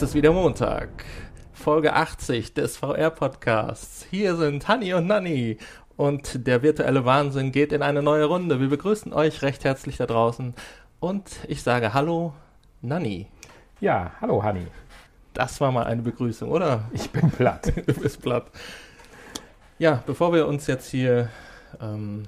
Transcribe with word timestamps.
Es 0.00 0.04
ist 0.04 0.14
wieder 0.14 0.32
Montag. 0.32 1.04
Folge 1.52 1.92
80 1.92 2.54
des 2.54 2.78
VR-Podcasts. 2.78 4.06
Hier 4.08 4.34
sind 4.34 4.66
Hanni 4.66 4.94
und 4.94 5.06
Nanni. 5.06 5.58
Und 5.98 6.46
der 6.46 6.62
virtuelle 6.62 7.04
Wahnsinn 7.04 7.52
geht 7.52 7.70
in 7.70 7.82
eine 7.82 8.02
neue 8.02 8.24
Runde. 8.24 8.60
Wir 8.60 8.70
begrüßen 8.70 9.12
euch 9.12 9.42
recht 9.42 9.62
herzlich 9.64 9.98
da 9.98 10.06
draußen. 10.06 10.54
Und 11.00 11.40
ich 11.48 11.62
sage 11.62 11.92
Hallo, 11.92 12.32
Nanni. 12.80 13.26
Ja, 13.80 14.12
hallo 14.22 14.42
Hanni. 14.42 14.68
Das 15.34 15.60
war 15.60 15.70
mal 15.70 15.84
eine 15.84 16.00
Begrüßung, 16.00 16.50
oder? 16.50 16.84
Ich 16.94 17.10
bin 17.10 17.30
platt. 17.30 17.70
du 17.86 17.92
bist 17.92 18.22
platt. 18.22 18.46
Ja, 19.78 20.02
bevor 20.06 20.32
wir 20.32 20.46
uns 20.46 20.66
jetzt 20.66 20.88
hier 20.90 21.28
ähm, 21.78 22.22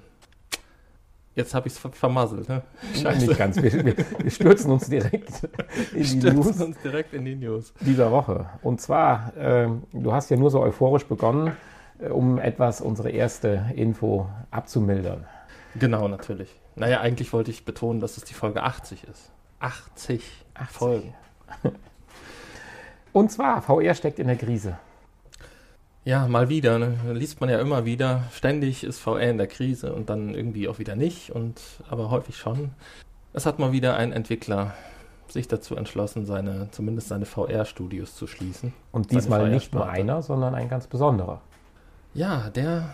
Jetzt 1.34 1.54
habe 1.54 1.66
ich 1.66 1.74
es 1.74 1.96
vermasselt. 1.96 2.48
Ne? 2.48 2.62
Scheiße. 2.94 3.26
Nicht 3.26 3.38
ganz. 3.38 3.56
Wir, 3.56 3.72
wir, 3.72 3.96
wir, 3.96 4.30
stürzen 4.30 4.70
uns 4.70 4.88
direkt 4.88 5.48
in 5.94 5.98
die 5.98 6.04
stürzen 6.04 6.34
News. 6.34 6.60
uns 6.60 6.76
direkt 6.82 7.14
in 7.14 7.24
die 7.24 7.36
News. 7.36 7.72
Dieser 7.80 8.10
Woche. 8.10 8.50
Und 8.62 8.80
zwar, 8.80 9.34
äh, 9.36 9.68
du 9.92 10.12
hast 10.12 10.30
ja 10.30 10.36
nur 10.36 10.50
so 10.50 10.60
euphorisch 10.60 11.06
begonnen, 11.06 11.52
äh, 11.98 12.08
um 12.08 12.38
etwas 12.38 12.82
unsere 12.82 13.10
erste 13.10 13.66
Info 13.74 14.28
abzumildern. 14.50 15.26
Genau, 15.74 16.06
natürlich. 16.06 16.54
Naja, 16.76 17.00
eigentlich 17.00 17.32
wollte 17.32 17.50
ich 17.50 17.64
betonen, 17.64 18.00
dass 18.00 18.18
es 18.18 18.24
die 18.24 18.34
Folge 18.34 18.62
80 18.62 19.04
ist. 19.04 19.30
80, 19.60 20.44
80. 20.54 20.76
Folgen. 20.76 21.14
Und 23.12 23.30
zwar, 23.30 23.62
VR 23.62 23.94
steckt 23.94 24.18
in 24.18 24.26
der 24.26 24.36
Krise. 24.36 24.78
Ja, 26.04 26.26
mal 26.26 26.48
wieder. 26.48 26.78
Ne? 26.78 26.96
Liest 27.12 27.40
man 27.40 27.48
ja 27.48 27.60
immer 27.60 27.84
wieder. 27.84 28.24
Ständig 28.32 28.82
ist 28.82 28.98
VR 28.98 29.30
in 29.30 29.38
der 29.38 29.46
Krise 29.46 29.92
und 29.92 30.10
dann 30.10 30.34
irgendwie 30.34 30.68
auch 30.68 30.78
wieder 30.78 30.96
nicht. 30.96 31.30
Und 31.30 31.60
aber 31.88 32.10
häufig 32.10 32.36
schon. 32.36 32.72
Es 33.32 33.46
hat 33.46 33.58
mal 33.58 33.72
wieder 33.72 33.96
ein 33.96 34.12
Entwickler 34.12 34.74
sich 35.28 35.48
dazu 35.48 35.76
entschlossen, 35.76 36.26
seine 36.26 36.68
zumindest 36.72 37.08
seine 37.08 37.24
VR-Studios 37.24 38.16
zu 38.16 38.26
schließen. 38.26 38.72
Und 38.90 39.12
diesmal 39.12 39.48
nicht 39.48 39.72
nur 39.72 39.88
einer, 39.88 40.22
sondern 40.22 40.54
ein 40.54 40.68
ganz 40.68 40.86
besonderer. 40.86 41.40
Ja, 42.14 42.50
der 42.50 42.90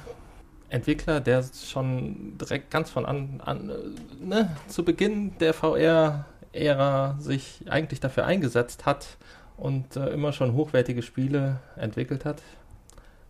Entwickler, 0.69 1.20
der 1.20 1.42
schon 1.42 2.36
direkt 2.38 2.70
ganz 2.70 2.91
von 2.91 3.06
an, 3.06 3.41
an 3.44 3.72
ne, 4.20 4.56
zu 4.69 4.84
Beginn 4.84 5.36
der 5.38 5.54
VR-Ära 5.54 7.16
sich 7.19 7.64
eigentlich 7.69 8.00
dafür 8.00 8.27
eingesetzt 8.27 8.86
hat 8.86 9.16
und 9.56 9.97
äh, 9.97 10.10
immer 10.10 10.32
schon 10.32 10.52
hochwertige 10.52 11.02
Spiele 11.02 11.58
entwickelt 11.77 12.25
hat, 12.25 12.42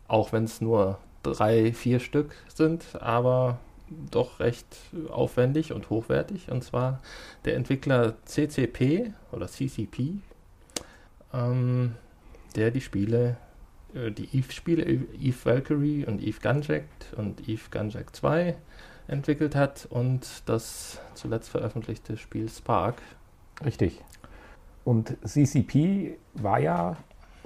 auch 0.09 0.33
wenn 0.33 0.45
es 0.45 0.61
nur 0.61 0.99
drei, 1.23 1.73
vier 1.73 2.01
Stück 2.01 2.35
sind, 2.53 2.85
aber 3.01 3.59
doch 4.11 4.41
recht 4.41 4.67
aufwendig 5.11 5.73
und 5.73 5.91
hochwertig. 5.91 6.51
Und 6.51 6.65
zwar 6.65 7.01
der 7.45 7.57
Entwickler 7.57 8.15
CCP 8.25 9.13
oder 9.33 9.47
CCP, 9.47 10.17
ähm, 11.33 11.95
der 12.57 12.71
die 12.71 12.81
Spiele, 12.81 13.37
äh, 13.95 14.11
die 14.11 14.29
Eve-Spiele, 14.37 14.85
Eve 14.85 15.45
Valkyrie 15.45 16.05
und 16.05 16.23
Eve 16.23 16.41
Gunjack 16.41 16.85
und 17.17 17.49
Eve 17.49 17.63
Gunjack 17.71 18.15
2 18.15 18.57
entwickelt 19.07 19.55
hat 19.55 19.87
und 19.91 20.43
das 20.47 21.01
zuletzt 21.15 21.49
veröffentlichte 21.49 22.17
Spiel 22.17 22.49
Spark. 22.49 22.97
Richtig. 23.65 24.03
Und 24.85 25.17
CCP 25.27 26.19
war 26.35 26.61
ja 26.61 26.97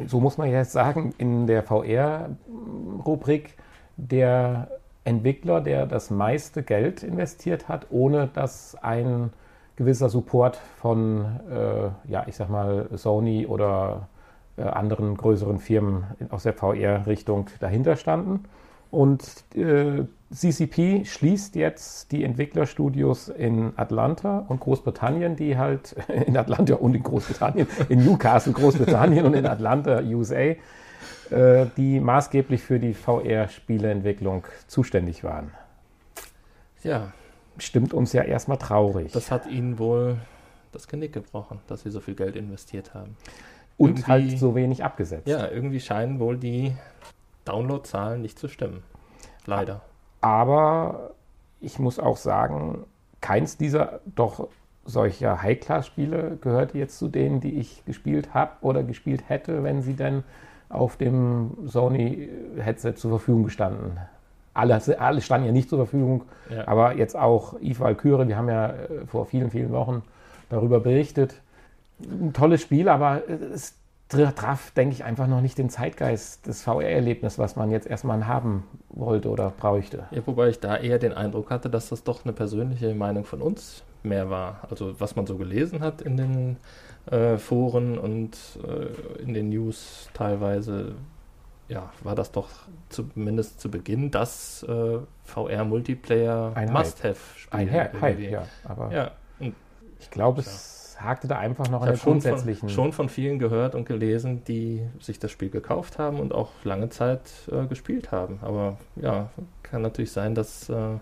so 0.06 0.20
muss 0.20 0.38
man 0.38 0.50
jetzt 0.50 0.72
sagen, 0.72 1.14
in 1.18 1.46
der 1.46 1.62
VR-Rubrik 1.62 3.56
der 3.96 4.68
Entwickler, 5.04 5.60
der 5.60 5.86
das 5.86 6.10
meiste 6.10 6.62
Geld 6.62 7.02
investiert 7.02 7.68
hat, 7.68 7.86
ohne 7.90 8.28
dass 8.28 8.76
ein 8.82 9.30
gewisser 9.76 10.08
Support 10.08 10.56
von, 10.80 11.24
äh, 11.50 12.10
ja, 12.10 12.24
ich 12.26 12.36
sag 12.36 12.48
mal, 12.48 12.88
Sony 12.92 13.46
oder 13.46 14.08
äh, 14.56 14.62
anderen 14.62 15.16
größeren 15.16 15.58
Firmen 15.58 16.04
aus 16.30 16.44
der 16.44 16.52
VR-Richtung 16.52 17.46
dahinter 17.60 17.96
standen. 17.96 18.44
Und 18.92 19.24
äh, 19.54 20.04
CCP 20.34 21.06
schließt 21.06 21.56
jetzt 21.56 22.12
die 22.12 22.24
Entwicklerstudios 22.24 23.28
in 23.28 23.72
Atlanta 23.76 24.44
und 24.48 24.60
Großbritannien, 24.60 25.34
die 25.34 25.56
halt 25.56 25.96
in 26.08 26.36
Atlanta 26.36 26.74
und 26.74 26.94
in 26.94 27.02
Großbritannien, 27.02 27.66
in 27.88 28.04
Newcastle, 28.04 28.52
Großbritannien 28.52 29.24
und 29.24 29.32
in 29.32 29.46
Atlanta, 29.46 30.02
USA, 30.02 30.36
äh, 31.30 31.66
die 31.78 32.00
maßgeblich 32.00 32.62
für 32.62 32.78
die 32.78 32.92
VR-Spieleentwicklung 32.92 34.44
zuständig 34.66 35.24
waren. 35.24 35.52
Ja. 36.82 37.12
Stimmt 37.56 37.94
uns 37.94 38.12
ja 38.12 38.24
erstmal 38.24 38.58
traurig. 38.58 39.12
Das 39.12 39.30
hat 39.30 39.46
ihnen 39.46 39.78
wohl 39.78 40.18
das 40.70 40.86
Genick 40.86 41.14
gebrochen, 41.14 41.60
dass 41.66 41.80
sie 41.82 41.90
so 41.90 42.00
viel 42.00 42.14
Geld 42.14 42.36
investiert 42.36 42.92
haben. 42.92 43.16
Und 43.78 43.88
irgendwie, 44.00 44.10
halt 44.10 44.38
so 44.38 44.54
wenig 44.54 44.84
abgesetzt. 44.84 45.26
Ja, 45.26 45.48
irgendwie 45.48 45.80
scheinen 45.80 46.20
wohl 46.20 46.36
die 46.36 46.74
Downloadzahlen 47.44 48.22
nicht 48.22 48.38
zu 48.38 48.48
stimmen. 48.48 48.82
Leider. 49.46 49.80
Aber 50.20 51.10
ich 51.60 51.78
muss 51.78 51.98
auch 51.98 52.16
sagen, 52.16 52.84
keins 53.20 53.56
dieser 53.56 54.00
doch 54.04 54.48
solcher 54.84 55.42
High-Class-Spiele 55.42 56.38
gehört 56.40 56.74
jetzt 56.74 56.98
zu 56.98 57.08
denen, 57.08 57.40
die 57.40 57.58
ich 57.58 57.84
gespielt 57.84 58.34
habe 58.34 58.52
oder 58.62 58.82
gespielt 58.82 59.28
hätte, 59.28 59.62
wenn 59.62 59.82
sie 59.82 59.94
denn 59.94 60.24
auf 60.68 60.96
dem 60.96 61.50
Sony-Headset 61.66 62.94
zur 62.94 63.10
Verfügung 63.10 63.44
gestanden. 63.44 63.98
Alle, 64.54 64.80
alle 64.98 65.20
standen 65.20 65.46
ja 65.46 65.52
nicht 65.52 65.68
zur 65.68 65.78
Verfügung, 65.78 66.24
ja. 66.50 66.66
aber 66.66 66.96
jetzt 66.96 67.16
auch 67.16 67.58
Eve 67.60 67.80
Valkyrie, 67.80 68.28
wir 68.28 68.36
haben 68.36 68.48
ja 68.48 68.70
äh, 68.70 69.06
vor 69.06 69.26
vielen, 69.26 69.50
vielen 69.50 69.70
Wochen 69.70 70.02
darüber 70.50 70.80
berichtet. 70.80 71.40
Ein 72.00 72.32
tolles 72.32 72.60
Spiel, 72.60 72.88
aber 72.88 73.22
es 73.28 73.74
traf, 74.12 74.70
denke 74.72 74.94
ich, 74.94 75.04
einfach 75.04 75.26
noch 75.26 75.40
nicht 75.40 75.58
den 75.58 75.70
Zeitgeist 75.70 76.46
des 76.46 76.62
VR-Erlebnisses, 76.62 77.38
was 77.38 77.56
man 77.56 77.70
jetzt 77.70 77.86
erstmal 77.86 78.26
haben 78.26 78.64
wollte 78.88 79.28
oder 79.30 79.50
bräuchte. 79.50 80.04
Ja, 80.10 80.22
wobei 80.26 80.48
ich 80.48 80.60
da 80.60 80.76
eher 80.76 80.98
den 80.98 81.12
Eindruck 81.12 81.50
hatte, 81.50 81.70
dass 81.70 81.88
das 81.88 82.04
doch 82.04 82.24
eine 82.24 82.32
persönliche 82.32 82.94
Meinung 82.94 83.24
von 83.24 83.42
uns 83.42 83.84
mehr 84.02 84.30
war. 84.30 84.66
Also 84.70 84.98
was 85.00 85.16
man 85.16 85.26
so 85.26 85.36
gelesen 85.36 85.80
hat 85.80 86.02
in 86.02 86.16
den 86.16 86.56
äh, 87.10 87.36
Foren 87.38 87.98
und 87.98 88.36
äh, 88.66 89.22
in 89.22 89.34
den 89.34 89.48
News 89.48 90.08
teilweise, 90.14 90.94
ja, 91.68 91.90
war 92.02 92.14
das 92.14 92.32
doch 92.32 92.48
zumindest 92.88 93.60
zu 93.60 93.70
Beginn 93.70 94.10
das 94.10 94.62
äh, 94.64 94.98
VR-Multiplayer 95.24 96.54
Must-Have-Spiel. 96.70 97.58
Ein 97.58 97.72
Hype, 97.72 98.20
ja. 98.20 98.46
Aber 98.64 98.92
ja, 98.92 99.10
ich 100.00 100.10
glaube, 100.10 100.40
es 100.40 100.71
hakte 101.04 101.28
da 101.28 101.38
einfach 101.38 101.68
noch 101.68 101.82
ich 101.82 101.88
an 101.88 101.94
der 101.94 102.04
grundsätzlichen. 102.04 102.68
Von, 102.68 102.74
schon 102.74 102.92
von 102.92 103.08
vielen 103.08 103.38
gehört 103.38 103.74
und 103.74 103.86
gelesen, 103.86 104.44
die 104.44 104.82
sich 105.00 105.18
das 105.18 105.30
Spiel 105.30 105.50
gekauft 105.50 105.98
haben 105.98 106.20
und 106.20 106.34
auch 106.34 106.50
lange 106.64 106.88
Zeit 106.88 107.20
äh, 107.50 107.66
gespielt 107.66 108.12
haben. 108.12 108.38
Aber 108.42 108.78
ja, 108.96 109.30
kann 109.62 109.82
natürlich 109.82 110.12
sein, 110.12 110.34
dass 110.34 110.68
äh, 110.68 110.98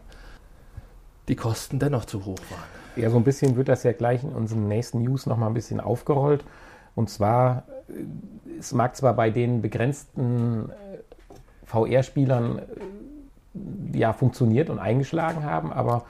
die 1.28 1.36
Kosten 1.36 1.78
dennoch 1.78 2.04
zu 2.04 2.24
hoch 2.24 2.38
waren. 2.50 2.64
Ja, 2.96 3.10
so 3.10 3.16
ein 3.16 3.24
bisschen 3.24 3.56
wird 3.56 3.68
das 3.68 3.82
ja 3.82 3.92
gleich 3.92 4.24
in 4.24 4.30
unseren 4.30 4.68
nächsten 4.68 5.02
News 5.02 5.26
nochmal 5.26 5.48
ein 5.50 5.54
bisschen 5.54 5.80
aufgerollt. 5.80 6.44
Und 6.94 7.08
zwar, 7.08 7.64
äh, 7.88 8.58
es 8.58 8.72
mag 8.72 8.96
zwar 8.96 9.14
bei 9.14 9.30
den 9.30 9.62
begrenzten 9.62 10.70
äh, 10.70 10.74
VR-Spielern 11.66 12.58
äh, 12.58 13.98
ja 13.98 14.12
funktioniert 14.12 14.70
und 14.70 14.78
eingeschlagen 14.78 15.44
haben, 15.44 15.72
aber 15.72 16.04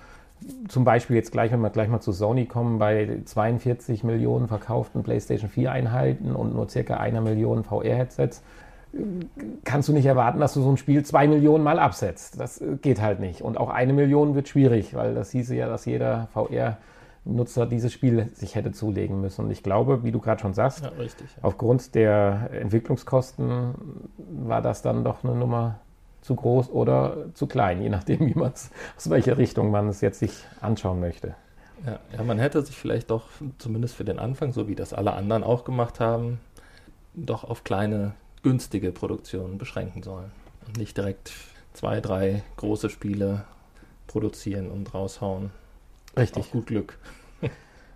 zum 0.69 0.85
Beispiel 0.85 1.17
jetzt 1.17 1.33
gleich, 1.33 1.53
wenn 1.53 1.61
wir 1.61 1.71
gleich 1.71 1.89
mal 1.89 2.01
zu 2.01 2.13
Sony 2.13 2.47
kommen, 2.47 2.79
bei 2.79 3.21
42 3.25 4.05
Millionen 4.05 4.49
verkauften 4.49 5.03
PlayStation 5.03 5.51
4 5.51 5.73
Einheiten 5.73 6.35
und 6.35 6.55
nur 6.55 6.69
circa 6.69 6.97
einer 6.97 7.21
Million 7.21 7.65
VR-Headsets, 7.65 8.43
kannst 9.65 9.89
du 9.89 9.93
nicht 9.93 10.07
erwarten, 10.07 10.41
dass 10.41 10.55
du 10.55 10.63
so 10.63 10.71
ein 10.71 10.77
Spiel 10.77 11.05
zwei 11.05 11.29
Millionen 11.29 11.63
Mal 11.63 11.79
absetzt. 11.79 12.41
Das 12.41 12.63
geht 12.83 13.01
halt 13.01 13.21
nicht. 13.21 13.43
Und 13.43 13.59
auch 13.59 13.71
eine 13.71 13.93
Million 13.93 14.35
wird 14.35 14.49
schwierig, 14.49 14.95
weil 14.95 15.15
das 15.15 15.31
hieße 15.31 15.55
ja, 15.55 15.69
dass 15.69 15.85
jeder 15.85 16.29
VR-Nutzer 16.33 17.67
dieses 17.67 17.93
Spiel 17.93 18.31
sich 18.35 18.55
hätte 18.57 18.73
zulegen 18.73 19.21
müssen. 19.21 19.45
Und 19.45 19.51
ich 19.51 19.63
glaube, 19.63 20.03
wie 20.03 20.11
du 20.11 20.19
gerade 20.19 20.41
schon 20.41 20.55
sagst, 20.55 20.83
ja, 20.83 20.89
richtig, 20.89 21.29
ja. 21.37 21.43
aufgrund 21.43 21.95
der 21.95 22.51
Entwicklungskosten 22.53 23.75
war 24.45 24.63
das 24.63 24.83
dann 24.83 25.05
doch 25.05 25.23
eine 25.23 25.35
Nummer 25.35 25.79
zu 26.21 26.37
groß 26.37 26.71
oder 26.71 27.33
zu 27.35 27.47
klein, 27.47 27.83
je 27.83 27.89
nachdem, 27.89 28.21
wie 28.27 28.39
man 28.39 28.53
es, 28.53 28.71
aus 28.97 29.11
welcher 29.11 29.39
Richtung 29.39 29.71
man 29.71 29.89
es 29.89 30.01
jetzt 30.01 30.19
sich 30.19 30.33
anschauen 30.61 31.01
möchte. 31.01 31.35
Ja, 31.87 31.99
ja, 32.15 32.23
man 32.23 32.39
hätte 32.39 32.63
sich 32.63 32.77
vielleicht 32.77 33.11
doch, 33.11 33.25
zumindest 33.59 33.95
für 33.95 34.05
den 34.05 34.19
Anfang, 34.19 34.53
so 34.53 34.69
wie 34.69 34.75
das 34.75 34.93
alle 34.93 35.15
anderen 35.15 35.43
auch 35.43 35.65
gemacht 35.65 35.99
haben, 35.99 36.39
doch 37.15 37.45
auf 37.45 37.65
kleine, 37.65 38.13
günstige 38.43 38.93
Produktionen 38.93 39.59
beschränken 39.59 40.03
sollen. 40.03 40.31
Und 40.67 40.77
nicht 40.77 40.97
direkt 40.97 41.33
zwei, 41.73 42.01
drei 42.01 42.43
große 42.57 42.91
Spiele 42.91 43.45
produzieren 44.07 44.71
und 44.71 44.93
raushauen. 44.93 45.51
Richtig. 46.17 46.43
Auf 46.43 46.51
gut 46.51 46.67
Glück. 46.67 46.99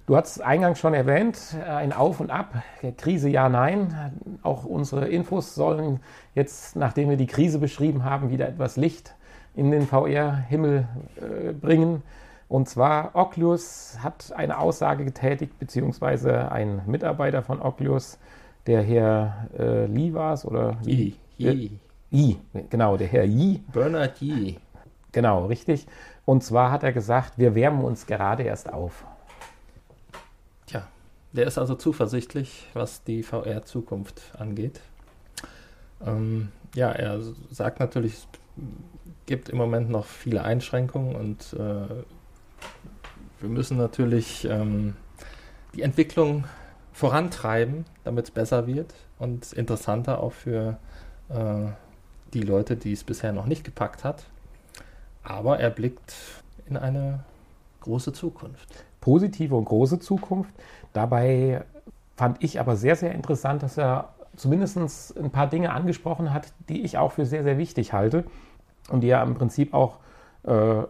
Du 0.06 0.16
hast 0.16 0.36
es 0.36 0.40
eingangs 0.42 0.78
schon 0.78 0.92
erwähnt, 0.92 1.56
ein 1.66 1.94
Auf 1.94 2.20
und 2.20 2.30
Ab, 2.30 2.62
Krise 2.98 3.30
ja, 3.30 3.48
nein. 3.48 4.12
Auch 4.42 4.66
unsere 4.66 5.08
Infos 5.08 5.54
sollen 5.54 6.00
jetzt, 6.34 6.76
nachdem 6.76 7.08
wir 7.08 7.16
die 7.16 7.26
Krise 7.26 7.58
beschrieben 7.58 8.04
haben, 8.04 8.28
wieder 8.28 8.46
etwas 8.46 8.76
Licht 8.76 9.14
in 9.54 9.70
den 9.70 9.86
VR-Himmel 9.86 10.86
äh, 11.16 11.52
bringen. 11.54 12.02
Und 12.48 12.68
zwar 12.68 13.12
Oculus 13.14 13.96
hat 14.02 14.30
eine 14.36 14.58
Aussage 14.58 15.06
getätigt, 15.06 15.58
beziehungsweise 15.58 16.52
ein 16.52 16.82
Mitarbeiter 16.84 17.42
von 17.42 17.62
Oculus, 17.62 18.18
Der 18.66 18.82
Herr 18.82 19.48
äh, 19.58 19.86
Lee 19.86 20.12
war 20.12 20.34
es, 20.34 20.44
oder? 20.44 20.76
Yi. 20.84 21.16
Yi. 21.38 21.78
Yi, 22.10 22.38
genau, 22.68 22.98
der 22.98 23.08
Herr 23.08 23.24
Yi. 23.24 23.62
Bernard 23.72 24.20
Yi. 24.20 24.58
Genau, 25.12 25.46
richtig. 25.46 25.86
Und 26.26 26.44
zwar 26.44 26.70
hat 26.70 26.82
er 26.82 26.92
gesagt, 26.92 27.38
wir 27.38 27.54
wärmen 27.54 27.82
uns 27.82 28.06
gerade 28.06 28.42
erst 28.42 28.70
auf. 28.70 29.06
Der 31.34 31.46
ist 31.48 31.58
also 31.58 31.74
zuversichtlich, 31.74 32.68
was 32.74 33.02
die 33.02 33.24
VR-Zukunft 33.24 34.22
angeht. 34.38 34.80
Ähm, 36.06 36.52
ja, 36.76 36.92
er 36.92 37.20
sagt 37.50 37.80
natürlich, 37.80 38.14
es 38.14 38.28
gibt 39.26 39.48
im 39.48 39.58
Moment 39.58 39.90
noch 39.90 40.06
viele 40.06 40.44
Einschränkungen 40.44 41.16
und 41.16 41.52
äh, 41.54 41.88
wir 43.40 43.48
müssen 43.48 43.76
natürlich 43.76 44.44
ähm, 44.44 44.94
die 45.74 45.82
Entwicklung 45.82 46.44
vorantreiben, 46.92 47.84
damit 48.04 48.26
es 48.26 48.30
besser 48.30 48.68
wird 48.68 48.94
und 49.18 49.52
interessanter 49.52 50.22
auch 50.22 50.32
für 50.32 50.78
äh, 51.30 51.66
die 52.32 52.42
Leute, 52.42 52.76
die 52.76 52.92
es 52.92 53.02
bisher 53.02 53.32
noch 53.32 53.46
nicht 53.46 53.64
gepackt 53.64 54.04
hat. 54.04 54.24
Aber 55.24 55.58
er 55.58 55.70
blickt 55.70 56.14
in 56.66 56.76
eine 56.76 57.24
große 57.80 58.12
Zukunft. 58.12 58.84
Positive 59.00 59.54
und 59.54 59.64
große 59.64 59.98
Zukunft. 59.98 60.54
Dabei 60.94 61.64
fand 62.16 62.42
ich 62.42 62.58
aber 62.60 62.76
sehr, 62.76 62.96
sehr 62.96 63.12
interessant, 63.12 63.62
dass 63.62 63.76
er 63.76 64.14
zumindest 64.36 65.18
ein 65.18 65.30
paar 65.30 65.48
Dinge 65.48 65.72
angesprochen 65.72 66.32
hat, 66.32 66.54
die 66.68 66.82
ich 66.82 66.96
auch 66.96 67.12
für 67.12 67.26
sehr, 67.26 67.42
sehr 67.42 67.58
wichtig 67.58 67.92
halte 67.92 68.24
und 68.88 69.02
die 69.02 69.08
er 69.08 69.22
im 69.22 69.34
Prinzip 69.34 69.74
auch 69.74 69.98
äh, 70.44 70.82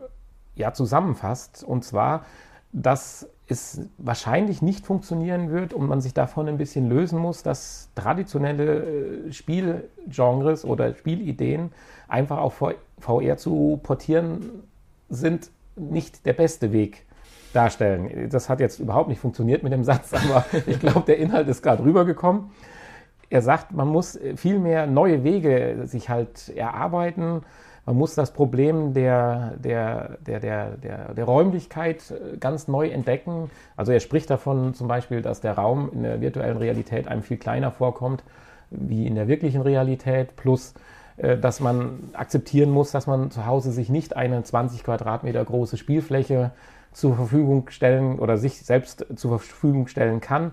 ja, 0.55 0.73
zusammenfasst. 0.73 1.65
Und 1.65 1.85
zwar, 1.85 2.25
dass 2.73 3.29
es 3.47 3.89
wahrscheinlich 3.99 4.63
nicht 4.63 4.87
funktionieren 4.87 5.51
wird 5.51 5.75
und 5.75 5.87
man 5.87 6.01
sich 6.01 6.15
davon 6.15 6.49
ein 6.49 6.59
bisschen 6.59 6.89
lösen 6.89 7.19
muss, 7.19 7.43
dass 7.43 7.89
traditionelle 7.95 9.27
äh, 9.29 9.33
Spielgenres 9.33 10.65
oder 10.65 10.95
Spielideen 10.95 11.73
einfach 12.09 12.39
auf 12.39 12.63
VR 12.99 13.37
zu 13.37 13.81
portieren 13.83 14.51
sind 15.09 15.51
nicht 15.77 16.25
der 16.27 16.35
beste 16.35 16.73
Weg 16.73 17.05
darstellen. 17.55 18.29
Das 18.31 18.49
hat 18.49 18.61
jetzt 18.61 18.81
überhaupt 18.81 19.09
nicht 19.09 19.21
funktioniert 19.21 19.63
mit 19.63 19.73
dem 19.73 19.85
Satz, 19.85 20.13
aber 20.13 20.45
ich 20.67 20.81
glaube, 20.81 21.03
der 21.07 21.19
Inhalt 21.19 21.49
ist 21.49 21.63
gerade 21.63 21.83
rübergekommen. 21.83 22.51
Er 23.31 23.43
sagt, 23.43 23.73
man 23.73 23.89
muss 23.89 24.19
viel 24.37 24.59
mehr 24.59 24.87
neue 24.87 25.25
Wege 25.25 25.83
sich 25.85 26.09
halt 26.09 26.51
erarbeiten 26.51 27.43
man 27.87 27.97
muss 27.97 28.15
das 28.15 28.33
Problem 28.33 28.95
der, 28.95 29.55
der, 29.59 30.17
der, 30.27 30.41
der, 30.41 30.71
der, 30.77 31.15
der 31.15 31.25
Räumlichkeit 31.25 32.11
äh, 32.11 32.37
ganz 32.39 32.67
neu 32.67 32.89
entdecken. 32.89 33.51
Also 33.77 33.93
er 33.93 34.01
spricht 34.01 34.31
davon 34.31 34.75
zum 34.75 34.89
Beispiel, 34.89 35.21
dass 35.21 35.41
der 35.41 35.53
Raum 35.53 35.91
in 35.93 36.03
der 36.03 36.21
virtuellen 36.21 36.57
Realität 36.57 37.09
einem 37.09 37.23
viel 37.23 37.37
kleiner 37.37 37.71
vorkommt 37.71 38.25
wie 38.71 39.07
in 39.07 39.15
der 39.15 39.29
wirklichen 39.29 39.61
Realität, 39.61 40.35
plus 40.37 40.75
äh, 41.19 41.37
dass 41.37 41.61
man 41.61 42.11
akzeptieren 42.15 42.71
muss, 42.71 42.91
dass 42.91 43.07
man 43.07 43.31
zu 43.31 43.45
Hause 43.45 43.71
sich 43.71 43.91
nicht 43.91 44.17
eine 44.17 44.43
20 44.43 44.83
Quadratmeter 44.83 45.45
große 45.45 45.77
Spielfläche 45.77 46.53
zur 46.95 47.15
Verfügung 47.15 47.69
stellen 47.69 48.19
oder 48.19 48.39
sich 48.39 48.61
selbst 48.63 49.07
zur 49.17 49.39
Verfügung 49.39 49.87
stellen 49.89 50.21
kann 50.23 50.53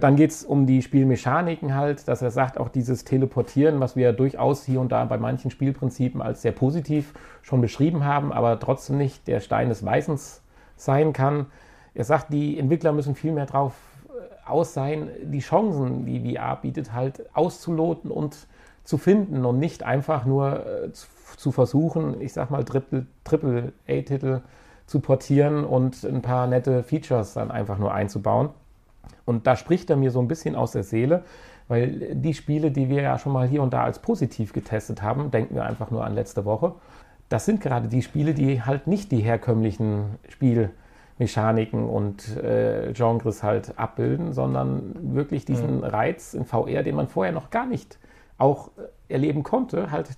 dann 0.00 0.16
geht 0.16 0.30
es 0.30 0.44
um 0.44 0.66
die 0.66 0.82
Spielmechaniken 0.82 1.74
halt, 1.74 2.08
dass 2.08 2.22
er 2.22 2.30
sagt, 2.30 2.58
auch 2.58 2.68
dieses 2.68 3.04
Teleportieren, 3.04 3.80
was 3.80 3.96
wir 3.96 4.12
durchaus 4.12 4.64
hier 4.64 4.80
und 4.80 4.92
da 4.92 5.04
bei 5.04 5.18
manchen 5.18 5.50
Spielprinzipen 5.50 6.22
als 6.22 6.42
sehr 6.42 6.52
positiv 6.52 7.14
schon 7.42 7.60
beschrieben 7.60 8.04
haben, 8.04 8.32
aber 8.32 8.58
trotzdem 8.58 8.98
nicht 8.98 9.26
der 9.28 9.40
Stein 9.40 9.68
des 9.68 9.84
Weißens 9.84 10.42
sein 10.76 11.12
kann. 11.12 11.46
Er 11.94 12.04
sagt, 12.04 12.32
die 12.32 12.58
Entwickler 12.58 12.92
müssen 12.92 13.14
viel 13.14 13.32
mehr 13.32 13.46
drauf 13.46 13.74
äh, 14.08 14.48
aus 14.48 14.74
sein, 14.74 15.10
die 15.22 15.40
Chancen, 15.40 16.06
die 16.06 16.34
VR 16.34 16.56
bietet, 16.56 16.92
halt 16.92 17.24
auszuloten 17.34 18.10
und 18.10 18.48
zu 18.82 18.98
finden 18.98 19.44
und 19.44 19.58
nicht 19.58 19.84
einfach 19.84 20.24
nur 20.24 20.66
äh, 20.66 20.92
zu, 20.92 21.06
zu, 21.36 21.52
versuchen, 21.52 22.20
ich 22.20 22.32
sag 22.32 22.50
mal, 22.50 22.64
Triple-A-Titel 22.64 24.40
zu 24.86 25.00
portieren 25.00 25.64
und 25.64 26.04
ein 26.04 26.22
paar 26.22 26.46
nette 26.46 26.82
Features 26.82 27.34
dann 27.34 27.50
einfach 27.50 27.78
nur 27.78 27.92
einzubauen. 27.92 28.50
Und 29.24 29.46
da 29.46 29.56
spricht 29.56 29.90
er 29.90 29.96
mir 29.96 30.10
so 30.10 30.20
ein 30.20 30.28
bisschen 30.28 30.54
aus 30.54 30.72
der 30.72 30.82
Seele, 30.82 31.24
weil 31.68 32.14
die 32.14 32.34
Spiele, 32.34 32.70
die 32.70 32.88
wir 32.88 33.02
ja 33.02 33.18
schon 33.18 33.32
mal 33.32 33.46
hier 33.48 33.62
und 33.62 33.72
da 33.72 33.84
als 33.84 33.98
positiv 33.98 34.52
getestet 34.52 35.02
haben, 35.02 35.30
denken 35.30 35.54
wir 35.54 35.64
einfach 35.64 35.90
nur 35.90 36.04
an 36.04 36.14
letzte 36.14 36.44
Woche, 36.44 36.74
das 37.30 37.46
sind 37.46 37.60
gerade 37.60 37.88
die 37.88 38.02
Spiele, 38.02 38.34
die 38.34 38.62
halt 38.62 38.86
nicht 38.86 39.10
die 39.10 39.20
herkömmlichen 39.20 40.18
Spielmechaniken 40.28 41.88
und 41.88 42.36
äh, 42.36 42.92
Genres 42.92 43.42
halt 43.42 43.78
abbilden, 43.78 44.32
sondern 44.32 45.14
wirklich 45.14 45.46
diesen 45.46 45.78
mhm. 45.78 45.84
Reiz 45.84 46.34
in 46.34 46.44
VR, 46.44 46.82
den 46.82 46.96
man 46.96 47.08
vorher 47.08 47.32
noch 47.32 47.50
gar 47.50 47.66
nicht 47.66 47.98
auch 48.36 48.70
erleben 49.08 49.42
konnte, 49.42 49.90
halt 49.90 50.10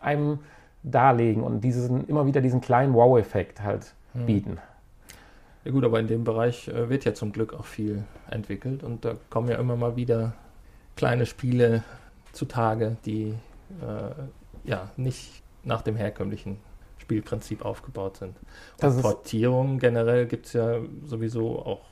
einem 0.00 0.38
darlegen 0.82 1.42
und 1.42 1.62
diesen, 1.62 2.06
immer 2.08 2.26
wieder 2.26 2.40
diesen 2.40 2.60
kleinen 2.60 2.94
Wow-Effekt 2.94 3.62
halt 3.62 3.94
mhm. 4.14 4.26
bieten. 4.26 4.58
Ja 5.64 5.70
gut, 5.70 5.84
aber 5.84 5.98
in 5.98 6.06
dem 6.06 6.24
Bereich 6.24 6.68
äh, 6.68 6.88
wird 6.90 7.04
ja 7.04 7.14
zum 7.14 7.32
Glück 7.32 7.54
auch 7.54 7.64
viel 7.64 8.04
entwickelt 8.30 8.82
und 8.82 9.04
da 9.04 9.16
kommen 9.30 9.48
ja 9.48 9.56
immer 9.56 9.76
mal 9.76 9.96
wieder 9.96 10.34
kleine 10.96 11.26
Spiele 11.26 11.82
zutage, 12.32 12.96
die 13.04 13.34
äh, 13.80 14.68
ja 14.68 14.90
nicht 14.96 15.42
nach 15.62 15.82
dem 15.82 15.96
herkömmlichen 15.96 16.58
Spielprinzip 16.98 17.64
aufgebaut 17.64 18.18
sind. 18.18 18.36
Und 18.82 19.02
Portierungen 19.02 19.78
generell 19.78 20.26
gibt 20.26 20.46
es 20.46 20.52
ja 20.52 20.78
sowieso 21.04 21.58
auch 21.58 21.82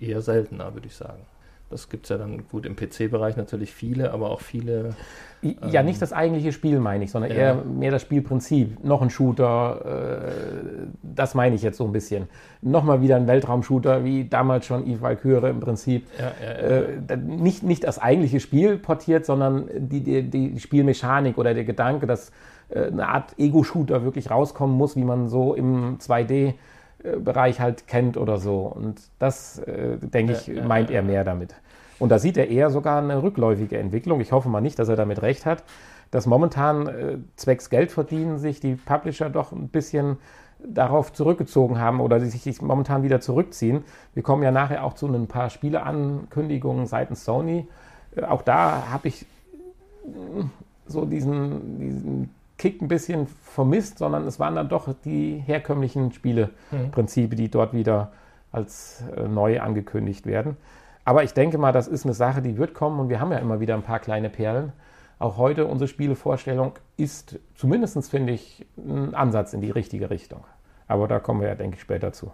eher 0.00 0.22
seltener, 0.22 0.72
würde 0.74 0.86
ich 0.86 0.96
sagen. 0.96 1.22
Das 1.70 1.90
gibt 1.90 2.06
es 2.06 2.10
ja 2.10 2.16
dann 2.16 2.48
gut 2.48 2.64
im 2.64 2.76
PC-Bereich 2.76 3.36
natürlich 3.36 3.72
viele, 3.72 4.12
aber 4.12 4.30
auch 4.30 4.40
viele. 4.40 4.94
Ja, 5.42 5.80
ähm, 5.80 5.86
nicht 5.86 6.00
das 6.00 6.14
eigentliche 6.14 6.52
Spiel, 6.52 6.80
meine 6.80 7.04
ich, 7.04 7.10
sondern 7.10 7.30
ja. 7.30 7.36
eher 7.36 7.54
mehr 7.56 7.90
das 7.90 8.02
Spielprinzip. 8.02 8.82
Noch 8.82 9.02
ein 9.02 9.10
Shooter, 9.10 9.84
äh, 9.84 10.86
das 11.02 11.34
meine 11.34 11.54
ich 11.54 11.62
jetzt 11.62 11.76
so 11.76 11.84
ein 11.84 11.92
bisschen. 11.92 12.26
Nochmal 12.62 13.02
wieder 13.02 13.16
ein 13.16 13.26
Weltraumshooter, 13.26 14.02
wie 14.02 14.24
damals 14.24 14.64
schon 14.64 14.86
Eve 14.86 15.02
Valkyrie 15.02 15.50
im 15.50 15.60
Prinzip. 15.60 16.06
Ja, 16.18 16.32
ja, 16.42 16.52
äh, 16.54 17.16
nicht, 17.18 17.62
nicht 17.62 17.84
das 17.84 17.98
eigentliche 17.98 18.40
Spiel 18.40 18.78
portiert, 18.78 19.26
sondern 19.26 19.68
die, 19.76 20.02
die, 20.02 20.22
die 20.22 20.58
Spielmechanik 20.58 21.36
oder 21.36 21.52
der 21.52 21.64
Gedanke, 21.64 22.06
dass 22.06 22.32
äh, 22.70 22.86
eine 22.86 23.08
Art 23.08 23.38
Ego-Shooter 23.38 24.02
wirklich 24.04 24.30
rauskommen 24.30 24.76
muss, 24.76 24.96
wie 24.96 25.04
man 25.04 25.28
so 25.28 25.54
im 25.54 25.98
2D 25.98 26.54
Bereich 27.02 27.60
halt 27.60 27.86
kennt 27.86 28.16
oder 28.16 28.38
so. 28.38 28.60
Und 28.60 29.00
das, 29.18 29.58
äh, 29.60 29.98
denke 29.98 30.32
ich, 30.32 30.46
ja, 30.46 30.64
meint 30.64 30.90
ja, 30.90 30.96
er 30.96 31.02
mehr 31.02 31.24
damit. 31.24 31.54
Und 31.98 32.10
da 32.10 32.18
sieht 32.18 32.36
er 32.36 32.48
eher 32.48 32.70
sogar 32.70 33.02
eine 33.02 33.22
rückläufige 33.22 33.78
Entwicklung. 33.78 34.20
Ich 34.20 34.32
hoffe 34.32 34.48
mal 34.48 34.60
nicht, 34.60 34.78
dass 34.78 34.88
er 34.88 34.96
damit 34.96 35.22
recht 35.22 35.46
hat, 35.46 35.64
dass 36.10 36.26
momentan 36.26 36.86
äh, 36.86 37.18
zwecks 37.36 37.70
Geld 37.70 37.90
verdienen 37.90 38.38
sich 38.38 38.60
die 38.60 38.74
Publisher 38.74 39.30
doch 39.30 39.52
ein 39.52 39.68
bisschen 39.68 40.18
darauf 40.58 41.12
zurückgezogen 41.12 41.78
haben 41.78 42.00
oder 42.00 42.20
sich 42.20 42.62
momentan 42.62 43.02
wieder 43.02 43.20
zurückziehen. 43.20 43.84
Wir 44.14 44.22
kommen 44.22 44.42
ja 44.42 44.50
nachher 44.50 44.84
auch 44.84 44.94
zu 44.94 45.06
ein 45.06 45.28
paar 45.28 45.50
Spieleankündigungen 45.50 46.86
seitens 46.86 47.24
Sony. 47.24 47.68
Äh, 48.16 48.24
auch 48.24 48.42
da 48.42 48.88
habe 48.90 49.08
ich 49.08 49.22
äh, 49.22 50.44
so 50.86 51.04
diesen, 51.04 51.78
diesen 51.78 52.30
Kick 52.58 52.82
ein 52.82 52.88
bisschen 52.88 53.28
vermisst, 53.28 53.98
sondern 53.98 54.26
es 54.26 54.40
waren 54.40 54.56
dann 54.56 54.68
doch 54.68 54.92
die 55.04 55.38
herkömmlichen 55.38 56.12
Spieleprinzipe, 56.12 57.36
die 57.36 57.50
dort 57.50 57.72
wieder 57.72 58.12
als 58.50 59.04
äh, 59.16 59.28
neu 59.28 59.60
angekündigt 59.60 60.26
werden. 60.26 60.56
Aber 61.04 61.22
ich 61.22 61.32
denke 61.32 61.56
mal, 61.56 61.72
das 61.72 61.86
ist 61.86 62.04
eine 62.04 62.14
Sache, 62.14 62.42
die 62.42 62.58
wird 62.58 62.74
kommen 62.74 62.98
und 62.98 63.08
wir 63.08 63.20
haben 63.20 63.30
ja 63.30 63.38
immer 63.38 63.60
wieder 63.60 63.74
ein 63.74 63.82
paar 63.82 64.00
kleine 64.00 64.28
Perlen. 64.28 64.72
Auch 65.20 65.36
heute 65.36 65.66
unsere 65.66 65.88
Spielevorstellung 65.88 66.72
ist 66.96 67.38
zumindest, 67.54 68.10
finde 68.10 68.32
ich, 68.32 68.66
ein 68.76 69.14
Ansatz 69.14 69.52
in 69.52 69.60
die 69.60 69.70
richtige 69.70 70.10
Richtung. 70.10 70.44
Aber 70.88 71.06
da 71.08 71.20
kommen 71.20 71.40
wir 71.40 71.48
ja, 71.48 71.54
denke 71.54 71.76
ich, 71.76 71.80
später 71.80 72.12
zu. 72.12 72.32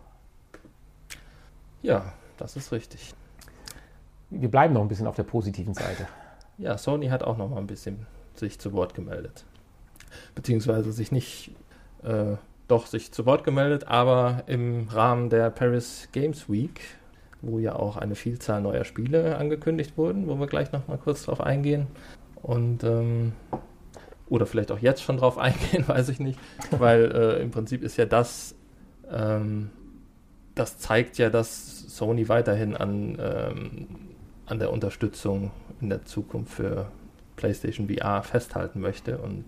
Ja, 1.83 2.13
das 2.39 2.57
ist 2.57 2.73
richtig. 2.73 3.15
Wir 4.31 4.51
bleiben 4.51 4.75
noch 4.75 4.81
ein 4.81 4.89
bisschen 4.89 5.07
auf 5.07 5.17
der 5.17 5.23
positiven 5.25 5.75
Seite. 5.75 6.07
Ja, 6.57 6.79
Sony 6.79 7.09
hat 7.09 7.23
auch 7.23 7.37
noch 7.37 7.49
mal 7.51 7.59
ein 7.59 7.67
bisschen 7.67 8.07
sich 8.35 8.59
zu 8.59 8.73
Wort 8.73 8.95
gemeldet 8.95 9.45
beziehungsweise 10.35 10.93
sich 10.93 11.13
nicht, 11.13 11.51
äh, 12.03 12.37
doch 12.69 12.87
sich 12.87 13.13
zu 13.13 13.27
Wort 13.27 13.45
gemeldet, 13.45 13.89
aber 13.89 14.45
im 14.47 14.89
Rahmen 14.89 15.31
der 15.31 15.51
Paris 15.51 16.09
Games 16.13 16.49
Week, 16.49 16.81
wo 17.43 17.59
ja 17.59 17.77
auch 17.77 17.97
eine 17.97 18.15
Vielzahl 18.15 18.63
neuer 18.63 18.85
Spiele 18.85 19.37
angekündigt 19.37 19.97
wurden, 19.99 20.27
wo 20.27 20.39
wir 20.39 20.47
gleich 20.47 20.73
nochmal 20.73 20.99
kurz 20.99 21.25
drauf 21.25 21.41
eingehen. 21.41 21.87
Und 22.43 22.85
ähm, 22.85 23.33
oder 24.29 24.47
vielleicht 24.47 24.73
auch 24.73 24.79
jetzt 24.79 25.03
schon 25.03 25.17
drauf 25.17 25.39
eingehen, 25.39 25.87
weiß 25.87 26.09
ich 26.09 26.21
nicht, 26.21 26.39
weil 26.71 27.13
äh, 27.13 27.43
im 27.43 27.51
Prinzip 27.51 27.83
ist 27.83 27.97
ja 27.97 28.07
das, 28.07 28.55
ähm, 29.11 29.71
das 30.55 30.79
zeigt 30.79 31.19
ja, 31.19 31.31
dass 31.31 31.81
Sony 31.89 32.29
weiterhin 32.29 32.77
an, 32.77 33.19
ähm, 33.21 33.87
an 34.47 34.59
der 34.59 34.73
Unterstützung 34.73 35.51
in 35.81 35.91
der 35.91 36.05
Zukunft 36.05 36.55
für 36.55 36.91
PlayStation 37.37 37.89
VR 37.89 38.23
festhalten 38.23 38.81
möchte 38.81 39.19
und 39.19 39.45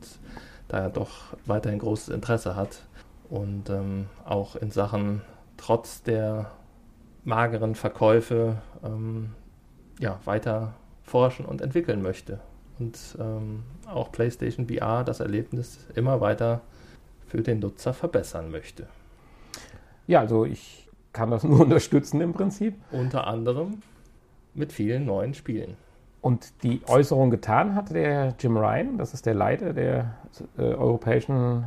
da 0.68 0.80
er 0.80 0.90
doch 0.90 1.36
weiterhin 1.44 1.78
großes 1.78 2.08
Interesse 2.08 2.56
hat 2.56 2.82
und 3.28 3.70
ähm, 3.70 4.06
auch 4.24 4.56
in 4.56 4.70
Sachen 4.70 5.22
trotz 5.56 6.02
der 6.02 6.50
mageren 7.24 7.74
Verkäufe 7.74 8.58
ähm, 8.84 9.30
ja, 9.98 10.20
weiter 10.24 10.74
forschen 11.02 11.44
und 11.46 11.60
entwickeln 11.60 12.02
möchte. 12.02 12.40
Und 12.78 12.98
ähm, 13.18 13.62
auch 13.86 14.12
PlayStation 14.12 14.68
VR 14.68 15.02
das 15.02 15.20
Erlebnis 15.20 15.86
immer 15.94 16.20
weiter 16.20 16.60
für 17.26 17.42
den 17.42 17.60
Nutzer 17.60 17.94
verbessern 17.94 18.50
möchte. 18.50 18.86
Ja, 20.06 20.20
also 20.20 20.44
ich 20.44 20.88
kann 21.12 21.30
das 21.30 21.42
nur 21.44 21.60
unterstützen 21.60 22.20
im 22.20 22.32
Prinzip. 22.32 22.74
Unter 22.92 23.26
anderem 23.26 23.82
mit 24.54 24.72
vielen 24.72 25.06
neuen 25.06 25.34
Spielen. 25.34 25.76
Und 26.26 26.64
die 26.64 26.80
Äußerung 26.88 27.30
getan 27.30 27.76
hat 27.76 27.94
der 27.94 28.34
Jim 28.40 28.56
Ryan, 28.56 28.98
das 28.98 29.14
ist 29.14 29.26
der 29.26 29.34
Leiter 29.34 29.72
der 29.72 30.16
äh, 30.58 30.62
europäischen 30.62 31.62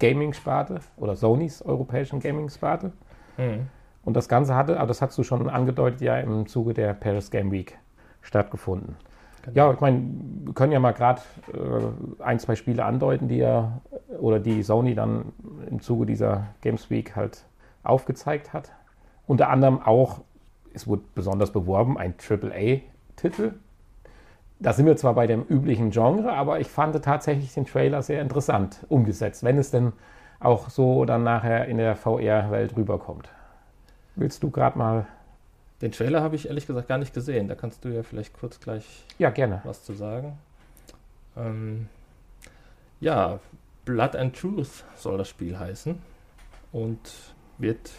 Gaming-Sparte 0.00 0.80
oder 0.98 1.16
Sonys 1.16 1.62
europäischen 1.62 2.20
Gaming-Sparte. 2.20 2.92
Mhm. 3.38 3.68
Und 4.04 4.18
das 4.18 4.28
Ganze 4.28 4.54
hatte, 4.54 4.78
aber 4.78 4.88
das 4.88 5.00
hast 5.00 5.16
du 5.16 5.22
schon 5.22 5.48
angedeutet, 5.48 6.02
ja 6.02 6.18
im 6.18 6.46
Zuge 6.46 6.74
der 6.74 6.92
Paris 6.92 7.30
Game 7.30 7.50
Week 7.50 7.78
stattgefunden. 8.20 8.96
Genau. 9.46 9.56
Ja, 9.56 9.72
ich 9.72 9.80
meine, 9.80 10.02
wir 10.44 10.52
können 10.52 10.72
ja 10.72 10.78
mal 10.78 10.92
gerade 10.92 11.22
äh, 11.50 12.22
ein, 12.22 12.38
zwei 12.38 12.56
Spiele 12.56 12.84
andeuten, 12.84 13.28
die 13.28 13.38
ja 13.38 13.80
oder 14.18 14.40
die 14.40 14.62
Sony 14.62 14.94
dann 14.94 15.32
im 15.70 15.80
Zuge 15.80 16.04
dieser 16.04 16.48
Games 16.60 16.90
Week 16.90 17.16
halt 17.16 17.46
aufgezeigt 17.82 18.52
hat. 18.52 18.72
Unter 19.26 19.48
anderem 19.48 19.80
auch, 19.80 20.20
es 20.74 20.86
wurde 20.86 21.00
besonders 21.14 21.50
beworben, 21.50 21.96
ein 21.96 22.12
AAA-Titel. 22.28 23.54
Da 24.60 24.72
sind 24.72 24.86
wir 24.86 24.96
zwar 24.96 25.14
bei 25.14 25.26
dem 25.26 25.42
üblichen 25.42 25.90
Genre, 25.90 26.32
aber 26.32 26.60
ich 26.60 26.68
fand 26.68 27.02
tatsächlich 27.02 27.54
den 27.54 27.64
Trailer 27.64 28.02
sehr 28.02 28.20
interessant 28.20 28.84
umgesetzt, 28.88 29.42
wenn 29.42 29.58
es 29.58 29.70
denn 29.70 29.92
auch 30.38 30.70
so 30.70 31.04
dann 31.04 31.24
nachher 31.24 31.66
in 31.66 31.78
der 31.78 31.96
VR-Welt 31.96 32.76
rüberkommt. 32.76 33.28
Willst 34.16 34.42
du 34.42 34.50
gerade 34.50 34.78
mal 34.78 35.06
den 35.82 35.92
Trailer 35.92 36.22
habe 36.22 36.36
ich 36.36 36.48
ehrlich 36.48 36.66
gesagt 36.66 36.88
gar 36.88 36.98
nicht 36.98 37.14
gesehen. 37.14 37.48
Da 37.48 37.54
kannst 37.54 37.84
du 37.84 37.88
ja 37.88 38.02
vielleicht 38.02 38.34
kurz 38.34 38.60
gleich 38.60 38.84
ja, 39.18 39.30
gerne. 39.30 39.62
was 39.64 39.82
zu 39.82 39.94
sagen. 39.94 40.38
Ähm, 41.36 41.88
ja, 43.00 43.40
Blood 43.86 44.14
and 44.14 44.38
Truth 44.38 44.84
soll 44.94 45.16
das 45.16 45.28
Spiel 45.28 45.58
heißen. 45.58 45.98
Und 46.72 46.98
wird 47.58 47.90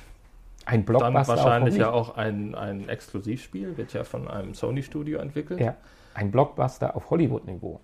ein 0.66 0.86
Blockbuster 0.86 1.12
dann 1.12 1.28
wahrscheinlich 1.28 1.76
ja 1.76 1.90
auch 1.90 2.16
ein, 2.16 2.56
ein 2.56 2.88
Exklusivspiel, 2.88 3.78
wird 3.78 3.94
ja 3.94 4.04
von 4.04 4.28
einem 4.28 4.54
Sony-Studio 4.54 5.20
entwickelt. 5.20 5.60
Ja, 5.60 5.76
ein 6.14 6.32
Blockbuster 6.32 6.96
auf 6.96 7.10
Hollywood-Niveau. 7.10 7.80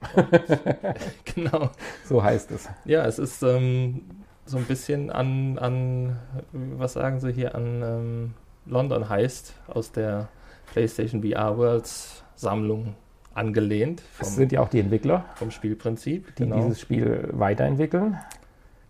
genau. 1.36 1.70
So 2.06 2.24
heißt 2.24 2.52
es. 2.52 2.70
Ja, 2.86 3.06
es 3.06 3.20
ist 3.20 3.42
ähm, 3.44 4.02
so 4.46 4.58
ein 4.58 4.66
bisschen 4.66 5.10
an, 5.10 5.58
an, 5.58 6.18
was 6.52 6.94
sagen 6.94 7.20
sie 7.20 7.32
hier, 7.32 7.56
an 7.56 7.82
ähm, 7.84 8.34
London 8.66 9.08
heißt, 9.08 9.54
aus 9.68 9.92
der 9.92 10.30
PlayStation 10.72 11.24
VR 11.24 11.58
Worlds 11.58 12.24
Sammlung 12.36 12.96
angelehnt. 13.34 14.02
Vom, 14.02 14.26
das 14.26 14.36
sind 14.36 14.52
ja 14.52 14.62
auch 14.62 14.70
die 14.70 14.80
Entwickler. 14.80 15.26
Vom 15.36 15.52
Spielprinzip. 15.52 16.36
Die 16.36 16.44
genau. 16.44 16.58
dieses 16.58 16.80
Spiel 16.80 17.30
weiterentwickeln. 17.32 18.18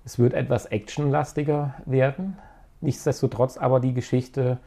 Es 0.06 0.20
wird 0.20 0.34
etwas 0.34 0.68
actionlastiger 0.68 1.76
werden. 1.86 2.38
Nichtsdestotrotz 2.80 3.58
aber 3.58 3.80
die 3.80 3.94
Geschichte 3.94 4.60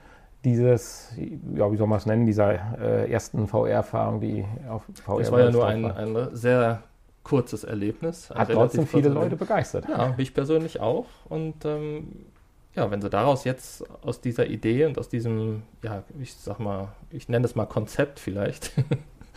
dieses, 0.44 1.12
ja, 1.54 1.70
wie 1.70 1.76
soll 1.76 1.86
man 1.86 1.98
es 1.98 2.06
nennen, 2.06 2.26
dieser 2.26 2.78
äh, 2.78 3.10
ersten 3.10 3.46
VR-Erfahrung, 3.46 4.20
die 4.20 4.44
auf 4.68 4.84
VR 5.04 5.18
Das 5.18 5.32
war 5.32 5.40
ja 5.40 5.50
nur 5.50 5.66
ein, 5.66 5.84
ein 5.84 6.28
sehr 6.32 6.82
kurzes 7.22 7.64
Erlebnis. 7.64 8.30
Hat 8.30 8.50
trotzdem 8.50 8.86
viele 8.86 9.10
Leute 9.10 9.36
begeistert. 9.36 9.86
Ja, 9.88 10.14
mich 10.16 10.32
persönlich 10.34 10.80
auch. 10.80 11.06
Und 11.28 11.64
ähm, 11.64 12.26
ja, 12.74 12.90
wenn 12.90 13.02
sie 13.02 13.10
daraus 13.10 13.44
jetzt 13.44 13.84
aus 14.02 14.20
dieser 14.20 14.46
Idee 14.46 14.86
und 14.86 14.98
aus 14.98 15.08
diesem, 15.08 15.62
ja, 15.82 16.02
ich 16.20 16.34
sag 16.34 16.58
mal, 16.60 16.88
ich 17.10 17.28
nenne 17.28 17.44
es 17.44 17.54
mal 17.54 17.66
Konzept 17.66 18.18
vielleicht, 18.18 18.72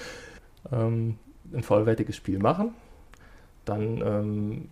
ähm, 0.71 1.17
ein 1.53 1.63
vollwertiges 1.63 2.15
Spiel 2.15 2.39
machen, 2.39 2.73
dann 3.65 4.01
ähm, 4.01 4.69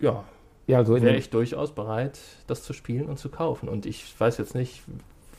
ja, 0.00 0.24
ja 0.66 0.78
also 0.78 0.94
wäre 0.94 1.16
ich 1.16 1.30
durchaus 1.30 1.72
bereit, 1.72 2.18
das 2.46 2.62
zu 2.62 2.72
spielen 2.72 3.06
und 3.06 3.18
zu 3.18 3.28
kaufen. 3.28 3.68
Und 3.68 3.86
ich 3.86 4.14
weiß 4.18 4.38
jetzt 4.38 4.54
nicht, 4.54 4.82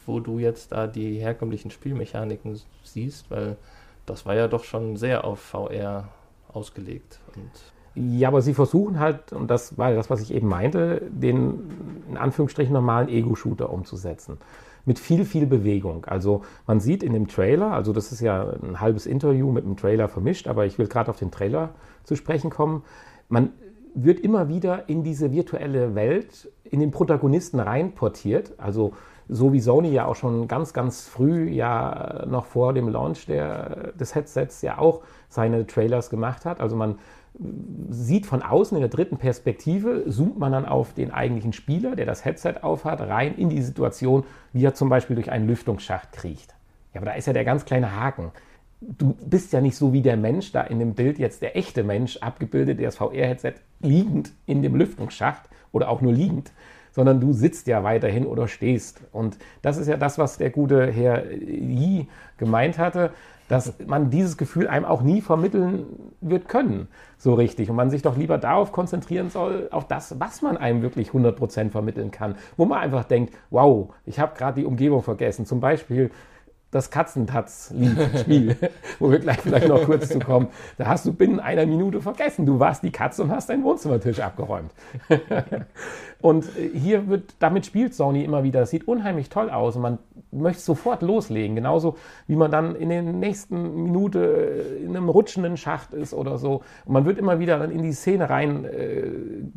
wo 0.05 0.19
du 0.19 0.39
jetzt 0.39 0.71
da 0.71 0.87
die 0.87 1.19
herkömmlichen 1.19 1.71
Spielmechaniken 1.71 2.59
siehst, 2.83 3.31
weil 3.31 3.57
das 4.05 4.25
war 4.25 4.35
ja 4.35 4.47
doch 4.47 4.63
schon 4.63 4.97
sehr 4.97 5.25
auf 5.25 5.39
VR 5.39 6.09
ausgelegt. 6.51 7.19
Ja, 7.95 8.27
aber 8.27 8.41
sie 8.41 8.53
versuchen 8.53 8.99
halt, 8.99 9.31
und 9.31 9.49
das 9.49 9.77
war 9.77 9.93
das, 9.93 10.09
was 10.09 10.21
ich 10.21 10.33
eben 10.33 10.47
meinte, 10.47 11.01
den 11.09 12.03
in 12.09 12.17
Anführungsstrichen 12.17 12.73
normalen 12.73 13.07
Ego-Shooter 13.07 13.69
umzusetzen. 13.71 14.37
Mit 14.85 14.99
viel, 14.99 15.25
viel 15.25 15.47
Bewegung. 15.47 16.05
Also 16.05 16.43
man 16.67 16.79
sieht 16.79 17.01
in 17.01 17.13
dem 17.13 17.27
Trailer, 17.27 17.71
also 17.71 17.93
das 17.93 18.11
ist 18.11 18.19
ja 18.19 18.53
ein 18.61 18.79
halbes 18.81 19.05
Interview 19.05 19.51
mit 19.51 19.65
dem 19.65 19.77
Trailer 19.77 20.09
vermischt, 20.09 20.47
aber 20.47 20.65
ich 20.65 20.77
will 20.77 20.87
gerade 20.87 21.09
auf 21.09 21.17
den 21.17 21.31
Trailer 21.31 21.73
zu 22.03 22.15
sprechen 22.15 22.51
kommen. 22.51 22.83
Man 23.29 23.53
wird 23.95 24.19
immer 24.19 24.49
wieder 24.49 24.89
in 24.89 25.03
diese 25.03 25.31
virtuelle 25.31 25.95
Welt, 25.95 26.51
in 26.63 26.79
den 26.79 26.91
Protagonisten 26.91 27.59
reinportiert. 27.59 28.53
Also 28.57 28.93
so 29.27 29.53
wie 29.53 29.59
Sony 29.59 29.89
ja 29.89 30.05
auch 30.05 30.15
schon 30.15 30.47
ganz, 30.47 30.73
ganz 30.73 31.07
früh, 31.07 31.49
ja 31.49 32.25
noch 32.27 32.45
vor 32.45 32.73
dem 32.73 32.89
Launch 32.89 33.25
der, 33.25 33.93
des 33.93 34.13
Headsets 34.13 34.61
ja 34.61 34.77
auch 34.77 35.01
seine 35.29 35.65
Trailers 35.65 36.09
gemacht 36.09 36.45
hat. 36.45 36.59
Also 36.59 36.75
man 36.75 36.99
sieht 37.89 38.25
von 38.25 38.41
außen 38.41 38.77
in 38.77 38.81
der 38.81 38.89
dritten 38.89 39.17
Perspektive, 39.17 40.05
zoomt 40.09 40.37
man 40.37 40.51
dann 40.51 40.65
auf 40.65 40.93
den 40.93 41.11
eigentlichen 41.11 41.53
Spieler, 41.53 41.95
der 41.95 42.05
das 42.05 42.23
Headset 42.23 42.55
aufhat, 42.61 43.01
rein 43.01 43.35
in 43.35 43.49
die 43.49 43.61
Situation, 43.61 44.25
wie 44.53 44.63
er 44.63 44.73
zum 44.73 44.89
Beispiel 44.89 45.15
durch 45.15 45.31
einen 45.31 45.47
Lüftungsschacht 45.47 46.11
kriecht. 46.11 46.55
Ja, 46.93 47.01
aber 47.01 47.07
da 47.07 47.13
ist 47.13 47.25
ja 47.25 47.33
der 47.33 47.43
ganz 47.43 47.65
kleine 47.65 47.99
Haken. 47.99 48.31
Du 48.87 49.15
bist 49.25 49.51
ja 49.53 49.61
nicht 49.61 49.75
so 49.75 49.93
wie 49.93 50.01
der 50.01 50.17
Mensch 50.17 50.51
da 50.51 50.61
in 50.61 50.79
dem 50.79 50.93
Bild 50.93 51.17
jetzt 51.17 51.41
der 51.41 51.57
echte 51.57 51.83
Mensch 51.83 52.17
abgebildet, 52.17 52.79
der 52.79 52.85
das 52.85 52.97
VR-Headset 52.97 53.55
liegend 53.81 54.31
in 54.45 54.61
dem 54.61 54.75
Lüftungsschacht 54.75 55.49
oder 55.71 55.89
auch 55.89 56.01
nur 56.01 56.13
liegend, 56.13 56.51
sondern 56.91 57.19
du 57.19 57.33
sitzt 57.33 57.67
ja 57.67 57.83
weiterhin 57.83 58.25
oder 58.25 58.47
stehst. 58.47 59.01
Und 59.11 59.37
das 59.61 59.77
ist 59.77 59.87
ja 59.87 59.97
das, 59.97 60.17
was 60.17 60.37
der 60.37 60.51
gute 60.51 60.91
Herr 60.91 61.31
Yi 61.31 62.07
gemeint 62.37 62.77
hatte 62.77 63.11
dass 63.47 63.73
man 63.85 64.09
dieses 64.09 64.37
Gefühl 64.37 64.67
einem 64.67 64.85
auch 64.85 65.01
nie 65.01 65.21
vermitteln 65.21 65.85
wird 66.21 66.49
können, 66.49 66.87
so 67.17 67.33
richtig. 67.33 67.69
Und 67.69 67.75
man 67.75 67.89
sich 67.89 68.01
doch 68.01 68.17
lieber 68.17 68.37
darauf 68.37 68.71
konzentrieren 68.71 69.29
soll, 69.29 69.67
auf 69.71 69.87
das, 69.87 70.19
was 70.19 70.41
man 70.41 70.57
einem 70.57 70.81
wirklich 70.81 71.09
100% 71.09 71.69
vermitteln 71.69 72.11
kann. 72.11 72.35
Wo 72.57 72.65
man 72.65 72.79
einfach 72.79 73.03
denkt, 73.03 73.35
wow, 73.51 73.93
ich 74.05 74.19
habe 74.19 74.35
gerade 74.35 74.61
die 74.61 74.65
Umgebung 74.65 75.03
vergessen. 75.03 75.45
Zum 75.45 75.59
Beispiel 75.59 76.09
das 76.75 76.91
Katzentatz-Spiel, 76.91 78.57
wo 78.99 79.09
wir 79.09 79.19
gleich 79.19 79.39
vielleicht 79.39 79.69
noch 79.69 79.85
kurz 79.85 80.09
zu 80.09 80.19
kommen. 80.19 80.49
Da 80.77 80.87
hast 80.87 81.05
du 81.05 81.13
binnen 81.13 81.39
einer 81.39 81.65
Minute 81.65 82.01
vergessen. 82.01 82.45
Du 82.45 82.59
warst 82.59 82.83
die 82.83 82.91
Katze 82.91 83.23
und 83.23 83.31
hast 83.31 83.49
deinen 83.49 83.63
Wohnzimmertisch 83.63 84.19
abgeräumt. 84.19 84.71
und 86.21 86.45
hier 86.73 87.07
wird, 87.07 87.35
damit 87.39 87.65
spielt 87.65 87.95
Sony 87.95 88.25
immer 88.25 88.43
wieder. 88.43 88.59
Das 88.59 88.71
sieht 88.71 88.89
unheimlich 88.89 89.29
toll 89.29 89.49
aus 89.49 89.77
und 89.77 89.83
man 89.83 89.99
möchte 90.31 90.61
sofort 90.61 91.01
loslegen. 91.01 91.55
Genauso 91.55 91.95
wie 92.27 92.35
man 92.35 92.51
dann 92.51 92.75
in 92.75 92.89
der 92.89 93.03
nächsten 93.03 93.83
Minute 93.83 94.19
in 94.83 94.97
einem 94.97 95.07
rutschenden 95.07 95.55
Schacht 95.55 95.93
ist 95.93 96.13
oder 96.13 96.37
so. 96.37 96.61
Und 96.83 96.93
man 96.93 97.05
wird 97.05 97.17
immer 97.17 97.39
wieder 97.39 97.57
dann 97.57 97.71
in 97.71 97.83
die 97.83 97.93
Szene 97.93 98.29
rein 98.29 98.65
äh, 98.65 99.11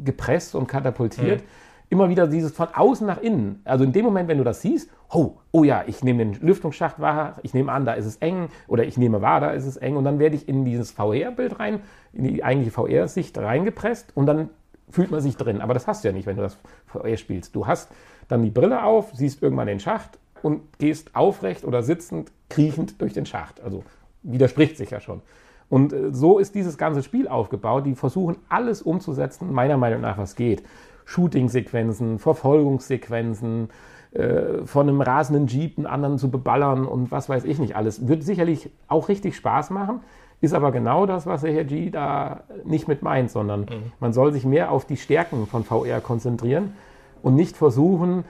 gepresst 0.04 0.54
und 0.54 0.68
katapultiert. 0.68 1.40
Mhm 1.40 1.67
immer 1.90 2.08
wieder 2.08 2.26
dieses 2.26 2.52
von 2.52 2.68
außen 2.74 3.06
nach 3.06 3.20
innen. 3.20 3.62
Also 3.64 3.84
in 3.84 3.92
dem 3.92 4.04
Moment, 4.04 4.28
wenn 4.28 4.38
du 4.38 4.44
das 4.44 4.60
siehst, 4.60 4.90
oh, 5.10 5.36
oh 5.52 5.64
ja, 5.64 5.84
ich 5.86 6.04
nehme 6.04 6.24
den 6.24 6.34
Lüftungsschacht 6.34 7.00
wahr, 7.00 7.36
ich 7.42 7.54
nehme 7.54 7.72
an, 7.72 7.84
da 7.84 7.94
ist 7.94 8.06
es 8.06 8.16
eng 8.16 8.48
oder 8.66 8.84
ich 8.84 8.98
nehme 8.98 9.22
wahr, 9.22 9.40
da 9.40 9.50
ist 9.50 9.66
es 9.66 9.76
eng 9.76 9.96
und 9.96 10.04
dann 10.04 10.18
werde 10.18 10.36
ich 10.36 10.48
in 10.48 10.64
dieses 10.64 10.90
VR-Bild 10.90 11.58
rein, 11.58 11.80
in 12.12 12.24
die 12.24 12.44
eigentliche 12.44 12.72
VR-Sicht 12.72 13.38
reingepresst 13.38 14.12
und 14.14 14.26
dann 14.26 14.50
fühlt 14.90 15.10
man 15.10 15.20
sich 15.20 15.36
drin. 15.36 15.60
Aber 15.60 15.74
das 15.74 15.86
hast 15.86 16.04
du 16.04 16.08
ja 16.08 16.14
nicht, 16.14 16.26
wenn 16.26 16.36
du 16.36 16.42
das 16.42 16.58
VR 16.86 17.16
spielst. 17.16 17.54
Du 17.54 17.66
hast 17.66 17.90
dann 18.28 18.42
die 18.42 18.50
Brille 18.50 18.82
auf, 18.82 19.12
siehst 19.14 19.42
irgendwann 19.42 19.66
den 19.66 19.80
Schacht 19.80 20.18
und 20.42 20.78
gehst 20.78 21.14
aufrecht 21.16 21.64
oder 21.64 21.82
sitzend, 21.82 22.30
kriechend 22.48 23.00
durch 23.00 23.12
den 23.12 23.26
Schacht. 23.26 23.62
Also 23.62 23.84
widerspricht 24.22 24.76
sich 24.76 24.90
ja 24.90 25.00
schon. 25.00 25.22
Und 25.68 25.92
äh, 25.92 26.12
so 26.12 26.38
ist 26.38 26.54
dieses 26.54 26.78
ganze 26.78 27.02
Spiel 27.02 27.28
aufgebaut. 27.28 27.86
Die 27.86 27.94
versuchen 27.94 28.36
alles 28.48 28.82
umzusetzen, 28.82 29.52
meiner 29.52 29.76
Meinung 29.76 30.00
nach, 30.00 30.18
was 30.18 30.34
geht. 30.34 30.62
Shooting-Sequenzen, 31.08 32.18
Verfolgungssequenzen, 32.18 33.70
äh, 34.12 34.66
von 34.66 34.88
einem 34.88 35.00
rasenden 35.00 35.46
Jeep 35.46 35.78
einen 35.78 35.86
anderen 35.86 36.18
zu 36.18 36.30
beballern 36.30 36.84
und 36.86 37.10
was 37.10 37.30
weiß 37.30 37.44
ich 37.44 37.58
nicht 37.58 37.76
alles. 37.76 38.08
Wird 38.08 38.22
sicherlich 38.22 38.70
auch 38.88 39.08
richtig 39.08 39.34
Spaß 39.34 39.70
machen, 39.70 40.00
ist 40.42 40.52
aber 40.52 40.70
genau 40.70 41.06
das, 41.06 41.26
was 41.26 41.40
der 41.40 41.52
Herr 41.52 41.64
G 41.64 41.88
da 41.88 42.42
nicht 42.64 42.88
mit 42.88 43.02
meint, 43.02 43.30
sondern 43.30 43.60
mhm. 43.60 43.92
man 44.00 44.12
soll 44.12 44.32
sich 44.32 44.44
mehr 44.44 44.70
auf 44.70 44.84
die 44.84 44.98
Stärken 44.98 45.46
von 45.46 45.64
VR 45.64 46.00
konzentrieren 46.00 46.74
und 47.22 47.34
nicht 47.34 47.56
versuchen, 47.56 48.24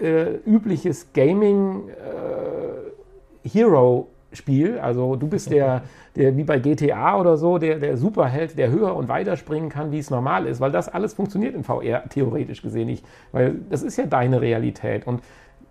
äh, 0.00 0.36
übliches 0.46 1.12
Gaming 1.12 1.88
äh, 1.88 3.48
Hero 3.48 4.08
Spiel. 4.36 4.78
Also 4.78 5.16
du 5.16 5.26
bist 5.26 5.50
der, 5.50 5.82
der 6.14 6.36
wie 6.36 6.44
bei 6.44 6.58
GTA 6.58 7.18
oder 7.18 7.36
so, 7.36 7.58
der, 7.58 7.78
der 7.78 7.96
Superheld, 7.96 8.56
der 8.58 8.70
höher 8.70 8.94
und 8.94 9.08
weiter 9.08 9.36
springen 9.36 9.68
kann, 9.68 9.92
wie 9.92 9.98
es 9.98 10.10
normal 10.10 10.46
ist, 10.46 10.60
weil 10.60 10.70
das 10.70 10.88
alles 10.88 11.14
funktioniert 11.14 11.54
in 11.54 11.64
VR 11.64 12.08
theoretisch 12.08 12.62
gesehen 12.62 12.86
nicht, 12.86 13.04
weil 13.32 13.56
das 13.70 13.82
ist 13.82 13.96
ja 13.96 14.06
deine 14.06 14.40
Realität 14.40 15.06
und 15.06 15.22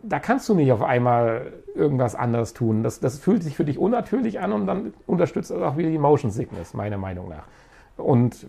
da 0.07 0.19
kannst 0.19 0.47
du 0.49 0.53
nicht 0.53 0.71
auf 0.71 0.83
einmal 0.83 1.53
irgendwas 1.73 2.15
anderes 2.15 2.53
tun. 2.53 2.83
Das, 2.83 2.99
das 2.99 3.17
fühlt 3.17 3.43
sich 3.43 3.55
für 3.55 3.65
dich 3.65 3.79
unnatürlich 3.79 4.39
an 4.39 4.53
und 4.53 4.67
dann 4.67 4.93
unterstützt 5.07 5.51
das 5.51 5.61
auch 5.61 5.77
wieder 5.77 5.89
die 5.89 5.97
Motion 5.97 6.31
Sickness, 6.31 6.73
meiner 6.73 6.97
Meinung 6.97 7.29
nach. 7.29 7.45
Und 7.97 8.47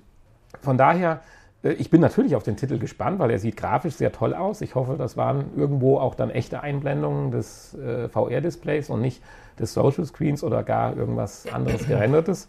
von 0.60 0.76
daher, 0.76 1.20
äh, 1.62 1.72
ich 1.72 1.90
bin 1.90 2.00
natürlich 2.00 2.36
auf 2.36 2.42
den 2.42 2.56
Titel 2.56 2.78
gespannt, 2.78 3.18
weil 3.18 3.30
er 3.30 3.38
sieht 3.38 3.56
grafisch 3.56 3.94
sehr 3.94 4.12
toll 4.12 4.34
aus. 4.34 4.60
Ich 4.60 4.74
hoffe, 4.74 4.96
das 4.98 5.16
waren 5.16 5.46
irgendwo 5.56 5.98
auch 5.98 6.14
dann 6.14 6.30
echte 6.30 6.60
Einblendungen 6.60 7.30
des 7.30 7.74
äh, 7.74 8.08
VR-Displays 8.08 8.90
und 8.90 9.00
nicht 9.00 9.22
des 9.58 9.74
Social 9.74 10.04
Screens 10.04 10.42
oder 10.44 10.62
gar 10.62 10.96
irgendwas 10.96 11.46
anderes 11.52 11.86
gerendertes. 11.86 12.48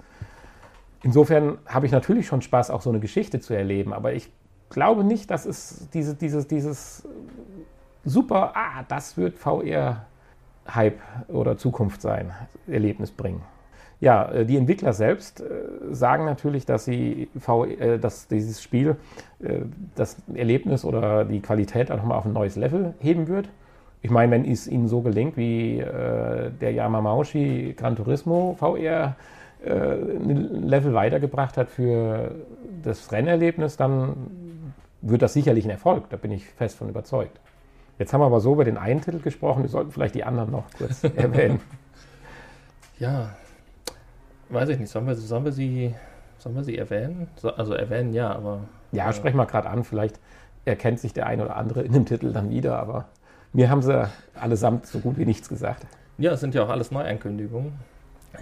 Insofern 1.03 1.57
habe 1.65 1.85
ich 1.85 1.91
natürlich 1.91 2.27
schon 2.27 2.41
Spaß, 2.41 2.71
auch 2.71 2.81
so 2.81 2.89
eine 2.89 2.99
Geschichte 2.99 3.39
zu 3.39 3.53
erleben, 3.53 3.93
aber 3.93 4.13
ich 4.13 4.31
glaube 4.69 5.03
nicht, 5.03 5.29
dass 5.31 5.45
es 5.45 5.87
diese, 5.93 6.15
dieses, 6.15 6.47
dieses 6.47 7.07
super, 8.03 8.51
ah, 8.55 8.83
das 8.87 9.17
wird 9.17 9.37
VR-Hype 9.37 10.99
oder 11.27 11.57
Zukunft 11.57 12.01
sein, 12.01 12.31
Erlebnis 12.67 13.11
bringen. 13.11 13.41
Ja, 13.99 14.31
äh, 14.31 14.45
die 14.45 14.57
Entwickler 14.57 14.93
selbst 14.93 15.41
äh, 15.41 15.45
sagen 15.91 16.25
natürlich, 16.25 16.65
dass 16.65 16.85
sie 16.85 17.29
VR, 17.39 17.97
dass 17.97 18.27
dieses 18.27 18.61
Spiel 18.61 18.95
äh, 19.39 19.61
das 19.95 20.17
Erlebnis 20.33 20.85
oder 20.85 21.25
die 21.25 21.41
Qualität 21.41 21.91
auch 21.91 21.97
nochmal 21.97 22.17
auf 22.17 22.25
ein 22.25 22.33
neues 22.33 22.55
Level 22.55 22.93
heben 22.99 23.27
wird. 23.27 23.49
Ich 24.01 24.09
meine, 24.11 24.31
wenn 24.31 24.45
es 24.45 24.67
ihnen 24.67 24.87
so 24.87 25.01
gelingt, 25.01 25.37
wie 25.37 25.77
der 25.77 26.71
Yamamaushi 26.71 27.73
Gran 27.75 27.95
Turismo 27.95 28.55
VR 28.57 29.15
ein 29.65 30.67
Level 30.67 30.93
weitergebracht 30.93 31.57
hat 31.57 31.69
für 31.69 32.35
das 32.83 33.11
Rennerlebnis, 33.11 33.75
dann 33.75 34.15
wird 35.01 35.21
das 35.21 35.33
sicherlich 35.33 35.65
ein 35.65 35.71
Erfolg. 35.71 36.09
Da 36.09 36.17
bin 36.17 36.31
ich 36.31 36.45
fest 36.45 36.77
von 36.77 36.89
überzeugt. 36.89 37.39
Jetzt 37.99 38.13
haben 38.13 38.21
wir 38.21 38.25
aber 38.25 38.39
so 38.39 38.53
über 38.53 38.63
den 38.63 38.77
einen 38.77 39.01
Titel 39.01 39.19
gesprochen, 39.19 39.63
wir 39.63 39.69
sollten 39.69 39.91
vielleicht 39.91 40.15
die 40.15 40.23
anderen 40.23 40.51
noch 40.51 40.65
kurz 40.77 41.03
erwähnen. 41.15 41.59
Ja, 42.99 43.29
weiß 44.49 44.69
ich 44.69 44.79
nicht. 44.79 44.89
Sollen 44.89 45.07
wir, 45.07 45.15
sollen 45.15 45.45
wir, 45.45 45.51
sie, 45.51 45.95
sollen 46.37 46.55
wir 46.55 46.63
sie 46.63 46.77
erwähnen? 46.77 47.27
Also 47.55 47.73
erwähnen 47.73 48.13
ja, 48.13 48.33
aber. 48.33 48.61
Ja, 48.91 49.09
äh, 49.09 49.13
sprechen 49.13 49.37
wir 49.37 49.45
gerade 49.45 49.69
an. 49.69 49.83
Vielleicht 49.83 50.19
erkennt 50.65 50.99
sich 50.99 51.13
der 51.13 51.25
ein 51.25 51.41
oder 51.41 51.55
andere 51.55 51.81
in 51.81 51.93
dem 51.93 52.05
Titel 52.05 52.33
dann 52.33 52.49
wieder, 52.49 52.77
aber 52.77 53.05
mir 53.53 53.69
haben 53.69 53.81
sie 53.81 54.09
allesamt 54.35 54.85
so 54.85 54.99
gut 54.99 55.17
wie 55.17 55.25
nichts 55.25 55.49
gesagt. 55.49 55.85
Ja, 56.17 56.31
es 56.31 56.39
sind 56.39 56.55
ja 56.55 56.63
auch 56.63 56.69
alles 56.69 56.91
Neuankündigungen. 56.91 57.73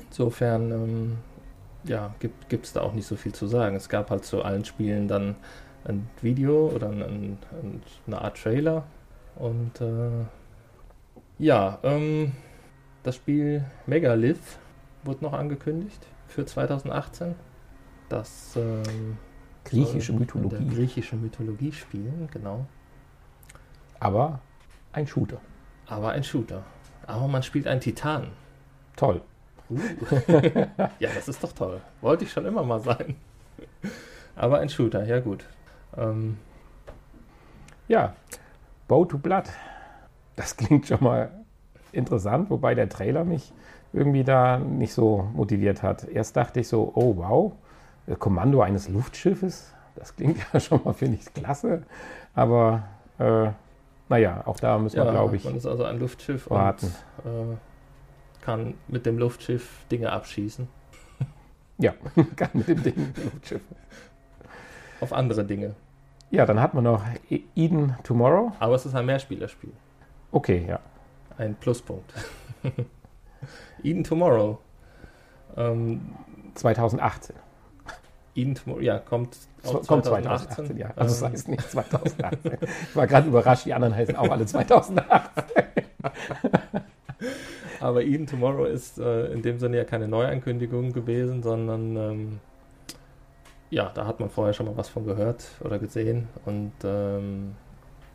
Insofern 0.08 0.72
ähm, 0.72 1.18
ja, 1.84 2.14
gibt 2.20 2.66
es 2.66 2.74
da 2.74 2.82
auch 2.82 2.94
nicht 2.94 3.08
so 3.08 3.16
viel 3.16 3.34
zu 3.34 3.48
sagen. 3.48 3.76
Es 3.76 3.90
gab 3.90 4.10
halt 4.10 4.26
zu 4.26 4.44
allen 4.44 4.66
Spielen 4.66 5.08
dann 5.08 5.36
ein 5.86 6.10
Video 6.22 6.70
oder 6.70 6.90
ein, 6.90 7.02
ein, 7.02 7.38
eine 8.08 8.22
Art 8.22 8.42
Trailer 8.42 8.84
und 9.36 9.82
äh, 9.82 10.26
ja, 11.38 11.80
ähm, 11.84 12.32
das 13.04 13.16
Spiel 13.18 13.66
Megalith 13.86 14.58
wurde 15.04 15.24
noch 15.24 15.34
angekündigt 15.34 16.06
für 16.28 16.46
2018. 16.46 17.36
Das 18.10 18.56
ähm, 18.56 19.18
griechische 19.64 20.14
Mythologie. 20.14 20.68
Griechische 20.68 21.16
Mythologie 21.16 21.72
spielen, 21.72 22.30
genau. 22.32 22.66
Aber 24.00 24.40
ein 24.96 25.08
Shooter. 25.08 25.40
Aber 25.88 26.12
ein 26.12 26.24
Shooter. 26.24 26.64
Aber 27.06 27.28
man 27.28 27.44
spielt 27.44 27.68
einen 27.68 27.82
Titan. 27.82 28.28
Toll. 28.96 29.22
Uh. 29.70 29.80
ja, 31.00 31.10
das 31.14 31.28
ist 31.28 31.44
doch 31.44 31.52
toll. 31.52 31.82
Wollte 32.02 32.24
ich 32.24 32.32
schon 32.32 32.46
immer 32.46 32.64
mal 32.64 32.80
sein. 32.80 33.16
Aber 34.36 34.60
ein 34.60 34.70
Shooter, 34.70 35.06
ja 35.06 35.20
gut. 35.20 35.46
Ähm, 35.98 36.38
ja, 37.88 38.16
Bow 38.88 39.06
to 39.06 39.18
Blood. 39.18 39.46
Das 40.36 40.58
klingt 40.58 40.88
schon 40.88 41.04
mal 41.04 41.32
interessant, 41.92 42.50
wobei 42.50 42.75
der 42.75 42.90
Trailer 42.90 43.24
mich 43.24 43.53
irgendwie 43.94 44.24
da 44.24 44.58
nicht 44.58 44.94
so 44.94 45.29
motiviert 45.34 45.84
hat. 45.84 46.03
Erst 46.05 46.36
dachte 46.36 46.60
ich 46.60 46.68
so, 46.68 46.92
oh 46.96 47.16
wow, 47.18 47.53
Kommando 48.20 48.62
eines 48.62 48.90
Luftschiffes, 48.90 49.74
das 49.96 50.16
klingt 50.16 50.38
ja 50.53 50.60
schon 50.60 50.81
mal, 50.84 50.94
finde 50.94 51.18
ich, 51.18 51.34
klasse. 51.34 51.84
Aber 52.34 52.84
äh, 53.18 53.50
naja, 54.09 54.44
auch 54.46 54.57
da 54.59 54.77
müssen 54.77 54.98
ja, 54.98 55.05
wir, 55.05 55.11
glaube 55.11 55.35
ich, 55.35 55.44
man 55.46 55.55
ist 55.55 55.65
also 55.65 55.83
ein 55.83 56.00
Luftschiff 56.00 56.50
warten. 56.50 56.94
und 57.24 57.53
äh, 57.53 57.55
kann 58.41 58.75
mit 58.87 59.05
dem 59.05 59.18
Luftschiff 59.18 59.85
Dinge 59.91 60.11
abschießen. 60.11 60.68
Ja, 61.77 61.94
kann 62.37 62.51
mit 62.53 62.68
dem 62.70 62.81
Ding 62.83 62.96
Luftschiff. 63.24 63.61
Auf 65.01 65.11
andere 65.11 65.44
Dinge. 65.44 65.75
Ja, 66.31 66.46
dann 66.46 66.61
hat 66.61 66.74
man 66.74 66.85
noch 66.85 67.03
e- 67.29 67.41
Eden 67.55 67.96
Tomorrow. 68.03 68.53
Aber 68.59 68.75
es 68.75 68.85
ist 68.85 68.96
ein 68.96 69.05
Mehrspielerspiel. 69.05 69.74
Okay, 70.31 70.65
ja. 70.68 70.79
Ein 71.37 71.55
Pluspunkt. 71.55 72.13
Eden 73.83 74.03
Tomorrow. 74.05 74.57
Ähm, 75.57 76.13
2018. 76.55 77.35
Eden 78.36 78.56
Tomorrow, 78.56 78.82
ja, 78.82 79.00
kommt, 79.00 79.38
kommt 79.64 79.86
2018. 80.06 80.66
2018 80.66 80.78
ja. 80.78 80.92
Also 80.96 81.26
das 81.26 81.32
heißt 81.32 81.48
nicht 81.48 81.72
2018. 81.72 82.58
ich 82.90 82.96
war 82.96 83.08
gerade 83.08 83.28
überrascht, 83.28 83.66
die 83.66 83.74
anderen 83.74 83.96
heißen 83.96 84.16
auch 84.16 84.30
alle 84.30 84.46
2018. 84.46 85.08
Aber 87.80 88.04
Eden 88.04 88.28
Tomorrow 88.28 88.66
ist 88.66 89.00
äh, 89.00 89.28
in 89.28 89.42
dem 89.42 89.60
Sinne 89.60 89.78
ja 89.78 89.84
keine 89.84 90.08
Neuankündigung 90.08 90.92
gewesen, 90.92 91.44
sondern 91.44 91.96
ähm, 91.96 92.40
ja, 93.70 93.92
da 93.94 94.06
hat 94.06 94.20
man 94.20 94.30
vorher 94.30 94.54
schon 94.54 94.66
mal 94.66 94.78
was 94.78 94.90
von 94.90 95.06
gehört 95.06 95.46
oder 95.62 95.80
gesehen 95.80 96.28
und 96.46 96.74
ähm, 96.84 97.56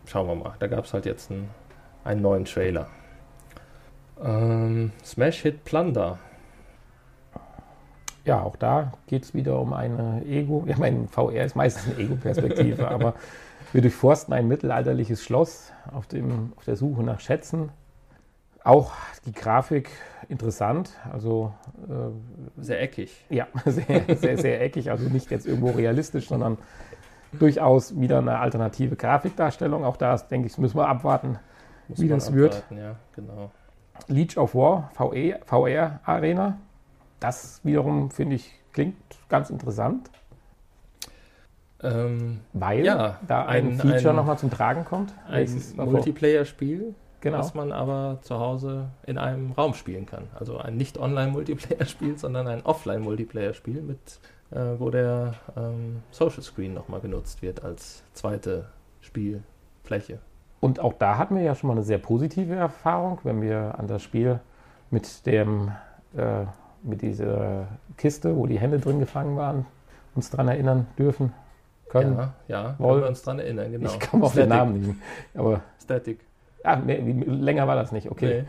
schauen 0.07 0.27
wir 0.27 0.35
mal. 0.35 0.55
Da 0.59 0.67
gab 0.67 0.85
es 0.85 0.95
halt 0.95 1.07
jetzt 1.07 1.31
einen, 1.31 1.49
einen 2.05 2.23
neuen 2.23 2.45
Trailer. 2.45 2.89
Ähm, 4.23 4.93
Smash 5.05 5.43
Hit 5.43 5.65
Plunder. 5.65 6.19
Ja, 8.25 8.43
auch 8.43 8.57
da 8.57 8.93
geht 9.07 9.25
es 9.25 9.35
wieder 9.35 9.59
um 9.61 9.73
eine 9.73 10.23
Ego. 10.27 10.65
Ja, 10.67 10.77
mein 10.79 11.09
VR 11.09 11.45
ist 11.45 11.57
meistens 11.57 11.95
eine 11.95 12.05
Ego-Perspektive, 12.05 12.89
aber 12.91 13.15
wir 13.73 13.83
durchforsten 13.83 14.35
ein 14.35 14.49
mittelalterliches 14.49 15.23
Schloss 15.23 15.73
auf, 15.93 16.07
dem, 16.07 16.53
auf 16.57 16.65
der 16.65 16.77
Suche 16.77 17.03
nach 17.03 17.21
Schätzen. 17.21 17.71
Auch 18.63 18.93
die 19.25 19.33
Grafik 19.33 19.91
interessant, 20.29 20.91
also 21.11 21.53
äh, 21.89 22.63
sehr 22.63 22.83
eckig. 22.83 23.25
Ja, 23.31 23.47
sehr, 23.65 24.17
sehr, 24.17 24.39
sehr 24.39 24.61
eckig, 24.63 24.91
also 24.91 25.09
nicht 25.09 25.31
jetzt 25.31 25.47
irgendwo 25.47 25.71
realistisch, 25.71 26.29
sondern 26.29 26.59
durchaus 27.33 27.99
wieder 27.99 28.19
eine 28.19 28.39
alternative 28.39 28.97
Grafikdarstellung. 28.97 29.85
Auch 29.85 29.97
da, 29.97 30.17
denke 30.17 30.49
ich, 30.49 30.59
müssen 30.59 30.77
wir 30.77 30.89
abwarten, 30.89 31.39
Muss 31.89 32.01
wie 32.01 32.09
das 32.09 32.29
abwarten, 32.29 32.41
wird. 32.41 32.65
Ja, 32.71 32.97
genau. 33.15 33.51
Leech 34.09 34.37
of 34.37 34.55
War 34.55 34.91
VE, 34.97 35.41
VR 35.45 36.01
Arena. 36.05 36.59
Das 37.21 37.61
wiederum 37.65 38.11
finde 38.11 38.37
ich 38.37 38.61
klingt 38.73 38.97
ganz 39.29 39.51
interessant. 39.51 40.11
Ähm, 41.83 42.41
weil 42.53 42.85
ja, 42.85 43.19
da 43.27 43.47
ein, 43.47 43.69
ein 43.69 43.79
Feature 43.79 44.15
nochmal 44.15 44.39
zum 44.39 44.51
Tragen 44.51 44.85
kommt. 44.85 45.15
Ein 45.29 45.49
Multiplayer-Spiel, 45.77 46.95
genau. 47.21 47.39
was 47.39 47.55
man 47.55 47.73
aber 47.73 48.19
zu 48.21 48.39
Hause 48.39 48.91
in 49.07 49.17
einem 49.17 49.53
Raum 49.53 49.73
spielen 49.73 50.05
kann. 50.05 50.25
Also 50.39 50.59
ein 50.59 50.77
nicht 50.77 50.99
Online-Multiplayer-Spiel, 50.99 52.19
sondern 52.19 52.49
ein 52.49 52.67
Offline-Multiplayer-Spiel, 52.67 53.81
mit, 53.81 54.21
äh, 54.51 54.79
wo 54.79 54.91
der 54.91 55.35
ähm, 55.57 56.03
Social 56.11 56.43
Screen 56.43 56.75
nochmal 56.75 57.01
genutzt 57.01 57.41
wird 57.41 57.65
als 57.65 58.03
zweite 58.13 58.69
Spielfläche. 59.01 60.19
Und 60.61 60.81
auch 60.81 60.93
da 60.93 61.17
hatten 61.17 61.37
wir 61.37 61.43
ja 61.43 61.55
schon 61.55 61.69
mal 61.69 61.75
eine 61.75 61.83
sehr 61.83 61.97
positive 61.97 62.55
Erfahrung, 62.55 63.21
wenn 63.23 63.41
wir 63.41 63.77
an 63.79 63.87
das 63.87 64.03
Spiel 64.03 64.41
mit 64.91 65.25
dem 65.25 65.73
äh, 66.15 66.45
mit 66.83 67.03
dieser 67.03 67.69
Kiste, 67.97 68.37
wo 68.37 68.47
die 68.47 68.59
Hände 68.59 68.79
drin 68.79 68.99
gefangen 69.01 69.37
waren, 69.37 69.67
uns 70.15 70.31
daran 70.31 70.49
erinnern 70.49 70.87
dürfen 70.99 71.33
können. 71.89 72.17
Ja, 72.17 72.35
ja 72.49 72.75
wollen 72.79 73.03
wir 73.03 73.09
uns 73.09 73.23
daran 73.23 73.41
erinnern, 73.41 73.73
genau. 73.73 73.91
Ich 73.91 74.01
komme 74.01 74.25
auf 74.25 74.35
den 74.35 74.49
Namen 74.49 74.81
nicht. 74.81 75.01
Aber 75.35 75.61
Static. 75.83 76.21
Ah, 76.63 76.77
nee, 76.77 76.99
länger 77.27 77.67
war 77.67 77.77
das 77.77 77.91
nicht, 77.91 78.11
okay. 78.11 78.45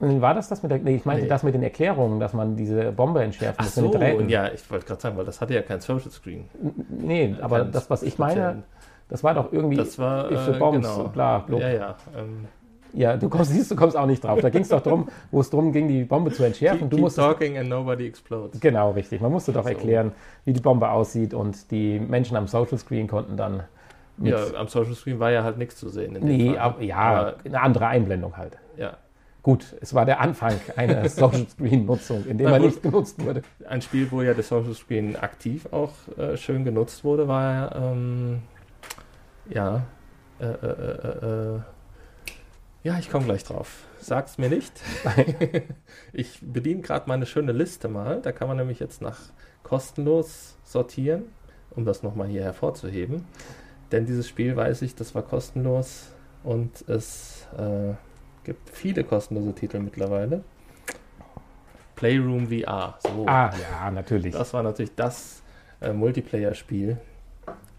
Nee. 0.00 0.20
war 0.20 0.34
das 0.34 0.48
das 0.48 0.62
mit 0.62 0.72
der, 0.72 0.78
nee, 0.78 0.96
ich 0.96 1.04
meinte 1.04 1.22
nee. 1.22 1.28
das 1.28 1.42
mit 1.42 1.54
den 1.54 1.62
Erklärungen, 1.62 2.20
dass 2.20 2.32
man 2.32 2.56
diese 2.56 2.92
Bombe 2.92 3.22
entschärfen 3.22 3.64
muss 3.64 3.76
mit 3.76 3.94
den 3.94 4.00
Drähten. 4.00 4.28
ja, 4.28 4.52
ich 4.52 4.68
wollte 4.70 4.86
gerade 4.86 5.00
sagen, 5.00 5.16
weil 5.16 5.24
das 5.24 5.40
hatte 5.40 5.54
ja 5.54 5.62
kein 5.62 5.80
Social 5.80 6.10
Screen. 6.10 6.44
Nee, 6.90 7.36
aber 7.40 7.64
das, 7.64 7.88
was 7.88 8.02
ich 8.02 8.18
meine, 8.18 8.64
das 9.08 9.22
war 9.22 9.34
doch 9.34 9.52
irgendwie 9.52 9.76
das 9.76 9.98
war, 9.98 10.30
äh, 10.30 10.58
bombs, 10.58 10.86
genau. 10.86 11.08
bla, 11.08 11.38
blub. 11.38 11.60
Ja, 11.60 11.70
ja. 11.70 11.96
Ähm. 12.16 12.46
Ja, 12.92 13.16
du 13.16 13.28
kommst, 13.28 13.52
siehst, 13.52 13.70
du 13.70 13.76
kommst 13.76 13.96
auch 13.96 14.06
nicht 14.06 14.24
drauf. 14.24 14.40
Da 14.40 14.50
ging 14.50 14.62
es 14.62 14.68
doch 14.68 14.80
darum, 14.80 15.08
wo 15.30 15.40
es 15.40 15.50
darum 15.50 15.72
ging, 15.72 15.88
die 15.88 16.04
Bombe 16.04 16.32
zu 16.32 16.44
entschärfen. 16.44 16.88
Keep, 16.88 16.90
du 16.90 17.06
keep 17.06 17.14
talking 17.14 17.58
and 17.58 17.68
nobody 17.68 18.06
explodes. 18.06 18.60
Genau, 18.60 18.92
richtig. 18.92 19.20
Man 19.20 19.32
musste 19.32 19.52
doch 19.52 19.64
so. 19.64 19.68
erklären, 19.68 20.12
wie 20.44 20.52
die 20.52 20.60
Bombe 20.60 20.90
aussieht 20.90 21.34
und 21.34 21.70
die 21.70 21.98
Menschen 21.98 22.36
am 22.36 22.46
Social 22.46 22.78
Screen 22.78 23.08
konnten 23.08 23.36
dann 23.36 23.64
ja, 24.18 24.38
am 24.54 24.66
Social 24.68 24.94
Screen 24.94 25.20
war 25.20 25.30
ja 25.30 25.44
halt 25.44 25.58
nichts 25.58 25.76
zu 25.76 25.90
sehen. 25.90 26.16
nee, 26.22 26.56
ab, 26.56 26.80
ja, 26.80 26.96
aber, 26.96 27.34
eine 27.44 27.60
andere 27.60 27.86
Einblendung 27.88 28.36
halt. 28.38 28.56
Ja. 28.78 28.96
Gut, 29.42 29.76
es 29.80 29.92
war 29.92 30.06
der 30.06 30.20
Anfang 30.20 30.54
einer 30.74 31.06
Social 31.08 31.46
Screen-Nutzung, 31.46 32.24
in 32.26 32.38
dem 32.38 32.46
er 32.46 32.58
nicht 32.58 32.82
genutzt 32.82 33.22
wurde. 33.22 33.42
Ein 33.68 33.82
Spiel, 33.82 34.10
wo 34.10 34.22
ja 34.22 34.32
der 34.32 34.42
Social 34.42 34.72
Screen 34.72 35.16
aktiv 35.16 35.68
auch 35.70 35.92
äh, 36.16 36.36
schön 36.38 36.64
genutzt 36.64 37.04
wurde, 37.04 37.28
war 37.28 37.76
ähm, 37.76 38.40
ja 39.50 39.82
Äh, 40.38 40.44
äh, 40.44 40.66
äh, 40.66 41.54
äh, 41.56 41.60
ja, 42.86 42.96
ich 43.00 43.10
komme 43.10 43.24
gleich 43.24 43.42
drauf. 43.42 43.84
Sag's 43.98 44.38
mir 44.38 44.48
nicht. 44.48 44.72
ich 46.12 46.38
bediene 46.40 46.82
gerade 46.82 47.08
meine 47.08 47.26
schöne 47.26 47.50
Liste 47.50 47.88
mal. 47.88 48.22
Da 48.22 48.30
kann 48.30 48.46
man 48.46 48.58
nämlich 48.58 48.78
jetzt 48.78 49.02
nach 49.02 49.18
kostenlos 49.64 50.56
sortieren, 50.62 51.24
um 51.70 51.84
das 51.84 52.04
nochmal 52.04 52.28
hier 52.28 52.44
hervorzuheben. 52.44 53.24
Denn 53.90 54.06
dieses 54.06 54.28
Spiel 54.28 54.54
weiß 54.54 54.82
ich, 54.82 54.94
das 54.94 55.16
war 55.16 55.22
kostenlos 55.22 56.12
und 56.44 56.88
es 56.88 57.48
äh, 57.58 57.94
gibt 58.44 58.70
viele 58.70 59.02
kostenlose 59.02 59.52
Titel 59.52 59.80
mittlerweile. 59.80 60.44
Playroom 61.96 62.46
VR. 62.46 63.00
So. 63.00 63.26
Ah, 63.26 63.50
ja, 63.60 63.90
natürlich. 63.90 64.32
Das 64.32 64.54
war 64.54 64.62
natürlich 64.62 64.94
das 64.94 65.42
äh, 65.80 65.92
Multiplayer-Spiel. 65.92 66.98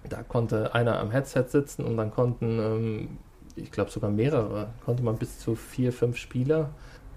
Da 0.09 0.23
konnte 0.23 0.75
einer 0.75 0.99
am 0.99 1.11
Headset 1.11 1.45
sitzen 1.47 1.85
und 1.85 1.95
dann 1.95 2.11
konnten, 2.11 2.59
ähm, 2.59 3.17
ich 3.57 3.71
glaube 3.71 3.91
sogar 3.91 4.09
mehrere, 4.09 4.69
konnte 4.85 5.03
man 5.03 5.17
bis 5.17 5.39
zu 5.39 5.55
vier, 5.55 5.91
fünf 5.91 6.17
Spieler, 6.17 6.69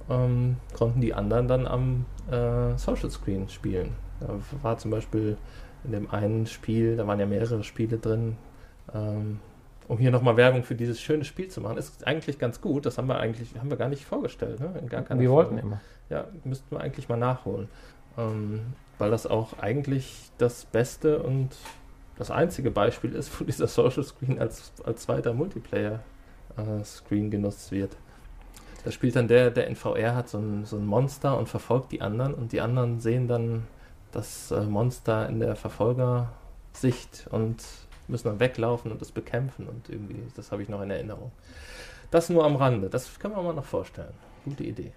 ähm, 0.09 0.57
konnten 0.76 1.00
die 1.00 1.14
anderen 1.14 1.48
dann 1.48 1.66
am 1.66 2.07
äh, 2.31 2.76
Social 2.76 3.11
Screen 3.11 3.48
spielen. 3.48 3.92
Da 4.20 4.29
war 4.62 4.79
zum 4.79 4.90
Beispiel 4.90 5.37
in 5.85 5.92
dem 5.92 6.11
einen 6.11 6.46
Spiel, 6.46 6.96
da 6.96 7.07
waren 7.07 7.20
ja 7.20 7.26
mehrere 7.26 7.64
Spiele 7.64 7.98
drin, 7.98 8.37
ähm, 8.94 9.40
um 9.88 9.98
hier 9.98 10.11
nochmal 10.12 10.37
Werbung 10.37 10.62
für 10.62 10.76
dieses 10.76 11.00
schöne 11.00 11.24
Spiel 11.24 11.48
zu 11.48 11.61
machen, 11.61 11.76
ist 11.76 12.07
eigentlich 12.07 12.38
ganz 12.38 12.61
gut. 12.61 12.87
Das 12.87 12.96
haben 12.96 13.09
wir 13.09 13.18
eigentlich, 13.18 13.57
haben 13.59 13.70
wir 13.70 13.76
gar 13.76 13.88
nicht 13.88 14.05
vorgestellt, 14.05 14.61
ne? 14.61 14.72
In 14.81 14.88
gar 14.88 15.03
wir 15.03 15.09
Folge. 15.09 15.31
wollten 15.31 15.59
immer. 15.59 15.81
Ja, 16.09 16.26
müssten 16.44 16.70
wir 16.70 16.81
eigentlich 16.81 17.09
mal 17.09 17.16
nachholen. 17.16 17.68
Ähm, 18.16 18.61
weil 18.98 19.11
das 19.11 19.26
auch 19.26 19.59
eigentlich 19.59 20.31
das 20.38 20.64
beste 20.64 21.20
und 21.20 21.57
das 22.18 22.31
einzige 22.31 22.70
Beispiel 22.70 23.14
ist, 23.14 23.40
wo 23.40 23.44
dieser 23.44 23.66
Social 23.66 24.05
Screen 24.05 24.38
als, 24.38 24.72
als 24.85 25.03
zweiter 25.03 25.33
Multiplayer-Screen 25.33 26.00
äh, 26.61 27.29
genutzt 27.29 27.73
wird. 27.73 27.96
Da 28.85 28.90
spielt 28.90 29.16
dann 29.16 29.29
der, 29.29 29.51
der 29.51 29.66
in 29.66 29.77
VR 29.77 30.14
hat, 30.14 30.29
so 30.29 30.38
ein, 30.38 30.64
so 30.64 30.77
ein 30.77 30.87
Monster 30.87 31.37
und 31.38 31.49
verfolgt 31.49 31.92
die 31.92 32.01
anderen 32.01 32.35
und 32.35 32.53
die 32.53 32.61
anderen 32.61 33.01
sehen 33.01 33.29
dann 33.29 33.66
das 34.12 34.51
äh, 34.51 34.62
Monster 34.62 35.29
in 35.29 35.40
der 35.40 35.57
Verfolgersicht 35.57 37.29
und 37.31 37.62
müssen 38.09 38.29
dann 38.29 38.40
weglaufen 38.40 38.90
und 38.90 39.01
es 39.03 39.12
bekämpfen 39.12 39.68
und 39.68 39.88
irgendwie, 39.88 40.23
das 40.35 40.51
habe 40.51 40.62
ich 40.62 40.68
noch 40.68 40.83
in 40.83 40.90
Erinnerung. 40.90 41.31
Das 42.11 42.29
nur 42.29 42.44
am 42.44 42.57
Rande, 42.57 42.88
das 42.88 43.18
können 43.18 43.37
wir 43.37 43.42
mal 43.42 43.55
noch 43.55 43.64
vorstellen. 43.64 44.14
Gute 44.44 44.64
Idee. 44.64 44.92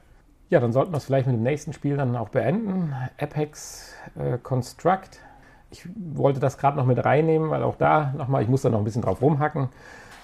Ja, 0.49 0.59
dann 0.59 0.71
sollten 0.71 0.91
wir 0.91 0.97
es 0.97 1.05
vielleicht 1.05 1.27
mit 1.27 1.35
dem 1.35 1.43
nächsten 1.43 1.73
Spiel 1.73 1.97
dann 1.97 2.15
auch 2.15 2.29
beenden. 2.29 2.93
Apex 3.19 3.93
äh, 4.15 4.37
Construct. 4.37 5.19
Ich 5.71 5.87
wollte 5.95 6.39
das 6.39 6.57
gerade 6.57 6.77
noch 6.77 6.85
mit 6.85 7.03
reinnehmen, 7.03 7.49
weil 7.49 7.63
auch 7.63 7.75
da 7.75 8.13
nochmal, 8.15 8.43
ich 8.43 8.49
muss 8.49 8.61
da 8.61 8.69
noch 8.69 8.79
ein 8.79 8.83
bisschen 8.83 9.01
drauf 9.01 9.21
rumhacken. 9.21 9.69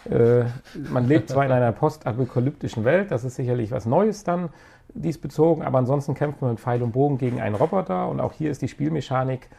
Äh, 0.09 0.45
man 0.89 1.07
lebt 1.07 1.29
zwar 1.29 1.45
in 1.45 1.51
einer 1.51 1.71
postapokalyptischen 1.71 2.83
Welt, 2.85 3.11
das 3.11 3.23
ist 3.23 3.35
sicherlich 3.35 3.71
was 3.71 3.85
Neues 3.85 4.23
dann 4.23 4.49
diesbezogen, 4.93 5.63
aber 5.63 5.77
ansonsten 5.77 6.15
kämpft 6.15 6.41
man 6.41 6.51
mit 6.51 6.59
Pfeil 6.59 6.81
und 6.81 6.93
Bogen 6.93 7.17
gegen 7.17 7.39
einen 7.41 7.55
Roboter 7.55 8.07
und 8.07 8.19
auch 8.19 8.33
hier 8.33 8.49
ist 8.49 8.61
die 8.61 8.67
Spielmechanik, 8.67 9.49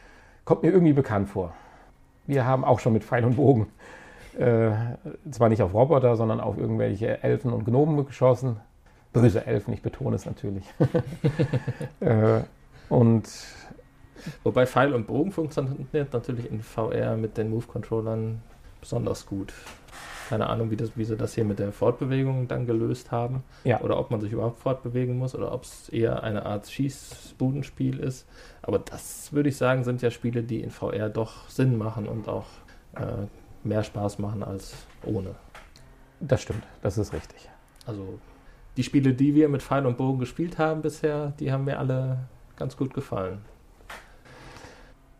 kommt 0.44 0.62
mir 0.62 0.70
irgendwie 0.70 0.92
bekannt 0.92 1.28
vor 1.28 1.54
wir 2.30 2.46
haben 2.46 2.64
auch 2.64 2.80
schon 2.80 2.92
mit 2.92 3.04
Pfeil 3.04 3.24
und 3.24 3.36
Bogen 3.36 3.66
äh, 4.38 4.70
zwar 5.30 5.48
nicht 5.48 5.62
auf 5.62 5.74
Roboter, 5.74 6.16
sondern 6.16 6.40
auf 6.40 6.56
irgendwelche 6.56 7.22
Elfen 7.22 7.52
und 7.52 7.64
Gnomen 7.64 8.06
geschossen. 8.06 8.56
Böse 9.12 9.44
Elfen, 9.44 9.74
ich 9.74 9.82
betone 9.82 10.14
es 10.14 10.24
natürlich. 10.24 10.64
äh, 12.00 12.42
und 12.88 13.28
Wobei 14.44 14.66
Pfeil 14.66 14.92
und 14.92 15.06
Bogen 15.06 15.32
funktioniert 15.32 16.12
natürlich 16.12 16.50
in 16.50 16.62
VR 16.62 17.16
mit 17.16 17.38
den 17.38 17.50
Move-Controllern 17.50 18.42
besonders 18.80 19.26
gut. 19.26 19.52
Keine 20.30 20.48
Ahnung, 20.48 20.70
wie, 20.70 20.76
das, 20.76 20.96
wie 20.96 21.04
sie 21.04 21.16
das 21.16 21.34
hier 21.34 21.44
mit 21.44 21.58
der 21.58 21.72
Fortbewegung 21.72 22.46
dann 22.46 22.64
gelöst 22.64 23.10
haben. 23.10 23.42
Ja. 23.64 23.80
Oder 23.80 23.98
ob 23.98 24.12
man 24.12 24.20
sich 24.20 24.30
überhaupt 24.30 24.60
fortbewegen 24.60 25.18
muss 25.18 25.34
oder 25.34 25.50
ob 25.50 25.64
es 25.64 25.88
eher 25.88 26.22
eine 26.22 26.46
Art 26.46 26.70
Schießbudenspiel 26.70 27.98
ist. 27.98 28.28
Aber 28.62 28.78
das 28.78 29.32
würde 29.32 29.48
ich 29.48 29.56
sagen, 29.56 29.82
sind 29.82 30.02
ja 30.02 30.12
Spiele, 30.12 30.44
die 30.44 30.60
in 30.60 30.70
VR 30.70 31.08
doch 31.08 31.48
Sinn 31.48 31.76
machen 31.76 32.06
und 32.06 32.28
auch 32.28 32.46
äh, 32.94 33.26
mehr 33.64 33.82
Spaß 33.82 34.20
machen 34.20 34.44
als 34.44 34.76
ohne. 35.04 35.34
Das 36.20 36.42
stimmt, 36.42 36.62
das 36.80 36.96
ist 36.96 37.12
richtig. 37.12 37.50
Also 37.84 38.20
die 38.76 38.84
Spiele, 38.84 39.14
die 39.14 39.34
wir 39.34 39.48
mit 39.48 39.64
Pfeil 39.64 39.84
und 39.84 39.96
Bogen 39.96 40.20
gespielt 40.20 40.58
haben 40.58 40.80
bisher, 40.80 41.32
die 41.40 41.50
haben 41.50 41.64
mir 41.64 41.80
alle 41.80 42.18
ganz 42.54 42.76
gut 42.76 42.94
gefallen. 42.94 43.40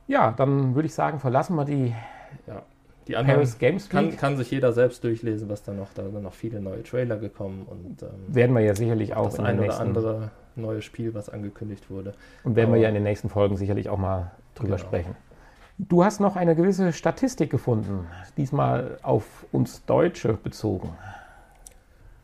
Ja, 0.07 0.31
dann 0.31 0.77
würde 0.77 0.87
ich 0.87 0.95
sagen, 0.95 1.19
verlassen 1.19 1.57
wir 1.57 1.65
die 1.65 1.97
ja. 2.47 2.63
Die 3.09 3.17
anderen 3.17 3.37
Paris 3.37 3.59
Games 3.59 3.89
kann, 3.89 4.17
kann, 4.17 4.37
sich 4.37 4.51
jeder 4.51 4.73
selbst 4.73 5.03
durchlesen, 5.03 5.49
was 5.49 5.63
da 5.63 5.73
noch, 5.73 5.93
da 5.95 6.05
sind 6.09 6.23
noch 6.23 6.35
viele 6.35 6.61
neue 6.61 6.83
Trailer 6.83 7.17
gekommen 7.17 7.67
und 7.69 8.03
ähm, 8.03 8.09
werden 8.29 8.55
wir 8.55 8.63
ja 8.63 8.75
sicherlich 8.75 9.17
auch 9.17 9.31
das 9.31 9.41
ein 9.41 9.59
oder 9.59 9.81
andere 9.81 10.31
neue 10.55 10.83
Spiel, 10.83 11.15
was 11.15 11.29
angekündigt 11.29 11.91
wurde. 11.91 12.13
Und 12.45 12.57
werden 12.57 12.69
Aber, 12.69 12.77
wir 12.77 12.83
ja 12.83 12.89
in 12.89 12.95
den 12.95 13.03
nächsten 13.03 13.29
Folgen 13.29 13.57
sicherlich 13.57 13.89
auch 13.89 13.99
mal 13.99 14.33
drüber 14.55 14.77
genau. 14.77 14.89
sprechen. 14.89 15.17
Du 15.79 16.05
hast 16.05 16.21
noch 16.21 16.37
eine 16.37 16.55
gewisse 16.55 16.93
Statistik 16.93 17.51
gefunden, 17.51 18.07
diesmal 18.37 18.99
auf 19.03 19.47
uns 19.51 19.85
Deutsche 19.87 20.35
bezogen. 20.35 20.91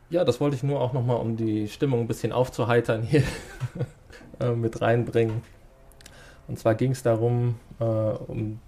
Ja, 0.09 0.23
das 0.23 0.39
wollte 0.39 0.55
ich 0.55 0.63
nur 0.63 0.79
auch 0.79 0.93
nochmal, 0.93 1.17
um 1.17 1.35
die 1.35 1.67
Stimmung 1.67 2.01
ein 2.01 2.07
bisschen 2.07 2.31
aufzuheitern, 2.31 3.01
hier 3.01 3.23
äh, 4.39 4.51
mit 4.51 4.79
reinbringen. 4.81 5.41
Und 6.47 6.59
zwar 6.59 6.75
ging 6.75 6.91
es 6.91 7.03
darum, 7.03 7.55
äh, 7.79 7.83
um 7.83 8.59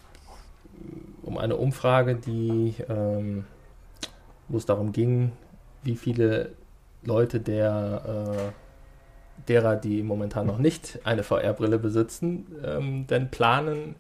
um 1.23 1.37
eine 1.37 1.55
Umfrage, 1.55 2.15
die, 2.15 2.75
ähm, 2.89 3.45
wo 4.47 4.57
es 4.57 4.65
darum 4.65 4.91
ging, 4.91 5.31
wie 5.83 5.95
viele 5.95 6.51
Leute 7.03 7.39
der, 7.39 8.01
äh, 8.35 9.47
derer, 9.47 9.75
die 9.75 10.03
momentan 10.03 10.47
noch 10.47 10.57
nicht 10.57 10.99
eine 11.03 11.23
VR-Brille 11.23 11.79
besitzen, 11.79 12.45
ähm, 12.63 13.07
denn 13.07 13.31
planen, 13.31 13.95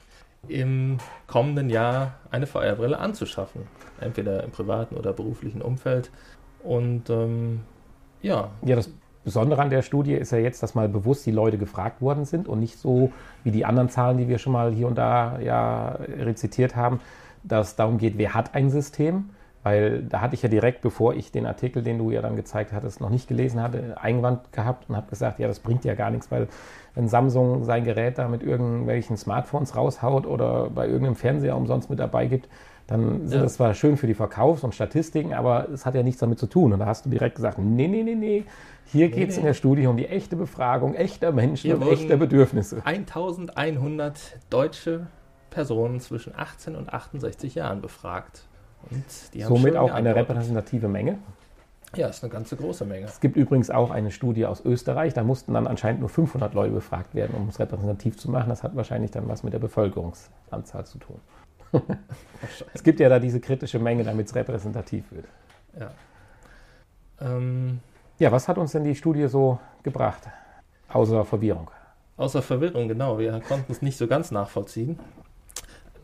im 0.47 0.97
kommenden 1.27 1.69
Jahr 1.69 2.15
eine 2.31 2.47
VR-Brille 2.47 2.97
anzuschaffen. 2.97 3.63
Entweder 3.99 4.43
im 4.43 4.51
privaten 4.51 4.95
oder 4.95 5.11
beruflichen 5.11 5.61
Umfeld. 5.61 6.11
Und 6.63 7.09
ähm, 7.09 7.61
ja. 8.21 8.51
Ja, 8.63 8.75
das 8.75 8.89
Besondere 9.29 9.61
an 9.61 9.69
der 9.69 9.83
Studie 9.83 10.15
ist 10.15 10.31
ja 10.31 10.39
jetzt, 10.39 10.63
dass 10.63 10.73
mal 10.73 10.89
bewusst 10.89 11.23
die 11.27 11.31
Leute 11.31 11.59
gefragt 11.59 12.01
worden 12.01 12.25
sind 12.25 12.47
und 12.47 12.59
nicht 12.59 12.79
so 12.79 13.11
wie 13.43 13.51
die 13.51 13.63
anderen 13.63 13.87
Zahlen, 13.87 14.17
die 14.17 14.27
wir 14.27 14.39
schon 14.39 14.53
mal 14.53 14.73
hier 14.73 14.87
und 14.87 14.97
da 14.97 15.37
ja 15.39 15.99
rezitiert 16.17 16.75
haben, 16.75 16.99
dass 17.43 17.67
es 17.67 17.75
darum 17.75 17.99
geht, 17.99 18.17
wer 18.17 18.33
hat 18.33 18.55
ein 18.55 18.71
System. 18.71 19.29
Weil 19.61 20.01
da 20.01 20.21
hatte 20.21 20.33
ich 20.33 20.41
ja 20.41 20.49
direkt, 20.49 20.81
bevor 20.81 21.13
ich 21.13 21.31
den 21.31 21.45
Artikel, 21.45 21.83
den 21.83 21.99
du 21.99 22.09
ja 22.09 22.23
dann 22.23 22.35
gezeigt 22.35 22.73
hattest, 22.73 23.01
noch 23.01 23.11
nicht 23.11 23.27
gelesen 23.27 23.61
hatte, 23.61 23.97
Einwand 24.01 24.51
gehabt 24.51 24.89
und 24.89 24.95
habe 24.95 25.11
gesagt, 25.11 25.37
ja, 25.37 25.47
das 25.47 25.59
bringt 25.59 25.85
ja 25.85 25.93
gar 25.93 26.09
nichts, 26.09 26.31
weil 26.31 26.47
wenn 26.95 27.07
Samsung 27.07 27.65
sein 27.65 27.83
Gerät 27.83 28.17
da 28.17 28.27
mit 28.27 28.41
irgendwelchen 28.41 29.15
Smartphones 29.15 29.75
raushaut 29.75 30.25
oder 30.25 30.71
bei 30.71 30.87
irgendeinem 30.87 31.15
Fernseher 31.15 31.55
umsonst 31.55 31.91
mit 31.91 31.99
dabei 31.99 32.25
gibt, 32.25 32.49
dann 32.89 33.27
sind 33.27 33.37
ja. 33.37 33.43
das 33.43 33.53
zwar 33.53 33.75
schön 33.75 33.97
für 33.97 34.07
die 34.07 34.15
Verkaufs- 34.15 34.63
und 34.63 34.73
Statistiken, 34.73 35.35
aber 35.35 35.69
es 35.69 35.85
hat 35.85 35.93
ja 35.93 36.01
nichts 36.01 36.21
damit 36.21 36.39
zu 36.39 36.47
tun. 36.47 36.73
Und 36.73 36.79
da 36.79 36.87
hast 36.87 37.05
du 37.05 37.09
direkt 37.11 37.35
gesagt, 37.35 37.59
nee, 37.59 37.87
nee, 37.87 38.01
nee, 38.01 38.15
nee, 38.15 38.45
hier 38.85 39.09
nee, 39.09 39.15
geht 39.15 39.29
es 39.29 39.35
nee. 39.35 39.41
in 39.41 39.45
der 39.45 39.53
Studie 39.53 39.85
um 39.85 39.95
die 39.95 40.07
echte 40.07 40.35
Befragung 40.35 40.95
echter 40.95 41.31
Menschen 41.31 41.67
Hier 41.67 41.79
und 41.79 41.87
echter 41.87 42.17
Bedürfnisse. 42.17 42.81
1100 42.83 44.37
deutsche 44.49 45.05
Personen 45.51 45.99
zwischen 45.99 46.33
18 46.35 46.75
und 46.75 46.91
68 46.91 47.53
Jahren 47.53 47.81
befragt. 47.81 48.47
Somit 49.37 49.75
auch 49.75 49.91
eine 49.91 50.15
repräsentative 50.15 50.87
Menge. 50.87 51.19
Ja, 51.95 52.07
ist 52.07 52.23
eine 52.23 52.31
ganze 52.31 52.55
große 52.55 52.85
Menge. 52.85 53.05
Es 53.05 53.19
gibt 53.19 53.35
übrigens 53.35 53.69
auch 53.69 53.91
eine 53.91 54.09
Studie 54.09 54.47
aus 54.47 54.63
Österreich, 54.65 55.13
da 55.13 55.23
mussten 55.23 55.53
dann 55.53 55.67
anscheinend 55.67 56.01
nur 56.01 56.09
500 56.09 56.53
Leute 56.55 56.73
befragt 56.73 57.13
werden, 57.13 57.35
um 57.35 57.49
es 57.49 57.59
repräsentativ 57.59 58.17
zu 58.17 58.31
machen. 58.31 58.49
Das 58.49 58.63
hat 58.63 58.75
wahrscheinlich 58.75 59.11
dann 59.11 59.27
was 59.27 59.43
mit 59.43 59.53
der 59.53 59.59
Bevölkerungsanzahl 59.59 60.85
zu 60.85 60.99
tun. 60.99 61.19
Es 62.73 62.83
gibt 62.83 62.99
ja 62.99 63.09
da 63.09 63.19
diese 63.19 63.39
kritische 63.39 63.79
Menge, 63.79 64.03
damit 64.03 64.27
es 64.27 64.35
repräsentativ 64.35 65.11
wird. 65.11 65.25
Ja. 65.79 65.91
Ähm, 67.21 67.79
ja, 68.17 68.31
was 68.31 68.47
hat 68.47 68.57
uns 68.57 68.71
denn 68.71 68.83
die 68.83 68.95
Studie 68.95 69.27
so 69.27 69.59
gebracht? 69.83 70.27
Außer 70.89 71.25
Verwirrung. 71.25 71.69
Außer 72.17 72.41
Verwirrung, 72.41 72.87
genau. 72.87 73.17
Wir 73.17 73.39
konnten 73.39 73.71
es 73.71 73.81
nicht 73.81 73.97
so 73.97 74.07
ganz 74.07 74.31
nachvollziehen. 74.31 74.99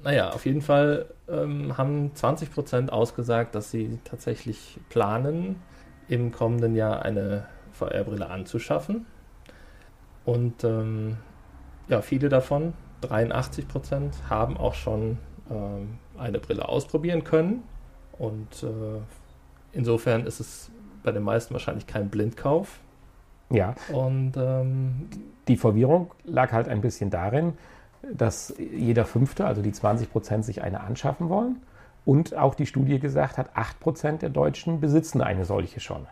Naja, 0.04 0.30
auf 0.30 0.46
jeden 0.46 0.62
Fall 0.62 1.08
ähm, 1.28 1.78
haben 1.78 2.14
20 2.14 2.52
Prozent 2.54 2.94
ausgesagt, 2.94 3.56
dass 3.56 3.72
sie 3.72 4.00
tatsächlich 4.04 4.80
planen, 4.90 5.62
im 6.08 6.32
kommenden 6.32 6.76
Jahr 6.76 7.02
eine 7.02 7.48
VR-Brille 7.72 8.30
anzuschaffen. 8.30 9.08
Und 10.24 10.64
ähm, 10.64 11.18
ja, 11.88 12.02
viele 12.02 12.30
davon, 12.30 12.74
83 13.02 13.68
Prozent, 13.68 14.16
haben 14.30 14.58
auch 14.58 14.76
schon 14.76 15.18
eine 16.18 16.40
Brille 16.40 16.68
ausprobieren 16.68 17.24
können. 17.24 17.64
Und 18.18 18.64
äh, 18.64 19.02
insofern 19.74 20.26
ist 20.26 20.40
es 20.40 20.72
bei 21.04 21.12
den 21.12 21.24
meisten 21.24 21.54
wahrscheinlich 21.54 21.88
kein 21.88 22.10
Blindkauf. 22.10 22.80
Ja. 23.50 23.76
Und 23.92 24.34
ähm, 24.38 25.08
die 25.48 25.58
Verwirrung 25.58 26.12
lag 26.24 26.52
halt 26.52 26.68
ein 26.68 26.82
bisschen 26.82 27.10
darin, 27.10 27.54
dass 28.14 28.54
jeder 28.58 29.06
Fünfte, 29.06 29.46
also 29.46 29.62
die 29.62 29.72
20 29.72 30.12
Prozent, 30.12 30.46
sich 30.46 30.62
eine 30.62 30.82
anschaffen 30.82 31.30
wollen 31.30 31.58
Und 32.06 32.36
auch 32.36 32.56
die 32.56 32.66
Studie 32.66 33.00
gesagt 33.00 33.38
hat, 33.38 33.56
8% 33.56 34.20
der 34.20 34.30
Deutschen 34.30 34.80
besitzen 34.80 35.22
eine 35.22 35.46
solche 35.46 35.80
schon. 35.80 36.08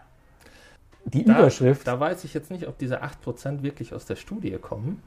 Die 1.05 1.25
da, 1.25 1.39
Überschrift. 1.39 1.87
Da 1.87 1.99
weiß 1.99 2.23
ich 2.23 2.33
jetzt 2.33 2.49
nicht, 2.49 2.67
ob 2.67 2.77
diese 2.77 3.03
8% 3.03 3.61
wirklich 3.61 3.93
aus 3.93 4.05
der 4.05 4.15
Studie 4.15 4.57
kommen. 4.57 5.03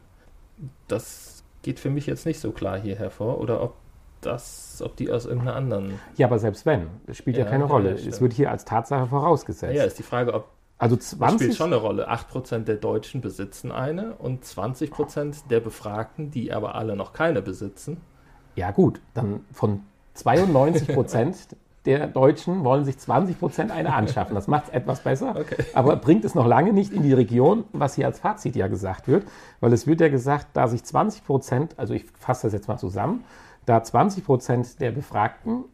Das 0.89 1.45
geht 1.63 1.81
für 1.81 1.91
mich 1.91 2.07
jetzt 2.07 2.27
nicht 2.27 2.39
so 2.39 2.53
klar 2.53 2.79
hier 2.79 2.97
hervor. 2.97 3.41
Oder 3.41 3.63
ob 3.63 3.75
das, 4.21 4.83
ob 4.85 4.97
die 4.97 5.11
aus 5.11 5.27
irgendeiner 5.27 5.57
anderen. 5.57 6.01
Ja, 6.17 6.27
aber 6.27 6.39
selbst 6.39 6.67
wenn, 6.67 6.89
das 7.07 7.17
spielt 7.17 7.37
ja, 7.37 7.45
ja 7.45 7.51
keine 7.51 7.65
Rolle. 7.65 7.97
Ja, 7.97 8.09
es 8.09 8.21
wird 8.21 8.33
hier 8.33 8.51
als 8.51 8.65
Tatsache 8.65 9.07
vorausgesetzt. 9.07 9.75
Ja, 9.75 9.85
ist 9.85 9.99
die 9.99 10.03
Frage, 10.03 10.35
ob. 10.35 10.49
Also 10.79 10.97
20 10.97 11.19
das 11.19 11.33
spielt 11.35 11.57
schon 11.57 11.73
eine 11.73 11.77
Rolle. 11.77 12.11
8% 12.11 12.65
der 12.65 12.77
Deutschen 12.77 13.23
besitzen 13.23 13.73
eine 13.73 14.15
und 14.17 14.45
20% 14.45 15.49
der 15.49 15.61
Befragten, 15.61 16.31
die 16.31 16.53
aber 16.53 16.75
alle 16.75 16.97
noch 16.97 17.15
keine 17.15 17.41
besitzen. 17.41 18.03
Ja, 18.57 18.73
gut, 18.73 19.01
dann 19.15 19.45
von 19.53 19.81
92% 20.17 21.35
der 21.87 22.09
Deutschen 22.09 22.65
wollen 22.65 22.85
sich 22.85 22.99
20 22.99 23.39
Prozent 23.39 23.71
eine 23.71 23.95
anschaffen. 23.95 24.35
Das 24.35 24.49
macht 24.49 24.65
es 24.65 24.71
etwas 24.71 25.01
besser, 25.01 25.37
okay. 25.39 25.57
aber 25.73 25.97
bringt 25.97 26.25
es 26.25 26.35
noch 26.35 26.47
lange 26.47 26.73
nicht 26.73 26.93
in 26.93 27.03
die 27.03 27.13
Region, 27.13 27.65
was 27.73 27.95
hier 27.95 28.07
als 28.07 28.19
Fazit 28.19 28.57
ja 28.57 28.67
gesagt 28.67 29.09
wird, 29.09 29.25
weil 29.61 29.73
es 29.73 29.87
wird 29.87 30.01
ja 30.01 30.09
gesagt, 30.09 30.49
da 30.53 30.69
sich 30.69 30.85
20 30.85 31.25
Prozent, 31.25 31.75
also 31.79 31.95
ich 31.95 32.05
fasse 32.19 32.49
das 32.49 32.53
jetzt 32.53 32.69
mal 32.69 32.79
zusammen, 32.79 33.25
da 33.67 33.83
20 33.83 34.25
Prozent 34.25 34.81
der 34.81 34.93
Befragten, 34.93 35.65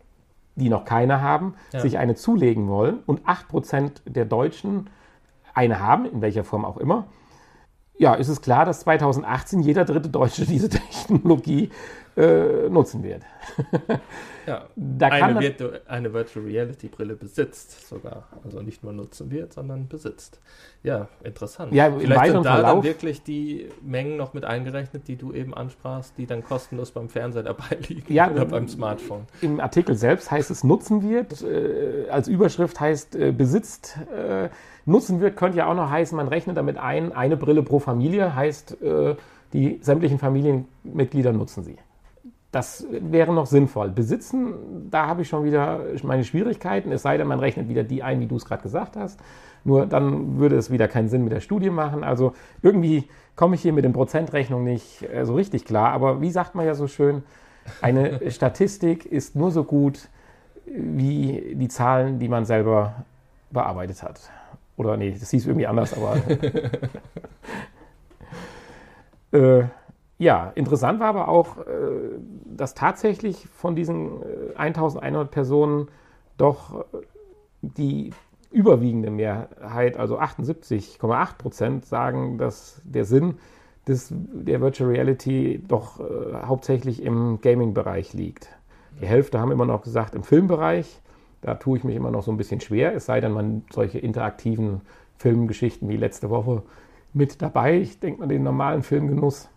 die 0.56 0.68
noch 0.68 0.84
keine 0.84 1.20
haben, 1.20 1.54
ja. 1.72 1.80
sich 1.80 1.98
eine 1.98 2.14
zulegen 2.14 2.68
wollen 2.68 2.98
und 3.06 3.26
8 3.26 3.48
Prozent 3.48 4.02
der 4.06 4.24
Deutschen 4.24 4.90
eine 5.54 5.80
haben, 5.80 6.06
in 6.06 6.20
welcher 6.20 6.44
Form 6.44 6.64
auch 6.64 6.78
immer, 6.78 7.06
ja, 7.98 8.14
ist 8.14 8.28
es 8.28 8.40
klar, 8.40 8.64
dass 8.64 8.80
2018 8.80 9.60
jeder 9.60 9.84
dritte 9.84 10.08
Deutsche 10.08 10.44
diese 10.46 10.68
Technologie 10.70 11.70
äh, 12.16 12.68
nutzen 12.68 13.02
wird. 13.02 13.22
ja, 14.46 14.66
eine, 15.00 15.40
Virtu 15.40 15.68
eine 15.86 16.12
Virtual 16.12 16.44
Reality 16.44 16.88
Brille 16.88 17.14
besitzt 17.14 17.88
sogar. 17.88 18.28
Also 18.44 18.60
nicht 18.60 18.82
nur 18.84 18.92
nutzen 18.92 19.30
wird, 19.30 19.52
sondern 19.52 19.88
besitzt. 19.88 20.40
Ja, 20.82 21.08
interessant. 21.24 21.72
Ja, 21.72 21.90
Vielleicht 21.90 22.32
sind 22.32 22.44
da 22.44 22.54
Verlauf, 22.54 22.74
dann 22.74 22.82
wirklich 22.82 23.22
die 23.22 23.68
Mengen 23.80 24.16
noch 24.16 24.34
mit 24.34 24.44
eingerechnet, 24.44 25.08
die 25.08 25.16
du 25.16 25.32
eben 25.32 25.54
ansprachst, 25.54 26.14
die 26.18 26.26
dann 26.26 26.44
kostenlos 26.44 26.90
beim 26.90 27.08
Fernseher 27.08 27.44
dabei 27.44 27.76
liegen 27.88 28.12
ja, 28.12 28.30
oder 28.30 28.44
beim 28.44 28.68
Smartphone. 28.68 29.26
Im 29.40 29.60
Artikel 29.60 29.94
selbst 29.94 30.30
heißt 30.30 30.50
es 30.50 30.64
nutzen 30.64 31.08
wird. 31.08 31.42
Äh, 31.42 32.10
als 32.10 32.28
Überschrift 32.28 32.78
heißt 32.78 33.16
äh, 33.16 33.32
besitzt. 33.32 33.96
Äh, 34.14 34.50
nutzen 34.84 35.20
wird 35.20 35.36
könnte 35.36 35.58
ja 35.58 35.66
auch 35.66 35.74
noch 35.74 35.88
heißen, 35.88 36.14
man 36.16 36.28
rechnet 36.28 36.56
damit 36.56 36.76
ein, 36.76 37.12
eine 37.12 37.36
Brille 37.36 37.62
pro 37.62 37.78
Familie 37.78 38.34
heißt, 38.34 38.82
äh, 38.82 39.14
die 39.52 39.78
sämtlichen 39.82 40.18
Familienmitglieder 40.18 41.32
nutzen 41.32 41.62
sie. 41.62 41.76
Das 42.52 42.86
wäre 42.90 43.32
noch 43.32 43.46
sinnvoll. 43.46 43.88
Besitzen, 43.90 44.90
da 44.90 45.06
habe 45.06 45.22
ich 45.22 45.28
schon 45.28 45.44
wieder 45.44 45.80
meine 46.02 46.22
Schwierigkeiten, 46.22 46.92
es 46.92 47.02
sei 47.02 47.16
denn, 47.16 47.26
man 47.26 47.40
rechnet 47.40 47.68
wieder 47.68 47.82
die 47.82 48.02
ein, 48.02 48.20
wie 48.20 48.26
du 48.26 48.36
es 48.36 48.44
gerade 48.44 48.62
gesagt 48.62 48.94
hast. 48.94 49.18
Nur 49.64 49.86
dann 49.86 50.38
würde 50.38 50.56
es 50.56 50.70
wieder 50.70 50.86
keinen 50.86 51.08
Sinn 51.08 51.24
mit 51.24 51.32
der 51.32 51.40
Studie 51.40 51.70
machen. 51.70 52.04
Also 52.04 52.34
irgendwie 52.60 53.08
komme 53.36 53.54
ich 53.54 53.62
hier 53.62 53.72
mit 53.72 53.84
den 53.84 53.94
Prozentrechnungen 53.94 54.64
nicht 54.64 55.02
äh, 55.10 55.24
so 55.24 55.34
richtig 55.34 55.64
klar. 55.64 55.92
Aber 55.92 56.20
wie 56.20 56.30
sagt 56.30 56.54
man 56.54 56.66
ja 56.66 56.74
so 56.74 56.88
schön, 56.88 57.22
eine 57.80 58.20
Statistik 58.30 59.06
ist 59.06 59.34
nur 59.34 59.50
so 59.50 59.64
gut 59.64 60.08
wie 60.66 61.54
die 61.54 61.68
Zahlen, 61.68 62.18
die 62.18 62.28
man 62.28 62.44
selber 62.44 63.04
bearbeitet 63.50 64.02
hat. 64.02 64.30
Oder 64.76 64.98
nee, 64.98 65.16
das 65.18 65.30
hieß 65.30 65.46
irgendwie 65.46 65.66
anders, 65.66 65.94
aber. 65.94 66.16
äh, 69.38 69.64
ja, 70.22 70.52
interessant 70.54 71.00
war 71.00 71.08
aber 71.08 71.26
auch, 71.26 71.58
äh, 71.58 71.62
dass 72.44 72.74
tatsächlich 72.74 73.48
von 73.56 73.74
diesen 73.74 74.22
1100 74.54 75.26
äh, 75.26 75.30
Personen 75.30 75.88
doch 76.36 76.80
äh, 76.80 76.98
die 77.62 78.10
überwiegende 78.52 79.10
Mehrheit, 79.10 79.96
also 79.96 80.20
78,8 80.20 81.38
Prozent, 81.38 81.86
sagen, 81.86 82.38
dass 82.38 82.80
der 82.84 83.04
Sinn 83.04 83.34
des, 83.88 84.12
der 84.12 84.60
Virtual 84.60 84.90
Reality 84.90 85.60
doch 85.66 85.98
äh, 85.98 86.04
hauptsächlich 86.46 87.02
im 87.02 87.40
Gaming-Bereich 87.40 88.12
liegt. 88.12 88.48
Die 89.00 89.06
Hälfte 89.06 89.40
haben 89.40 89.50
immer 89.50 89.66
noch 89.66 89.82
gesagt 89.82 90.14
im 90.14 90.22
Filmbereich. 90.22 91.00
Da 91.40 91.54
tue 91.54 91.78
ich 91.78 91.82
mich 91.84 91.96
immer 91.96 92.12
noch 92.12 92.22
so 92.22 92.30
ein 92.30 92.36
bisschen 92.36 92.60
schwer, 92.60 92.94
es 92.94 93.06
sei 93.06 93.20
denn, 93.20 93.32
man 93.32 93.64
solche 93.72 93.98
interaktiven 93.98 94.82
Filmgeschichten 95.16 95.88
wie 95.88 95.96
letzte 95.96 96.30
Woche 96.30 96.62
mit 97.12 97.42
dabei. 97.42 97.78
Ich 97.78 97.98
denke 97.98 98.20
mal 98.20 98.28
den 98.28 98.44
normalen 98.44 98.84
Filmgenuss 98.84 99.48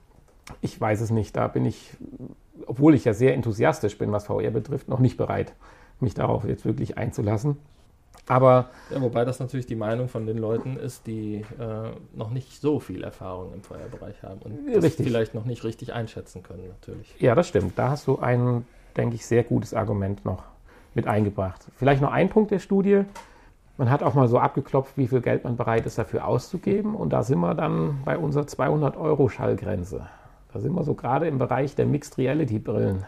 ich 0.61 0.79
weiß 0.79 1.01
es 1.01 1.11
nicht. 1.11 1.35
Da 1.35 1.47
bin 1.47 1.65
ich, 1.65 1.91
obwohl 2.65 2.93
ich 2.93 3.05
ja 3.05 3.13
sehr 3.13 3.33
enthusiastisch 3.33 3.97
bin, 3.97 4.11
was 4.11 4.25
VR 4.25 4.51
betrifft, 4.51 4.87
noch 4.87 4.99
nicht 4.99 5.17
bereit, 5.17 5.53
mich 5.99 6.13
darauf 6.13 6.45
jetzt 6.45 6.65
wirklich 6.65 6.97
einzulassen. 6.97 7.57
Aber 8.27 8.69
ja, 8.89 9.01
wobei 9.01 9.23
das 9.23 9.39
natürlich 9.39 9.67
die 9.67 9.75
Meinung 9.75 10.07
von 10.07 10.25
den 10.25 10.37
Leuten 10.37 10.77
ist, 10.77 11.05
die 11.05 11.45
äh, 11.59 11.91
noch 12.13 12.31
nicht 12.31 12.59
so 12.59 12.79
viel 12.79 13.03
Erfahrung 13.03 13.53
im 13.53 13.61
Feuerbereich 13.61 14.23
haben 14.23 14.41
und 14.41 14.73
das 14.73 14.83
richtig. 14.83 15.05
vielleicht 15.05 15.35
noch 15.35 15.45
nicht 15.45 15.63
richtig 15.63 15.93
einschätzen 15.93 16.41
können, 16.41 16.67
natürlich. 16.67 17.13
Ja, 17.19 17.35
das 17.35 17.47
stimmt. 17.47 17.77
Da 17.77 17.89
hast 17.89 18.07
du 18.07 18.17
ein, 18.17 18.65
denke 18.97 19.15
ich, 19.15 19.25
sehr 19.25 19.43
gutes 19.43 19.73
Argument 19.75 20.25
noch 20.25 20.43
mit 20.95 21.07
eingebracht. 21.07 21.67
Vielleicht 21.75 22.01
noch 22.01 22.11
ein 22.11 22.29
Punkt 22.29 22.49
der 22.49 22.59
Studie. 22.59 23.03
Man 23.77 23.91
hat 23.91 24.01
auch 24.01 24.15
mal 24.15 24.27
so 24.27 24.39
abgeklopft, 24.39 24.97
wie 24.97 25.07
viel 25.07 25.21
Geld 25.21 25.43
man 25.43 25.57
bereit 25.57 25.85
ist, 25.85 25.97
dafür 25.97 26.25
auszugeben. 26.25 26.95
Und 26.95 27.11
da 27.11 27.21
sind 27.21 27.39
wir 27.39 27.53
dann 27.53 27.99
bei 28.05 28.17
unserer 28.17 28.47
200 28.47 28.97
Euro 28.97 29.29
Schallgrenze. 29.29 30.07
Da 30.55 30.61
sind 30.61 30.73
wir 30.73 30.85
so 30.85 30.93
gerade 30.93 31.27
im 31.27 31.37
Bereich 31.37 31.75
der 31.75 31.85
Mixed 31.85 32.17
Reality 32.17 32.59
Brillen, 32.59 33.03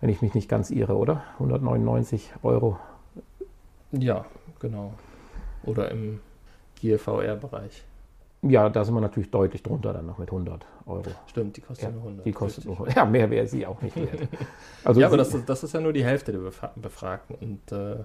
wenn 0.00 0.10
ich 0.10 0.20
mich 0.20 0.34
nicht 0.34 0.48
ganz 0.48 0.68
irre, 0.68 0.96
oder? 0.96 1.22
199 1.34 2.32
Euro. 2.42 2.76
Ja, 3.92 4.24
genau. 4.58 4.92
Oder 5.62 5.92
im 5.92 6.18
Gear 6.80 6.98
VR-Bereich. 6.98 7.84
Ja, 8.42 8.68
da 8.68 8.84
sind 8.84 8.94
wir 8.94 9.00
natürlich 9.00 9.30
deutlich 9.30 9.62
drunter 9.62 9.92
dann 9.92 10.06
noch 10.06 10.18
mit 10.18 10.30
100 10.30 10.66
Euro. 10.86 11.04
Stimmt, 11.28 11.56
die 11.56 11.60
kostet 11.60 11.84
ja, 11.84 11.90
nur 11.92 12.02
100. 12.02 12.26
Die 12.26 12.32
kostet 12.32 12.64
nur 12.64 12.74
100. 12.74 12.96
Ja, 12.96 13.04
mehr 13.04 13.30
wäre 13.30 13.46
sie 13.46 13.64
auch 13.64 13.80
nicht 13.80 13.94
wert. 13.94 14.28
Also 14.82 15.00
ja, 15.00 15.06
aber 15.06 15.18
das 15.18 15.32
ist, 15.32 15.48
das 15.48 15.62
ist 15.62 15.74
ja 15.74 15.80
nur 15.80 15.92
die 15.92 16.04
Hälfte 16.04 16.32
der 16.32 16.40
Befragten 16.74 17.36
und 17.36 17.70
äh, 17.70 17.98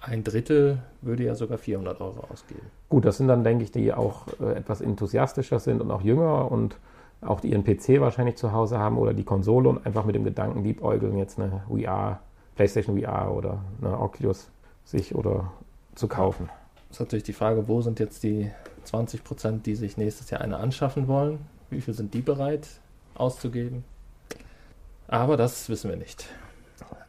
ein 0.00 0.24
Drittel 0.24 0.80
würde 1.02 1.22
ja 1.22 1.36
sogar 1.36 1.58
400 1.58 2.00
Euro 2.00 2.26
ausgeben. 2.32 2.66
Gut, 2.88 3.04
das 3.04 3.18
sind 3.18 3.28
dann, 3.28 3.44
denke 3.44 3.62
ich, 3.62 3.70
die 3.70 3.92
auch 3.92 4.26
äh, 4.40 4.54
etwas 4.54 4.80
enthusiastischer 4.80 5.60
sind 5.60 5.80
und 5.80 5.92
auch 5.92 6.02
jünger 6.02 6.50
und 6.50 6.76
auch 7.26 7.42
ihren 7.42 7.64
PC 7.64 8.00
wahrscheinlich 8.00 8.36
zu 8.36 8.52
Hause 8.52 8.78
haben 8.78 8.98
oder 8.98 9.14
die 9.14 9.24
Konsole 9.24 9.68
und 9.68 9.84
einfach 9.86 10.04
mit 10.04 10.14
dem 10.14 10.24
Gedanken 10.24 10.62
liebäugeln, 10.62 11.16
jetzt 11.16 11.38
eine 11.38 11.62
VR, 11.68 12.20
PlayStation 12.56 13.00
VR 13.00 13.32
oder 13.32 13.60
eine 13.80 13.98
Oculus 13.98 14.50
sich 14.84 15.14
oder 15.14 15.50
zu 15.94 16.08
kaufen. 16.08 16.48
Das 16.88 16.96
ist 16.96 17.00
natürlich 17.00 17.24
die 17.24 17.32
Frage, 17.32 17.66
wo 17.68 17.80
sind 17.80 17.98
jetzt 17.98 18.22
die 18.22 18.50
20 18.84 19.24
Prozent, 19.24 19.66
die 19.66 19.74
sich 19.74 19.96
nächstes 19.96 20.30
Jahr 20.30 20.40
eine 20.40 20.58
anschaffen 20.58 21.08
wollen? 21.08 21.38
Wie 21.70 21.80
viel 21.80 21.94
sind 21.94 22.14
die 22.14 22.20
bereit 22.20 22.68
auszugeben? 23.14 23.84
Aber 25.08 25.36
das 25.36 25.68
wissen 25.68 25.90
wir 25.90 25.96
nicht. 25.96 26.26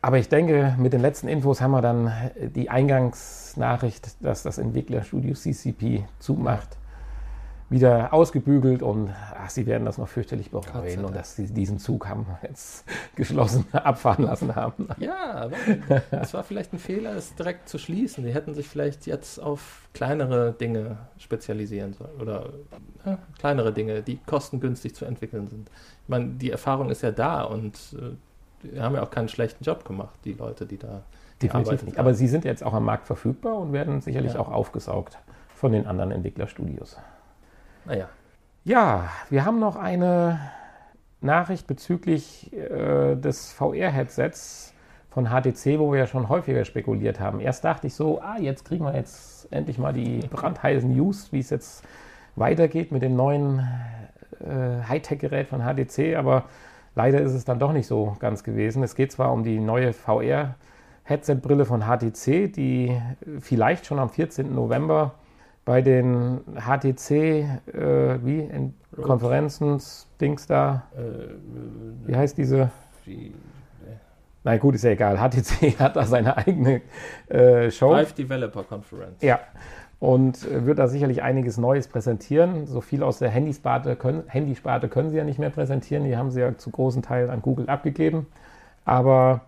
Aber 0.02 0.18
ich 0.18 0.30
denke, 0.30 0.76
mit 0.78 0.94
den 0.94 1.02
letzten 1.02 1.28
Infos 1.28 1.62
haben 1.62 1.72
wir 1.72 1.82
dann 1.82 2.12
die 2.56 2.70
Eingangsnachricht, 2.70 4.24
dass 4.24 4.44
das 4.44 4.58
Entwicklerstudio 4.58 5.34
CCP 5.34 6.06
zumacht 6.20 6.78
wieder 7.70 8.14
ausgebügelt 8.14 8.84
und 8.84 9.10
ach, 9.36 9.50
sie 9.50 9.66
werden 9.66 9.86
das 9.86 9.98
noch 9.98 10.08
fürchterlich 10.08 10.52
bereuen 10.52 11.04
und 11.04 11.16
dass 11.16 11.36
sie 11.36 11.48
diesen 11.48 11.80
Zug 11.80 12.08
haben 12.08 12.28
jetzt 12.44 12.86
geschlossen 13.16 13.66
abfahren 13.72 14.26
lassen 14.26 14.56
haben. 14.56 14.88
Ja, 15.00 15.32
aber 15.34 15.56
es 16.12 16.34
war 16.34 16.44
vielleicht 16.44 16.74
ein 16.74 16.80
Fehler, 16.80 17.16
es 17.16 17.34
direkt 17.34 17.68
zu 17.68 17.80
schließen. 17.80 18.24
Die 18.24 18.34
hätten 18.34 18.54
sich 18.54 18.68
vielleicht 18.68 19.08
jetzt 19.08 19.40
auf 19.40 19.90
kleinere 19.94 20.54
Dinge 20.54 20.98
spezialisieren 21.18 21.94
sollen 21.94 22.22
oder 22.22 22.50
ja, 23.06 23.18
kleinere 23.40 23.74
Dinge, 23.74 24.04
die 24.04 24.18
kostengünstig 24.26 24.94
zu 24.94 25.06
entwickeln 25.06 25.48
sind. 25.48 25.70
Ich 26.04 26.10
meine, 26.10 26.28
die 26.28 26.52
Erfahrung 26.52 26.92
ist 26.92 27.02
ja 27.02 27.12
da 27.12 27.44
und 27.44 27.96
äh, 28.74 28.80
haben 28.80 28.96
ja 28.96 29.02
auch 29.02 29.12
keinen 29.12 29.28
schlechten 29.28 29.64
Job 29.64 29.86
gemacht, 29.86 30.16
die 30.24 30.34
Leute, 30.34 30.66
die 30.66 30.78
da 30.78 31.02
Definitiv 31.42 31.84
nicht. 31.84 31.98
Aber 31.98 32.14
sie 32.14 32.28
sind 32.28 32.46
jetzt 32.46 32.64
auch 32.64 32.74
am 32.74 32.86
Markt 32.86 33.08
verfügbar 33.08 33.58
und 33.58 33.74
werden 33.74 34.02
sicherlich 34.02 34.36
ja. 34.36 34.40
auch 34.40 34.52
aufgesaugt 34.52 35.18
von 35.54 35.72
den 35.72 35.86
anderen 35.86 36.12
Entwicklerstudios. 36.12 36.98
Naja. 37.86 38.10
Ja, 38.64 39.10
wir 39.30 39.46
haben 39.46 39.60
noch 39.60 39.76
eine 39.76 40.40
Nachricht 41.22 41.68
bezüglich 41.68 42.52
äh, 42.54 43.16
des 43.16 43.54
VR-Headsets 43.54 44.74
von 45.12 45.28
HTC, 45.28 45.80
wo 45.80 45.92
wir 45.92 46.00
ja 46.00 46.08
schon 46.08 46.28
häufiger 46.28 46.66
spekuliert 46.66 47.20
haben. 47.20 47.40
Erst 47.40 47.64
dachte 47.64 47.88
ich 47.88 47.94
so, 47.94 48.22
ah, 48.22 48.38
jetzt 48.40 48.66
kriegen 48.66 48.84
wir 48.84 48.96
jetzt 48.96 49.52
endlich 49.52 49.78
mal 49.78 49.94
die 49.94 50.20
brandheißen 50.32 50.94
News, 50.96 51.32
wie 51.32 51.40
es 51.40 51.52
jetzt 51.52 51.84
weitergeht 52.36 52.92
mit 52.92 53.04
dem 53.04 53.16
neuen 53.16 53.60
äh, 54.40 54.84
Hightech-Gerät 54.88 55.48
von 55.48 55.62
HTC, 55.62 56.16
aber 56.18 56.46
leider 56.96 57.22
ist 57.22 57.34
es 57.34 57.46
dann 57.46 57.60
doch 57.60 57.72
nicht 57.72 57.88
so 57.88 58.18
ganz 58.20 58.44
gewesen. 58.44 58.82
Es 58.84 58.96
geht 58.96 59.12
zwar 59.12 59.32
um 59.32 59.44
die 59.44 59.60
neue 59.60 59.94
VR-Headset-Brille 59.94 61.66
von 61.66 61.84
HTC, 61.84 62.52
die 62.52 63.00
vielleicht 63.40 63.86
schon 63.86 64.00
am 64.00 64.10
14. 64.10 64.54
November 64.54 65.14
bei 65.66 65.82
den 65.82 66.42
HTC, 66.56 67.12
äh, 67.12 68.24
wie, 68.24 68.40
in 68.40 68.76
Konferenzen, 69.02 69.82
Dings 70.22 70.46
da, 70.46 70.84
äh, 70.96 72.08
wie 72.08 72.16
heißt 72.16 72.38
diese? 72.38 72.70
Na 74.44 74.58
gut, 74.58 74.76
ist 74.76 74.84
ja 74.84 74.92
egal. 74.92 75.18
HTC 75.18 75.76
hat 75.80 75.96
da 75.96 76.06
seine 76.06 76.38
eigene 76.38 76.82
äh, 77.28 77.72
Show. 77.72 77.92
Live 77.94 78.14
Developer 78.14 78.64
Conference. 78.64 79.22
Ja. 79.22 79.40
Und 80.00 80.46
äh, 80.46 80.68
wird 80.68 80.78
da 80.78 80.88
sicherlich 80.88 81.24
einiges 81.24 81.58
Neues 81.58 81.88
präsentieren. 81.88 82.68
So 82.68 82.80
viel 82.80 83.02
aus 83.02 83.18
der 83.18 83.30
Handysparte 83.30 83.96
können, 83.96 84.24
Handysparte 84.28 84.88
können 84.88 85.10
sie 85.10 85.18
ja 85.18 85.24
nicht 85.24 85.40
mehr 85.40 85.50
präsentieren. 85.50 86.04
Die 86.04 86.16
haben 86.16 86.30
sie 86.30 86.42
ja 86.42 86.56
zu 86.56 86.70
großen 86.70 87.02
Teilen 87.02 87.32
an 87.32 87.42
Google 87.42 87.70
abgegeben. 87.70 88.28
Aber 88.84 89.42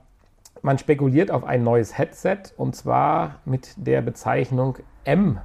man 0.63 0.79
spekuliert 0.79 1.29
auf 1.29 1.43
ein 1.43 1.63
neues 1.63 1.95
Headset 1.95 2.39
und 2.57 2.75
zwar 2.75 3.35
mit 3.45 3.75
der 3.77 4.01
Bezeichnung 4.01 4.79
M 5.03 5.39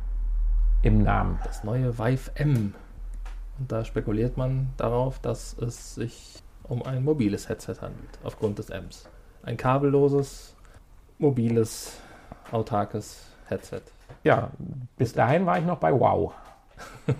im 0.83 1.03
Namen. 1.03 1.39
Das 1.45 1.65
neue 1.65 1.99
Vive 1.99 2.31
M. 2.35 2.75
Und 3.59 3.71
da 3.71 3.85
spekuliert 3.85 4.37
man 4.37 4.71
darauf, 4.77 5.19
dass 5.21 5.57
es 5.59 5.95
sich 5.95 6.43
um 6.65 6.83
ein 6.83 7.05
mobiles 7.05 7.49
Headset 7.49 7.77
handelt, 7.81 8.19
aufgrund 8.25 8.59
des 8.59 8.71
Ms. 8.71 9.09
Ein 9.43 9.57
kabelloses, 9.57 10.57
mobiles, 11.19 12.01
autarkes 12.51 13.27
Headset. 13.47 13.83
Ja, 14.25 14.51
bis 14.97 15.13
dahin 15.13 15.47
war 15.47 15.59
ich 15.59 15.65
noch 15.65 15.79
bei 15.79 15.93
Wow. 15.93 16.33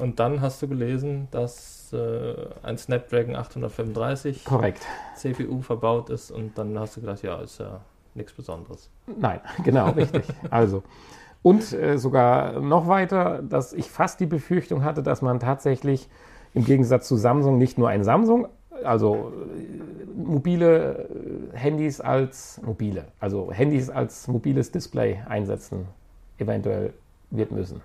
Und 0.00 0.18
dann 0.18 0.40
hast 0.40 0.62
du 0.62 0.68
gelesen, 0.68 1.28
dass 1.30 1.92
äh, 1.92 2.34
ein 2.62 2.78
Snapdragon 2.78 3.36
835 3.36 4.44
Korrekt. 4.44 4.86
CPU 5.16 5.60
verbaut 5.60 6.08
ist 6.08 6.30
und 6.30 6.56
dann 6.56 6.78
hast 6.78 6.96
du 6.96 7.02
gedacht, 7.02 7.22
ja, 7.22 7.36
ist 7.42 7.58
ja 7.58 7.82
nichts 8.14 8.32
Besonderes. 8.32 8.88
Nein, 9.06 9.40
genau, 9.64 9.90
richtig. 9.90 10.24
Also, 10.48 10.82
und 11.42 11.72
äh, 11.72 11.98
sogar 11.98 12.60
noch 12.60 12.86
weiter, 12.88 13.42
dass 13.42 13.72
ich 13.72 13.90
fast 13.90 14.20
die 14.20 14.26
Befürchtung 14.26 14.84
hatte, 14.84 15.02
dass 15.02 15.22
man 15.22 15.40
tatsächlich 15.40 16.08
im 16.54 16.64
Gegensatz 16.64 17.08
zu 17.08 17.16
Samsung 17.16 17.58
nicht 17.58 17.78
nur 17.78 17.88
ein 17.88 18.04
Samsung, 18.04 18.46
also 18.84 19.32
äh, 19.56 20.20
mobile 20.22 21.08
äh, 21.52 21.56
Handys 21.56 22.00
als 22.00 22.60
mobile, 22.64 23.04
also 23.20 23.52
Handys 23.52 23.90
als 23.90 24.28
mobiles 24.28 24.70
Display 24.70 25.20
einsetzen, 25.28 25.86
eventuell 26.38 26.92
wird 27.30 27.50
müssen. 27.50 27.80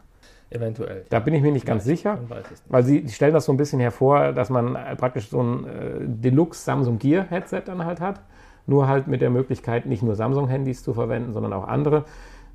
Eventuell. 0.50 1.06
Da 1.10 1.20
bin 1.20 1.34
ich 1.34 1.42
mir 1.42 1.52
nicht 1.52 1.66
ganz 1.66 1.84
sicher, 1.84 2.20
weiß 2.30 2.46
es 2.46 2.52
nicht. 2.52 2.64
weil 2.70 2.84
sie 2.84 3.10
stellen 3.10 3.34
das 3.34 3.46
so 3.46 3.52
ein 3.52 3.58
bisschen 3.58 3.82
hervor, 3.82 4.32
dass 4.32 4.50
man 4.50 4.76
äh, 4.76 4.96
praktisch 4.96 5.30
so 5.30 5.42
ein 5.42 5.66
äh, 5.66 5.70
Deluxe 6.06 6.64
Samsung 6.64 7.00
Gear 7.00 7.26
Headset 7.30 7.64
dann 7.66 7.84
halt 7.84 8.00
hat, 8.00 8.22
nur 8.66 8.88
halt 8.88 9.08
mit 9.08 9.22
der 9.22 9.30
Möglichkeit, 9.30 9.86
nicht 9.86 10.04
nur 10.04 10.16
Samsung-Handys 10.16 10.84
zu 10.84 10.94
verwenden, 10.94 11.34
sondern 11.34 11.52
auch 11.52 11.68
andere. 11.68 12.06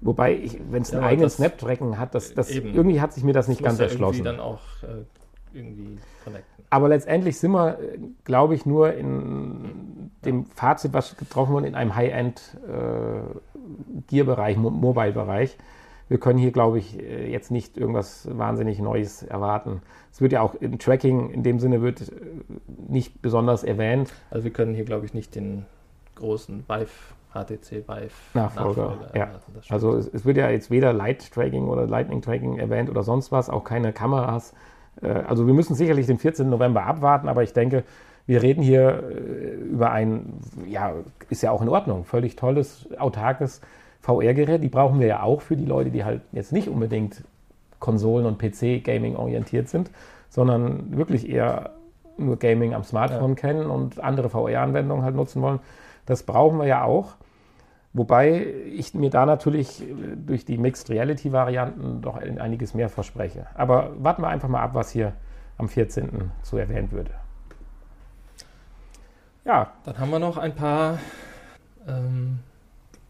Wobei, 0.02 0.50
wenn 0.70 0.82
es 0.82 0.92
einen 0.92 1.04
eigenen 1.04 1.24
das- 1.26 1.36
Snapdragon 1.36 1.98
hat, 1.98 2.14
das, 2.14 2.34
das 2.34 2.50
irgendwie 2.50 3.00
hat 3.00 3.12
sich 3.12 3.24
mir 3.24 3.32
das 3.32 3.48
nicht 3.48 3.60
Muss 3.60 3.68
ganz 3.68 3.78
erschlossen. 3.78 4.24
Dann 4.24 4.40
auch 4.40 4.60
äh, 4.82 5.56
irgendwie 5.56 5.98
connecten. 6.24 6.64
Aber 6.70 6.88
letztendlich 6.88 7.38
sind 7.38 7.52
wir, 7.52 7.78
äh, 7.78 7.98
glaube 8.24 8.54
ich, 8.54 8.66
nur 8.66 8.94
in 8.94 10.10
dem 10.24 10.46
Fazit, 10.46 10.92
was 10.92 11.16
getroffen 11.16 11.52
wurde, 11.52 11.66
in 11.68 11.74
einem 11.74 11.94
High-End-Gear-Bereich, 11.94 14.56
Mo 14.56 14.70
Mobile-Bereich. 14.70 15.56
Wir 16.08 16.18
können 16.18 16.38
hier, 16.38 16.50
glaube 16.50 16.78
ich, 16.78 16.98
äh, 16.98 17.30
jetzt 17.30 17.50
nicht 17.50 17.78
irgendwas 17.78 18.28
wahnsinnig 18.30 18.78
Neues 18.80 19.22
erwarten. 19.22 19.82
Es 20.10 20.20
wird 20.20 20.32
ja 20.32 20.42
auch 20.42 20.54
im 20.56 20.78
Tracking 20.78 21.30
in 21.30 21.42
dem 21.42 21.58
Sinne 21.58 21.80
wird 21.80 22.02
äh, 22.02 22.04
nicht 22.88 23.22
besonders 23.22 23.64
erwähnt. 23.64 24.12
Also 24.30 24.44
wir 24.44 24.52
können 24.52 24.74
hier, 24.74 24.84
glaube 24.84 25.06
ich, 25.06 25.14
nicht 25.14 25.34
den 25.34 25.64
großen 26.16 26.64
Vive, 26.68 26.90
HTC 27.32 27.88
Vive 27.88 28.10
Nachfolger, 28.34 28.96
ja. 29.14 29.26
Das 29.26 29.64
stimmt. 29.64 29.72
Also 29.72 29.96
es, 29.96 30.08
es 30.12 30.24
wird 30.24 30.36
ja 30.36 30.50
jetzt 30.50 30.70
weder 30.70 30.92
Light-Tracking 30.92 31.68
oder 31.68 31.86
Lightning-Tracking 31.86 32.58
erwähnt 32.58 32.90
oder 32.90 33.02
sonst 33.02 33.32
was, 33.32 33.50
auch 33.50 33.64
keine 33.64 33.92
Kameras. 33.92 34.54
Äh, 35.00 35.08
Also 35.08 35.46
wir 35.46 35.54
müssen 35.54 35.74
sicherlich 35.74 36.06
den 36.06 36.18
14. 36.18 36.48
November 36.48 36.84
abwarten, 36.84 37.28
aber 37.28 37.42
ich 37.42 37.52
denke, 37.52 37.84
wir 38.26 38.42
reden 38.42 38.62
hier 38.62 39.02
äh, 39.02 39.54
über 39.64 39.90
ein, 39.90 40.40
ja, 40.66 40.92
ist 41.30 41.42
ja 41.42 41.50
auch 41.50 41.62
in 41.62 41.68
Ordnung, 41.68 42.04
völlig 42.04 42.36
tolles, 42.36 42.88
autarkes 42.98 43.60
VR-Gerät. 44.00 44.62
Die 44.62 44.68
brauchen 44.68 45.00
wir 45.00 45.06
ja 45.06 45.22
auch 45.22 45.42
für 45.42 45.56
die 45.56 45.64
Leute, 45.64 45.90
die 45.90 46.04
halt 46.04 46.22
jetzt 46.32 46.52
nicht 46.52 46.68
unbedingt 46.68 47.24
Konsolen- 47.80 48.26
und 48.26 48.38
PC-Gaming 48.38 49.16
orientiert 49.16 49.68
sind, 49.68 49.90
sondern 50.28 50.96
wirklich 50.96 51.28
eher 51.28 51.70
nur 52.16 52.36
Gaming 52.36 52.74
am 52.74 52.84
Smartphone 52.84 53.34
kennen 53.34 53.66
und 53.66 53.98
andere 54.00 54.28
VR-Anwendungen 54.28 55.04
halt 55.04 55.16
nutzen 55.16 55.42
wollen. 55.42 55.58
Das 56.06 56.22
brauchen 56.22 56.58
wir 56.58 56.66
ja 56.66 56.84
auch. 56.84 57.14
Wobei 57.94 58.46
ich 58.72 58.94
mir 58.94 59.10
da 59.10 59.26
natürlich 59.26 59.82
äh, 59.82 59.94
durch 60.16 60.44
die 60.44 60.56
Mixed 60.58 60.88
Reality 60.90 61.32
Varianten 61.32 62.00
doch 62.00 62.16
ein- 62.16 62.38
einiges 62.38 62.72
mehr 62.74 62.88
verspreche. 62.88 63.46
Aber 63.54 63.92
warten 64.02 64.22
wir 64.22 64.28
einfach 64.28 64.48
mal 64.48 64.62
ab, 64.62 64.70
was 64.74 64.90
hier 64.90 65.12
am 65.58 65.68
14. 65.68 66.30
zu 66.42 66.56
erwähnt 66.56 66.92
würde. 66.92 67.10
Ja, 69.44 69.72
Dann 69.84 69.98
haben 69.98 70.10
wir 70.10 70.18
noch 70.18 70.36
ein 70.38 70.54
paar 70.54 70.98
ähm, 71.86 72.38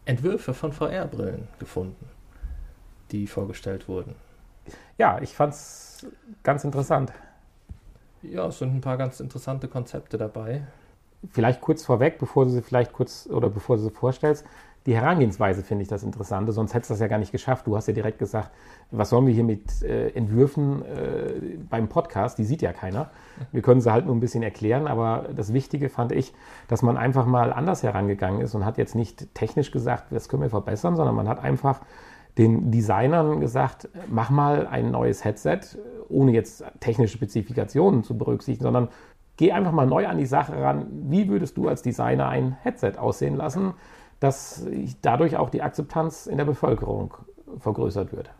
Entwürfe 0.05 0.53
von 0.53 0.73
VR-Brillen 0.73 1.47
gefunden, 1.59 2.09
die 3.11 3.27
vorgestellt 3.27 3.87
wurden. 3.87 4.15
ja, 4.97 5.19
ich 5.21 5.35
fand's 5.35 6.05
ganz 6.43 6.63
interessant. 6.63 7.13
Ja, 8.23 8.47
es 8.47 8.59
sind 8.59 8.73
ein 8.75 8.81
paar 8.81 8.97
ganz 8.97 9.19
interessante 9.19 9.67
Konzepte 9.67 10.17
dabei. 10.17 10.63
Vielleicht 11.31 11.61
kurz 11.61 11.85
vorweg, 11.85 12.17
bevor 12.19 12.45
du 12.45 12.51
sie 12.51 12.61
vielleicht 12.61 12.93
kurz 12.93 13.27
oder 13.31 13.49
bevor 13.49 13.77
du 13.77 13.83
sie 13.83 13.89
vorstellst. 13.91 14.45
Die 14.85 14.95
Herangehensweise 14.95 15.63
finde 15.63 15.83
ich 15.83 15.87
das 15.87 16.03
Interessante, 16.03 16.51
sonst 16.51 16.73
hättest 16.73 16.89
du 16.89 16.93
das 16.95 16.99
ja 16.99 17.07
gar 17.07 17.17
nicht 17.17 17.31
geschafft. 17.31 17.67
Du 17.67 17.75
hast 17.77 17.87
ja 17.87 17.93
direkt 17.93 18.19
gesagt, 18.19 18.51
was 18.91 19.09
sollen 19.09 19.25
wir 19.25 19.33
hier 19.33 19.45
mit 19.45 19.81
äh, 19.81 20.09
Entwürfen 20.09 20.83
äh, 20.83 21.57
beim 21.69 21.87
Podcast? 21.87 22.37
Die 22.37 22.43
sieht 22.43 22.61
ja 22.61 22.73
keiner. 22.73 23.09
Wir 23.53 23.61
können 23.61 23.79
sie 23.79 23.91
halt 23.91 24.05
nur 24.05 24.13
ein 24.13 24.19
bisschen 24.19 24.43
erklären, 24.43 24.87
aber 24.87 25.29
das 25.33 25.53
Wichtige 25.53 25.87
fand 25.87 26.11
ich, 26.11 26.33
dass 26.67 26.81
man 26.81 26.97
einfach 26.97 27.25
mal 27.25 27.53
anders 27.53 27.81
herangegangen 27.81 28.41
ist 28.41 28.55
und 28.55 28.65
hat 28.65 28.77
jetzt 28.77 28.93
nicht 28.93 29.33
technisch 29.33 29.71
gesagt, 29.71 30.11
das 30.11 30.27
können 30.27 30.41
wir 30.41 30.49
verbessern, 30.49 30.97
sondern 30.97 31.15
man 31.15 31.29
hat 31.29 31.41
einfach 31.41 31.79
den 32.37 32.71
Designern 32.71 33.39
gesagt, 33.39 33.87
mach 34.09 34.31
mal 34.31 34.67
ein 34.67 34.91
neues 34.91 35.23
Headset, 35.23 35.59
ohne 36.09 36.31
jetzt 36.31 36.63
technische 36.81 37.15
Spezifikationen 37.15 38.03
zu 38.03 38.17
berücksichtigen, 38.17 38.63
sondern 38.63 38.89
geh 39.37 39.51
einfach 39.51 39.71
mal 39.71 39.85
neu 39.85 40.07
an 40.07 40.17
die 40.17 40.25
Sache 40.25 40.59
ran. 40.59 40.87
Wie 41.09 41.29
würdest 41.29 41.57
du 41.57 41.67
als 41.67 41.83
Designer 41.83 42.27
ein 42.27 42.57
Headset 42.63 42.93
aussehen 42.97 43.35
lassen, 43.35 43.73
dass 44.23 44.65
dadurch 45.01 45.35
auch 45.35 45.49
die 45.49 45.61
Akzeptanz 45.61 46.27
in 46.27 46.37
der 46.37 46.45
Bevölkerung 46.45 47.13
vergrößert 47.59 48.13
wird? 48.13 48.31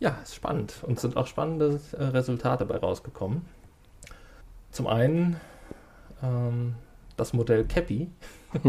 Ja, 0.00 0.18
ist 0.22 0.34
spannend 0.34 0.84
und 0.86 1.00
sind 1.00 1.16
auch 1.16 1.26
spannende 1.26 1.80
äh, 1.92 2.04
Resultate 2.04 2.66
bei 2.66 2.76
rausgekommen. 2.76 3.46
Zum 4.70 4.86
einen 4.86 5.40
ähm, 6.22 6.74
das 7.16 7.32
Modell 7.32 7.64
Cappy. 7.64 8.10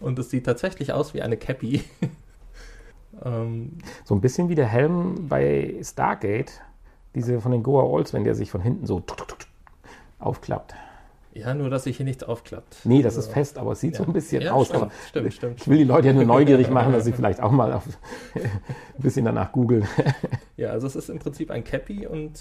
und 0.00 0.18
es 0.18 0.28
sieht 0.28 0.44
tatsächlich 0.44 0.92
aus 0.92 1.14
wie 1.14 1.22
eine 1.22 1.38
Cappy. 1.38 1.82
ähm, 3.24 3.78
So 4.04 4.14
ein 4.14 4.20
bisschen 4.20 4.50
wie 4.50 4.56
der 4.56 4.66
Helm 4.66 5.26
bei 5.26 5.80
Stargate, 5.82 6.60
diese 7.14 7.40
von 7.40 7.52
den 7.52 7.62
Goa 7.62 7.84
Olds, 7.84 8.12
wenn 8.12 8.24
der 8.24 8.34
sich 8.34 8.50
von 8.50 8.60
hinten 8.60 8.84
so 8.84 9.02
aufklappt. 10.18 10.74
Ja, 11.32 11.54
nur 11.54 11.70
dass 11.70 11.84
sich 11.84 11.96
hier 11.96 12.06
nichts 12.06 12.24
aufklappt. 12.24 12.78
Nee, 12.84 13.02
das 13.02 13.16
Also, 13.16 13.28
ist 13.28 13.32
fest, 13.34 13.58
aber 13.58 13.72
es 13.72 13.80
sieht 13.80 13.96
so 13.96 14.02
ja. 14.02 14.08
ein 14.08 14.12
bisschen 14.12 14.42
Ja, 14.42 14.52
aus. 14.52 14.68
stimmt, 14.68 14.82
aber 14.82 14.92
stimmt, 15.08 15.32
stimmt. 15.34 15.60
Ich 15.60 15.68
will 15.68 15.78
die 15.78 15.84
Leute 15.84 16.08
ja 16.08 16.12
nur 16.12 16.24
neugierig 16.24 16.70
machen, 16.70 16.92
dass 16.92 17.04
sie 17.04 17.12
vielleicht 17.12 17.40
auch 17.40 17.52
mal 17.52 17.72
auf, 17.72 17.84
ein 18.34 18.50
bisschen 19.02 19.24
danach 19.24 19.52
googeln. 19.52 19.86
Ja, 20.56 20.70
also 20.70 20.86
es 20.86 20.96
ist 20.96 21.08
im 21.08 21.18
Prinzip 21.18 21.50
ein 21.50 21.62
Cappy 21.64 22.06
und 22.06 22.40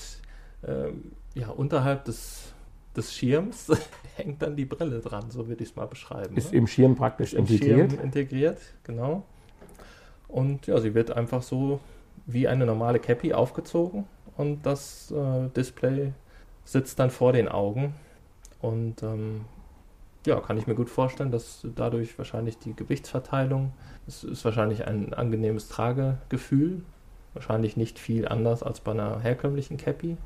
ähm, 0.68 1.12
ja, 1.36 1.50
unterhalb 1.50 2.06
des, 2.06 2.52
des 2.96 3.14
Schirms 3.14 3.68
hängt 4.16 4.42
dann 4.42 4.56
die 4.56 4.66
Brille 4.66 5.00
dran, 5.00 5.30
so 5.30 5.48
würde 5.48 5.64
ich 5.64 5.70
es 5.70 5.76
mal 5.76 5.86
beschreiben. 5.86 6.36
Ist 6.36 6.52
ne? 6.52 6.58
im 6.58 6.68
Schirm 6.68 6.96
praktisch 6.96 7.34
im 7.34 7.40
integriert. 7.46 7.92
Schirm 7.92 8.04
integriert, 8.04 8.58
genau. 8.84 9.24
Und 10.28 10.68
ja, 10.68 10.80
sie 10.80 10.94
wird 10.94 11.12
einfach 11.12 11.42
so 11.44 11.80
wie 12.26 12.48
eine 12.48 12.66
normale 12.66 13.00
Cappy 13.00 13.34
aufgezogen 13.34 14.06
und 14.38 14.66
das 14.66 15.12
äh, 15.12 15.50
Display 15.56 16.14
sitzt 16.66 17.00
dann 17.00 17.10
vor 17.10 17.34
den 17.34 17.48
Augen. 17.48 17.94
Und 18.62 19.04
ähm, 19.04 19.46
ja, 20.26 20.40
kann 20.42 20.58
ich 20.58 20.68
mir 20.68 20.76
gut 20.76 20.90
vorstellen, 20.90 21.32
dass 21.32 21.66
dadurch 21.76 22.18
wahrscheinlich 22.18 22.58
die 22.58 22.76
Gewichtsverteilung, 22.76 23.72
es 24.08 24.24
ist 24.24 24.44
wahrscheinlich 24.44 24.86
ein 24.86 25.14
angenehmes 25.14 25.70
Tragegefühl, 25.70 26.82
wahrscheinlich 27.34 27.78
nicht 27.78 28.00
viel 28.00 28.28
anders 28.28 28.64
als 28.64 28.82
bei 28.82 28.92
einer 28.92 29.20
herkömmlichen 29.20 29.78
Cappy. 29.78 30.18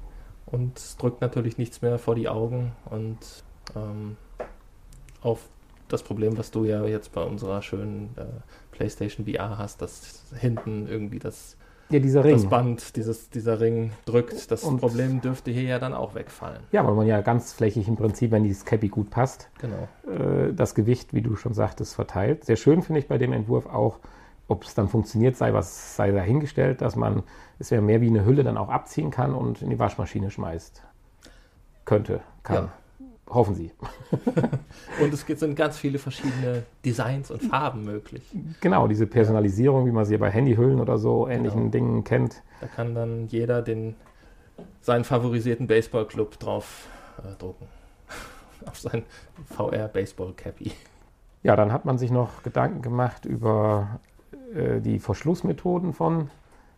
Und 0.45 0.77
es 0.77 0.97
drückt 0.97 1.21
natürlich 1.21 1.57
nichts 1.57 1.81
mehr 1.81 1.97
vor 1.99 2.15
die 2.15 2.27
Augen 2.27 2.73
und 2.89 3.17
ähm, 3.75 4.17
auf 5.21 5.47
das 5.87 6.03
Problem, 6.03 6.37
was 6.37 6.51
du 6.51 6.65
ja 6.65 6.85
jetzt 6.85 7.13
bei 7.13 7.23
unserer 7.23 7.61
schönen 7.61 8.09
äh, 8.17 8.25
PlayStation 8.71 9.25
VR 9.25 9.57
hast, 9.57 9.81
dass 9.81 10.23
hinten 10.35 10.87
irgendwie 10.87 11.19
das, 11.19 11.55
Ja, 11.89 11.99
dieser 11.99 12.23
das 12.23 12.41
Ring. 12.41 12.49
Band, 12.49 12.95
dieses, 12.95 13.29
dieser 13.29 13.59
Ring 13.59 13.91
drückt. 14.05 14.49
Das 14.51 14.63
Und- 14.63 14.79
Problem 14.79 15.21
dürfte 15.21 15.51
hier 15.51 15.63
ja 15.63 15.79
dann 15.79 15.93
auch 15.93 16.15
wegfallen. 16.15 16.61
Ja, 16.71 16.85
weil 16.87 16.93
man 16.95 17.05
ja 17.07 17.21
ganz 17.21 17.53
flächig 17.53 17.87
im 17.87 17.95
Prinzip, 17.95 18.31
wenn 18.31 18.43
dieses 18.43 18.65
Cappy 18.65 18.87
gut 18.87 19.09
passt, 19.11 19.49
Genau. 19.59 19.87
äh, 20.11 20.53
das 20.53 20.73
Gewicht, 20.75 21.13
wie 21.13 21.21
du 21.21 21.35
schon 21.35 21.53
sagtest, 21.53 21.93
verteilt. 21.95 22.45
Sehr 22.45 22.55
schön 22.55 22.81
finde 22.81 22.99
ich 22.99 23.07
bei 23.07 23.17
dem 23.17 23.31
Entwurf 23.33 23.67
auch, 23.67 23.99
ob 24.47 24.63
es 24.63 24.73
dann 24.73 24.87
funktioniert, 24.89 25.35
sei 25.35 25.53
was 25.53 25.95
sei 25.95 26.11
dahingestellt, 26.11 26.81
dass 26.81 26.95
man 26.95 27.23
es 27.59 27.69
ja 27.69 27.79
mehr 27.79 28.01
wie 28.01 28.07
eine 28.07 28.25
Hülle 28.25 28.43
dann 28.43 28.57
auch 28.57 28.69
abziehen 28.69 29.11
kann 29.11 29.33
und 29.35 29.61
in 29.61 29.69
die 29.69 29.79
Waschmaschine 29.79 30.31
schmeißt. 30.31 30.83
Könnte, 31.85 32.21
kann. 32.43 32.69
Hoffen 33.33 33.55
sie. 33.55 33.71
und 35.01 35.13
es 35.13 35.21
sind 35.21 35.55
ganz 35.55 35.77
viele 35.77 35.99
verschiedene 35.99 36.63
Designs 36.85 37.31
und 37.31 37.43
Farben 37.43 37.83
möglich. 37.83 38.23
Genau, 38.61 38.87
diese 38.87 39.07
Personalisierung, 39.07 39.85
wie 39.85 39.91
man 39.91 40.05
sie 40.05 40.17
bei 40.17 40.29
Handyhüllen 40.29 40.79
oder 40.79 40.97
so 40.97 41.27
ähnlichen 41.27 41.71
genau. 41.71 41.71
Dingen 41.71 42.03
kennt. 42.03 42.41
Da 42.61 42.67
kann 42.67 42.95
dann 42.95 43.27
jeder 43.27 43.61
den, 43.61 43.95
seinen 44.81 45.03
favorisierten 45.03 45.67
Baseballclub 45.67 46.39
drauf 46.39 46.87
äh, 47.19 47.35
drucken. 47.37 47.67
Auf 48.65 48.79
sein 48.79 49.03
VR-Baseball-Cappy. 49.55 50.71
Ja, 51.43 51.55
dann 51.55 51.73
hat 51.73 51.85
man 51.85 51.97
sich 51.97 52.11
noch 52.11 52.43
Gedanken 52.43 52.81
gemacht 52.81 53.25
über 53.25 53.99
äh, 54.55 54.79
die 54.79 54.99
Verschlussmethoden 54.99 55.93
von 55.93 56.29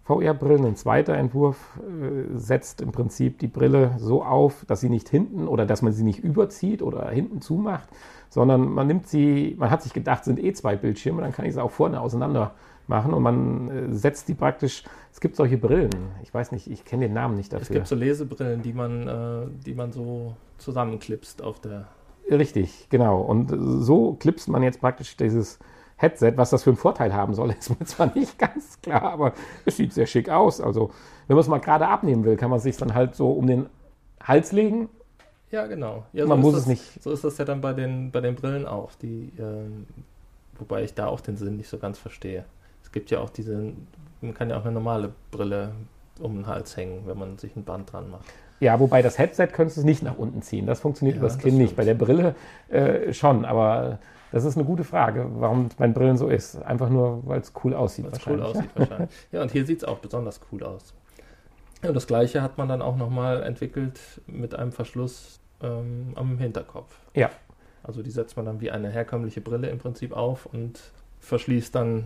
VR-Brillen. 0.05 0.65
Ein 0.65 0.75
zweiter 0.75 1.15
Entwurf 1.15 1.79
äh, 1.79 2.37
setzt 2.37 2.81
im 2.81 2.91
Prinzip 2.91 3.39
die 3.39 3.47
Brille 3.47 3.95
so 3.97 4.23
auf, 4.23 4.63
dass 4.67 4.79
sie 4.79 4.89
nicht 4.89 5.09
hinten 5.09 5.47
oder 5.47 5.65
dass 5.65 5.81
man 5.81 5.93
sie 5.93 6.03
nicht 6.03 6.23
überzieht 6.23 6.81
oder 6.81 7.09
hinten 7.09 7.41
zumacht, 7.41 7.89
sondern 8.29 8.69
man 8.69 8.87
nimmt 8.87 9.07
sie, 9.07 9.55
man 9.57 9.71
hat 9.71 9.81
sich 9.81 9.93
gedacht, 9.93 10.23
sind 10.23 10.41
eh 10.41 10.53
zwei 10.53 10.75
Bildschirme, 10.75 11.21
dann 11.21 11.31
kann 11.31 11.45
ich 11.45 11.53
sie 11.53 11.63
auch 11.63 11.71
vorne 11.71 11.99
auseinander 11.99 12.53
machen 12.87 13.13
und 13.13 13.23
man 13.23 13.69
äh, 13.69 13.93
setzt 13.93 14.27
die 14.27 14.35
praktisch, 14.35 14.83
es 15.11 15.19
gibt 15.19 15.35
solche 15.35 15.57
Brillen, 15.57 15.89
ich 16.21 16.31
weiß 16.31 16.51
nicht, 16.51 16.69
ich 16.69 16.85
kenne 16.85 17.05
den 17.05 17.13
Namen 17.13 17.35
nicht 17.35 17.51
dafür. 17.51 17.63
Es 17.63 17.69
gibt 17.69 17.87
so 17.87 17.95
Lesebrillen, 17.95 18.61
die 18.61 18.73
man, 18.73 19.07
äh, 19.07 19.47
die 19.65 19.73
man 19.73 19.91
so 19.91 20.35
zusammenklipst 20.59 21.41
auf 21.41 21.59
der... 21.59 21.87
Richtig, 22.29 22.87
genau. 22.89 23.21
Und 23.21 23.55
so 23.83 24.13
klipst 24.13 24.49
man 24.49 24.61
jetzt 24.63 24.81
praktisch 24.81 25.15
dieses 25.17 25.59
Headset. 25.97 26.33
Was 26.35 26.49
das 26.49 26.63
für 26.63 26.71
einen 26.71 26.77
Vorteil 26.77 27.13
haben 27.13 27.33
soll, 27.33 27.51
ist 27.59 27.69
mir 27.69 27.85
zwar 27.85 28.13
nicht 28.15 28.37
ganz 28.37 28.81
klar, 28.81 29.03
aber 29.03 29.33
es 29.65 29.77
sieht 29.77 29.93
sehr 29.93 30.07
schick 30.07 30.29
aus. 30.29 30.61
Also, 30.61 30.91
wenn 31.27 31.35
man 31.35 31.41
es 31.41 31.47
mal 31.47 31.59
gerade 31.59 31.87
abnehmen 31.87 32.23
will, 32.25 32.37
kann 32.37 32.49
man 32.49 32.57
es 32.57 32.63
sich 32.63 32.77
dann 32.77 32.93
halt 32.93 33.15
so 33.15 33.31
um 33.31 33.47
den 33.47 33.67
Hals 34.21 34.51
legen. 34.51 34.89
Ja, 35.51 35.67
genau. 35.67 36.05
Ja, 36.11 36.23
so 36.23 36.29
man 36.29 36.41
muss 36.41 36.53
das, 36.53 36.63
es 36.63 36.67
nicht. 36.67 37.03
So 37.03 37.11
ist 37.11 37.23
das 37.23 37.37
ja 37.37 37.45
dann 37.45 37.61
bei 37.61 37.73
den, 37.73 38.11
bei 38.11 38.21
den 38.21 38.35
Brillen 38.35 38.65
auch, 38.65 38.91
die, 39.01 39.31
äh, 39.37 39.69
wobei 40.59 40.83
ich 40.83 40.93
da 40.93 41.07
auch 41.07 41.21
den 41.21 41.37
Sinn 41.37 41.57
nicht 41.57 41.69
so 41.69 41.77
ganz 41.77 41.97
verstehe. 41.97 42.45
Es 42.83 42.91
gibt 42.91 43.11
ja 43.11 43.19
auch 43.19 43.29
diese, 43.29 43.73
man 44.21 44.33
kann 44.33 44.49
ja 44.49 44.57
auch 44.57 44.65
eine 44.65 44.73
normale 44.73 45.11
Brille 45.31 45.71
um 46.19 46.35
den 46.35 46.47
Hals 46.47 46.75
hängen, 46.77 47.03
wenn 47.05 47.17
man 47.17 47.37
sich 47.37 47.55
ein 47.55 47.63
Band 47.63 47.91
dran 47.91 48.09
macht. 48.09 48.25
Ja, 48.59 48.79
wobei 48.79 49.01
das 49.01 49.17
Headset 49.17 49.47
könntest 49.47 49.77
du 49.77 49.83
nicht 49.83 50.01
nach 50.01 50.17
unten 50.17 50.41
ziehen. 50.41 50.65
Das 50.65 50.79
funktioniert 50.79 51.17
ja, 51.17 51.21
übers 51.21 51.37
Kinn 51.37 51.57
nicht. 51.57 51.75
Bei 51.75 51.83
der 51.83 51.93
Brille 51.93 52.35
äh, 52.69 53.11
schon, 53.13 53.45
aber 53.45 53.99
das 54.31 54.45
ist 54.45 54.57
eine 54.57 54.65
gute 54.65 54.83
Frage, 54.83 55.27
warum 55.35 55.69
mein 55.77 55.93
Brillen 55.93 56.17
so 56.17 56.27
ist. 56.27 56.61
Einfach 56.63 56.89
nur, 56.89 57.25
weil 57.25 57.41
es 57.41 57.53
cool 57.63 57.73
aussieht. 57.73 58.05
Weil 58.05 58.13
es 58.13 58.27
cool 58.27 58.41
aussieht 58.41 58.69
wahrscheinlich. 58.75 59.09
Ja, 59.31 59.41
und 59.41 59.51
hier 59.51 59.65
sieht 59.65 59.79
es 59.79 59.83
auch 59.83 59.99
besonders 59.99 60.39
cool 60.51 60.63
aus. 60.63 60.93
Ja, 61.83 61.91
das 61.91 62.07
gleiche 62.07 62.41
hat 62.41 62.57
man 62.57 62.67
dann 62.67 62.81
auch 62.81 62.95
nochmal 62.95 63.43
entwickelt 63.43 63.99
mit 64.27 64.55
einem 64.55 64.71
Verschluss 64.71 65.39
ähm, 65.61 66.13
am 66.15 66.37
Hinterkopf. 66.37 66.97
Ja. 67.13 67.29
Also 67.83 68.01
die 68.01 68.11
setzt 68.11 68.35
man 68.35 68.45
dann 68.45 68.61
wie 68.61 68.71
eine 68.71 68.89
herkömmliche 68.89 69.41
Brille 69.41 69.69
im 69.69 69.77
Prinzip 69.77 70.11
auf 70.11 70.47
und 70.47 70.79
verschließt 71.19 71.75
dann 71.75 72.05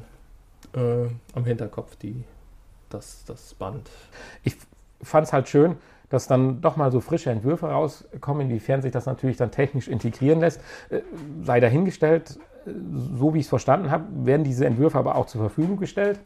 äh, 0.73 1.07
am 1.33 1.45
Hinterkopf 1.45 1.95
die, 1.95 2.23
das, 2.89 3.23
das 3.25 3.53
Band. 3.53 3.89
Ich 4.43 4.57
fand 5.01 5.27
es 5.27 5.33
halt 5.33 5.47
schön, 5.47 5.77
dass 6.09 6.27
dann 6.27 6.61
doch 6.61 6.75
mal 6.75 6.91
so 6.91 6.99
frische 6.99 7.29
Entwürfe 7.29 7.67
rauskommen, 7.67 8.47
inwiefern 8.47 8.81
sich 8.81 8.91
das 8.91 9.05
natürlich 9.05 9.37
dann 9.37 9.51
technisch 9.51 9.87
integrieren 9.87 10.39
lässt, 10.39 10.61
äh, 10.89 11.01
sei 11.43 11.59
dahingestellt. 11.59 12.39
Äh, 12.65 12.71
so 13.17 13.33
wie 13.33 13.39
ich 13.39 13.45
es 13.45 13.49
verstanden 13.49 13.91
habe, 13.91 14.05
werden 14.25 14.43
diese 14.43 14.65
Entwürfe 14.65 14.97
aber 14.97 15.15
auch 15.15 15.27
zur 15.27 15.41
Verfügung 15.41 15.77
gestellt. 15.77 16.19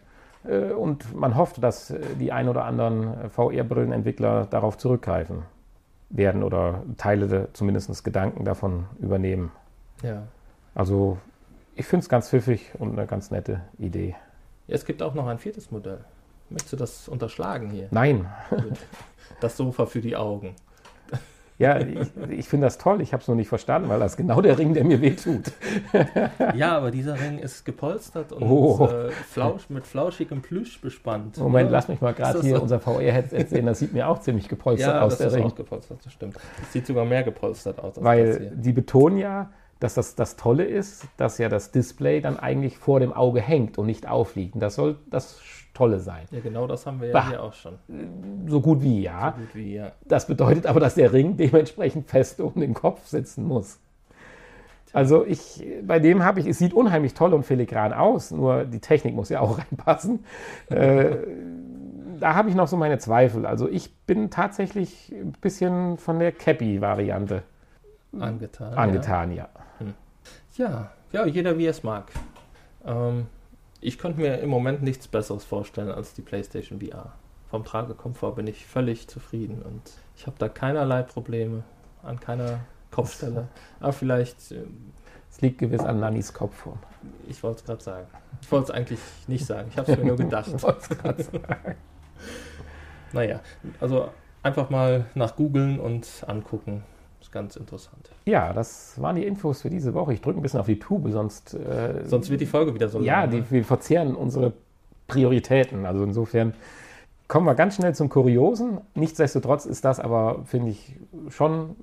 Äh, 0.46 0.72
und 0.72 1.16
man 1.16 1.36
hofft, 1.36 1.62
dass 1.62 1.94
die 2.20 2.32
ein 2.32 2.48
oder 2.48 2.66
anderen 2.66 3.30
VR-Brillenentwickler 3.30 4.48
darauf 4.50 4.78
zurückgreifen 4.78 5.44
werden 6.10 6.44
oder 6.44 6.84
Teile, 6.98 7.50
zumindest 7.54 8.04
Gedanken 8.04 8.46
davon 8.46 8.86
übernehmen. 9.00 9.52
Ja. 10.04 10.24
Also 10.76 11.18
ich 11.76 11.86
finde 11.86 12.04
es 12.04 12.10
ganz 12.10 12.30
pfiffig 12.30 12.72
und 12.78 12.98
eine 12.98 13.08
ganz 13.08 13.32
nette 13.32 13.62
Idee. 13.80 14.16
Ja, 14.68 14.76
es 14.76 14.86
gibt 14.86 15.02
auch 15.02 15.16
noch 15.16 15.28
ein 15.28 15.40
viertes 15.40 15.72
Modell. 15.72 16.00
Möchtest 16.50 16.74
du 16.74 16.78
das 16.78 17.08
unterschlagen 17.08 17.70
hier? 17.72 17.88
Nein. 17.92 18.28
Das 19.40 19.58
Sofa 19.58 19.86
für 19.86 20.02
die 20.02 20.16
Augen. 20.16 20.56
Ja, 21.60 21.80
ich, 21.80 22.10
ich 22.32 22.50
finde 22.50 22.66
das 22.66 22.78
toll. 22.78 23.02
Ich 23.02 23.14
habe 23.14 23.22
es 23.22 23.28
noch 23.28 23.36
nicht 23.36 23.48
verstanden, 23.48 23.88
weil 23.88 24.00
das 24.00 24.18
genau 24.18 24.42
der 24.42 24.58
Ring, 24.58 24.74
der 24.74 24.84
mir 24.84 25.02
wehtut. 25.02 25.52
Ja, 26.56 26.78
aber 26.78 26.92
dieser 26.92 27.20
Ring 27.20 27.40
ist 27.40 27.64
gepolstert 27.64 28.32
und 28.32 28.44
oh. 28.44 28.88
äh, 28.88 29.12
flausch, 29.12 29.70
mit 29.70 29.86
flauschigem 29.86 30.42
Plüsch 30.42 30.82
bespannt. 30.82 31.38
Moment, 31.38 31.68
oder? 31.68 31.78
lass 31.78 31.88
mich 31.88 32.02
mal 32.02 32.14
gerade 32.14 32.42
hier 32.42 32.58
so? 32.58 32.62
unser 32.62 32.80
VR-Headset 32.80 33.46
sehen. 33.48 33.66
Das 33.66 33.80
sieht 33.80 33.94
mir 33.94 34.08
auch 34.08 34.20
ziemlich 34.20 34.50
gepolstert 34.50 34.96
ja, 34.96 35.02
aus, 35.02 35.18
der 35.18 35.32
Ring. 35.32 35.40
Ja, 35.40 35.44
das 35.44 35.48
ist 35.48 35.54
auch 35.54 35.58
gepolstert, 35.58 36.00
das 36.04 36.14
stimmt. 36.14 36.36
Das 36.36 36.74
sieht 36.74 36.88
sogar 36.88 37.06
mehr 37.06 37.24
gepolstert 37.24 37.80
aus. 37.80 37.94
weil 37.98 38.52
die 38.56 38.74
betonen 38.74 39.18
ja, 39.18 39.52
dass 39.80 39.94
das 39.94 40.16
das 40.16 40.36
Tolle 40.36 40.66
ist, 40.66 41.06
dass 41.18 41.38
ja 41.38 41.50
das 41.50 41.72
Display 41.72 42.22
dann 42.22 42.40
eigentlich 42.40 42.78
vor 42.78 43.00
dem 43.00 43.14
Auge 43.14 43.42
hängt 43.42 43.78
und 43.78 43.86
nicht 43.86 44.08
aufliegt. 44.08 44.56
Und 44.56 44.62
das 44.62 44.76
soll 44.76 44.98
das 45.10 45.40
Tolle 45.74 46.00
sein. 46.00 46.26
Ja, 46.32 46.40
genau 46.40 46.68
das 46.68 46.86
haben 46.86 47.02
wir 47.02 47.08
ja 47.08 47.14
bah, 47.14 47.30
hier 47.30 47.44
auch 47.44 47.54
schon. 47.54 47.80
So 48.48 48.62
gut 48.62 48.82
wie 48.82 49.02
ja. 49.02 49.34
So 49.36 49.42
gut 49.42 49.56
wie 49.56 49.76
ja. 49.76 49.92
Das 50.06 50.28
bedeutet 50.28 50.68
aber, 50.68 50.80
dass 50.80 50.96
der 50.96 51.12
Ring 51.12 51.36
dementsprechend 51.38 52.08
fest 52.08 52.40
um 52.40 52.54
den 52.56 52.74
Kopf 52.74 53.08
sitzen 53.08 53.46
muss. 53.46 53.80
Also 54.94 55.26
ich, 55.26 55.66
bei 55.82 55.98
dem 55.98 56.24
habe 56.24 56.40
ich, 56.40 56.46
es 56.46 56.60
sieht 56.60 56.74
unheimlich 56.74 57.16
toll 57.16 57.34
und 57.34 57.44
filigran 57.44 57.94
aus, 57.94 58.30
nur 58.30 58.64
die 58.64 58.80
Technik 58.80 59.16
muss 59.16 59.30
ja 59.30 59.40
auch 59.40 59.58
reinpassen. 59.72 60.24
äh, 60.70 61.18
da 62.20 62.36
habe 62.36 62.50
ich 62.50 62.56
noch 62.56 62.68
so 62.68 62.78
meine 62.78 63.00
Zweifel. 63.00 63.46
Also 63.46 63.68
ich 63.68 63.94
bin 64.06 64.30
tatsächlich 64.30 65.12
ein 65.12 65.34
bisschen 65.42 65.98
von 65.98 66.20
der 66.20 66.32
Cappy-Variante 66.32 67.42
angetan. 68.20 68.74
Angetan, 68.76 69.32
ja. 69.32 69.50
Ja. 69.50 69.50
Hm. 69.80 69.94
ja, 70.56 70.92
ja, 71.12 71.26
jeder 71.26 71.58
wie 71.58 71.66
es 71.66 71.84
mag. 71.84 72.12
Ähm, 72.86 73.26
ich 73.84 73.98
könnte 73.98 74.22
mir 74.22 74.40
im 74.40 74.50
Moment 74.50 74.82
nichts 74.82 75.08
Besseres 75.08 75.44
vorstellen 75.44 75.92
als 75.92 76.14
die 76.14 76.22
PlayStation 76.22 76.80
VR. 76.80 77.14
Vom 77.50 77.64
Tragekomfort 77.64 78.36
bin 78.36 78.48
ich 78.48 78.66
völlig 78.66 79.08
zufrieden 79.08 79.62
und 79.62 79.82
ich 80.16 80.26
habe 80.26 80.38
da 80.40 80.50
keinerlei 80.50 81.04
Probleme 81.04 81.64
an 82.02 82.20
keiner 82.20 82.62
Kopfstelle. 82.92 83.48
Aber 83.80 83.94
vielleicht. 83.94 84.52
Äh, 84.52 84.64
es 85.30 85.42
liegt 85.42 85.58
gewiss 85.58 85.82
an 85.82 86.00
Nannis 86.00 86.32
Kopfform. 86.32 86.78
Ich 87.28 87.42
wollte 87.42 87.60
es 87.62 87.66
gerade 87.66 87.84
sagen. 87.84 88.08
Ich 88.42 88.52
wollte 88.52 88.66
es 88.66 88.72
eigentlich 88.72 89.00
nicht 89.26 89.48
sagen. 89.48 89.68
Ich 89.72 89.78
habe 89.78 89.92
es 89.92 89.98
mir 89.98 90.06
nur 90.06 90.16
gedacht. 90.16 90.48
ich 90.56 90.62
wollte 90.62 90.80
es 90.80 90.90
gerade 90.90 91.24
sagen. 91.24 91.76
naja, 93.14 93.40
also 93.80 94.10
einfach 94.44 94.70
mal 94.70 95.06
nach 95.16 95.36
googeln 95.36 95.80
und 95.80 96.08
angucken 96.28 96.84
ganz 97.32 97.56
interessant. 97.56 98.12
Ja, 98.26 98.54
das 98.54 99.02
waren 99.02 99.16
die 99.16 99.26
Infos 99.26 99.62
für 99.62 99.70
diese 99.70 99.94
Woche. 99.94 100.14
Ich 100.14 100.22
drücke 100.22 100.40
ein 100.40 100.42
bisschen 100.42 100.60
auf 100.60 100.66
die 100.66 100.80
Tube, 100.80 101.12
sonst. 101.12 101.54
Äh, 101.54 102.06
sonst 102.06 102.30
wird 102.30 102.42
die 102.42 102.46
Folge 102.46 102.74
wieder 102.74 102.90
so 102.90 103.00
lang. 103.00 103.08
Ja, 103.08 103.28
die, 103.28 103.42
ne? 103.42 103.46
wir 103.50 103.64
verzehren 103.64 104.16
unsere 104.16 104.54
Prioritäten. 105.08 105.86
Also 105.86 106.04
insofern 106.04 106.54
kommen 107.28 107.46
wir 107.46 107.56
ganz 107.56 107.76
schnell 107.76 107.96
zum 107.96 108.10
Kuriosen. 108.10 108.80
Nichtsdestotrotz 108.96 109.66
ist 109.66 109.86
das 109.86 110.00
aber, 110.00 110.44
finde 110.46 110.72
ich, 110.72 110.96
schon. 111.30 111.76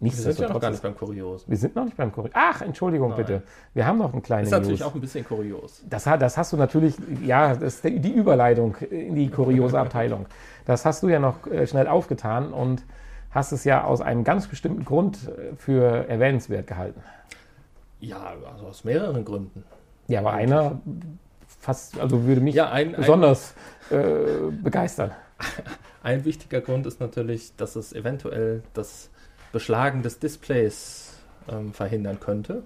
Nichtsdestotrotz 0.00 0.36
wir 0.36 0.42
sind 0.42 0.48
ja 0.48 0.54
noch 0.54 0.60
gar 0.60 0.70
nicht 0.70 0.82
beim 0.82 0.96
Kuriosen. 0.96 1.48
Wir 1.48 1.56
sind 1.56 1.76
noch 1.76 1.84
nicht 1.84 1.96
beim 1.96 2.10
Kuriosen. 2.10 2.34
Ach, 2.34 2.60
Entschuldigung 2.60 3.10
Nein. 3.10 3.18
bitte. 3.18 3.42
Wir 3.72 3.86
haben 3.86 3.98
noch 3.98 4.12
einen 4.12 4.22
kleinen. 4.22 4.42
Das 4.42 4.48
ist 4.48 4.58
natürlich 4.58 4.80
News. 4.80 4.88
auch 4.88 4.94
ein 4.96 5.00
bisschen 5.00 5.24
kurios. 5.24 5.84
Das, 5.88 6.04
das 6.04 6.36
hast 6.36 6.52
du 6.52 6.56
natürlich, 6.56 6.96
ja, 7.24 7.54
das 7.54 7.76
ist 7.76 7.84
die 7.84 8.12
Überleitung 8.12 8.74
in 8.90 9.14
die 9.14 9.28
kuriose 9.28 9.78
Abteilung. 9.78 10.26
Das 10.66 10.84
hast 10.84 11.04
du 11.04 11.08
ja 11.08 11.20
noch 11.20 11.46
äh, 11.46 11.68
schnell 11.68 11.86
aufgetan 11.86 12.52
und 12.52 12.84
hast 13.32 13.52
es 13.52 13.64
ja 13.64 13.84
aus 13.84 14.00
einem 14.00 14.24
ganz 14.24 14.46
bestimmten 14.46 14.84
Grund 14.84 15.28
äh, 15.28 15.56
für 15.56 16.08
erwähnenswert 16.08 16.66
gehalten. 16.66 17.02
Ja, 18.00 18.34
also 18.52 18.66
aus 18.66 18.84
mehreren 18.84 19.24
Gründen. 19.24 19.64
Ja, 20.08 20.20
aber 20.20 20.32
einer 20.32 20.80
fast, 21.60 21.98
also 21.98 22.24
würde 22.24 22.40
mich 22.40 22.54
ja, 22.54 22.70
ein, 22.70 22.92
besonders 22.92 23.54
ein, 23.90 23.98
äh, 23.98 24.24
begeistern. 24.62 25.12
Ein 26.04 26.24
wichtiger 26.24 26.60
Grund 26.60 26.84
ist 26.86 26.98
natürlich, 26.98 27.54
dass 27.54 27.76
es 27.76 27.92
eventuell 27.92 28.64
das 28.74 29.08
Beschlagen 29.52 30.02
des 30.02 30.18
Displays 30.18 31.20
ähm, 31.48 31.72
verhindern 31.72 32.18
könnte, 32.18 32.64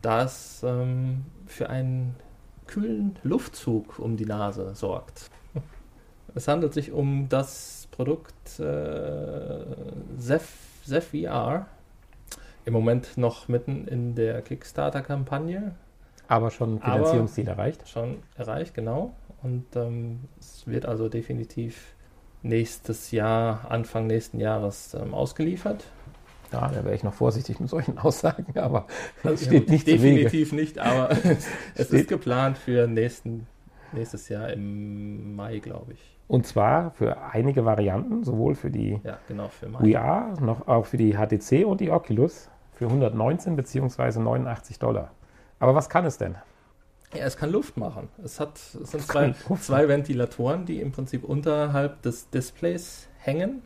da 0.00 0.22
es 0.22 0.62
ähm, 0.64 1.24
für 1.46 1.70
einen 1.70 2.14
kühlen 2.68 3.18
Luftzug 3.24 3.98
um 3.98 4.16
die 4.16 4.26
Nase 4.26 4.76
sorgt. 4.76 5.28
Es 6.34 6.46
handelt 6.46 6.74
sich 6.74 6.92
um 6.92 7.28
das 7.28 7.77
Produkt 7.98 8.60
äh, 8.60 9.58
Zeph, 10.18 10.48
Zeph 10.84 11.10
VR. 11.10 11.66
Im 12.64 12.72
Moment 12.72 13.18
noch 13.18 13.48
mitten 13.48 13.88
in 13.88 14.14
der 14.14 14.40
Kickstarter-Kampagne. 14.40 15.74
Aber 16.28 16.52
schon 16.52 16.80
Finanzierungsziel 16.80 17.48
erreicht? 17.48 17.88
Schon 17.88 18.18
erreicht, 18.36 18.74
genau. 18.74 19.16
Und 19.42 19.64
ähm, 19.74 20.20
es 20.38 20.64
wird 20.68 20.86
also 20.86 21.08
definitiv 21.08 21.92
nächstes 22.42 23.10
Jahr, 23.10 23.68
Anfang 23.68 24.06
nächsten 24.06 24.38
Jahres 24.38 24.94
ähm, 24.94 25.12
ausgeliefert. 25.12 25.82
Ja, 26.52 26.68
da 26.68 26.84
wäre 26.84 26.94
ich 26.94 27.02
noch 27.02 27.14
vorsichtig 27.14 27.58
mit 27.58 27.68
solchen 27.68 27.98
Aussagen, 27.98 28.56
aber 28.56 28.86
es 29.24 29.46
steht 29.46 29.66
ja, 29.66 29.72
nicht 29.72 29.88
Definitiv 29.88 30.52
nicht, 30.52 30.78
aber 30.78 31.10
es 31.74 31.90
ist 31.90 32.08
geplant 32.08 32.58
für 32.58 32.86
nächsten, 32.86 33.48
nächstes 33.90 34.28
Jahr 34.28 34.50
im 34.50 35.34
Mai, 35.34 35.58
glaube 35.58 35.94
ich. 35.94 36.17
Und 36.28 36.46
zwar 36.46 36.90
für 36.90 37.16
einige 37.32 37.64
Varianten, 37.64 38.22
sowohl 38.22 38.54
für 38.54 38.70
die 38.70 39.00
ja, 39.02 39.18
genau, 39.26 39.48
für 39.48 39.70
VR, 39.70 40.34
noch 40.40 40.68
auch 40.68 40.84
für 40.84 40.98
die 40.98 41.14
HTC 41.14 41.64
und 41.64 41.80
die 41.80 41.90
Oculus. 41.90 42.50
für 42.72 42.86
119 42.86 43.56
bzw. 43.56 44.20
89 44.20 44.78
Dollar. 44.78 45.10
Aber 45.58 45.74
was 45.74 45.88
kann 45.88 46.04
es 46.04 46.18
denn? 46.18 46.36
Ja, 47.14 47.24
es 47.24 47.36
kann 47.36 47.50
Luft 47.50 47.76
machen. 47.76 48.08
Es, 48.22 48.38
hat, 48.38 48.58
es 48.58 48.90
sind 48.90 49.02
zwei, 49.02 49.34
zwei 49.60 49.88
Ventilatoren, 49.88 50.66
die 50.66 50.80
im 50.80 50.92
Prinzip 50.92 51.24
unterhalb 51.24 52.02
des 52.02 52.28
Displays 52.30 53.08
hängen. 53.18 53.62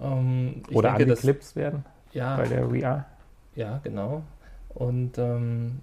Ähm, 0.00 0.62
Oder 0.72 0.90
denke, 0.90 1.12
angeklipst 1.12 1.56
werden 1.56 1.84
ja, 2.12 2.36
bei 2.36 2.48
der 2.48 2.68
VR. 2.68 3.06
Ja, 3.54 3.80
genau. 3.82 4.22
Und 4.70 5.18
ähm, 5.18 5.80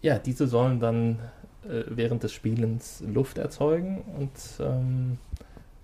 ja, 0.00 0.18
diese 0.18 0.46
sollen 0.46 0.80
dann 0.80 1.18
äh, 1.64 1.82
während 1.88 2.22
des 2.22 2.32
Spielens 2.32 3.02
Luft 3.06 3.36
erzeugen 3.36 4.02
und 4.16 4.30
ähm, 4.60 5.18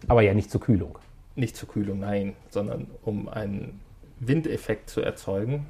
aber 0.09 0.23
ja 0.23 0.35
nicht 0.35 0.51
zur 0.51 0.61
Kühlung. 0.61 0.99
Nicht 1.37 1.57
zur 1.57 1.69
Kühlung, 1.69 2.01
nein, 2.01 2.35
sondern 2.49 2.87
um 3.03 3.29
einen 3.29 3.81
Windeffekt 4.21 4.89
zu 4.89 5.01
erzeugen 5.01 5.67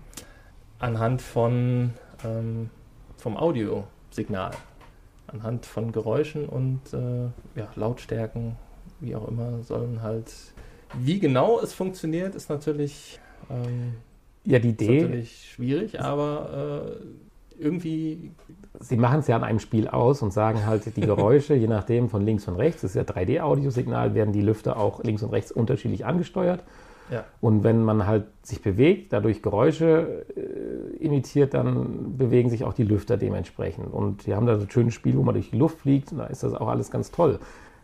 anhand 0.78 1.22
von 1.22 1.94
ähm, 2.24 2.70
vom 3.16 3.36
Audiosignal, 3.36 4.52
anhand 5.26 5.66
von 5.66 5.92
Geräuschen 5.92 6.46
und 6.46 6.80
äh, 6.92 7.58
ja, 7.58 7.68
Lautstärken, 7.74 8.56
wie 9.00 9.16
auch 9.16 9.26
immer, 9.28 9.62
sollen 9.62 10.02
halt. 10.02 10.32
Wie 10.98 11.18
genau 11.18 11.58
es 11.60 11.72
funktioniert, 11.72 12.34
ist 12.34 12.50
natürlich 12.50 13.18
ähm, 13.50 13.94
ja 14.44 14.58
die 14.58 14.70
Idee 14.70 14.98
ist 14.98 15.02
natürlich 15.04 15.50
schwierig, 15.50 16.00
aber 16.00 16.98
äh, 17.00 17.06
irgendwie. 17.58 18.32
Sie 18.80 18.96
machen 18.96 19.20
es 19.20 19.28
ja 19.28 19.36
an 19.36 19.44
einem 19.44 19.60
Spiel 19.60 19.88
aus 19.88 20.22
und 20.22 20.32
sagen 20.32 20.66
halt, 20.66 20.96
die 20.96 21.00
Geräusche, 21.02 21.54
je 21.54 21.68
nachdem 21.68 22.08
von 22.08 22.24
links 22.24 22.48
und 22.48 22.56
rechts, 22.56 22.82
das 22.82 22.94
ist 22.94 22.96
ja 22.96 23.02
3D-Audiosignal, 23.02 24.14
werden 24.14 24.32
die 24.32 24.42
Lüfter 24.42 24.76
auch 24.76 25.02
links 25.02 25.22
und 25.22 25.30
rechts 25.30 25.52
unterschiedlich 25.52 26.04
angesteuert. 26.04 26.64
Ja. 27.10 27.24
Und 27.40 27.64
wenn 27.64 27.84
man 27.84 28.06
halt 28.06 28.24
sich 28.42 28.62
bewegt, 28.62 29.12
dadurch 29.12 29.42
Geräusche 29.42 30.24
äh, 30.36 30.96
imitiert, 31.04 31.54
dann 31.54 32.16
bewegen 32.16 32.48
sich 32.48 32.64
auch 32.64 32.72
die 32.72 32.84
Lüfter 32.84 33.16
dementsprechend. 33.16 33.92
Und 33.92 34.26
wir 34.26 34.36
haben 34.36 34.46
da 34.46 34.56
so 34.56 34.62
ein 34.62 34.70
schönes 34.70 34.94
Spiel, 34.94 35.16
wo 35.16 35.22
man 35.22 35.34
durch 35.34 35.50
die 35.50 35.58
Luft 35.58 35.80
fliegt 35.80 36.12
und 36.12 36.18
da 36.18 36.26
ist 36.26 36.42
das 36.42 36.54
auch 36.54 36.68
alles 36.68 36.90
ganz 36.90 37.10
toll. 37.10 37.38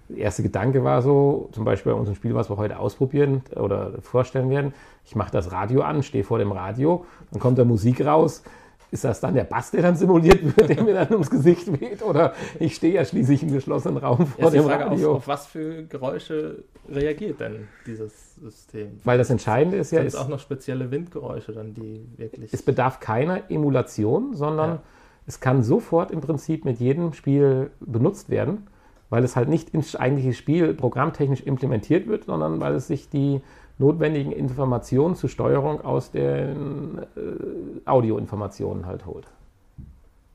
Der 0.08 0.18
erste 0.18 0.42
Gedanke 0.42 0.82
war 0.82 1.02
so, 1.02 1.50
zum 1.52 1.64
Beispiel 1.64 1.92
bei 1.92 1.98
unserem 1.98 2.16
Spiel, 2.16 2.34
was 2.34 2.50
wir 2.50 2.56
heute 2.56 2.78
ausprobieren 2.78 3.42
oder 3.54 3.92
vorstellen 4.00 4.50
werden, 4.50 4.74
ich 5.04 5.14
mache 5.14 5.30
das 5.30 5.52
Radio 5.52 5.82
an, 5.82 6.02
stehe 6.02 6.24
vor 6.24 6.38
dem 6.38 6.50
Radio, 6.50 7.04
dann 7.30 7.40
kommt 7.40 7.58
da 7.58 7.64
Musik 7.64 8.04
raus, 8.04 8.42
ist 8.91 9.05
das 9.05 9.20
dann 9.20 9.34
der 9.34 9.45
Bass, 9.45 9.70
der 9.70 9.82
dann 9.82 9.97
simuliert 9.97 10.57
wird, 10.57 10.68
der 10.68 10.82
mir 10.82 10.95
dann 10.95 11.12
ums 11.12 11.30
Gesicht 11.30 11.80
weht? 11.80 12.03
Oder 12.03 12.34
ich 12.59 12.74
stehe 12.74 12.95
ja 12.95 13.05
schließlich 13.05 13.43
im 13.43 13.53
geschlossenen 13.53 13.99
Raum 13.99 14.26
vor 14.26 14.45
ja, 14.45 14.51
dem 14.51 14.64
Frage, 14.64 14.86
Radio. 14.86 15.11
Auf, 15.12 15.16
auf, 15.18 15.28
was 15.28 15.47
für 15.47 15.84
Geräusche 15.84 16.64
reagiert 16.88 17.41
denn 17.41 17.68
dieses 17.86 18.34
System? 18.36 19.01
Weil 19.05 19.18
das 19.18 19.30
Entscheidende 19.30 19.78
ist 19.78 19.93
ja... 19.93 20.03
Es 20.03 20.16
auch 20.16 20.28
noch 20.28 20.41
spezielle 20.41 20.91
Windgeräusche 20.91 21.53
dann, 21.53 21.74
die 21.74 22.05
wirklich... 22.16 22.53
Es 22.53 22.62
bedarf 22.62 23.01
keiner 23.01 23.51
Emulation, 23.51 24.34
sondern 24.34 24.70
ja. 24.70 24.82
es 25.26 25.41
kann 25.41 25.62
sofort 25.62 26.11
im 26.11 26.20
Prinzip 26.20 26.64
mit 26.64 26.80
jedem 26.80 27.12
Spiel 27.12 27.70
benutzt 27.80 28.28
werden, 28.28 28.66
weil 29.09 29.22
es 29.22 29.36
halt 29.36 29.49
nicht 29.49 29.70
ins 29.70 29.95
eigentliche 29.95 30.32
Spiel 30.32 30.74
programmtechnisch 30.74 31.43
implementiert 31.43 32.09
wird, 32.09 32.24
sondern 32.24 32.61
weil 32.61 32.74
es 32.74 32.88
sich 32.88 33.09
die 33.09 33.41
notwendigen 33.81 34.31
Informationen 34.31 35.16
zur 35.16 35.31
Steuerung 35.31 35.81
aus 35.81 36.11
den 36.11 36.99
äh, 36.99 37.81
Audioinformationen 37.87 38.87
halt 38.87 39.07
holt. 39.07 39.26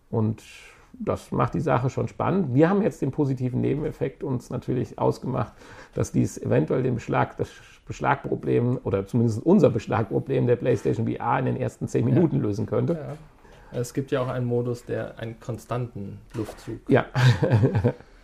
Und 0.10 0.42
das 0.94 1.32
macht 1.32 1.54
die 1.54 1.60
Sache 1.60 1.90
schon 1.90 2.08
spannend. 2.08 2.54
Wir 2.54 2.70
haben 2.70 2.82
jetzt 2.82 3.02
den 3.02 3.12
positiven 3.12 3.62
Nebeneffekt 3.62 4.24
uns 4.24 4.50
natürlich 4.50 4.98
ausgemacht, 4.98 5.54
dass 5.94 6.12
dies 6.12 6.38
eventuell 6.38 6.84
den 6.84 6.96
Beschlag, 6.96 7.38
das 7.38 7.50
Beschlagproblem 7.86 8.80
oder 8.84 9.06
zumindest 9.06 9.46
unser 9.46 9.70
Beschlagproblem 9.70 10.48
der 10.48 10.56
PlayStation 10.56 11.08
VR 11.08 11.40
in 11.40 11.46
den 11.46 11.58
ersten 11.58 11.88
zehn 11.88 12.06
Minuten 12.06 12.38
ja. 12.38 12.42
lösen 12.42 12.66
könnte. 12.66 12.94
Ja. 12.94 13.80
Es 13.80 13.94
gibt 13.94 14.12
ja 14.12 14.22
auch 14.22 14.30
einen 14.30 14.46
Modus, 14.46 14.86
der 14.86 15.20
einen 15.20 15.40
konstanten 15.40 16.20
Luftzug. 16.34 16.80
Ja. 16.88 17.06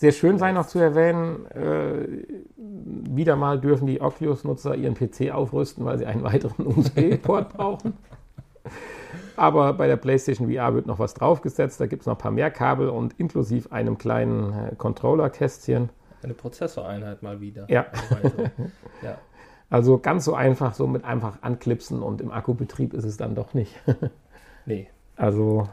Sehr 0.00 0.12
schön 0.12 0.38
sei 0.38 0.52
noch 0.52 0.66
zu 0.66 0.78
erwähnen, 0.78 1.44
äh, 1.50 2.24
wieder 2.56 3.36
mal 3.36 3.60
dürfen 3.60 3.86
die 3.86 4.00
Oculus-Nutzer 4.00 4.74
ihren 4.74 4.94
PC 4.94 5.30
aufrüsten, 5.30 5.84
weil 5.84 5.98
sie 5.98 6.06
einen 6.06 6.22
weiteren 6.24 6.66
USB-Port 6.66 7.52
brauchen. 7.52 7.98
Aber 9.36 9.74
bei 9.74 9.88
der 9.88 9.98
PlayStation 9.98 10.50
VR 10.50 10.72
wird 10.72 10.86
noch 10.86 10.98
was 10.98 11.12
draufgesetzt. 11.12 11.82
Da 11.82 11.86
gibt 11.86 12.00
es 12.00 12.06
noch 12.06 12.14
ein 12.14 12.18
paar 12.18 12.30
mehr 12.30 12.50
Kabel 12.50 12.88
und 12.88 13.20
inklusive 13.20 13.72
einem 13.72 13.98
kleinen 13.98 14.54
äh, 14.54 14.74
Controller-Kästchen. 14.74 15.90
Eine 16.22 16.32
Prozessoreinheit 16.32 17.22
mal 17.22 17.42
wieder. 17.42 17.66
Ja. 17.68 17.84
ja. 19.02 19.18
Also 19.68 19.98
ganz 19.98 20.24
so 20.24 20.32
einfach, 20.32 20.72
so 20.72 20.86
mit 20.86 21.04
einfach 21.04 21.42
anklipsen 21.42 22.02
und 22.02 22.22
im 22.22 22.30
Akkubetrieb 22.30 22.94
ist 22.94 23.04
es 23.04 23.18
dann 23.18 23.34
doch 23.34 23.52
nicht. 23.52 23.78
nee. 24.64 24.88
Also 25.16 25.68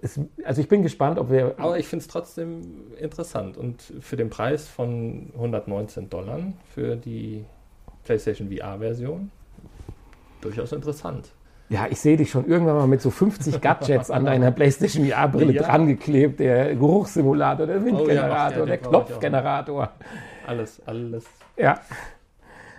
es, 0.00 0.18
also 0.44 0.60
ich 0.60 0.68
bin 0.68 0.82
gespannt, 0.82 1.18
ob 1.18 1.30
wir. 1.30 1.54
Aber 1.58 1.78
ich 1.78 1.86
finde 1.86 2.02
es 2.02 2.08
trotzdem 2.08 2.62
interessant. 2.98 3.56
Und 3.56 3.82
für 4.00 4.16
den 4.16 4.30
Preis 4.30 4.68
von 4.68 5.30
119 5.34 6.08
Dollar 6.08 6.40
für 6.74 6.96
die 6.96 7.44
PlayStation 8.04 8.50
VR-Version 8.50 9.30
durchaus 10.40 10.72
interessant. 10.72 11.32
Ja, 11.68 11.86
ich 11.88 12.00
sehe 12.00 12.16
dich 12.16 12.30
schon 12.30 12.46
irgendwann 12.46 12.76
mal 12.76 12.86
mit 12.86 13.00
so 13.00 13.10
50 13.10 13.60
Gadgets 13.60 14.10
an 14.10 14.26
deiner 14.26 14.50
PlayStation 14.52 15.06
VR-Brille 15.06 15.54
ja. 15.54 15.62
dran 15.62 15.86
geklebt. 15.86 16.40
Der 16.40 16.74
Geruchssimulator, 16.74 17.66
der 17.66 17.84
Windgenerator, 17.84 18.58
oh, 18.58 18.60
ja, 18.60 18.66
der 18.66 18.78
Knopfgenerator. 18.78 19.90
Alles, 20.46 20.82
alles. 20.84 21.24
Ja. 21.56 21.80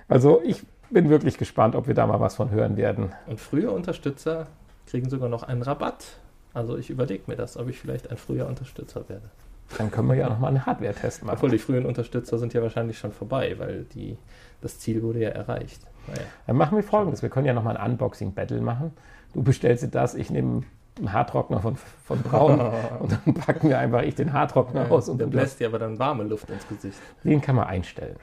Also 0.07 0.41
ich 0.43 0.61
bin 0.91 1.09
wirklich 1.09 1.37
gespannt, 1.37 1.75
ob 1.75 1.87
wir 1.87 1.95
da 1.95 2.05
mal 2.05 2.19
was 2.19 2.35
von 2.35 2.51
hören 2.51 2.77
werden. 2.77 3.13
Und 3.25 3.39
frühe 3.39 3.71
Unterstützer 3.71 4.47
kriegen 4.85 5.09
sogar 5.09 5.29
noch 5.29 5.43
einen 5.43 5.63
Rabatt 5.63 6.19
also 6.53 6.77
ich 6.77 6.89
überlege 6.89 7.23
mir 7.27 7.35
das, 7.35 7.57
ob 7.57 7.69
ich 7.69 7.79
vielleicht 7.79 8.11
ein 8.11 8.17
früher 8.17 8.47
Unterstützer 8.47 9.07
werde. 9.09 9.29
Dann 9.77 9.89
können 9.89 10.07
wir 10.07 10.15
ja 10.15 10.29
nochmal 10.29 10.49
einen 10.49 10.65
Hardware-Test 10.65 11.23
machen. 11.23 11.35
Obwohl 11.35 11.49
die 11.49 11.57
frühen 11.57 11.85
Unterstützer 11.85 12.37
sind 12.37 12.53
ja 12.53 12.61
wahrscheinlich 12.61 12.99
schon 12.99 13.11
vorbei, 13.11 13.55
weil 13.57 13.85
die, 13.95 14.17
das 14.61 14.79
Ziel 14.79 15.01
wurde 15.01 15.19
ja 15.19 15.29
erreicht. 15.29 15.81
Naja. 16.07 16.21
Dann 16.45 16.57
machen 16.57 16.75
wir 16.75 16.83
folgendes: 16.83 17.23
Wir 17.23 17.29
können 17.29 17.47
ja 17.47 17.53
nochmal 17.53 17.77
ein 17.77 17.91
Unboxing-Battle 17.91 18.61
machen. 18.61 18.91
Du 19.33 19.41
bestellst 19.41 19.83
dir 19.83 19.87
das, 19.87 20.13
ich 20.13 20.29
nehme 20.29 20.63
einen 20.99 21.11
Haartrockner 21.11 21.59
von, 21.59 21.75
von 22.05 22.21
Braun 22.21 22.59
und 22.99 23.11
dann 23.11 23.33
packen 23.33 23.69
wir 23.69 23.79
einfach 23.79 24.03
ich 24.03 24.13
den 24.13 24.31
Haartrockner 24.31 24.83
ja, 24.83 24.91
aus. 24.91 25.09
Und 25.09 25.19
dann 25.19 25.31
bläst 25.31 25.59
dir 25.59 25.67
aber 25.67 25.79
dann 25.79 25.97
warme 25.97 26.23
Luft 26.23 26.49
ins 26.51 26.67
Gesicht. 26.67 26.99
Den 27.23 27.41
kann 27.41 27.55
man 27.55 27.67
einstellen. 27.67 28.17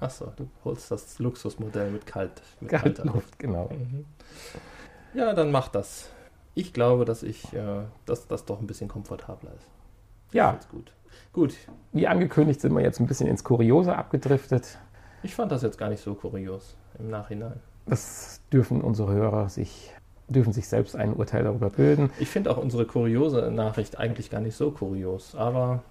Achso, 0.00 0.32
du 0.36 0.48
holst 0.64 0.90
das 0.90 1.18
Luxusmodell 1.18 1.90
mit 1.90 2.06
kalt. 2.06 2.42
Mit 2.60 2.70
kalter 2.70 3.04
Luft, 3.04 3.38
genau. 3.38 3.68
Mhm. 3.70 4.06
Ja, 5.12 5.34
dann 5.34 5.50
mach 5.50 5.68
das 5.68 6.10
ich 6.54 6.72
glaube, 6.72 7.04
dass 7.04 7.22
ich, 7.22 7.52
äh, 7.52 7.82
dass 8.06 8.26
das 8.26 8.44
doch 8.44 8.60
ein 8.60 8.66
bisschen 8.66 8.88
komfortabler 8.88 9.50
ist. 9.50 9.66
Ja. 10.32 10.58
Gut. 10.70 10.92
Gut. 11.32 11.54
Wie 11.92 12.06
angekündigt 12.06 12.60
sind 12.60 12.72
wir 12.74 12.82
jetzt 12.82 13.00
ein 13.00 13.06
bisschen 13.06 13.28
ins 13.28 13.44
Kuriose 13.44 13.96
abgedriftet. 13.96 14.78
Ich 15.22 15.34
fand 15.34 15.50
das 15.52 15.62
jetzt 15.62 15.78
gar 15.78 15.88
nicht 15.88 16.02
so 16.02 16.14
kurios 16.14 16.76
im 16.98 17.08
Nachhinein. 17.08 17.60
Das 17.86 18.40
dürfen 18.52 18.80
unsere 18.80 19.12
Hörer 19.12 19.48
sich, 19.48 19.92
dürfen 20.28 20.52
sich 20.52 20.68
selbst 20.68 20.96
ein 20.96 21.14
Urteil 21.14 21.44
darüber 21.44 21.70
bilden. 21.70 22.10
Ich 22.18 22.28
finde 22.28 22.50
auch 22.50 22.56
unsere 22.56 22.84
kuriose 22.84 23.50
Nachricht 23.50 23.98
eigentlich 23.98 24.30
gar 24.30 24.40
nicht 24.40 24.56
so 24.56 24.70
kurios, 24.70 25.34
aber 25.34 25.82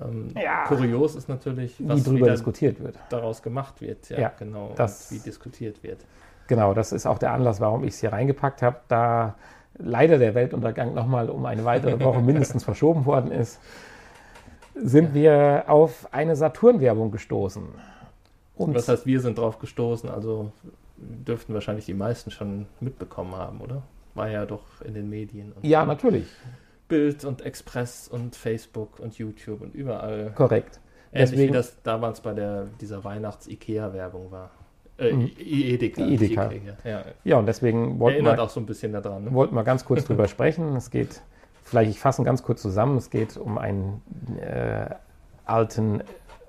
ähm, 0.00 0.28
ja, 0.34 0.64
kurios 0.66 1.14
ist 1.14 1.28
natürlich, 1.28 1.76
was 1.78 2.00
wie 2.00 2.04
darüber 2.04 2.30
diskutiert 2.30 2.82
wird. 2.82 2.96
daraus 3.10 3.42
gemacht 3.42 3.80
wird, 3.80 4.08
ja, 4.08 4.18
ja 4.18 4.32
genau, 4.38 4.72
das, 4.76 5.12
wie 5.12 5.18
diskutiert 5.18 5.82
wird. 5.82 6.04
Genau, 6.48 6.74
das 6.74 6.92
ist 6.92 7.06
auch 7.06 7.18
der 7.18 7.32
Anlass, 7.32 7.60
warum 7.60 7.84
ich 7.84 7.94
es 7.94 8.00
hier 8.00 8.12
reingepackt 8.12 8.62
habe. 8.62 8.78
Da 8.88 9.36
leider 9.82 10.18
der 10.18 10.34
Weltuntergang 10.34 10.94
nochmal 10.94 11.30
um 11.30 11.44
eine 11.46 11.64
weitere 11.64 12.02
Woche 12.02 12.20
mindestens 12.22 12.64
verschoben 12.64 13.06
worden 13.06 13.30
ist, 13.30 13.60
sind 14.74 15.14
wir 15.14 15.64
auf 15.66 16.08
eine 16.12 16.36
Saturn-Werbung 16.36 17.10
gestoßen. 17.10 17.62
Und 18.56 18.74
Was 18.74 18.88
heißt, 18.88 19.06
wir 19.06 19.20
sind 19.20 19.38
drauf 19.38 19.58
gestoßen? 19.58 20.08
Also 20.08 20.52
dürften 20.96 21.54
wahrscheinlich 21.54 21.86
die 21.86 21.94
meisten 21.94 22.30
schon 22.30 22.66
mitbekommen 22.80 23.34
haben, 23.34 23.60
oder? 23.60 23.82
War 24.14 24.28
ja 24.28 24.46
doch 24.46 24.62
in 24.84 24.94
den 24.94 25.08
Medien. 25.08 25.52
ja, 25.62 25.84
natürlich. 25.84 26.26
Bild 26.88 27.24
und 27.24 27.40
Express 27.40 28.06
und 28.08 28.36
Facebook 28.36 29.00
und 29.00 29.16
YouTube 29.16 29.62
und 29.62 29.74
überall. 29.74 30.32
Korrekt. 30.34 30.78
Ähnlich 31.12 31.30
Deswegen, 31.30 31.52
wie 31.52 31.56
das 31.56 31.82
damals 31.82 32.20
bei 32.20 32.34
der, 32.34 32.66
dieser 32.80 33.02
Weihnachts-IKEA-Werbung 33.02 34.30
war. 34.30 34.50
Äh, 35.02 35.12
mhm. 35.12 35.30
Edeka. 35.38 36.06
Edeka. 36.06 36.50
Ja. 36.84 37.04
ja, 37.24 37.38
und 37.38 37.46
deswegen 37.46 37.98
wollten 37.98 38.24
wir, 38.24 38.42
auch 38.42 38.50
so 38.50 38.60
ein 38.60 38.66
bisschen 38.66 38.92
daran. 38.92 39.24
Ne? 39.24 39.32
Wollten 39.32 39.54
wir 39.54 39.64
ganz 39.64 39.84
kurz 39.84 40.04
drüber 40.06 40.28
sprechen. 40.28 40.76
Es 40.76 40.90
geht, 40.90 41.20
vielleicht 41.64 41.90
ich 41.90 41.98
fasse 41.98 42.22
ganz 42.22 42.42
kurz 42.42 42.62
zusammen, 42.62 42.96
es 42.96 43.10
geht 43.10 43.36
um 43.36 43.58
einen 43.58 44.02
äh, 44.40 44.86
alten 45.44 46.02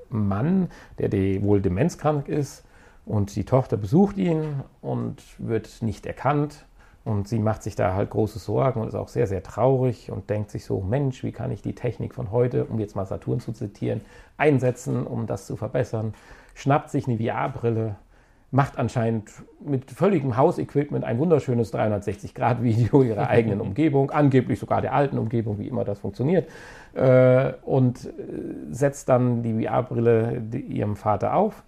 Mann, 0.10 0.70
der 1.00 1.10
die, 1.10 1.42
wohl 1.42 1.62
demenzkrank 1.62 2.30
ist 2.30 2.64
und 3.06 3.36
die 3.36 3.44
Tochter 3.44 3.78
besucht 3.78 4.18
ihn 4.18 4.62
und 4.82 5.22
wird 5.40 5.82
nicht 5.82 6.06
erkannt. 6.06 6.66
Und 7.06 7.28
sie 7.28 7.40
macht 7.40 7.64
sich 7.64 7.76
da 7.76 7.96
halt 7.96 8.12
große 8.12 8.40
Sorgen 8.40 8.80
und 8.80 8.88
ist 8.88 8.96
auch 8.96 9.10
sehr, 9.10 9.28
sehr 9.28 9.44
traurig 9.44 10.10
und 10.10 10.30
denkt 10.30 10.52
sich 10.52 10.64
so, 10.64 10.80
Mensch, 10.80 11.22
wie 11.24 11.34
kann 11.34 11.52
ich 11.52 11.62
die 11.62 11.76
Technik 11.76 12.16
von 12.16 12.32
heute, 12.32 12.64
um 12.64 12.80
jetzt 12.80 12.96
mal 12.96 13.06
Saturn 13.06 13.42
zu 13.42 13.52
zitieren, 13.52 14.00
einsetzen, 14.38 15.06
um 15.06 15.28
das 15.28 15.46
zu 15.46 15.58
verbessern. 15.58 16.14
Schnappt 16.56 16.92
sich 16.92 17.06
eine 17.06 17.18
VR-Brille 17.18 17.98
macht 18.54 18.78
anscheinend 18.78 19.32
mit 19.66 19.90
völligem 19.90 20.38
Hausequipment 20.38 21.04
ein 21.04 21.18
wunderschönes 21.18 21.74
360-Grad-Video 21.74 23.02
ihrer 23.02 23.28
eigenen 23.30 23.60
Umgebung, 23.60 24.12
angeblich 24.12 24.60
sogar 24.60 24.80
der 24.80 24.94
alten 24.94 25.18
Umgebung, 25.18 25.58
wie 25.58 25.68
immer 25.68 25.84
das 25.84 26.00
funktioniert, 26.00 26.48
äh, 26.94 27.54
und 27.64 28.06
äh, 28.06 28.12
setzt 28.70 29.10
dann 29.10 29.42
die 29.42 29.66
VR-Brille 29.66 30.44
ihrem 30.70 30.96
Vater 30.96 31.34
auf, 31.34 31.64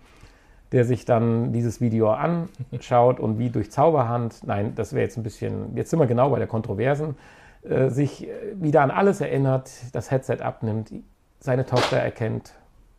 der 0.71 0.86
sich 0.86 1.05
dann 1.05 1.53
dieses 1.53 1.81
Video 1.81 2.11
anschaut 2.11 3.19
und 3.19 3.39
wie 3.39 3.49
durch 3.49 3.71
Zauberhand, 3.71 4.45
nein, 4.45 4.73
das 4.75 4.93
wäre 4.93 5.05
jetzt 5.05 5.17
ein 5.17 5.23
bisschen, 5.23 5.75
jetzt 5.75 5.89
sind 5.89 5.97
wir 5.97 6.05
genau 6.05 6.29
bei 6.29 6.38
der 6.38 6.47
Kontroversen, 6.47 7.15
äh, 7.63 7.89
sich 7.89 8.27
wieder 8.53 8.83
an 8.83 8.91
alles 8.91 9.21
erinnert, 9.21 9.71
das 9.93 10.11
Headset 10.11 10.38
abnimmt, 10.41 10.93
seine 11.39 11.65
Tochter 11.65 11.97
erkennt, 11.97 12.53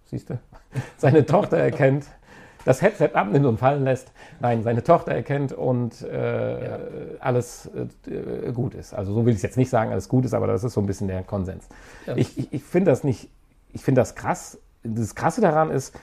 siehst 0.07 0.30
du, 0.30 0.41
seine 0.97 1.24
Tochter 1.24 1.59
erkennt, 1.59 2.07
das 2.67 2.83
Headset 2.83 3.11
abnimmt 3.14 3.47
und 3.47 3.59
fallen 3.59 3.85
lässt. 3.85 4.12
Nein, 4.41 4.64
seine 4.64 4.83
Tochter 4.83 5.12
erkennt 5.12 5.53
und 5.53 6.03
äh, 6.03 6.64
ja. 6.64 6.79
alles 7.21 7.71
äh, 8.07 8.53
gut 8.53 8.75
ist. 8.75 8.93
Also 8.93 9.14
so 9.14 9.25
will 9.25 9.31
ich 9.31 9.37
es 9.37 9.43
jetzt 9.43 9.57
nicht 9.57 9.71
sagen, 9.71 9.93
alles 9.93 10.09
gut 10.09 10.25
ist, 10.25 10.35
aber 10.35 10.49
das 10.49 10.64
ist 10.64 10.75
so 10.75 10.81
ein 10.81 10.87
bisschen 10.87 11.07
der 11.07 11.23
Konsens. 11.23 11.69
Ja. 12.07 12.17
Ich, 12.17 12.37
ich, 12.37 12.53
ich 12.53 12.64
finde 12.64 12.91
das 12.91 13.05
nicht, 13.05 13.31
ich 13.73 13.83
finde 13.83 14.01
das 14.01 14.17
krass. 14.17 14.59
Das 14.83 15.14
Krasse 15.14 15.41
daran 15.41 15.71
ist, 15.71 15.99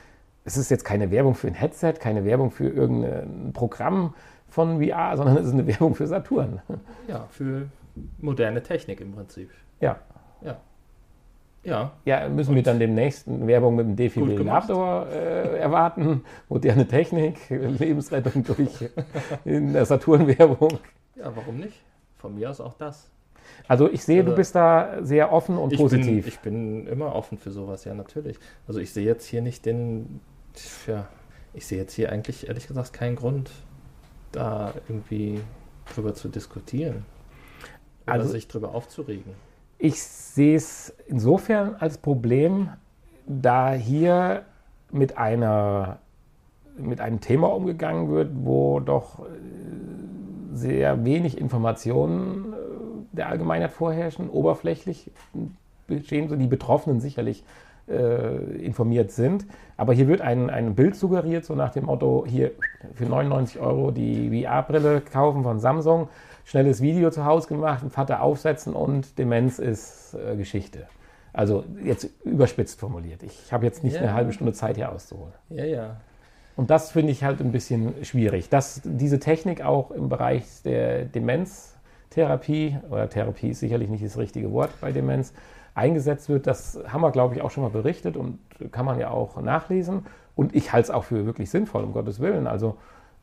es 0.46 0.56
ist 0.56 0.72
jetzt 0.72 0.86
keine 0.86 1.12
Werbung 1.12 1.36
für 1.36 1.48
ein 1.48 1.54
Headset, 1.54 1.94
keine 2.00 2.24
Werbung 2.24 2.50
für 2.50 2.70
irgendein 2.70 3.52
Programm 3.54 4.16
von 4.48 4.82
VR, 4.82 5.18
sondern 5.18 5.38
es 5.38 5.48
ist 5.48 5.54
eine 5.54 5.68
Werbung 5.68 5.96
für 5.96 6.08
Saturn. 6.08 6.62
Ja, 7.10 7.28
für 7.30 7.68
moderne 8.20 8.64
Technik 8.64 9.02
im 9.02 9.12
Prinzip. 9.12 9.52
Ja. 9.82 9.98
Ja. 10.42 10.58
Ja. 11.64 11.94
Ja, 12.06 12.28
müssen 12.28 12.52
und 12.52 12.56
wir 12.56 12.64
dann 12.64 12.80
demnächst 12.80 13.26
Werbung 13.28 13.76
mit 13.76 13.88
dem 13.88 13.96
Defibrillator 13.96 15.08
äh, 15.10 15.60
erwarten, 15.60 16.24
moderne 16.50 16.88
Technik, 16.88 17.38
Lebensrettung 17.50 18.44
durch 18.44 18.90
in 19.46 19.74
der 19.74 19.86
Saturn-Werbung. 19.86 20.80
Ja, 21.16 21.34
warum 21.36 21.58
nicht? 21.58 21.82
Von 22.18 22.36
mir 22.36 22.50
aus 22.50 22.60
auch 22.60 22.74
das. 22.74 23.10
Also 23.68 23.90
ich 23.90 24.04
sehe, 24.04 24.20
also, 24.20 24.32
du 24.32 24.36
bist 24.36 24.56
da 24.56 25.04
sehr 25.04 25.32
offen 25.32 25.58
und 25.58 25.74
ich 25.74 25.80
positiv. 25.80 26.06
Bin, 26.06 26.28
ich 26.28 26.40
bin 26.40 26.88
immer 26.88 27.16
offen 27.16 27.38
für 27.38 27.52
sowas, 27.52 27.86
ja 27.86 27.94
natürlich. 27.94 28.38
Also 28.68 28.80
ich 28.80 28.92
sehe 28.92 29.06
jetzt 29.06 29.26
hier 29.26 29.42
nicht 29.42 29.66
den, 29.66 30.20
ja, 30.88 31.08
ich 31.54 31.66
sehe 31.66 31.78
jetzt 31.78 31.94
hier 31.94 32.12
eigentlich 32.12 32.48
ehrlich 32.48 32.68
gesagt 32.68 32.94
keinen 32.94 33.16
Grund, 33.16 33.52
da 34.32 34.74
irgendwie 34.88 35.40
drüber 35.94 36.14
zu 36.14 36.28
diskutieren. 36.28 37.06
Oder 38.06 38.14
also, 38.14 38.30
sich 38.30 38.48
drüber 38.48 38.76
aufzuregen. 38.76 39.34
Ich 39.84 40.02
sehe 40.02 40.56
es 40.56 40.96
insofern 41.08 41.76
als 41.78 41.98
Problem, 41.98 42.70
da 43.26 43.74
hier 43.74 44.44
mit 44.94 45.18
einer 45.18 45.98
mit 46.78 47.02
einem 47.02 47.20
Thema 47.20 47.54
umgegangen 47.54 48.10
wird, 48.10 48.32
wo 48.34 48.80
doch 48.80 49.20
äh, 49.20 49.24
sehr 50.54 51.04
wenig 51.04 51.38
Informationen 51.38 52.54
äh, 52.54 53.18
der 53.18 53.28
Allgemeinheit 53.28 53.74
vorherrschen, 53.74 54.30
oberflächlich 54.30 55.12
bestehen 55.86 56.30
so 56.30 56.38
die 56.38 56.48
Betroffenen 56.48 57.02
sicherlich 57.02 57.44
äh, 57.90 58.38
informiert 58.66 59.12
sind. 59.12 59.46
Aber 59.76 59.92
hier 59.92 60.08
wird 60.08 60.22
ein, 60.22 60.50
ein 60.50 60.76
Bild 60.76 60.96
suggeriert, 60.96 61.44
so 61.44 61.56
nach 61.56 61.72
dem 61.72 61.88
Motto, 61.88 62.24
hier 62.26 62.52
für 62.94 63.06
99 63.06 63.60
Euro 63.60 63.92
die 63.92 64.46
VR-Brille 64.46 65.02
kaufen 65.02 65.44
von 65.44 65.60
Samsung 65.60 66.08
schnelles 66.46 66.82
Video 66.82 67.10
zu 67.10 67.26
Hause 67.26 67.48
gemacht, 67.48 67.86
Vater 67.90 68.22
aufsetzen 68.22 68.74
und 68.74 69.18
Demenz 69.18 69.60
ist 69.60 70.16
äh, 70.16 70.36
Geschichte. 70.36 70.88
Also 71.34 71.64
jetzt 71.84 72.10
überspitzt 72.24 72.80
formuliert. 72.80 73.24
Ich 73.24 73.52
habe 73.52 73.66
jetzt 73.66 73.84
nicht 73.84 73.96
ja. 73.96 74.02
eine 74.02 74.14
halbe 74.14 74.34
Stunde 74.34 74.54
Zeit 74.54 74.76
hier 74.76 74.92
auszuholen. 74.92 75.34
Ja, 75.50 75.66
ja. 75.66 75.98
Und 76.56 76.70
das 76.70 76.92
finde 76.92 77.12
ich 77.12 77.24
halt 77.24 77.42
ein 77.42 77.52
bisschen 77.52 78.06
schwierig, 78.06 78.50
dass 78.50 78.82
diese 78.84 79.20
Technik 79.20 79.64
auch 79.64 79.90
im 79.90 80.10
Bereich 80.10 80.46
der 80.64 81.06
Demenztherapie, 81.06 82.78
oder 82.92 83.10
Therapie 83.10 83.50
ist 83.50 83.60
sicherlich 83.60 83.90
nicht 83.90 84.06
das 84.06 84.18
richtige 84.18 84.52
Wort 84.52 84.70
bei 84.80 84.92
Demenz, 84.92 85.34
eingesetzt 85.74 86.30
wird, 86.30 86.46
das 86.46 86.80
haben 86.88 87.02
wir, 87.02 87.10
glaube 87.10 87.34
ich, 87.34 87.42
auch 87.42 87.50
schon 87.50 87.64
mal 87.64 87.72
berichtet 87.72 88.16
und 88.16 88.38
kann 88.72 88.86
man 88.86 89.00
ja 89.00 89.10
auch 89.10 89.42
nachlesen. 89.42 90.06
Und 90.36 90.56
ich 90.56 90.72
halte 90.72 90.86
es 90.86 90.92
auch 90.92 91.04
für 91.04 91.26
wirklich 91.26 91.50
sinnvoll, 91.50 91.84
um 91.84 91.94
Gottes 91.94 92.20
Willen. 92.20 92.46
Also 92.46 92.78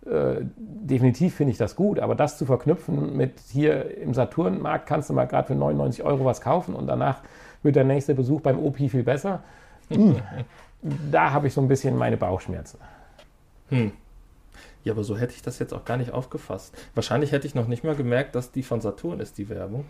äh, 0.07 0.37
definitiv 0.57 1.35
finde 1.35 1.53
ich 1.53 1.59
das 1.59 1.77
gut, 1.77 1.99
aber 1.99 2.15
das 2.15 2.39
zu 2.39 2.47
verknüpfen 2.47 3.17
mit 3.17 3.39
hier 3.53 3.99
im 3.99 4.15
Saturnmarkt 4.15 4.87
kannst 4.87 5.11
du 5.11 5.15
mal 5.15 5.27
gerade 5.27 5.49
für 5.49 5.55
99 5.55 6.03
Euro 6.05 6.25
was 6.25 6.41
kaufen 6.41 6.75
und 6.75 6.87
danach 6.87 7.23
wird 7.63 7.77
der 7.77 7.85
nächste 7.85 8.15
Besuch 8.15 8.41
beim 8.41 8.59
OP 8.59 8.77
viel 8.77 9.03
besser. 9.03 9.43
Hm. 9.89 10.23
da 11.11 11.33
habe 11.33 11.49
ich 11.49 11.53
so 11.53 11.61
ein 11.61 11.69
bisschen 11.69 11.97
meine 11.97 12.17
Bauchschmerzen. 12.17 12.79
Hm. 13.69 13.93
Ja, 14.83 14.95
aber 14.95 15.05
so 15.05 15.19
hätte 15.19 15.35
ich 15.35 15.43
das 15.43 15.59
jetzt 15.59 15.75
auch 15.75 15.85
gar 15.85 15.99
nicht 15.99 16.13
aufgefasst. 16.13 16.75
Wahrscheinlich 16.95 17.33
hätte 17.33 17.47
ich 17.47 17.55
noch 17.55 17.67
nicht 17.67 17.85
mal 17.85 17.95
gemerkt, 17.95 18.35
dass 18.35 18.51
die 18.51 18.63
von 18.63 18.81
Saturn 18.81 19.21
ist, 19.21 19.37
die 19.37 19.51
Werbung. 19.51 19.85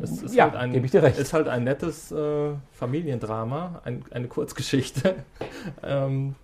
Es 0.00 0.22
ist 0.22 0.34
ja, 0.34 0.44
halt 0.44 0.54
ein, 0.54 0.72
gebe 0.72 0.86
ich 0.86 0.92
dir 0.92 1.02
recht. 1.02 1.18
ist 1.18 1.32
halt 1.32 1.48
ein 1.48 1.64
nettes 1.64 2.12
äh, 2.12 2.50
Familiendrama, 2.72 3.80
ein, 3.84 4.04
eine 4.12 4.28
Kurzgeschichte. 4.28 5.16
ähm, 5.82 6.36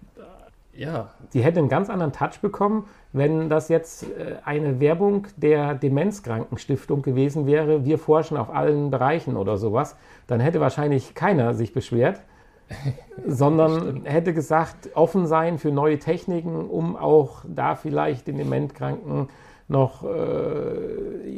ja. 0.77 1.11
Die 1.33 1.43
hätte 1.43 1.61
einen 1.61 1.69
ganz 1.69 1.89
anderen 1.89 2.13
Touch 2.13 2.41
bekommen, 2.41 2.87
wenn 3.13 3.49
das 3.49 3.69
jetzt 3.69 4.05
äh, 4.05 4.37
eine 4.45 4.81
Werbung 4.81 5.27
der 5.37 5.75
Demenzkrankenstiftung 5.75 7.03
gewesen 7.03 7.47
wäre. 7.47 7.85
Wir 7.85 7.99
forschen 7.99 8.37
auf 8.37 8.51
allen 8.51 8.91
Bereichen 8.91 9.37
oder 9.37 9.57
sowas. 9.57 9.97
Dann 10.27 10.41
hätte 10.41 10.61
wahrscheinlich 10.61 11.15
keiner 11.15 11.55
sich 11.55 11.73
beschwert, 11.73 12.21
sondern 13.27 14.05
hätte 14.05 14.35
gesagt, 14.35 14.91
offen 14.95 15.27
sein 15.27 15.59
für 15.59 15.71
neue 15.71 15.99
Techniken, 15.99 16.69
um 16.69 16.97
auch 16.97 17.45
da 17.47 17.75
vielleicht 17.75 18.27
den 18.27 18.39
Dementkranken 18.39 19.29
noch 19.69 20.05
äh, 20.05 20.09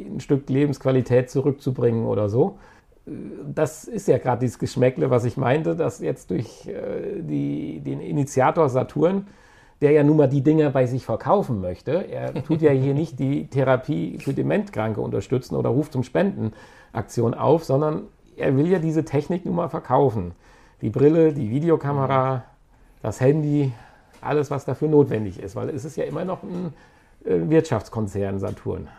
ein 0.07 0.19
Stück 0.19 0.49
Lebensqualität 0.49 1.29
zurückzubringen 1.29 2.05
oder 2.05 2.27
so 2.27 2.57
das 3.53 3.85
ist 3.85 4.07
ja 4.07 4.17
gerade 4.17 4.41
dieses 4.41 4.59
Geschmäckle, 4.59 5.09
was 5.09 5.23
ich 5.23 5.37
meinte, 5.37 5.75
dass 5.75 5.99
jetzt 5.99 6.29
durch 6.29 6.67
äh, 6.67 7.21
die, 7.21 7.79
den 7.79 8.01
Initiator 8.01 8.69
Saturn, 8.69 9.27
der 9.81 9.91
ja 9.91 10.03
nun 10.03 10.17
mal 10.17 10.27
die 10.27 10.41
Dinger 10.41 10.71
bei 10.71 10.87
sich 10.87 11.05
verkaufen 11.05 11.61
möchte, 11.61 12.09
er 12.09 12.33
tut 12.43 12.61
ja 12.61 12.71
hier 12.71 12.93
nicht 12.93 13.19
die 13.19 13.47
Therapie 13.47 14.17
für 14.19 14.33
Dementkranke 14.33 14.99
unterstützen 14.99 15.55
oder 15.55 15.69
ruft 15.69 15.93
zum 15.93 16.03
Spendenaktion 16.03 17.33
auf, 17.33 17.63
sondern 17.63 18.03
er 18.35 18.57
will 18.57 18.67
ja 18.67 18.79
diese 18.79 19.05
Technik 19.05 19.45
nun 19.45 19.55
mal 19.55 19.69
verkaufen. 19.69 20.33
Die 20.81 20.89
Brille, 20.89 21.33
die 21.33 21.49
Videokamera, 21.49 22.43
das 23.01 23.21
Handy, 23.21 23.71
alles, 24.19 24.51
was 24.51 24.65
dafür 24.65 24.89
notwendig 24.89 25.39
ist, 25.39 25.55
weil 25.55 25.69
es 25.69 25.85
ist 25.85 25.95
ja 25.95 26.03
immer 26.03 26.25
noch 26.25 26.43
ein 26.43 26.73
äh, 27.23 27.49
Wirtschaftskonzern 27.49 28.39
Saturn. 28.39 28.89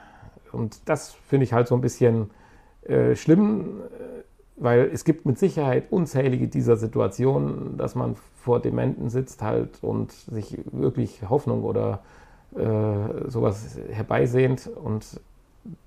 Und 0.51 0.89
das 0.89 1.13
finde 1.27 1.45
ich 1.45 1.53
halt 1.53 1.69
so 1.69 1.75
ein 1.75 1.83
bisschen 1.83 2.31
äh, 2.83 3.14
schlimm, 3.16 3.81
äh, 3.81 4.22
weil 4.57 4.91
es 4.93 5.05
gibt 5.05 5.26
mit 5.26 5.39
Sicherheit 5.39 5.85
unzählige 5.91 6.49
dieser 6.49 6.76
Situationen, 6.76 7.76
dass 7.76 7.95
man 7.95 8.16
vor 8.37 8.61
Dementen 8.61 9.09
sitzt 9.09 9.43
halt 9.43 9.83
und 9.83 10.12
sich 10.12 10.59
wirklich 10.72 11.29
Hoffnung 11.29 11.64
oder 11.64 12.01
äh, 12.57 13.29
sowas 13.29 13.79
herbeisehnt 13.91 14.68
und 14.68 15.20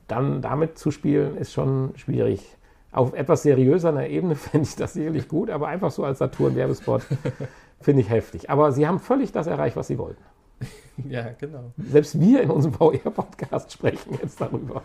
dann 0.08 0.42
damit 0.42 0.78
zu 0.78 0.92
spielen 0.92 1.38
ist 1.38 1.54
schon 1.54 1.92
schwierig. 1.96 2.58
Auf 2.92 3.14
etwas 3.14 3.44
seriöser 3.44 4.08
Ebene 4.08 4.36
fände 4.36 4.68
ich 4.68 4.76
das 4.76 4.94
sicherlich 4.94 5.28
gut, 5.28 5.50
aber 5.50 5.68
einfach 5.68 5.92
so 5.92 6.04
als 6.04 6.20
Saturn-Werbespot 6.20 7.02
finde 7.82 8.02
ich 8.02 8.10
heftig. 8.10 8.50
Aber 8.50 8.72
sie 8.72 8.88
haben 8.88 9.00
völlig 9.00 9.32
das 9.32 9.48
erreicht, 9.48 9.76
was 9.76 9.88
sie 9.88 9.98
wollten. 9.98 10.22
Ja, 11.10 11.30
genau. 11.40 11.72
Selbst 11.78 12.20
wir 12.20 12.42
in 12.42 12.52
unserem 12.52 12.76
VR-Podcast 12.76 13.72
sprechen 13.72 14.20
jetzt 14.22 14.40
darüber. 14.40 14.84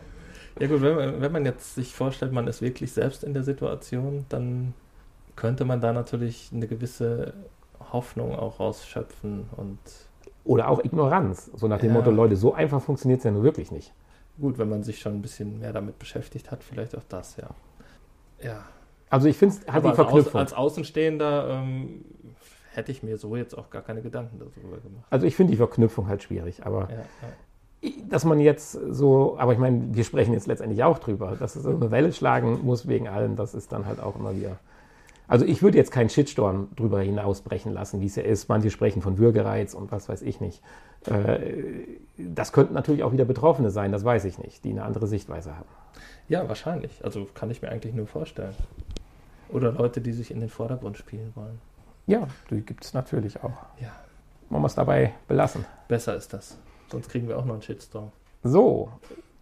Ja 0.58 0.68
gut, 0.68 0.80
wenn 0.80 0.96
man, 0.96 1.20
wenn 1.20 1.32
man 1.32 1.44
jetzt 1.44 1.74
sich 1.74 1.94
vorstellt, 1.94 2.32
man 2.32 2.46
ist 2.46 2.62
wirklich 2.62 2.92
selbst 2.92 3.24
in 3.24 3.34
der 3.34 3.42
Situation, 3.42 4.24
dann 4.28 4.74
könnte 5.34 5.64
man 5.64 5.80
da 5.80 5.92
natürlich 5.92 6.50
eine 6.52 6.66
gewisse 6.66 7.34
Hoffnung 7.92 8.34
auch 8.34 8.58
rausschöpfen 8.58 9.44
und 9.56 9.78
oder 10.44 10.68
auch 10.68 10.82
Ignoranz. 10.84 11.50
So 11.54 11.68
nach 11.68 11.80
dem 11.80 11.88
ja. 11.88 11.94
Motto, 11.94 12.10
Leute, 12.10 12.36
so 12.36 12.54
einfach 12.54 12.80
funktioniert 12.80 13.18
es 13.18 13.24
ja 13.24 13.32
nur 13.32 13.42
wirklich 13.42 13.70
nicht. 13.70 13.92
Gut, 14.40 14.58
wenn 14.58 14.68
man 14.68 14.82
sich 14.82 15.00
schon 15.00 15.14
ein 15.14 15.22
bisschen 15.22 15.58
mehr 15.58 15.72
damit 15.72 15.98
beschäftigt 15.98 16.50
hat, 16.50 16.62
vielleicht 16.62 16.96
auch 16.96 17.02
das, 17.08 17.36
ja. 17.36 17.48
Ja. 18.42 18.64
Also 19.10 19.28
ich 19.28 19.36
finde 19.36 19.56
es 19.56 19.72
hat 19.72 19.84
die 19.84 19.92
Verknüpfung. 19.92 20.40
Als, 20.40 20.52
als 20.52 20.54
Außenstehender 20.54 21.48
ähm, 21.50 22.04
hätte 22.72 22.92
ich 22.92 23.02
mir 23.02 23.16
so 23.18 23.36
jetzt 23.36 23.56
auch 23.56 23.70
gar 23.70 23.82
keine 23.82 24.02
Gedanken 24.02 24.38
darüber 24.38 24.78
gemacht. 24.78 25.06
Also 25.10 25.26
ich 25.26 25.36
finde 25.36 25.52
die 25.52 25.56
Verknüpfung 25.56 26.08
halt 26.08 26.22
schwierig, 26.22 26.64
aber 26.64 26.88
ja, 26.90 26.96
ja 26.98 27.28
dass 28.08 28.24
man 28.24 28.40
jetzt 28.40 28.72
so, 28.72 29.36
aber 29.38 29.52
ich 29.52 29.58
meine, 29.58 29.94
wir 29.94 30.04
sprechen 30.04 30.32
jetzt 30.32 30.46
letztendlich 30.46 30.82
auch 30.84 30.98
drüber, 30.98 31.36
dass 31.38 31.56
es 31.56 31.62
so 31.62 31.70
eine 31.70 31.90
Welle 31.90 32.12
schlagen 32.12 32.60
muss 32.64 32.88
wegen 32.88 33.08
allem, 33.08 33.36
das 33.36 33.54
ist 33.54 33.72
dann 33.72 33.86
halt 33.86 34.00
auch 34.00 34.16
immer 34.16 34.34
wieder. 34.36 34.58
Also 35.28 35.44
ich 35.44 35.62
würde 35.62 35.76
jetzt 35.76 35.90
keinen 35.90 36.08
Shitstorm 36.08 36.68
drüber 36.76 37.00
hinausbrechen 37.00 37.72
lassen, 37.72 38.00
wie 38.00 38.06
es 38.06 38.14
ja 38.14 38.22
ist. 38.22 38.48
Manche 38.48 38.70
sprechen 38.70 39.02
von 39.02 39.18
Würgereiz 39.18 39.74
und 39.74 39.90
was 39.90 40.08
weiß 40.08 40.22
ich 40.22 40.40
nicht. 40.40 40.62
Äh, 41.06 41.38
das 42.16 42.52
könnten 42.52 42.74
natürlich 42.74 43.02
auch 43.02 43.12
wieder 43.12 43.24
Betroffene 43.24 43.70
sein, 43.70 43.90
das 43.90 44.04
weiß 44.04 44.24
ich 44.24 44.38
nicht, 44.38 44.64
die 44.64 44.70
eine 44.70 44.84
andere 44.84 45.06
Sichtweise 45.06 45.56
haben. 45.56 45.68
Ja, 46.28 46.48
wahrscheinlich. 46.48 47.04
Also 47.04 47.26
kann 47.34 47.50
ich 47.50 47.62
mir 47.62 47.70
eigentlich 47.70 47.94
nur 47.94 48.06
vorstellen. 48.06 48.54
Oder 49.48 49.72
Leute, 49.72 50.00
die 50.00 50.12
sich 50.12 50.30
in 50.30 50.40
den 50.40 50.48
Vordergrund 50.48 50.96
spielen 50.96 51.32
wollen. 51.34 51.60
Ja, 52.06 52.26
die 52.50 52.60
gibt 52.60 52.84
es 52.84 52.94
natürlich 52.94 53.42
auch. 53.42 53.62
Ja. 53.80 53.92
wir 54.48 54.64
es 54.64 54.74
dabei 54.74 55.12
belassen. 55.26 55.64
Besser 55.88 56.16
ist 56.16 56.32
das. 56.32 56.56
Sonst 56.90 57.08
kriegen 57.08 57.28
wir 57.28 57.38
auch 57.38 57.44
noch 57.44 57.54
einen 57.54 57.62
Shitstorm. 57.62 58.12
So, 58.42 58.90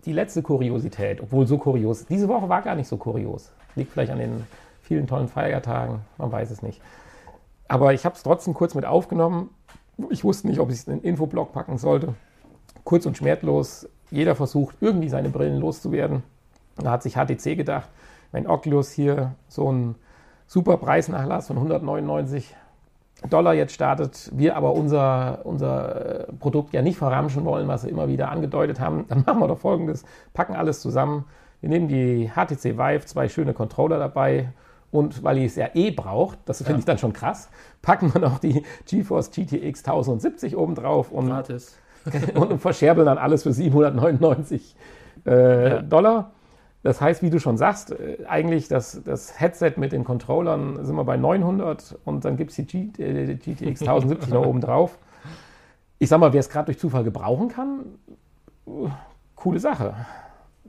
die 0.04 0.12
letzte 0.12 0.42
Kuriosität, 0.42 1.20
obwohl 1.20 1.46
so 1.46 1.58
kurios. 1.58 2.06
Diese 2.06 2.28
Woche 2.28 2.48
war 2.48 2.62
gar 2.62 2.74
nicht 2.74 2.88
so 2.88 2.96
kurios. 2.96 3.52
Liegt 3.74 3.92
vielleicht 3.92 4.12
an 4.12 4.18
den 4.18 4.46
vielen 4.82 5.06
tollen 5.06 5.28
Feiertagen, 5.28 6.00
man 6.18 6.30
weiß 6.30 6.50
es 6.50 6.62
nicht. 6.62 6.80
Aber 7.68 7.94
ich 7.94 8.04
habe 8.04 8.14
es 8.14 8.22
trotzdem 8.22 8.54
kurz 8.54 8.74
mit 8.74 8.84
aufgenommen. 8.84 9.50
Ich 10.10 10.24
wusste 10.24 10.46
nicht, 10.46 10.60
ob 10.60 10.70
ich 10.70 10.76
es 10.76 10.86
in 10.86 10.98
den 10.98 11.02
Infoblog 11.02 11.52
packen 11.52 11.78
sollte. 11.78 12.14
Kurz 12.84 13.06
und 13.06 13.16
schmerzlos. 13.16 13.88
Jeder 14.10 14.34
versucht, 14.34 14.76
irgendwie 14.80 15.08
seine 15.08 15.30
Brillen 15.30 15.58
loszuwerden. 15.58 16.22
Da 16.76 16.90
hat 16.90 17.02
sich 17.02 17.14
HTC 17.14 17.56
gedacht, 17.56 17.88
wenn 18.32 18.46
Oculus 18.46 18.90
hier 18.90 19.34
so 19.48 19.68
einen 19.68 19.94
super 20.46 20.76
Preisnachlass 20.76 21.46
von 21.46 21.56
199 21.56 22.54
Dollar 23.30 23.54
jetzt 23.54 23.72
startet, 23.72 24.30
wir 24.34 24.56
aber 24.56 24.74
unser, 24.74 25.40
unser 25.44 26.28
äh, 26.28 26.32
Produkt 26.32 26.74
ja 26.74 26.82
nicht 26.82 26.98
verramschen 26.98 27.44
wollen, 27.44 27.68
was 27.68 27.84
wir 27.84 27.90
immer 27.90 28.08
wieder 28.08 28.30
angedeutet 28.30 28.80
haben, 28.80 29.06
dann 29.08 29.22
machen 29.26 29.40
wir 29.40 29.48
doch 29.48 29.58
folgendes: 29.58 30.04
packen 30.32 30.54
alles 30.54 30.80
zusammen. 30.80 31.24
Wir 31.60 31.70
nehmen 31.70 31.88
die 31.88 32.30
HTC 32.30 32.76
Vive, 32.76 33.06
zwei 33.06 33.28
schöne 33.28 33.54
Controller 33.54 33.98
dabei 33.98 34.50
und 34.94 35.24
weil 35.24 35.38
ihr 35.38 35.46
es 35.46 35.56
ja 35.56 35.70
eh 35.74 35.90
braucht, 35.90 36.38
das 36.44 36.58
finde 36.58 36.74
ja. 36.74 36.78
ich 36.78 36.84
dann 36.84 36.98
schon 36.98 37.12
krass, 37.12 37.48
packen 37.82 38.14
wir 38.14 38.20
noch 38.20 38.38
die 38.38 38.62
GeForce 38.86 39.30
GTX 39.32 39.80
1070 39.80 40.56
oben 40.56 40.76
drauf 40.76 41.10
und, 41.10 41.32
und, 42.34 42.60
verscherbeln 42.60 43.06
dann 43.06 43.18
alles 43.18 43.42
für 43.42 43.52
799 43.52 44.76
äh, 45.26 45.68
ja. 45.68 45.82
Dollar. 45.82 46.30
Das 46.84 47.00
heißt, 47.00 47.22
wie 47.22 47.30
du 47.30 47.40
schon 47.40 47.56
sagst, 47.56 47.92
äh, 47.92 48.18
eigentlich 48.28 48.68
das, 48.68 49.02
das 49.04 49.40
Headset 49.40 49.72
mit 49.76 49.92
den 49.92 50.04
Controllern 50.04 50.84
sind 50.84 50.94
wir 50.94 51.04
bei 51.04 51.16
900 51.16 51.98
und 52.04 52.26
dann 52.26 52.36
gibt 52.36 52.50
es 52.50 52.56
die 52.56 52.66
G, 52.66 53.02
äh, 53.02 53.34
GTX 53.34 53.80
1070 53.80 54.28
noch 54.28 54.46
oben 54.46 54.60
drauf. 54.60 54.98
Ich 55.98 56.10
sag 56.10 56.20
mal, 56.20 56.34
wer 56.34 56.40
es 56.40 56.50
gerade 56.50 56.66
durch 56.66 56.78
Zufall 56.78 57.02
gebrauchen 57.02 57.48
kann, 57.48 57.86
coole 59.34 59.58
Sache. 59.58 59.94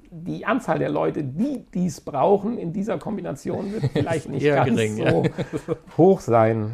Die 0.09 0.45
Anzahl 0.45 0.79
der 0.79 0.87
Leute, 0.87 1.21
die 1.21 1.65
dies 1.73 1.99
brauchen 1.99 2.57
in 2.57 2.71
dieser 2.71 2.97
Kombination, 2.97 3.73
wird 3.73 3.83
vielleicht 3.91 4.29
nicht 4.29 4.45
ganz 4.45 4.69
gering, 4.69 4.95
so 4.95 5.03
ja. 5.03 5.29
hoch 5.97 6.21
sein. 6.21 6.71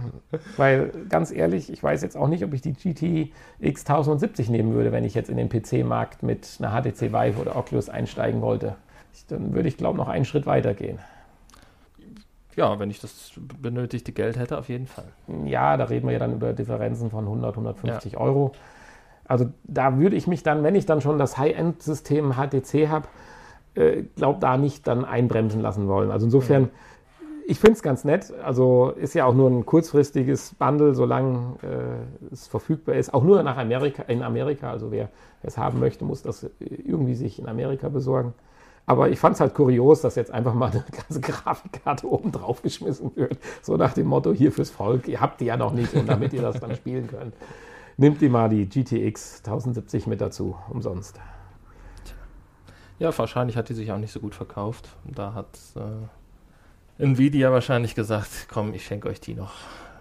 Weil 0.58 0.92
ganz 1.10 1.32
ehrlich, 1.32 1.74
ich 1.74 1.82
weiß 1.82 2.04
jetzt 2.04 2.16
auch 2.16 2.28
nicht, 2.28 2.44
ob 2.44 2.54
ich 2.54 2.62
die 2.62 2.74
GTX 2.74 3.82
1070 3.88 4.52
nehmen 4.52 4.76
würde, 4.76 4.92
wenn 4.92 5.04
ich 5.04 5.16
jetzt 5.16 5.32
in 5.32 5.38
den 5.38 5.50
PC-Markt 5.50 6.22
mit 6.22 6.60
einer 6.60 6.80
HTC 6.80 7.12
Vive 7.12 7.42
oder 7.42 7.56
Oculus 7.56 7.90
einsteigen 7.90 8.44
wollte 8.44 8.76
dann 9.28 9.54
würde 9.54 9.68
ich, 9.68 9.78
glaube 9.78 9.96
ich, 9.96 9.98
noch 9.98 10.10
einen 10.10 10.26
Schritt 10.26 10.46
weiter 10.46 10.74
gehen. 10.74 11.00
Ja, 12.56 12.80
wenn 12.80 12.90
ich 12.90 13.00
das 13.00 13.32
benötigte 13.62 14.12
Geld 14.12 14.38
hätte, 14.38 14.58
auf 14.58 14.70
jeden 14.70 14.88
Fall. 14.88 15.06
Ja, 15.46 15.78
da 15.78 15.86
reden 15.86 16.08
wir 16.08 16.14
ja 16.14 16.20
dann 16.20 16.34
über 16.34 16.54
Differenzen 16.54 17.10
von 17.10 17.24
100, 17.24 17.52
150 17.52 18.14
ja. 18.14 18.20
Euro. 18.20 18.52
Also 19.26 19.50
da 19.64 19.98
würde 19.98 20.16
ich 20.16 20.28
mich 20.28 20.44
dann, 20.44 20.64
wenn 20.64 20.76
ich 20.76 20.86
dann 20.86 21.00
schon 21.00 21.18
das 21.18 21.38
High-End-System 21.38 22.34
HTC 22.34 22.90
habe, 22.90 23.08
äh, 23.76 24.04
glaube 24.18 24.40
da 24.42 24.58
nicht 24.58 24.86
dann 24.88 25.06
einbremsen 25.06 25.62
lassen 25.62 25.88
wollen. 25.88 26.12
Also 26.12 26.26
insofern, 26.26 26.70
ich 27.48 27.58
finde 27.58 27.74
es 27.74 27.84
ganz 27.84 28.04
nett. 28.04 28.34
Also 28.44 28.90
ist 28.90 29.14
ja 29.14 29.26
auch 29.26 29.34
nur 29.34 29.50
ein 29.50 29.66
kurzfristiges 29.66 30.56
Bundle, 30.56 30.94
solange 30.94 31.56
äh, 31.64 32.34
es 32.34 32.48
verfügbar 32.48 32.96
ist. 32.96 33.14
Auch 33.14 33.24
nur 33.24 33.42
nach 33.44 33.56
Amerika, 33.56 34.04
in 34.04 34.22
Amerika. 34.22 34.72
Also 34.72 34.92
wer 34.92 35.08
es 35.42 35.58
haben 35.58 35.80
möchte, 35.80 36.04
muss 36.04 36.22
das 36.22 36.50
irgendwie 36.60 37.16
sich 37.16 37.40
in 37.40 37.48
Amerika 37.48 37.88
besorgen. 37.88 38.34
Aber 38.86 39.10
ich 39.10 39.20
fand 39.20 39.36
es 39.36 39.42
halt 39.42 39.54
kurios, 39.54 40.02
dass 40.02 40.16
jetzt 40.16 40.32
einfach 40.32 40.54
mal 40.54 40.72
eine 40.72 40.84
ganze 40.92 41.22
Grafikkarte 41.22 42.08
oben 42.08 42.32
drauf 42.32 42.62
geschmissen 42.62 43.16
wird. 43.16 43.38
So 43.62 43.78
nach 43.78 43.94
dem 43.94 44.08
Motto, 44.08 44.34
hier 44.34 44.52
fürs 44.52 44.70
Volk, 44.70 45.08
ihr 45.08 45.22
habt 45.22 45.40
die 45.40 45.46
ja 45.46 45.58
noch 45.58 45.72
nicht 45.72 45.94
und 45.94 46.08
damit 46.08 46.34
ihr 46.34 46.42
das 46.42 46.60
dann 46.60 46.76
spielen 46.76 47.08
könnt, 47.08 47.36
nimmt 47.98 48.22
ihr 48.22 48.30
mal 48.30 48.50
die 48.50 48.68
GTX 48.68 49.40
1070 49.46 50.08
mit 50.08 50.20
dazu, 50.20 50.56
umsonst. 50.70 51.20
Ja, 53.00 53.18
wahrscheinlich 53.18 53.58
hat 53.58 53.70
die 53.70 53.74
sich 53.74 53.92
auch 53.92 53.98
nicht 53.98 54.12
so 54.12 54.20
gut 54.20 54.36
verkauft. 54.36 54.90
Da 55.06 55.34
hat 55.34 55.58
äh, 55.76 57.04
Nvidia 57.04 57.52
wahrscheinlich 57.52 57.96
gesagt, 57.96 58.48
komm, 58.52 58.74
ich 58.74 58.86
schenke 58.86 59.10
euch 59.10 59.20
die 59.20 59.34
noch. 59.34 59.54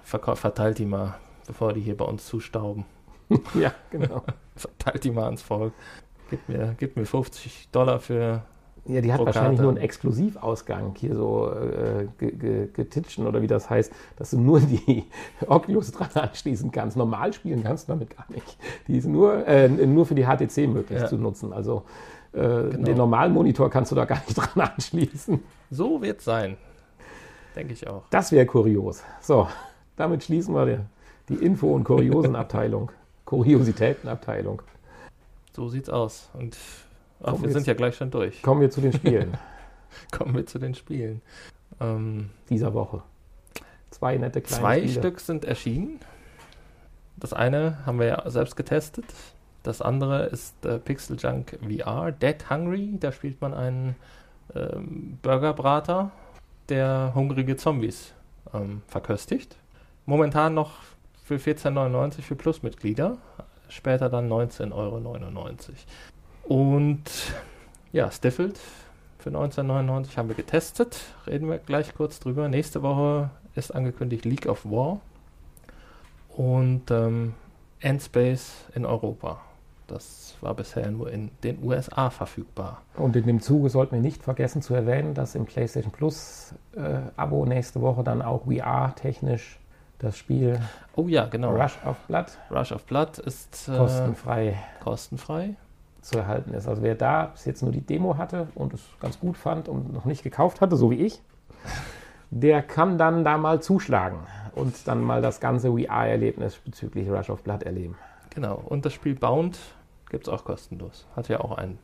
Verkauf, 0.03 0.41
verteilt 0.41 0.79
die 0.79 0.85
mal, 0.85 1.15
bevor 1.47 1.73
die 1.73 1.81
hier 1.81 1.97
bei 1.97 2.05
uns 2.05 2.27
zustauben. 2.27 2.85
ja, 3.55 3.73
genau. 3.91 4.23
verteilt 4.57 5.05
die 5.05 5.11
mal 5.11 5.25
ans 5.25 5.41
Volk. 5.41 5.73
Gib 6.29 6.49
mir, 6.49 6.75
gib 6.79 6.97
mir 6.97 7.07
50 7.07 7.71
Dollar 7.71 8.01
für 8.01 8.43
ja, 8.91 9.01
die 9.01 9.13
hat 9.13 9.25
wahrscheinlich 9.25 9.61
nur 9.61 9.71
einen 9.71 9.79
Exklusivausgang 9.79 10.95
hier 10.97 11.15
so 11.15 11.53
äh, 11.53 12.07
getitschen 12.19 13.27
oder 13.27 13.43
wie 13.43 13.47
das 13.47 13.71
heißt, 13.71 13.93
dass 14.17 14.31
du 14.31 14.41
nur 14.41 14.61
die 14.61 15.05
Oculus 15.47 15.93
dran 15.93 16.09
anschließen 16.15 16.71
kannst. 16.71 16.97
Normal 16.97 17.33
spielen 17.33 17.63
kannst 17.63 17.89
du 17.89 17.93
damit 17.93 18.17
gar 18.17 18.27
nicht. 18.31 18.57
Die 18.89 18.97
ist 18.97 19.07
nur, 19.07 19.47
äh, 19.47 19.69
nur 19.69 20.07
für 20.07 20.15
die 20.15 20.25
HTC 20.25 20.69
möglich 20.69 21.01
ja. 21.01 21.07
zu 21.07 21.17
nutzen. 21.17 21.53
Also 21.53 21.85
äh, 22.33 22.39
genau. 22.39 22.85
den 22.85 22.97
normalen 22.97 23.33
Monitor 23.33 23.71
kannst 23.71 23.93
du 23.93 23.97
da 23.97 24.05
gar 24.07 24.21
nicht 24.27 24.37
dran 24.37 24.71
anschließen. 24.75 25.43
So 25.71 26.03
wird 26.03 26.19
es 26.19 26.25
sein. 26.25 26.57
Denke 27.57 27.73
ich 27.73 27.87
auch. 27.89 28.05
Das 28.11 28.33
wäre 28.33 28.47
kurios. 28.47 29.03
So, 29.21 29.49
damit 29.97 30.25
schließen 30.25 30.55
wir 30.55 30.67
die, 30.67 31.35
die 31.35 31.45
Info- 31.45 31.75
und 31.75 31.85
Kuriosenabteilung. 31.85 32.93
Kuriositätenabteilung. 33.25 34.63
So 35.53 35.69
sieht's 35.69 35.91
aus. 35.91 36.31
Und 36.33 36.57
Ach, 37.23 37.41
wir 37.41 37.51
sind 37.51 37.67
ja 37.67 37.75
gleich 37.75 37.97
schon 37.97 38.11
durch. 38.11 38.43
Kommen 38.43 38.61
wir 38.61 38.71
zu 38.71 38.81
den 38.81 38.93
Spielen. 38.93 39.37
kommen 40.11 40.35
wir 40.35 40.47
zu 40.47 40.59
den 40.59 40.75
Spielen. 40.75 41.21
Ähm, 41.81 42.31
Dieser 42.49 42.75
Woche. 42.75 43.03
Zwei 43.91 44.17
nette 44.17 44.41
kleine 44.41 44.61
Zwei 44.61 44.79
Spiele. 44.79 44.93
Stück 44.93 45.21
sind 45.21 45.45
erschienen. 45.45 46.01
Das 47.17 47.33
eine 47.33 47.85
haben 47.85 47.99
wir 47.99 48.07
ja 48.07 48.31
selbst 48.31 48.57
getestet. 48.57 49.05
Das 49.63 49.83
andere 49.83 50.25
ist 50.27 50.65
äh, 50.65 50.79
Pixel 50.79 51.19
Junk 51.19 51.59
VR, 51.61 52.13
Dead 52.13 52.49
Hungry. 52.49 52.97
Da 52.99 53.13
spielt 53.13 53.41
man 53.43 53.53
einen 53.53 53.97
ähm, 54.55 55.19
Burgerbrater, 55.21 56.11
der 56.71 57.13
hungrige 57.15 57.57
Zombies 57.57 58.15
ähm, 58.55 58.81
verköstigt. 58.87 59.57
Momentan 60.07 60.55
noch 60.55 60.79
für 61.25 61.37
14,99 61.37 62.23
für 62.23 62.37
Plusmitglieder. 62.37 63.19
Später 63.69 64.09
dann 64.09 64.31
19,99 64.31 64.73
Euro. 64.73 64.99
Und 66.51 67.05
ja, 67.93 68.11
Stiffield 68.11 68.59
für 69.19 69.29
1999 69.29 70.19
haben 70.19 70.27
wir 70.27 70.35
getestet. 70.35 70.99
Reden 71.25 71.49
wir 71.49 71.59
gleich 71.59 71.95
kurz 71.95 72.19
drüber. 72.19 72.49
Nächste 72.49 72.83
Woche 72.83 73.31
ist 73.55 73.73
angekündigt 73.73 74.25
League 74.25 74.47
of 74.47 74.65
War 74.65 75.01
und 76.37 76.91
ähm, 76.91 77.35
Endspace 77.79 78.65
in 78.75 78.85
Europa. 78.85 79.41
Das 79.87 80.35
war 80.41 80.55
bisher 80.55 80.91
nur 80.91 81.13
in 81.13 81.31
den 81.45 81.63
USA 81.63 82.11
verfügbar. 82.11 82.83
Und 82.97 83.15
in 83.15 83.27
dem 83.27 83.41
Zuge 83.41 83.71
sollten 83.71 83.95
wir 83.95 84.03
nicht 84.03 84.25
vergessen 84.25 84.61
zu 84.61 84.75
erwähnen, 84.75 85.15
dass 85.15 85.37
im 85.37 85.47
PlayStation 85.47 85.93
Plus 85.93 86.53
äh, 86.75 86.99
Abo 87.17 87.47
nächste 87.47 87.81
Woche 87.81 88.03
dann 88.03 88.23
auch 88.23 88.47
VR-technisch 88.47 89.61
das 90.01 90.19
Spiel 90.19 90.61
oh 90.97 91.07
ja, 91.07 91.27
genau. 91.27 91.53
Rush 91.53 91.79
of 91.87 91.97
Blood. 92.09 92.27
Rush 92.51 92.73
of 92.73 92.85
Blood 92.87 93.19
ist 93.21 93.69
äh, 93.69 93.77
kostenfrei. 93.77 94.59
Kostenfrei 94.81 95.55
zu 96.03 96.19
erhalten 96.19 96.55
ist. 96.55 96.69
Also 96.69 96.83
wer 96.83 96.95
da 96.95 97.27
bis 97.27 97.45
jetzt 97.45 97.63
nur 97.63 97.73
die 97.73 97.81
Demo 97.81 98.17
hatte 98.17 98.49
und 98.55 98.75
es 98.75 98.83
ganz 99.01 99.21
gut 99.21 99.37
fand 99.37 99.69
und 99.69 99.93
noch 99.93 100.05
nicht 100.05 100.23
gekauft 100.23 100.61
hatte, 100.61 100.77
so 100.77 100.91
wie 100.91 101.07
ich, 101.07 101.21
der 102.31 102.63
kann 102.63 102.97
dann 102.97 103.25
da 103.25 103.39
mal 103.39 103.61
zuschlagen 103.61 104.19
und 104.55 104.87
dann 104.87 105.03
mal 105.03 105.21
das 105.21 105.41
ganze 105.41 105.71
VR-Erlebnis 105.71 106.57
bezüglich 106.57 107.11
Rush 107.11 107.31
of 107.31 107.43
Blood 107.43 107.65
erleben. 107.65 107.97
Genau, 108.31 108.63
und 108.67 108.85
das 108.85 108.93
Spiel 108.93 109.15
Bound 109.15 109.59
gibt 110.09 110.27
es 110.27 110.33
auch 110.33 110.45
kostenlos. 110.45 111.07
Hat 111.17 111.29
ja 111.29 111.41
auch 111.41 111.59
einen 111.59 111.79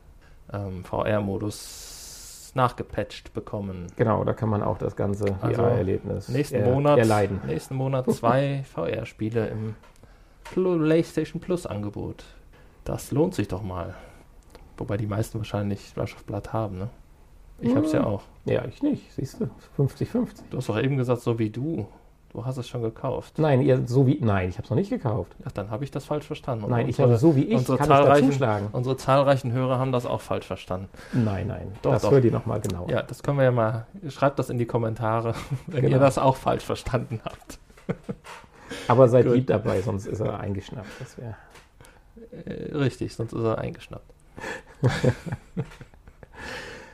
ähm, 0.51 0.83
VR-Modus 0.83 2.53
nachgepatcht 2.55 3.33
bekommen. 3.33 3.87
Genau, 3.97 4.23
da 4.23 4.33
kann 4.33 4.49
man 4.49 4.63
auch 4.63 4.77
das 4.77 4.95
ganze 4.95 5.35
also 5.41 5.61
VR-Erlebnis 5.61 6.29
nächsten 6.29 6.55
er, 6.55 6.73
Monat, 6.73 6.97
erleiden. 6.97 7.41
Nächsten 7.45 7.75
Monat 7.75 8.09
zwei 8.11 8.63
VR-Spiele 8.73 9.47
im 9.47 9.75
PlayStation 10.43 11.41
Plus-Angebot. 11.41 12.23
Das 12.83 13.11
lohnt 13.11 13.35
sich 13.35 13.49
doch 13.49 13.63
mal. 13.63 13.95
Wobei 14.77 14.97
die 14.97 15.07
meisten 15.07 15.37
wahrscheinlich 15.39 15.93
Rush 15.97 16.15
of 16.15 16.23
Blood 16.25 16.53
haben, 16.53 16.77
ne? 16.77 16.89
Ich 17.59 17.75
hab's 17.75 17.91
ja 17.91 17.99
hm. 17.99 18.05
auch. 18.05 18.21
Ja, 18.45 18.65
ich 18.65 18.83
nicht, 18.83 19.11
siehst 19.13 19.41
du. 19.41 19.49
50-50. 19.77 20.43
Du 20.49 20.57
hast 20.57 20.69
doch 20.69 20.79
eben 20.79 20.97
gesagt, 20.97 21.21
so 21.21 21.39
wie 21.39 21.49
du. 21.49 21.87
Du 22.33 22.45
hast 22.45 22.57
es 22.57 22.67
schon 22.67 22.83
gekauft. 22.83 23.39
Nein, 23.39 23.61
ihr, 23.61 23.87
so 23.87 24.05
wie. 24.05 24.19
Nein, 24.21 24.49
ich 24.49 24.57
hab's 24.57 24.69
noch 24.69 24.77
nicht 24.77 24.89
gekauft. 24.89 25.35
Ach, 25.45 25.51
dann 25.51 25.71
habe 25.71 25.83
ich 25.83 25.91
das 25.91 26.05
falsch 26.05 26.25
verstanden. 26.25 26.65
Und 26.65 26.71
nein, 26.71 26.85
unsere, 26.85 27.07
ich 27.07 27.11
habe 27.11 27.17
so 27.17 27.35
wie 27.35 27.45
ich 27.45 27.55
unsere 27.55 27.77
kann 27.77 27.87
zahlreichen, 27.87 28.31
ich 28.31 28.73
Unsere 28.73 28.97
zahlreichen 28.97 29.51
Hörer 29.53 29.79
haben 29.79 29.91
das 29.91 30.05
auch 30.05 30.21
falsch 30.21 30.45
verstanden. 30.45 30.89
Nein, 31.13 31.47
nein. 31.47 31.71
Doch, 31.81 31.93
das 31.93 32.03
doch. 32.03 32.11
hört 32.11 32.25
ihr 32.25 32.31
nochmal 32.31 32.59
genau. 32.59 32.85
Ja, 32.89 33.01
das 33.01 33.23
können 33.23 33.37
wir 33.37 33.45
ja 33.45 33.51
mal. 33.51 33.87
Schreibt 34.09 34.37
das 34.37 34.49
in 34.49 34.57
die 34.57 34.65
Kommentare, 34.65 35.33
wenn 35.67 35.81
genau. 35.81 35.95
ihr 35.95 35.99
das 35.99 36.17
auch 36.17 36.35
falsch 36.35 36.63
verstanden 36.63 37.21
habt. 37.23 37.59
Aber 38.87 39.07
seid 39.07 39.25
lieb 39.25 39.47
dabei, 39.47 39.81
sonst 39.81 40.05
ist 40.05 40.19
er 40.19 40.39
eingeschnappt. 40.39 40.89
Das 40.99 41.17
wäre. 41.17 41.35
Äh, 42.45 42.75
richtig, 42.75 43.15
sonst 43.15 43.33
ist 43.33 43.43
er 43.43 43.57
eingeschnappt. 43.57 44.16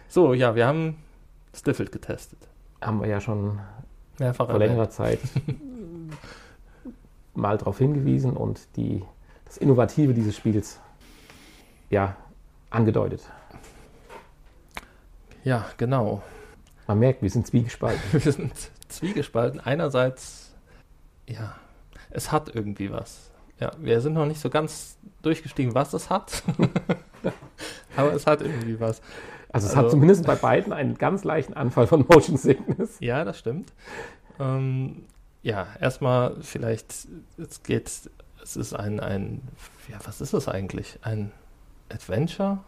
So, 0.07 0.33
ja, 0.33 0.55
wir 0.55 0.67
haben 0.67 0.97
Stiffield 1.55 1.91
getestet. 1.91 2.39
Haben 2.81 3.01
wir 3.01 3.07
ja 3.07 3.21
schon 3.21 3.59
Mehrfach 4.19 4.49
vor 4.49 4.59
längerer 4.59 4.89
Zeit 4.89 5.19
mal 7.35 7.57
darauf 7.57 7.77
hingewiesen 7.77 8.35
und 8.35 8.61
die, 8.75 9.03
das 9.45 9.57
Innovative 9.57 10.13
dieses 10.13 10.35
Spiels 10.35 10.79
ja, 11.89 12.15
angedeutet. 12.69 13.21
Ja, 15.43 15.65
genau. 15.77 16.21
Man 16.87 16.99
merkt, 16.99 17.21
wir 17.21 17.29
sind 17.29 17.47
zwiegespalten. 17.47 18.01
wir 18.11 18.31
sind 18.31 18.53
zwiegespalten. 18.87 19.59
Einerseits, 19.59 20.53
ja, 21.27 21.55
es 22.09 22.31
hat 22.31 22.53
irgendwie 22.53 22.91
was. 22.91 23.31
Ja, 23.59 23.71
wir 23.77 24.01
sind 24.01 24.13
noch 24.13 24.25
nicht 24.25 24.39
so 24.39 24.49
ganz 24.49 24.97
durchgestiegen, 25.21 25.73
was 25.73 25.93
es 25.93 26.09
hat. 26.09 26.43
Aber 27.95 28.13
es 28.13 28.27
hat 28.27 28.41
irgendwie 28.41 28.79
was. 28.79 29.01
Also 29.51 29.67
es 29.67 29.73
also, 29.73 29.85
hat 29.85 29.91
zumindest 29.91 30.25
bei 30.25 30.35
beiden 30.35 30.73
einen 30.73 30.97
ganz 30.97 31.23
leichten 31.23 31.53
Anfall 31.53 31.87
von 31.87 32.05
Motion 32.09 32.37
Sickness. 32.37 32.97
Ja, 32.99 33.23
das 33.23 33.37
stimmt. 33.37 33.71
Ähm, 34.39 35.05
ja, 35.43 35.67
erstmal 35.79 36.37
vielleicht, 36.41 37.07
es 37.37 37.63
geht, 37.63 37.87
es 38.41 38.57
ist 38.57 38.73
ein, 38.73 38.99
ein, 38.99 39.41
ja, 39.89 39.97
was 40.05 40.21
ist 40.21 40.33
es 40.33 40.47
eigentlich? 40.47 40.97
Ein 41.03 41.31
Adventure 41.89 42.59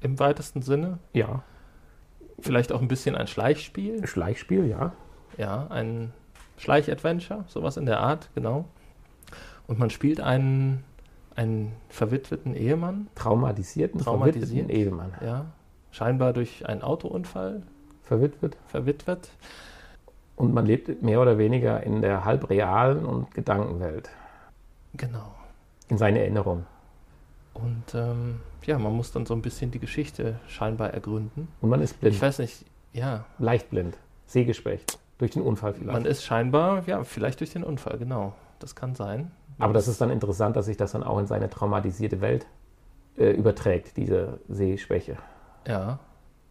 im 0.00 0.18
weitesten 0.18 0.62
Sinne? 0.62 0.98
Ja. 1.12 1.42
Vielleicht 2.40 2.72
auch 2.72 2.80
ein 2.80 2.88
bisschen 2.88 3.14
ein 3.14 3.26
Schleichspiel? 3.26 4.06
Schleichspiel, 4.06 4.66
ja. 4.66 4.92
Ja, 5.36 5.66
ein 5.68 6.12
Schleich-Adventure, 6.56 7.44
sowas 7.46 7.76
in 7.76 7.86
der 7.86 8.00
Art, 8.00 8.30
genau. 8.34 8.64
Und 9.66 9.78
man 9.78 9.90
spielt 9.90 10.20
einen, 10.20 10.84
einen 11.38 11.72
verwitweten 11.88 12.54
Ehemann. 12.56 13.06
Traumatisierten, 13.14 14.00
traumatisierten 14.00 14.70
Ehemann. 14.70 15.12
Ja, 15.24 15.46
scheinbar 15.92 16.32
durch 16.32 16.68
einen 16.68 16.82
Autounfall. 16.82 17.62
Verwitwet. 18.02 18.56
Verwitwet. 18.66 19.30
Und 20.34 20.52
man 20.52 20.66
lebt 20.66 21.02
mehr 21.02 21.20
oder 21.20 21.38
weniger 21.38 21.82
in 21.82 22.02
der 22.02 22.24
halb 22.24 22.50
realen 22.50 23.04
und 23.04 23.34
Gedankenwelt. 23.34 24.10
Genau. 24.94 25.34
In 25.88 25.96
seine 25.96 26.20
Erinnerung. 26.20 26.66
Und 27.54 27.94
ähm, 27.94 28.40
ja, 28.66 28.78
man 28.78 28.94
muss 28.94 29.12
dann 29.12 29.24
so 29.24 29.34
ein 29.34 29.42
bisschen 29.42 29.70
die 29.70 29.78
Geschichte 29.78 30.40
scheinbar 30.48 30.90
ergründen. 30.90 31.48
Und 31.60 31.70
man 31.70 31.80
ist 31.80 32.00
blind. 32.00 32.16
Ich 32.16 32.22
weiß 32.22 32.40
nicht, 32.40 32.64
ja. 32.92 33.24
Leicht 33.38 33.70
blind. 33.70 33.96
Sehgeschwächt. 34.26 34.98
Durch 35.18 35.32
den 35.32 35.42
Unfall 35.42 35.74
vielleicht. 35.74 35.92
Man 35.92 36.04
ist 36.04 36.24
scheinbar, 36.24 36.82
ja, 36.86 37.04
vielleicht 37.04 37.40
durch 37.40 37.50
den 37.50 37.64
Unfall, 37.64 37.98
genau. 37.98 38.34
Das 38.58 38.74
kann 38.74 38.94
sein. 38.94 39.30
Aber 39.58 39.72
das 39.72 39.88
ist 39.88 40.00
dann 40.00 40.10
interessant, 40.10 40.56
dass 40.56 40.66
sich 40.66 40.76
das 40.76 40.92
dann 40.92 41.02
auch 41.02 41.18
in 41.18 41.26
seine 41.26 41.50
traumatisierte 41.50 42.20
Welt 42.20 42.46
äh, 43.16 43.30
überträgt, 43.30 43.96
diese 43.96 44.40
Sehschwäche. 44.48 45.16
Ja. 45.66 45.98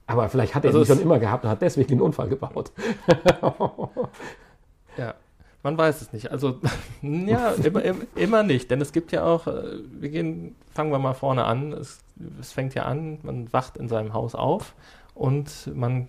Aber 0.06 0.30
vielleicht 0.30 0.56
hat 0.56 0.64
er 0.64 0.70
also 0.70 0.82
die 0.82 0.86
schon 0.86 1.02
immer 1.02 1.20
gehabt 1.20 1.44
und 1.44 1.50
hat 1.50 1.62
deswegen 1.62 1.90
den 1.90 2.02
Unfall 2.02 2.30
gebaut. 2.30 2.72
ja, 4.98 5.16
man 5.64 5.78
weiß 5.78 6.02
es 6.02 6.14
nicht. 6.14 6.32
Also, 6.32 6.60
ja, 7.02 7.52
immer, 7.52 7.82
immer 8.16 8.44
nicht. 8.44 8.72
Denn 8.72 8.80
es 8.82 8.94
gibt 8.94 9.12
ja 9.12 9.26
auch, 9.26 9.48
äh, 9.48 9.80
wir 9.92 10.10
gehen, 10.10 10.56
fangen 10.74 10.92
wir 10.92 11.00
mal 11.00 11.14
vorne 11.14 11.44
an. 11.44 11.74
Es, 11.74 12.00
es 12.40 12.52
fängt 12.54 12.74
ja 12.74 12.84
an, 12.84 13.20
man 13.24 13.52
wacht 13.52 13.78
in 13.78 13.90
seinem 13.90 14.14
Haus 14.14 14.34
auf 14.34 14.76
und 15.14 15.70
man 15.76 16.08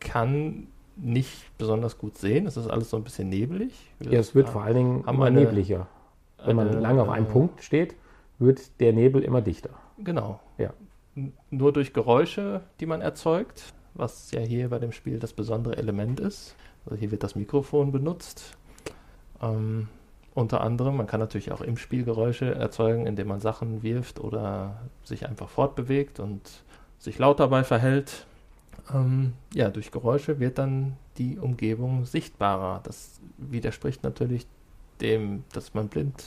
kann 0.00 0.68
nicht 0.96 1.56
besonders 1.58 1.98
gut 1.98 2.18
sehen. 2.18 2.46
Es 2.46 2.56
ist 2.56 2.68
alles 2.68 2.90
so 2.90 2.96
ein 2.96 3.04
bisschen 3.04 3.28
nebelig. 3.28 3.72
Ja, 4.00 4.18
es 4.18 4.34
wird 4.34 4.48
vor 4.48 4.62
allen 4.62 4.76
Dingen 4.76 5.04
immer 5.06 5.26
eine, 5.26 5.40
nebliger. 5.40 5.86
Wenn 6.44 6.56
man 6.56 6.68
eine, 6.68 6.80
lange 6.80 7.02
auf 7.02 7.08
einem 7.08 7.26
Punkt 7.26 7.62
steht, 7.62 7.94
wird 8.38 8.80
der 8.80 8.92
Nebel 8.92 9.22
immer 9.22 9.40
dichter. 9.40 9.70
Genau. 9.98 10.40
Ja 10.56 10.72
nur 11.50 11.72
durch 11.72 11.92
Geräusche, 11.92 12.62
die 12.80 12.86
man 12.86 13.00
erzeugt, 13.00 13.72
was 13.94 14.30
ja 14.30 14.40
hier 14.40 14.68
bei 14.68 14.78
dem 14.78 14.92
Spiel 14.92 15.18
das 15.18 15.32
besondere 15.32 15.76
Element 15.76 16.20
ist. 16.20 16.54
Also 16.84 16.96
hier 16.96 17.10
wird 17.10 17.22
das 17.22 17.34
Mikrofon 17.34 17.92
benutzt. 17.92 18.56
Ähm, 19.42 19.88
unter 20.34 20.60
anderem, 20.60 20.96
man 20.96 21.06
kann 21.06 21.20
natürlich 21.20 21.50
auch 21.50 21.60
im 21.60 21.76
Spiel 21.76 22.04
Geräusche 22.04 22.54
erzeugen, 22.54 23.06
indem 23.06 23.28
man 23.28 23.40
Sachen 23.40 23.82
wirft 23.82 24.20
oder 24.20 24.76
sich 25.02 25.26
einfach 25.26 25.48
fortbewegt 25.48 26.20
und 26.20 26.40
sich 26.98 27.18
laut 27.18 27.40
dabei 27.40 27.64
verhält. 27.64 28.26
Ähm, 28.94 29.32
ja, 29.52 29.70
durch 29.70 29.90
Geräusche 29.90 30.38
wird 30.38 30.58
dann 30.58 30.96
die 31.18 31.38
Umgebung 31.38 32.04
sichtbarer. 32.04 32.80
Das 32.84 33.20
widerspricht 33.36 34.04
natürlich 34.04 34.46
dem, 35.00 35.44
dass 35.52 35.74
man 35.74 35.88
blind 35.88 36.24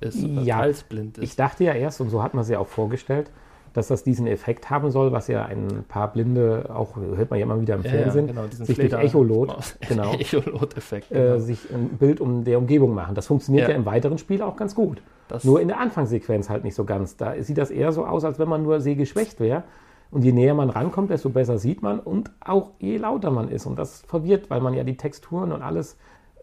ist 0.00 0.22
ja, 0.22 0.68
blind 0.88 1.18
ist. 1.18 1.24
Ich 1.24 1.36
dachte 1.36 1.64
ja 1.64 1.72
erst, 1.72 2.00
und 2.00 2.10
so 2.10 2.22
hat 2.22 2.34
man 2.34 2.42
es 2.42 2.48
ja 2.48 2.58
auch 2.58 2.66
vorgestellt, 2.66 3.30
dass 3.72 3.88
das 3.88 4.04
diesen 4.04 4.26
Effekt 4.26 4.70
haben 4.70 4.90
soll, 4.90 5.12
was 5.12 5.26
ja 5.26 5.44
ein 5.46 5.84
paar 5.88 6.12
Blinde, 6.12 6.70
auch 6.72 6.96
hört 6.96 7.30
man 7.30 7.40
ja 7.40 7.44
immer 7.44 7.60
wieder 7.60 7.74
im 7.74 7.82
ja, 7.82 7.90
Fernsehen, 7.90 8.28
genau, 8.28 8.44
sich 8.48 8.76
durch 8.76 8.92
Echolot, 8.92 9.76
genau, 9.88 10.14
Echolot-Effekt, 10.18 11.10
äh, 11.10 11.14
genau. 11.14 11.34
äh, 11.34 11.40
sich 11.40 11.58
ein 11.72 11.88
Bild 11.98 12.20
um 12.20 12.44
der 12.44 12.58
Umgebung 12.58 12.94
machen. 12.94 13.14
Das 13.14 13.26
funktioniert 13.26 13.64
ja, 13.64 13.70
ja 13.70 13.76
im 13.76 13.84
weiteren 13.84 14.18
Spiel 14.18 14.42
auch 14.42 14.56
ganz 14.56 14.74
gut. 14.74 15.02
Das 15.26 15.44
nur 15.44 15.60
in 15.60 15.68
der 15.68 15.80
Anfangssequenz 15.80 16.50
halt 16.50 16.64
nicht 16.64 16.74
so 16.74 16.84
ganz. 16.84 17.16
Da 17.16 17.34
sieht 17.42 17.58
das 17.58 17.70
eher 17.70 17.90
so 17.92 18.04
aus, 18.04 18.24
als 18.24 18.38
wenn 18.38 18.48
man 18.48 18.62
nur 18.62 18.80
sehgeschwächt 18.80 19.40
wäre. 19.40 19.64
Und 20.10 20.22
je 20.22 20.30
näher 20.30 20.54
man 20.54 20.70
rankommt, 20.70 21.10
desto 21.10 21.30
besser 21.30 21.58
sieht 21.58 21.82
man 21.82 21.98
und 21.98 22.30
auch 22.38 22.70
je 22.78 22.98
lauter 22.98 23.32
man 23.32 23.48
ist. 23.48 23.66
Und 23.66 23.76
das 23.76 24.02
verwirrt, 24.02 24.48
weil 24.48 24.60
man 24.60 24.74
ja 24.74 24.84
die 24.84 24.96
Texturen 24.96 25.50
und 25.50 25.62
alles 25.62 25.96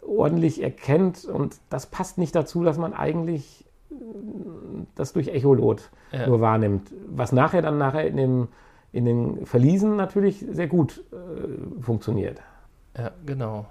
ordentlich 0.06 0.62
erkennt. 0.62 1.26
Und 1.26 1.58
das 1.70 1.86
passt 1.88 2.18
nicht 2.18 2.36
dazu, 2.36 2.64
dass 2.64 2.78
man 2.78 2.94
eigentlich 2.94 3.66
das 4.96 5.14
durch 5.14 5.28
Echolot 5.28 5.90
ja. 6.12 6.28
nur 6.28 6.42
wahrnimmt. 6.42 6.94
Was 7.08 7.32
nachher 7.32 7.62
dann 7.62 7.78
nachher 7.78 8.08
in, 8.08 8.18
dem, 8.18 8.48
in 8.92 9.06
den 9.06 9.46
Verliesen 9.46 9.96
natürlich 9.96 10.46
sehr 10.52 10.68
gut 10.68 11.04
äh, 11.12 11.82
funktioniert. 11.82 12.42
Ja, 12.98 13.12
genau. 13.26 13.66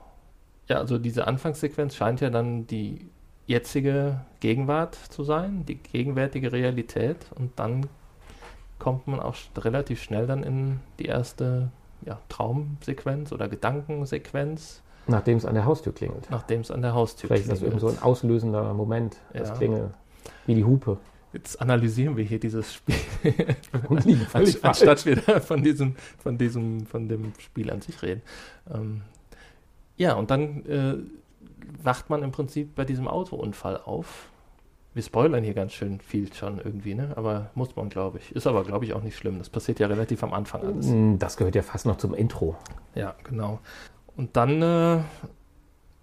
Ja, 0.69 0.79
also 0.79 0.99
diese 0.99 1.27
Anfangssequenz 1.27 1.97
scheint 1.97 2.21
ja 2.21 2.31
dann 2.31 2.67
die 2.67 3.09
jetzige 3.47 4.21
Gegenwart 4.39 4.95
zu 4.95 5.25
sein, 5.25 5.65
die 5.67 5.77
gegenwärtige 5.77 6.53
Realität 6.53 7.27
und 7.35 7.59
dann 7.59 7.87
kommt 8.79 9.09
man 9.09 9.21
auch 9.21 9.35
relativ 9.59 10.01
schnell 10.03 10.27
dann 10.27 10.43
in 10.43 10.81
die 10.99 11.07
erste 11.07 11.71
ja, 12.07 12.21
Traumsequenz 12.29 13.33
oder 13.33 13.49
Gedankensequenz. 13.49 14.83
Nachdem 15.11 15.39
es 15.39 15.45
an 15.45 15.55
der 15.55 15.65
Haustür 15.65 15.93
klingelt. 15.93 16.29
Nachdem 16.31 16.61
es 16.61 16.71
an 16.71 16.83
der 16.83 16.95
Haustür 16.95 17.29
Vielleicht 17.29 17.45
klingelt. 17.45 17.61
Vielleicht 17.61 17.77
ist 17.77 17.83
das 17.83 17.93
so 17.93 17.99
ein 17.99 18.03
auslösender 18.03 18.75
Moment, 18.75 19.17
das 19.33 19.49
ja. 19.49 19.55
Klingel. 19.55 19.91
Wie 20.47 20.55
die 20.55 20.65
Hupe. 20.65 20.99
Jetzt 21.33 21.61
analysieren 21.61 22.17
wir 22.17 22.25
hier 22.25 22.41
dieses 22.41 22.75
Spiel. 22.75 22.97
Und 23.89 24.05
liegen 24.05 24.23
völlig 24.23 24.65
Anstatt 24.65 25.07
wir 25.07 25.17
da 25.17 25.41
von 25.41 25.63
diesem, 25.63 25.95
von 26.19 26.39
diesem, 26.39 26.87
von 26.87 27.09
dem 27.09 27.33
Spiel 27.39 27.71
an 27.71 27.81
sich 27.81 28.03
reden. 28.03 28.23
Ähm, 28.73 29.03
ja, 29.97 30.15
und 30.15 30.31
dann 30.31 30.65
äh, 30.67 30.95
wacht 31.83 32.09
man 32.09 32.23
im 32.23 32.33
Prinzip 32.33 32.75
bei 32.75 32.85
diesem 32.85 33.07
Autounfall 33.07 33.77
auf. 33.85 34.31
Wir 34.95 35.03
spoilern 35.03 35.45
hier 35.45 35.55
ganz 35.55 35.73
schön 35.73 36.01
viel 36.01 36.33
schon 36.33 36.59
irgendwie, 36.59 36.95
ne? 36.95 37.13
Aber 37.17 37.51
muss 37.55 37.77
man, 37.77 37.91
glaube 37.91 38.19
ich. 38.19 38.35
Ist 38.35 38.47
aber, 38.47 38.65
glaube 38.65 38.85
ich, 38.87 38.95
auch 38.95 39.03
nicht 39.03 39.17
schlimm. 39.17 39.39
Das 39.39 39.51
passiert 39.51 39.79
ja 39.79 39.87
relativ 39.87 40.25
am 40.25 40.33
Anfang 40.33 40.63
alles. 40.63 40.87
Mm, 40.87 41.19
das 41.19 41.37
gehört 41.37 41.55
ja 41.55 41.63
fast 41.63 41.87
noch 41.87 41.97
zum 41.99 42.15
Intro. 42.15 42.57
Ja, 42.95 43.15
genau. 43.23 43.61
Und 44.21 44.37
dann 44.37 44.61
äh, 44.61 44.99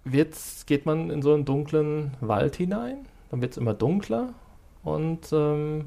wird's, 0.02 0.66
geht 0.66 0.86
man 0.86 1.08
in 1.08 1.22
so 1.22 1.34
einen 1.34 1.44
dunklen 1.44 2.16
Wald 2.20 2.56
hinein. 2.56 3.06
Dann 3.30 3.40
wird 3.40 3.52
es 3.52 3.58
immer 3.58 3.74
dunkler. 3.74 4.30
Und 4.82 5.32
ähm, 5.32 5.84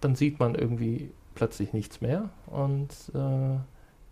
dann 0.00 0.14
sieht 0.14 0.38
man 0.38 0.54
irgendwie 0.54 1.10
plötzlich 1.34 1.72
nichts 1.72 2.00
mehr. 2.00 2.28
Und 2.46 2.90
äh, 3.16 3.58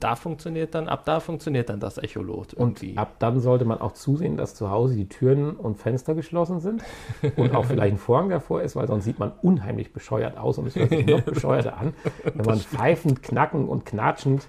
da 0.01 0.16
funktioniert 0.16 0.75
dann, 0.75 0.89
ab 0.89 1.05
da 1.05 1.21
funktioniert 1.21 1.68
dann 1.68 1.79
das 1.79 1.99
Echolot 1.99 2.55
irgendwie. 2.55 2.91
Und 2.91 2.99
ab 2.99 3.14
dann 3.21 3.39
sollte 3.39 3.64
man 3.64 3.81
auch 3.81 3.93
zusehen, 3.93 4.37
dass 4.37 4.57
zu 4.57 4.68
Hause 4.68 4.97
die 4.97 5.09
Türen 5.09 5.53
und 5.53 5.79
Fenster 5.79 6.16
geschlossen 6.16 6.59
sind 6.59 6.83
und 7.37 7.55
auch 7.55 7.66
vielleicht 7.66 7.95
ein 7.95 7.99
Vorhang 7.99 8.31
davor 8.31 8.62
ist, 8.62 8.75
weil 8.75 8.89
sonst 8.89 9.05
sieht 9.05 9.21
man 9.21 9.31
unheimlich 9.43 9.93
bescheuert 9.93 10.39
aus 10.39 10.59
und 10.59 10.66
es 10.66 10.75
hört 10.75 10.91
sich 10.91 11.07
noch 11.07 11.21
bescheuerter 11.25 11.79
an, 11.79 11.95
wenn 12.35 12.47
man 12.47 12.59
pfeifend, 12.59 13.23
knackend 13.23 13.68
und 13.68 13.87
knatschend 13.87 14.49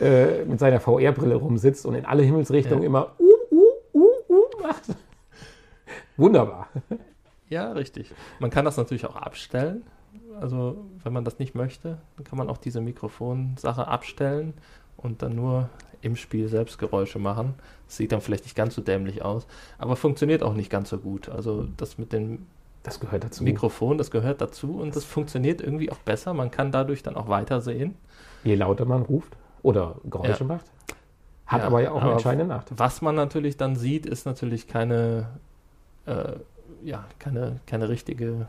äh, 0.00 0.44
mit 0.44 0.58
seiner 0.58 0.80
VR-Brille 0.80 1.36
rumsitzt 1.36 1.86
und 1.86 1.94
in 1.94 2.04
alle 2.04 2.22
Himmelsrichtungen 2.22 2.82
ja. 2.82 2.86
immer 2.86 3.12
uh, 3.18 3.54
uh, 3.54 3.72
uh, 3.94 4.10
uh 4.28 4.62
macht. 4.62 4.82
Wunderbar. 6.16 6.68
Ja, 7.48 7.72
richtig. 7.72 8.12
Man 8.40 8.50
kann 8.50 8.64
das 8.64 8.76
natürlich 8.76 9.06
auch 9.06 9.16
abstellen. 9.16 9.82
Also, 10.40 10.84
wenn 11.02 11.12
man 11.12 11.24
das 11.24 11.38
nicht 11.38 11.54
möchte, 11.54 11.98
dann 12.16 12.24
kann 12.24 12.38
man 12.38 12.48
auch 12.48 12.58
diese 12.58 12.80
Mikrofonsache 12.80 13.86
abstellen 13.86 14.54
und 14.96 15.22
dann 15.22 15.36
nur 15.36 15.68
im 16.02 16.16
Spiel 16.16 16.48
selbst 16.48 16.78
Geräusche 16.78 17.18
machen. 17.18 17.54
Das 17.86 17.96
sieht 17.96 18.12
dann 18.12 18.20
vielleicht 18.20 18.44
nicht 18.44 18.56
ganz 18.56 18.74
so 18.74 18.82
dämlich 18.82 19.22
aus, 19.22 19.46
aber 19.78 19.96
funktioniert 19.96 20.42
auch 20.42 20.54
nicht 20.54 20.70
ganz 20.70 20.90
so 20.90 20.98
gut. 20.98 21.28
Also, 21.28 21.68
das 21.76 21.98
mit 21.98 22.12
dem 22.12 22.46
das 22.82 23.00
gehört 23.00 23.24
dazu. 23.24 23.44
Mikrofon, 23.44 23.96
das 23.96 24.10
gehört 24.10 24.42
dazu 24.42 24.78
und 24.78 24.94
das 24.94 25.04
funktioniert 25.04 25.62
irgendwie 25.62 25.90
auch 25.90 25.98
besser. 25.98 26.34
Man 26.34 26.50
kann 26.50 26.70
dadurch 26.70 27.02
dann 27.02 27.16
auch 27.16 27.28
weitersehen. 27.28 27.94
Je 28.42 28.56
lauter 28.56 28.84
man 28.84 29.02
ruft 29.02 29.34
oder 29.64 29.96
Geräusche 30.04 30.44
ja. 30.44 30.54
macht. 30.54 30.66
Hat 31.46 31.60
ja, 31.60 31.66
aber 31.66 31.82
ja 31.82 31.90
auch 31.90 32.00
einen 32.00 32.12
entscheidenden 32.12 32.48
Nachteil. 32.48 32.78
Was 32.78 33.02
man 33.02 33.16
natürlich 33.16 33.56
dann 33.56 33.74
sieht, 33.74 34.06
ist 34.06 34.24
natürlich 34.24 34.68
keine 34.68 35.26
äh, 36.06 36.34
ja, 36.84 37.04
keine, 37.18 37.60
keine 37.66 37.88
richtige 37.88 38.48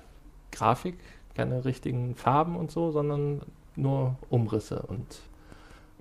Grafik, 0.52 0.98
keine 1.36 1.66
richtigen 1.66 2.16
Farben 2.16 2.56
und 2.56 2.72
so, 2.72 2.92
sondern 2.92 3.42
nur 3.76 4.16
Umrisse 4.30 4.82
und 4.88 5.22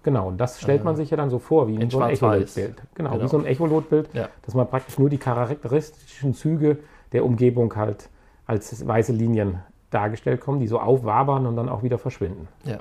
Genau, 0.03 0.29
und 0.29 0.37
das 0.37 0.61
stellt 0.61 0.85
man 0.85 0.93
äh, 0.95 0.97
sich 0.99 1.09
ja 1.09 1.17
dann 1.17 1.31
so 1.31 1.39
vor, 1.39 1.67
wie 1.67 1.77
in 1.77 1.89
so 1.89 1.99
ein 1.99 2.11
Echolot-Bild. 2.11 2.77
Genau, 2.95 3.12
genau, 3.12 3.25
wie 3.25 3.29
so 3.29 3.39
ein 3.39 3.47
Echolot-Bild, 3.47 4.11
ja. 4.12 4.29
dass 4.43 4.55
man 4.55 4.69
praktisch 4.69 4.99
nur 4.99 5.09
die 5.09 5.17
charakteristischen 5.17 6.35
Züge 6.35 6.77
der 7.12 7.25
Umgebung 7.25 7.75
halt 7.75 8.11
als 8.47 8.87
weiße 8.87 9.12
Linien 9.12 9.61
dargestellt 9.89 10.43
kommen, 10.43 10.61
die 10.61 10.67
so 10.67 10.79
aufwabern 10.79 11.47
und 11.47 11.57
dann 11.57 11.71
auch 11.71 11.83
wieder 11.83 11.97
verschwinden. 11.97 12.49
Ja. 12.65 12.81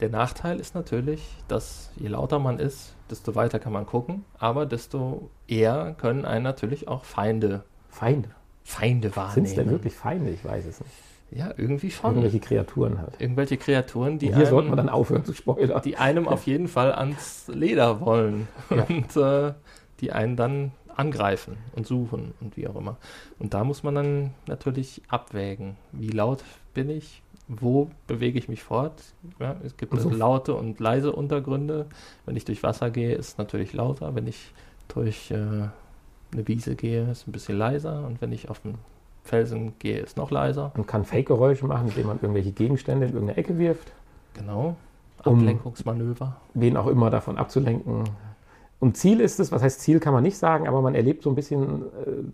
Der 0.00 0.08
Nachteil 0.08 0.60
ist 0.60 0.74
natürlich, 0.74 1.20
dass 1.48 1.90
je 1.96 2.08
lauter 2.08 2.38
man 2.38 2.58
ist, 2.58 2.94
desto 3.10 3.34
weiter 3.34 3.58
kann 3.58 3.72
man 3.72 3.86
gucken, 3.86 4.24
aber 4.38 4.66
desto 4.66 5.30
eher 5.48 5.94
können 5.98 6.24
einen 6.24 6.44
natürlich 6.44 6.88
auch 6.88 7.04
Feinde, 7.04 7.64
Feinde. 7.88 8.30
Feinde 8.64 9.14
wahrnehmen. 9.14 9.34
Sind 9.34 9.44
es 9.46 9.54
denn 9.54 9.70
wirklich 9.70 9.94
Feinde? 9.94 10.30
Ich 10.30 10.44
weiß 10.44 10.64
es 10.66 10.80
nicht. 10.80 10.92
Ja, 11.30 11.52
irgendwie 11.56 11.90
schon. 11.90 12.10
Irgendwelche 12.12 12.40
Kreaturen 12.40 12.98
halt. 13.00 13.20
Irgendwelche 13.20 13.56
Kreaturen, 13.56 14.18
die, 14.18 14.28
Und 14.28 14.36
hier 14.36 14.46
sollte 14.46 14.68
einem, 14.68 14.76
man 14.76 14.86
dann 14.86 14.88
aufhören 14.88 15.24
zu 15.24 15.32
spoilern. 15.34 15.82
die 15.82 15.96
einem 15.96 16.28
auf 16.28 16.46
jeden 16.46 16.68
Fall 16.68 16.92
ans 16.92 17.48
Leder 17.48 18.00
wollen 18.00 18.46
Ja. 18.70 18.84
und 18.84 19.16
äh, 19.16 19.52
die 20.00 20.12
einen 20.12 20.36
dann 20.36 20.72
angreifen 20.96 21.56
und 21.74 21.86
suchen 21.86 22.34
und 22.40 22.56
wie 22.56 22.68
auch 22.68 22.76
immer. 22.76 22.96
Und 23.40 23.52
da 23.52 23.64
muss 23.64 23.82
man 23.82 23.96
dann 23.96 24.34
natürlich 24.46 25.02
abwägen, 25.08 25.76
wie 25.92 26.10
laut 26.10 26.44
bin 26.72 26.88
ich, 26.88 27.22
wo 27.48 27.90
bewege 28.06 28.38
ich 28.38 28.48
mich 28.48 28.62
fort. 28.62 29.02
Ja, 29.38 29.56
es 29.64 29.76
gibt 29.76 29.98
So. 30.00 30.08
laute 30.10 30.54
und 30.54 30.80
leise 30.80 31.12
Untergründe. 31.12 31.86
Wenn 32.26 32.36
ich 32.36 32.44
durch 32.44 32.62
Wasser 32.62 32.90
gehe, 32.90 33.14
ist 33.14 33.28
es 33.28 33.38
natürlich 33.38 33.72
lauter. 33.74 34.14
Wenn 34.14 34.26
ich 34.26 34.52
durch 34.88 35.30
äh, 35.30 35.34
eine 35.36 36.48
Wiese 36.48 36.74
gehe, 36.74 37.02
ist 37.10 37.22
es 37.22 37.26
ein 37.26 37.32
bisschen 37.32 37.58
leiser. 37.58 38.06
Und 38.06 38.20
wenn 38.22 38.32
ich 38.32 38.48
auf 38.48 38.60
den 38.60 38.76
Felsen 39.24 39.74
gehe, 39.78 39.98
ist 39.98 40.10
es 40.10 40.16
noch 40.16 40.30
leiser. 40.30 40.72
Man 40.76 40.86
kann 40.86 41.04
Fake-Geräusche 41.04 41.66
machen, 41.66 41.88
indem 41.88 42.06
man 42.08 42.18
irgendwelche 42.20 42.52
Gegenstände 42.52 43.06
in 43.06 43.12
irgendeine 43.12 43.38
Ecke 43.38 43.58
wirft, 43.58 43.92
Genau. 44.34 44.76
Um- 45.24 45.38
Ablenkungsmanöver. 45.38 46.36
wen 46.54 46.76
auch 46.76 46.86
immer 46.86 47.08
davon 47.10 47.38
abzulenken. 47.38 48.04
Und 48.80 48.96
Ziel 48.98 49.20
ist 49.20 49.40
es, 49.40 49.50
was 49.52 49.62
heißt 49.62 49.80
Ziel 49.80 49.98
kann 50.00 50.12
man 50.12 50.22
nicht 50.22 50.36
sagen, 50.36 50.68
aber 50.68 50.82
man 50.82 50.94
erlebt 50.94 51.22
so 51.22 51.30
ein 51.30 51.34
bisschen 51.36 51.82
äh, 51.82 51.86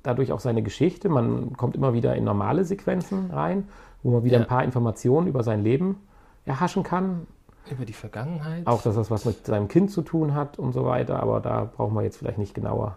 dadurch 0.02 0.32
auch 0.32 0.40
seine 0.40 0.62
Geschichte. 0.62 1.08
Man 1.08 1.52
kommt 1.56 1.76
immer 1.76 1.92
wieder 1.92 2.16
in 2.16 2.24
normale 2.24 2.64
Sequenzen 2.64 3.30
rein, 3.30 3.68
wo 4.02 4.10
man 4.10 4.24
wieder 4.24 4.36
Ja. 4.38 4.42
ein 4.42 4.48
paar 4.48 4.64
Informationen 4.64 5.26
über 5.26 5.42
sein 5.42 5.62
Leben 5.62 6.00
erhaschen 6.44 6.82
kann. 6.82 7.26
Über 7.70 7.84
die 7.84 7.92
Vergangenheit. 7.92 8.66
Auch, 8.66 8.82
dass 8.82 8.94
das 8.96 9.10
was 9.10 9.24
mit 9.24 9.46
seinem 9.46 9.68
Kind 9.68 9.90
zu 9.90 10.02
tun 10.02 10.34
hat 10.34 10.58
und 10.58 10.72
so 10.72 10.84
weiter. 10.84 11.20
Aber 11.22 11.40
da 11.40 11.64
brauchen 11.64 11.94
wir 11.94 12.02
jetzt 12.02 12.16
vielleicht 12.16 12.38
nicht 12.38 12.54
genauer 12.54 12.96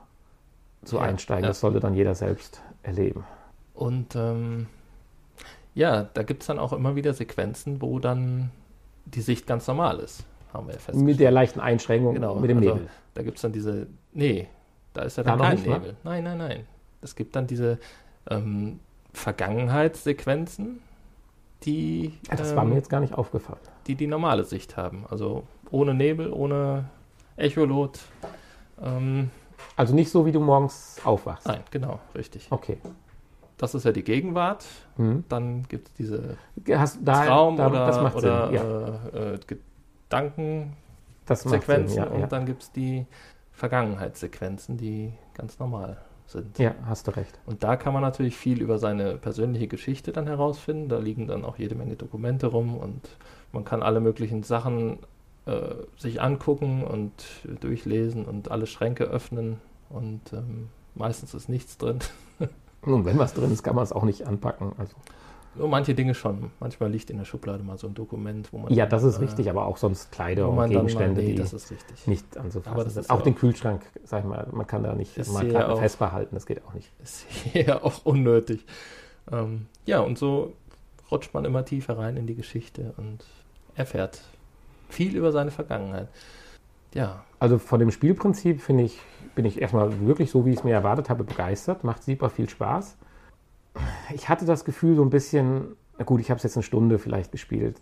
zu 0.84 0.96
Ja, 0.98 1.04
einsteigen. 1.04 1.44
ja. 1.44 1.50
Das 1.50 1.60
sollte 1.60 1.80
dann 1.80 1.94
jeder 1.94 2.16
selbst 2.16 2.62
erleben. 2.82 3.24
Und 3.74 4.16
ähm, 4.16 4.68
ja, 5.76 6.04
da 6.14 6.24
gibt 6.24 6.44
es 6.44 6.48
dann 6.48 6.60
auch 6.60 6.74
immer 6.74 6.96
wieder 6.96 7.14
Sequenzen, 7.14 7.82
wo 7.82 8.00
dann 8.00 8.52
die 9.06 9.22
Sicht 9.22 9.46
ganz 9.48 9.68
normal 9.68 10.00
ist. 10.00 10.24
Haben 10.54 10.68
wir 10.68 10.74
ja 10.74 10.80
festgestellt. 10.80 11.06
Mit 11.06 11.20
der 11.20 11.32
leichten 11.32 11.60
Einschränkung 11.60 12.14
Genau, 12.14 12.36
mit 12.36 12.50
dem 12.50 12.60
also, 12.60 12.70
Nebel. 12.76 12.88
Da 13.16 13.24
gibt 13.24 13.38
es 13.38 13.42
dann 13.42 13.52
diese. 13.52 13.88
Nee, 14.14 14.48
da 14.94 15.02
ist 15.02 15.18
ja 15.18 15.24
Da 15.24 15.32
dann 15.32 15.40
noch 15.40 15.46
kein 15.46 15.56
nicht, 15.56 15.68
ne? 15.68 15.74
Nebel. 15.74 15.96
Nein, 16.04 16.24
nein, 16.24 16.38
nein. 16.38 16.68
Es 17.02 17.16
gibt 17.16 17.36
dann 17.36 17.48
diese 17.48 17.80
ähm, 18.30 18.80
Vergangenheitssequenzen, 19.14 20.80
die, 21.66 22.14
Ja, 22.30 22.36
das 22.36 22.52
ähm, 22.52 22.58
war 22.58 22.66
mir 22.66 22.76
jetzt 22.76 22.90
gar 22.90 23.00
nicht 23.00 23.14
aufgefallen. 23.14 23.60
die 23.88 23.96
die 23.96 24.08
normale 24.08 24.44
Sicht 24.44 24.78
haben. 24.78 25.06
Also 25.10 25.44
ohne 25.72 25.94
Nebel, 25.94 26.32
ohne 26.32 26.86
Echolot. 27.38 28.00
Ähm, 28.82 29.30
Also 29.76 29.94
nicht 29.96 30.10
so, 30.12 30.26
wie 30.26 30.32
du 30.32 30.40
morgens 30.40 30.98
aufwachst. 31.04 31.48
nein, 31.48 31.62
genau, 31.72 32.00
richtig. 32.16 32.48
Okay. 32.52 32.78
Das 33.58 33.76
ist 33.76 33.86
ja 33.86 33.92
die 33.92 34.04
Gegenwart. 34.04 34.66
Mhm. 34.98 35.24
Dann 35.30 35.64
gibt 35.70 35.88
es 35.88 35.94
diese 35.94 36.38
Hast, 36.70 37.00
da, 37.02 37.26
Traum 37.26 37.56
da, 37.56 37.68
oder, 37.70 38.16
oder 38.16 38.50
Sinn. 38.50 38.56
Ja, 38.56 39.20
äh, 39.20 39.34
äh, 39.36 39.40
Gedankensequenzen 40.10 41.88
Sinn. 41.88 42.04
Ja, 42.04 42.08
und 42.08 42.32
dann 42.32 42.46
gibt 42.46 42.64
es 42.64 42.72
die 42.72 43.06
Vergangenheitssequenzen, 43.52 44.78
die 44.78 45.14
ganz 45.34 45.60
normal 45.60 45.98
sind. 46.26 46.58
ja, 46.60 46.76
hast 46.86 47.08
du 47.08 47.12
recht. 47.12 47.40
Und 47.46 47.64
da 47.64 47.76
kann 47.76 47.94
man 47.94 48.02
natürlich 48.02 48.36
viel 48.36 48.62
über 48.62 48.80
seine 48.80 49.18
persönliche 49.18 49.68
Geschichte 49.68 50.12
dann 50.12 50.28
herausfinden. 50.28 50.90
Da 50.90 51.00
liegen 51.00 51.28
dann 51.28 51.46
auch 51.46 51.58
jede 51.58 51.76
Menge 51.76 51.96
Dokumente 51.96 52.48
rum 52.48 52.78
und 52.78 53.02
man 53.52 53.66
kann 53.66 53.84
alle 53.84 54.00
möglichen 54.00 54.44
Sachen 54.44 55.00
äh, 55.46 55.76
sich 55.98 56.22
angucken 56.22 56.84
und 56.84 57.12
durchlesen 57.62 58.26
und 58.26 58.50
alle 58.52 58.66
Schränke 58.66 59.06
öffnen 59.06 59.60
und 59.90 60.34
ähm, 60.34 60.70
meistens 60.96 61.34
ist 61.34 61.50
nichts 61.50 61.78
drin. 61.78 62.00
Und 62.82 63.06
wenn 63.06 63.18
was 63.18 63.34
drin 63.34 63.50
ist, 63.50 63.64
kann 63.64 63.76
man 63.76 63.86
es 63.86 63.94
auch 63.94 64.04
nicht 64.04 64.28
anpacken. 64.28 64.74
Also, 64.78 64.94
Nur 65.56 65.68
manche 65.68 65.94
Dinge 65.94 66.16
schon. 66.16 66.52
Manchmal 66.60 66.90
liegt 66.92 67.10
in 67.10 67.18
der 67.18 67.26
Schublade 67.26 67.64
mal 67.64 67.78
so 67.78 67.88
ein 67.88 67.94
Dokument, 67.94 68.52
wo 68.52 68.58
man 68.58 68.74
ja, 68.74 68.86
das 68.86 69.04
ist 69.04 69.18
äh, 69.18 69.22
richtig, 69.22 69.50
aber 69.50 69.66
auch 69.66 69.78
sonst 69.78 70.12
Kleider 70.12 70.50
und 70.50 70.58
dann 70.58 70.70
mal, 70.70 70.70
Gegenstände, 70.70 71.22
nee, 71.22 71.28
die 71.34 71.36
das 71.36 71.54
ist 71.54 71.70
richtig. 71.72 72.08
nicht 72.08 72.38
anzufassen 72.38 72.90
sind. 72.90 73.02
ist 73.02 73.10
Auch 73.10 73.20
ja 73.20 73.24
den 73.26 73.36
auch- 73.36 73.40
Kühlschrank, 73.40 73.82
sag 74.04 74.24
ich 74.24 74.30
mal, 74.30 74.48
man 74.52 74.66
kann 74.66 74.84
da 74.84 74.94
nicht 74.96 75.16
mal 75.32 75.44
hier 75.44 75.52
gerade 75.54 75.74
auch- 75.74 75.80
fest 75.80 76.00
behalten, 76.00 76.34
das 76.36 76.46
geht 76.46 76.62
auch 76.66 76.74
nicht. 76.74 76.92
ist 77.04 77.26
ja 77.54 77.84
auch 77.84 78.04
unnötig. 78.06 78.66
Ähm, 79.32 79.68
ja, 79.86 80.00
und 80.00 80.18
so 80.18 80.54
rutscht 81.12 81.34
man 81.34 81.46
immer 81.46 81.64
tiefer 81.66 81.98
rein 81.98 82.18
in 82.18 82.26
die 82.28 82.36
Geschichte 82.36 82.94
und 82.98 83.24
erfährt 83.76 84.22
viel 84.90 85.16
über 85.16 85.32
seine 85.32 85.52
Vergangenheit. 85.52 86.08
Ja, 86.94 87.24
Also 87.40 87.58
von 87.58 87.80
dem 87.80 87.90
Spielprinzip 87.92 88.62
finde 88.62 88.84
ich, 88.84 89.00
bin 89.34 89.46
ich 89.46 89.62
erstmal 89.62 90.00
wirklich 90.06 90.30
so, 90.30 90.46
wie 90.46 90.52
ich 90.52 90.58
es 90.58 90.64
mir 90.64 90.74
erwartet 90.74 91.10
habe, 91.10 91.24
begeistert. 91.24 91.84
Macht 91.84 92.04
super 92.04 92.30
viel 92.30 92.48
Spaß. 92.50 92.96
Ich 94.14 94.30
hatte 94.30 94.46
das 94.46 94.66
Gefühl, 94.66 94.96
so 94.96 95.04
ein 95.04 95.10
bisschen, 95.10 95.76
na 95.98 96.06
gut, 96.06 96.22
ich 96.22 96.30
habe 96.30 96.38
es 96.38 96.44
jetzt 96.44 96.56
eine 96.56 96.64
Stunde 96.64 97.00
vielleicht 97.00 97.32
gespielt, 97.32 97.78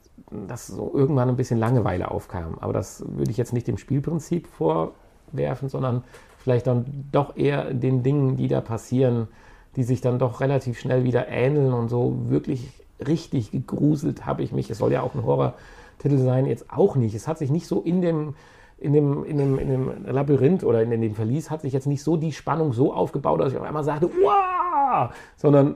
dass 0.47 0.67
so 0.67 0.91
irgendwann 0.93 1.29
ein 1.29 1.35
bisschen 1.35 1.59
Langeweile 1.59 2.11
aufkam. 2.11 2.57
Aber 2.59 2.73
das 2.73 3.03
würde 3.07 3.31
ich 3.31 3.37
jetzt 3.37 3.53
nicht 3.53 3.67
dem 3.67 3.77
Spielprinzip 3.77 4.47
vorwerfen, 4.47 5.69
sondern 5.69 6.03
vielleicht 6.37 6.67
dann 6.67 7.07
doch 7.11 7.35
eher 7.35 7.73
den 7.73 8.03
Dingen, 8.03 8.37
die 8.37 8.47
da 8.47 8.61
passieren, 8.61 9.27
die 9.75 9.83
sich 9.83 10.01
dann 10.01 10.19
doch 10.19 10.39
relativ 10.41 10.79
schnell 10.79 11.03
wieder 11.03 11.27
ähneln 11.27 11.73
und 11.73 11.89
so 11.89 12.29
wirklich 12.29 12.71
richtig 13.05 13.51
gegruselt 13.51 14.25
habe 14.25 14.43
ich 14.43 14.51
mich. 14.51 14.69
Es 14.69 14.77
soll 14.77 14.91
ja 14.91 15.01
auch 15.01 15.15
ein 15.15 15.23
Horror-Titel 15.23 16.17
sein, 16.17 16.45
jetzt 16.45 16.71
auch 16.71 16.95
nicht. 16.95 17.15
Es 17.15 17.27
hat 17.27 17.37
sich 17.37 17.51
nicht 17.51 17.67
so 17.67 17.81
in 17.81 18.01
dem 18.01 18.35
in 18.81 18.93
dem, 18.93 19.23
in, 19.25 19.37
dem, 19.37 19.59
in 19.59 19.69
dem 19.69 20.05
Labyrinth 20.05 20.63
oder 20.63 20.81
in, 20.81 20.91
in 20.91 21.01
dem 21.01 21.15
Verlies 21.15 21.49
hat 21.51 21.61
sich 21.61 21.71
jetzt 21.71 21.87
nicht 21.87 22.03
so 22.03 22.17
die 22.17 22.31
Spannung 22.31 22.73
so 22.73 22.93
aufgebaut, 22.93 23.39
dass 23.39 23.53
ich 23.53 23.57
auf 23.59 23.65
einmal 23.65 23.83
sagte, 23.83 24.09
wow, 24.21 25.13
sondern, 25.37 25.75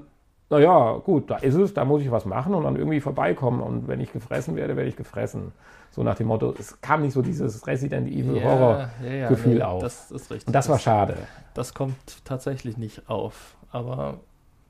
naja, 0.49 0.97
gut, 1.03 1.29
da 1.29 1.37
ist 1.37 1.55
es, 1.55 1.73
da 1.73 1.85
muss 1.85 2.01
ich 2.01 2.11
was 2.11 2.25
machen 2.25 2.53
und 2.55 2.63
dann 2.63 2.75
irgendwie 2.75 2.99
vorbeikommen 2.99 3.61
und 3.61 3.87
wenn 3.87 3.99
ich 3.99 4.11
gefressen 4.11 4.55
werde, 4.55 4.75
werde 4.75 4.89
ich 4.89 4.95
gefressen. 4.95 5.51
So 5.91 6.03
nach 6.03 6.15
dem 6.15 6.27
Motto, 6.27 6.53
es 6.59 6.81
kam 6.81 7.03
nicht 7.03 7.13
so 7.13 7.21
dieses 7.21 7.65
Resident 7.67 8.09
Evil 8.09 8.43
Horror. 8.43 8.89
ja, 9.03 9.13
ja, 9.13 9.29
Gefühl 9.29 9.61
auf. 9.61 9.81
Das 9.81 10.11
ist 10.11 10.29
richtig. 10.31 10.47
Und 10.47 10.53
das 10.53 10.67
war 10.67 10.79
schade. 10.79 11.15
Das 11.53 11.73
kommt 11.73 11.95
tatsächlich 12.25 12.77
nicht 12.77 13.09
auf. 13.09 13.55
Aber 13.71 14.19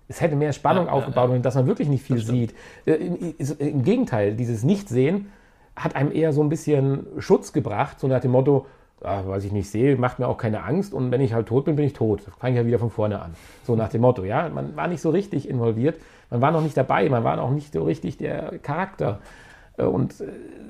Es 0.07 0.21
hätte 0.21 0.35
mehr 0.35 0.53
Spannung 0.53 0.85
Ja, 0.85 0.91
ja, 0.91 0.97
aufgebaut 0.97 1.29
ja. 1.29 1.35
und 1.37 1.43
dass 1.45 1.55
man 1.55 1.65
wirklich 1.65 1.87
nicht 1.89 2.03
viel 2.03 2.17
Das 2.17 2.27
sieht. 2.27 2.53
Äh, 2.85 2.93
Im, 2.93 3.33
Im 3.57 3.83
Gegenteil, 3.83 4.35
dieses 4.35 4.63
Nichtsehen 4.63 5.31
hat 5.75 5.95
einem 5.95 6.11
eher 6.11 6.33
so 6.33 6.41
ein 6.41 6.49
bisschen 6.49 7.05
Schutz 7.19 7.53
gebracht, 7.53 7.99
so 7.99 8.07
nach 8.07 8.21
dem 8.21 8.31
Motto, 8.31 8.65
ah, 9.03 9.21
was 9.25 9.43
ich 9.43 9.51
nicht 9.51 9.69
sehe, 9.69 9.97
macht 9.97 10.19
mir 10.19 10.27
auch 10.27 10.37
keine 10.37 10.63
Angst 10.63 10.93
und 10.93 11.11
wenn 11.11 11.21
ich 11.21 11.33
halt 11.33 11.47
tot 11.47 11.65
bin, 11.65 11.75
bin 11.75 11.85
ich 11.85 11.93
tot. 11.93 12.21
Fange 12.39 12.53
ich 12.55 12.61
ja 12.61 12.65
wieder 12.67 12.79
von 12.79 12.89
vorne 12.89 13.21
an. 13.21 13.35
So 13.63 13.75
nach 13.75 13.89
dem 13.89 14.01
Motto, 14.01 14.23
ja. 14.23 14.49
Man 14.49 14.75
war 14.75 14.87
nicht 14.87 15.01
so 15.01 15.09
richtig 15.09 15.49
involviert, 15.49 15.97
man 16.29 16.41
war 16.41 16.51
noch 16.51 16.61
nicht 16.61 16.77
dabei, 16.77 17.09
man 17.09 17.23
war 17.23 17.35
noch 17.35 17.51
nicht 17.51 17.73
so 17.73 17.83
richtig 17.83 18.17
der 18.17 18.57
Charakter. 18.59 19.19
Äh, 19.77 19.83
Und 19.83 20.21
äh, 20.21 20.27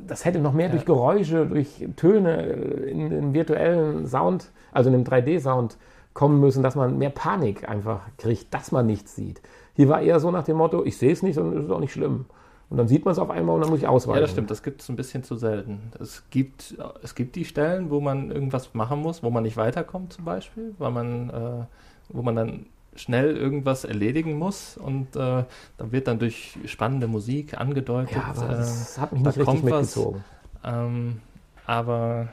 das 0.08 0.26
hätte 0.26 0.40
noch 0.40 0.54
mehr 0.54 0.68
Ja. 0.68 0.72
durch 0.72 0.86
Geräusche, 0.86 1.46
durch 1.46 1.86
Töne 1.96 2.44
äh, 2.44 2.90
in 2.90 3.10
den 3.10 3.34
virtuellen 3.34 4.08
Sound, 4.08 4.52
also 4.72 4.90
in 4.90 5.04
dem 5.04 5.04
3D-Sound 5.04 5.78
kommen 6.14 6.40
müssen, 6.40 6.64
dass 6.64 6.76
man 6.76 6.98
mehr 6.98 7.10
Panik 7.10 7.68
einfach 7.70 8.02
kriegt, 8.18 8.54
dass 8.54 8.72
man 8.72 8.86
nichts 8.86 9.16
sieht. 9.16 9.42
Hier 9.74 9.90
war 9.90 10.02
eher 10.02 10.20
so 10.20 10.32
nach 10.32 10.44
dem 10.44 10.58
Motto, 10.58 10.84
ich 10.86 10.98
sehe 10.98 11.12
es 11.12 11.22
nicht 11.24 11.38
und 11.38 11.56
es 11.58 11.66
ist 11.66 11.72
auch 11.72 11.80
nicht 11.82 11.92
schlimm. 11.92 12.26
Und 12.70 12.78
dann 12.78 12.88
sieht 12.88 13.06
man 13.06 13.12
es 13.12 13.20
auf 13.20 13.30
einmal 13.30 13.56
und 13.56 13.62
dann 13.62 13.70
muss 13.70 13.80
ich 13.80 13.88
ausweichen. 13.88 14.18
ja, 14.18 14.22
das 14.22 14.32
stimmt. 14.32 14.50
Das 14.50 14.64
gibt 14.64 14.82
es 14.82 14.90
ein 14.90 14.96
bisschen 14.96 15.24
zu 15.24 15.36
selten. 15.36 15.92
Es 16.00 16.24
gibt, 16.32 16.76
es 17.04 17.14
gibt 17.14 17.36
die 17.36 17.46
Stellen, 17.46 17.92
wo 17.92 18.02
man 18.02 18.32
irgendwas 18.32 18.74
machen 18.74 19.02
muss, 19.02 19.22
wo 19.22 19.30
man 19.30 19.44
nicht 19.44 19.58
weiterkommt 19.58 20.14
zum 20.14 20.26
Beispiel, 20.26 20.74
weil 20.80 20.92
man, 20.92 21.30
äh, 21.30 21.66
wo 22.10 22.22
man 22.22 22.36
dann 22.36 22.66
schnell 22.96 23.36
irgendwas 23.36 23.84
erledigen 23.84 24.38
muss 24.40 24.78
und 24.78 25.16
äh, 25.16 25.44
dann 25.78 25.92
wird 25.92 26.08
dann 26.08 26.18
durch 26.18 26.58
spannende 26.66 27.08
Musik 27.08 27.60
angedeutet. 27.60 28.16
Ja, 28.16 28.34
aber 28.36 28.50
äh, 28.50 28.58
das 28.58 28.98
hat 28.98 29.12
mich 29.12 29.22
da 29.22 29.30
nicht 29.30 29.40
richtig 29.40 29.64
mitgezogen. 29.64 30.24
ähm, 30.64 31.22
aber 31.66 32.30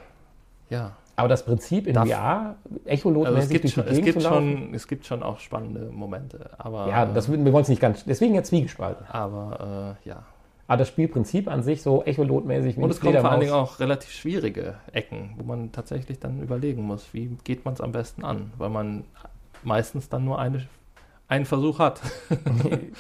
ja, 0.71 0.93
Aber 1.23 1.29
das 1.29 1.45
Prinzip 1.45 1.87
in 1.87 1.95
Darf- 1.95 2.09
VR, 2.09 2.57
also 2.65 2.81
Echolot-mäßig 2.85 3.49
gibt, 3.51 3.65
durch 3.65 3.73
die 3.75 3.81
schon, 3.81 3.85
es, 3.85 3.91
Gegend 3.91 4.05
gibt 4.07 4.21
zu 4.23 4.29
laufen. 4.29 4.57
schon, 4.59 4.75
es 4.75 4.89
gibt 4.89 5.07
schon 5.07 5.23
auch 5.23 5.39
spannende 5.39 5.91
Momente. 5.93 6.51
Aber, 6.59 6.89
Ja, 6.89 7.07
das, 7.07 7.31
wir 7.31 7.53
wollen 7.53 7.63
es 7.63 7.69
nicht 7.69 7.81
ganz, 7.81 8.05
deswegen 8.05 8.35
ja 8.35 8.43
zwiegespalten. 8.43 9.07
aber 9.09 9.97
äh, 10.05 10.09
ja. 10.09 10.25
Aber 10.69 10.79
das 10.79 10.89
Spielprinzip 10.89 11.49
an 11.49 11.63
sich 11.63 11.83
so 11.83 12.03
Echolot-mäßig 12.05 12.77
Und 12.79 12.91
es 12.91 13.01
kommen 13.01 13.19
vor 13.21 13.31
allen 13.31 13.41
Dingen 13.41 13.53
auch 13.53 13.79
relativ 13.79 14.11
schwierige 14.11 14.75
Ecken, 14.93 15.35
wo 15.37 15.45
man 15.45 15.71
tatsächlich 15.73 16.19
dann 16.19 16.41
überlegen 16.43 16.83
muss, 16.83 17.13
wie 17.13 17.37
geht 17.45 17.65
man 17.65 17.75
es 17.75 17.81
am 17.81 17.93
besten 17.93 18.25
an, 18.25 18.53
weil 18.59 18.71
man 18.71 19.05
meistens 19.65 20.09
dann 20.09 20.25
nur 20.25 20.39
eine, 20.39 20.67
einen 21.29 21.45
Versuch 21.45 21.79
hat. 21.79 22.01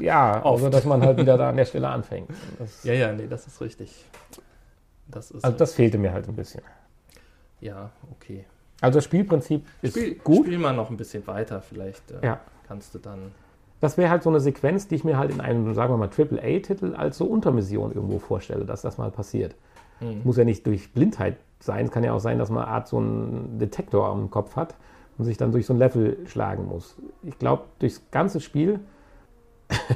Ja, 0.00 0.36
Oft. 0.44 0.46
also 0.46 0.68
dass 0.70 0.84
man 0.84 1.02
halt 1.02 1.18
wieder 1.18 1.36
da 1.38 1.50
an 1.50 1.56
der 1.56 1.64
Stelle 1.64 1.88
anfängt. 1.88 2.28
Das, 2.58 2.82
ja, 2.84 2.92
ja, 2.94 3.12
nee, 3.12 3.26
das 3.28 3.46
ist 3.46 3.60
richtig. 3.60 4.04
Das 5.08 5.30
ist 5.30 5.44
also 5.44 5.56
das 5.56 5.74
fehlte 5.74 5.98
mir 5.98 6.12
halt 6.12 6.28
ein 6.28 6.36
bisschen. 6.36 6.62
Ja 7.62 7.90
okay. 8.10 8.44
Also 8.80 8.98
das 8.98 9.04
Spielprinzip 9.04 9.64
ist 9.80 9.96
Spiel, 9.96 10.16
gut. 10.16 10.46
Spiel 10.46 10.58
mal 10.58 10.74
noch 10.74 10.90
ein 10.90 10.96
bisschen 10.96 11.26
weiter, 11.26 11.62
vielleicht 11.62 12.10
äh, 12.10 12.26
Ja. 12.26 12.40
kannst 12.68 12.94
du 12.94 12.98
dann. 12.98 13.30
Das 13.80 13.96
wäre 13.96 14.10
halt 14.10 14.22
so 14.22 14.30
eine 14.30 14.40
Sequenz, 14.40 14.86
die 14.88 14.96
ich 14.96 15.04
mir 15.04 15.16
halt 15.16 15.30
in 15.32 15.40
einem, 15.40 15.72
sagen 15.74 15.92
wir 15.92 15.96
mal, 15.96 16.08
AAA-Titel 16.08 16.94
als 16.94 17.18
so 17.18 17.24
Untermission 17.24 17.92
irgendwo 17.92 18.18
vorstelle, 18.18 18.64
dass 18.64 18.82
das 18.82 18.98
mal 18.98 19.10
passiert. 19.10 19.54
Hm. 20.00 20.20
Muss 20.24 20.36
ja 20.36 20.44
nicht 20.44 20.66
durch 20.66 20.92
Blindheit 20.92 21.36
sein. 21.60 21.86
Es 21.86 21.90
kann 21.92 22.04
ja 22.04 22.12
auch 22.12 22.20
sein, 22.20 22.38
dass 22.38 22.50
man 22.50 22.64
eine 22.64 22.72
Art 22.72 22.88
so 22.88 22.98
einen 22.98 23.58
Detektor 23.58 24.08
am 24.08 24.30
Kopf 24.30 24.56
hat 24.56 24.74
und 25.18 25.24
sich 25.24 25.36
dann 25.36 25.52
durch 25.52 25.66
so 25.66 25.74
ein 25.74 25.78
Level 25.78 26.16
schlagen 26.26 26.66
muss. 26.66 26.96
Ich 27.22 27.38
glaube, 27.38 27.64
durchs 27.78 28.02
ganze 28.10 28.40
Spiel, 28.40 28.80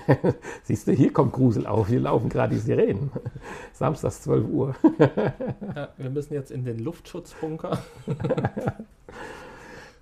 siehst 0.63 0.87
du, 0.87 0.93
hier 0.93 1.13
kommt 1.13 1.33
Grusel 1.33 1.67
auf, 1.67 1.89
hier 1.89 2.01
laufen 2.01 2.29
gerade 2.29 2.55
die 2.55 2.61
Sirenen. 2.61 3.11
Samstags 3.73 4.23
12 4.23 4.49
Uhr. 4.49 4.75
Ja, 5.75 5.89
wir 5.97 6.11
müssen 6.11 6.35
jetzt 6.35 6.51
in 6.51 6.65
den 6.65 6.79
Luftschutzbunker. 6.79 7.79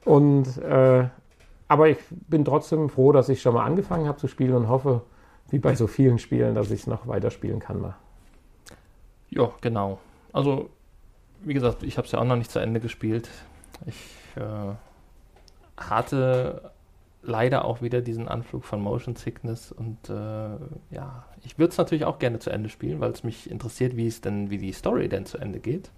Und, 0.05 0.59
äh, 0.59 1.09
aber 1.67 1.89
ich 1.89 1.99
bin 2.11 2.45
trotzdem 2.45 2.89
froh, 2.89 3.13
dass 3.13 3.29
ich 3.29 3.43
schon 3.43 3.55
mal 3.55 3.65
angefangen 3.65 4.07
habe 4.07 4.19
zu 4.19 4.29
spielen 4.29 4.55
und 4.55 4.69
hoffe, 4.69 5.03
wie 5.51 5.59
bei 5.59 5.75
so 5.75 5.87
vielen 5.87 6.19
Spielen, 6.19 6.55
dass 6.55 6.71
ich 6.71 6.81
es 6.81 6.87
noch 6.87 7.07
weiterspielen 7.07 7.59
kann. 7.59 7.81
Mal. 7.81 7.97
Ja, 9.31 9.51
genau. 9.61 9.99
Also, 10.33 10.71
wie 11.43 11.55
gesagt, 11.55 11.83
ich 11.83 11.97
habe 11.97 12.07
es 12.07 12.13
ja 12.13 12.21
auch 12.21 12.25
noch 12.25 12.37
nicht 12.37 12.51
zu 12.51 12.59
Ende 12.59 12.81
gespielt. 12.81 13.29
Ich 13.87 13.97
äh, 14.37 14.75
hatte 15.77 16.71
leider 17.27 17.64
auch 17.64 17.81
wieder 17.83 18.01
diesen 18.03 18.29
Anflug 18.29 18.64
von 18.64 18.81
Motion 18.81 19.16
Sickness 19.16 19.72
und 19.72 20.09
äh, 20.11 20.12
ja, 20.91 21.25
ich 21.43 21.59
würde 21.59 21.70
es 21.72 21.79
natürlich 21.79 22.05
auch 22.05 22.18
gerne 22.18 22.39
zu 22.39 22.51
Ende 22.51 22.68
spielen, 22.68 23.01
weil 23.01 23.11
es 23.12 23.25
mich 23.25 23.51
interessiert, 23.51 23.97
wie 23.97 24.07
es 24.07 24.20
denn, 24.20 24.51
wie 24.51 24.59
die 24.59 24.72
Story 24.72 25.09
denn 25.09 25.25
zu 25.27 25.39
Ende 25.39 25.59
geht. 25.61 25.91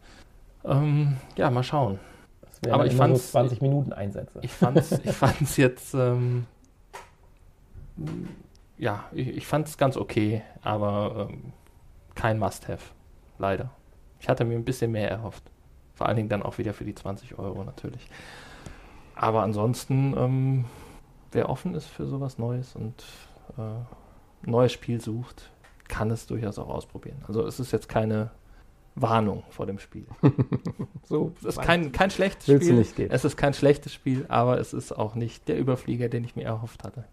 Ähm, 0.65 1.17
ja, 1.37 1.51
mal 1.51 1.63
schauen. 1.63 1.99
Aber 2.71 2.87
ich 2.87 2.93
immer 2.93 3.05
fand's- 3.05 3.31
20 3.33 3.61
Minuten 3.61 3.93
Einsätze. 3.93 4.39
Ich 4.43 4.51
fand's, 4.53 4.93
ich 5.05 5.13
fand's 5.13 5.57
jetzt, 5.57 5.95
ähm, 5.95 6.47
ja, 8.79 9.05
ich, 9.13 9.29
ich 9.29 9.47
fand's 9.47 9.79
ganz 9.79 9.97
okay, 9.97 10.43
aber 10.63 11.29
ähm, 11.31 11.53
kein 12.15 12.39
Must-Have, 12.39 12.83
leider. 13.39 13.71
Ich 14.21 14.29
hatte 14.29 14.45
mir 14.45 14.55
ein 14.55 14.65
bisschen 14.65 14.93
mehr 14.93 15.11
erhofft. 15.11 15.43
Vor 15.95 16.07
allen 16.07 16.17
Dingen 16.17 16.29
dann 16.29 16.43
auch 16.43 16.59
wieder 16.59 16.73
für 16.75 16.85
die 16.85 16.95
20 16.95 17.39
Euro 17.39 17.65
natürlich. 17.65 18.07
Aber 19.15 19.43
ansonsten, 19.43 20.15
ähm, 20.17 20.65
wer 21.37 21.49
offen 21.49 21.75
ist 21.75 21.87
für 21.87 22.07
sowas 22.07 22.39
Neues 22.39 22.75
und 22.75 23.05
äh, 23.57 23.61
ein 23.63 23.87
neues 24.51 24.73
Spiel 24.73 25.01
sucht, 25.01 25.51
kann 25.89 26.11
es 26.11 26.27
durchaus 26.27 26.59
auch 26.59 26.69
ausprobieren. 26.69 27.19
Also 27.29 27.47
es 27.47 27.61
ist 27.61 27.73
jetzt 27.73 27.89
keine 27.89 28.31
Warnung 28.97 29.45
vor 29.51 29.67
dem 29.67 29.79
Spiel. 29.79 30.07
so 31.05 31.33
Es 31.39 31.45
ist 31.45 31.61
kein, 31.61 31.93
kein 31.93 32.11
schlechtes 32.11 32.49
willst 32.49 32.65
Spiel. 32.67 32.79
nicht 32.79 32.97
gehen. 32.97 33.11
Es 33.11 33.25
ist 33.25 33.37
kein 33.37 33.55
schlechtes 33.55 33.93
Spiel, 33.93 34.25
aber 34.29 34.59
es 34.59 34.73
ist 34.73 34.93
auch 34.93 35.15
nicht 35.15 35.47
der 35.49 35.59
Überflieger, 35.59 36.09
den 36.09 36.25
ich 36.25 36.35
mir 36.35 36.45
erhofft 36.45 36.83
hatte. 36.83 37.05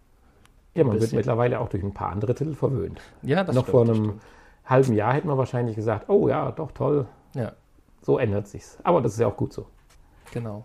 Ja, 0.74 0.82
man 0.82 1.00
wird 1.00 1.12
mittlerweile 1.12 1.60
auch 1.60 1.68
durch 1.68 1.84
ein 1.84 1.94
paar 1.94 2.10
andere 2.10 2.34
Titel 2.34 2.54
verwöhnt. 2.54 3.00
Ja, 3.22 3.44
das 3.44 3.54
Noch 3.54 3.62
stimmt, 3.64 3.70
vor 3.70 3.82
einem 3.82 4.04
stimmt. 4.04 4.22
halben 4.64 4.92
Jahr 4.94 5.12
hätte 5.12 5.26
man 5.28 5.38
wahrscheinlich 5.38 5.76
gesagt, 5.76 6.08
oh 6.08 6.28
ja, 6.28 6.50
doch 6.50 6.72
toll, 6.72 7.06
Ja, 7.34 7.52
so 8.02 8.18
ändert 8.18 8.48
sich's. 8.48 8.78
Aber 8.82 9.00
das 9.00 9.12
ist 9.12 9.20
ja 9.20 9.28
auch 9.28 9.36
gut 9.36 9.52
so. 9.52 9.66
genau. 10.32 10.64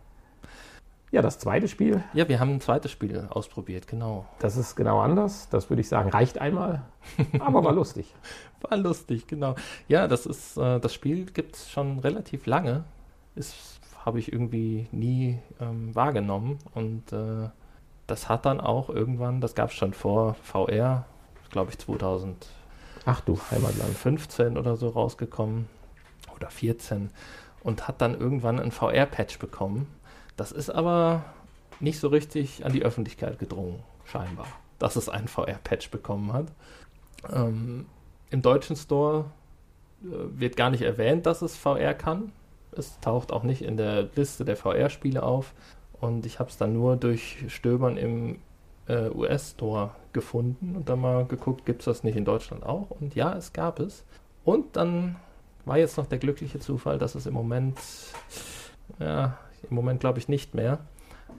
Ja, 1.12 1.24
das 1.24 1.39
zweite 1.39 1.68
Spiel, 1.68 2.03
Ja, 2.14 2.28
wir 2.30 2.39
haben 2.39 2.51
ein 2.51 2.62
zweites 2.62 2.91
Spiel 2.91 3.28
ausprobiert, 3.32 3.88
genau. 3.88 4.26
das 4.39 4.57
ist 4.57 4.76
genau 4.76 4.99
anders. 4.99 5.49
Das 5.49 5.70
würde 5.70 5.82
ich 5.82 5.89
sagen, 5.89 6.10
reicht 6.10 6.39
einmal, 6.39 6.84
aber 7.39 7.64
war 7.64 7.74
lustig. 7.74 8.14
War 8.62 8.78
lustig, 8.78 9.26
genau. 9.26 9.55
Ja, 9.88 10.07
das 10.07 10.26
ist, 10.26 10.57
äh, 10.57 10.80
das 10.80 10.93
Spiel 10.93 11.26
gibt 11.26 11.55
es 11.55 11.72
schon 11.72 11.99
relativ 11.99 12.45
lange. 12.45 12.84
Ist, 13.36 13.80
habe 14.05 14.20
ich 14.20 14.32
irgendwie 14.32 14.88
nie 14.91 15.39
ähm, 15.60 15.95
wahrgenommen. 15.95 16.60
Und 16.76 17.12
äh, 17.12 17.49
das 18.05 18.30
hat 18.30 18.45
dann 18.45 18.60
auch 18.60 18.89
irgendwann, 18.89 19.41
das 19.41 19.55
gab 19.55 19.70
es 19.70 19.76
schon 19.76 19.93
vor 19.93 20.36
VR, 20.43 21.05
glaube 21.49 21.72
ich 21.72 21.80
2015 21.80 22.49
Ach 23.05 23.22
du, 23.22 23.39
Heimatland. 23.49 24.57
oder 24.57 24.76
so 24.76 24.89
rausgekommen. 24.89 25.68
Oder 26.36 26.49
14. 26.49 27.10
Und 27.64 27.88
hat 27.88 28.01
dann 28.01 28.20
irgendwann 28.20 28.60
ein 28.60 28.72
VR-Patch 28.72 29.39
bekommen. 29.39 29.88
Das 30.40 30.54
ist 30.54 30.70
aber 30.70 31.26
nicht 31.82 32.00
so 32.00 32.08
richtig 32.08 32.66
an 32.66 32.72
die 32.72 32.84
Öffentlichkeit 32.84 33.40
gedrungen, 33.40 33.84
scheinbar, 34.06 34.48
dass 34.80 34.96
es 34.96 35.10
einen 35.10 35.28
VR-Patch 35.28 35.92
bekommen 35.92 36.32
hat. 36.32 36.46
Ähm, 37.30 37.88
Im 38.30 38.42
deutschen 38.42 38.78
Store 38.78 39.26
äh, 40.02 40.06
wird 40.40 40.56
gar 40.56 40.70
nicht 40.70 40.84
erwähnt, 40.84 41.26
dass 41.26 41.42
es 41.42 41.58
VR 41.58 41.94
kann. 41.94 42.32
Es 42.72 43.02
taucht 43.02 43.34
auch 43.34 43.44
nicht 43.44 43.62
in 43.62 43.76
der 43.76 44.04
Liste 44.16 44.46
der 44.46 44.56
VR-Spiele 44.56 45.24
auf. 45.24 45.54
Und 46.00 46.26
ich 46.26 46.40
habe 46.40 46.50
es 46.50 46.56
dann 46.56 46.72
nur 46.72 46.96
durch 46.96 47.44
Stöbern 47.50 47.98
im 47.98 48.40
äh, 48.88 49.10
US-Store 49.10 49.92
gefunden 50.14 50.78
und 50.78 50.88
dann 50.88 51.02
mal 51.02 51.26
geguckt, 51.26 51.66
gibt 51.66 51.82
es 51.82 51.86
das 51.86 52.06
nicht 52.06 52.16
in 52.16 52.24
Deutschland 52.24 52.64
auch? 52.64 52.92
Und 52.92 53.14
ja, 53.14 53.36
es 53.36 53.52
gab 53.52 53.82
es. 53.82 54.06
Und 54.46 54.78
dann 54.78 55.18
war 55.66 55.78
jetzt 55.78 55.98
noch 55.98 56.06
der 56.06 56.18
glückliche 56.18 56.60
Zufall, 56.60 56.98
dass 56.98 57.16
es 57.16 57.26
im 57.26 57.34
Moment, 57.34 57.78
ja, 59.00 59.38
im 59.70 59.76
Moment 59.76 59.99
glaube 59.99 60.20
ich 60.20 60.28
nicht 60.28 60.55
mehr, 60.55 60.80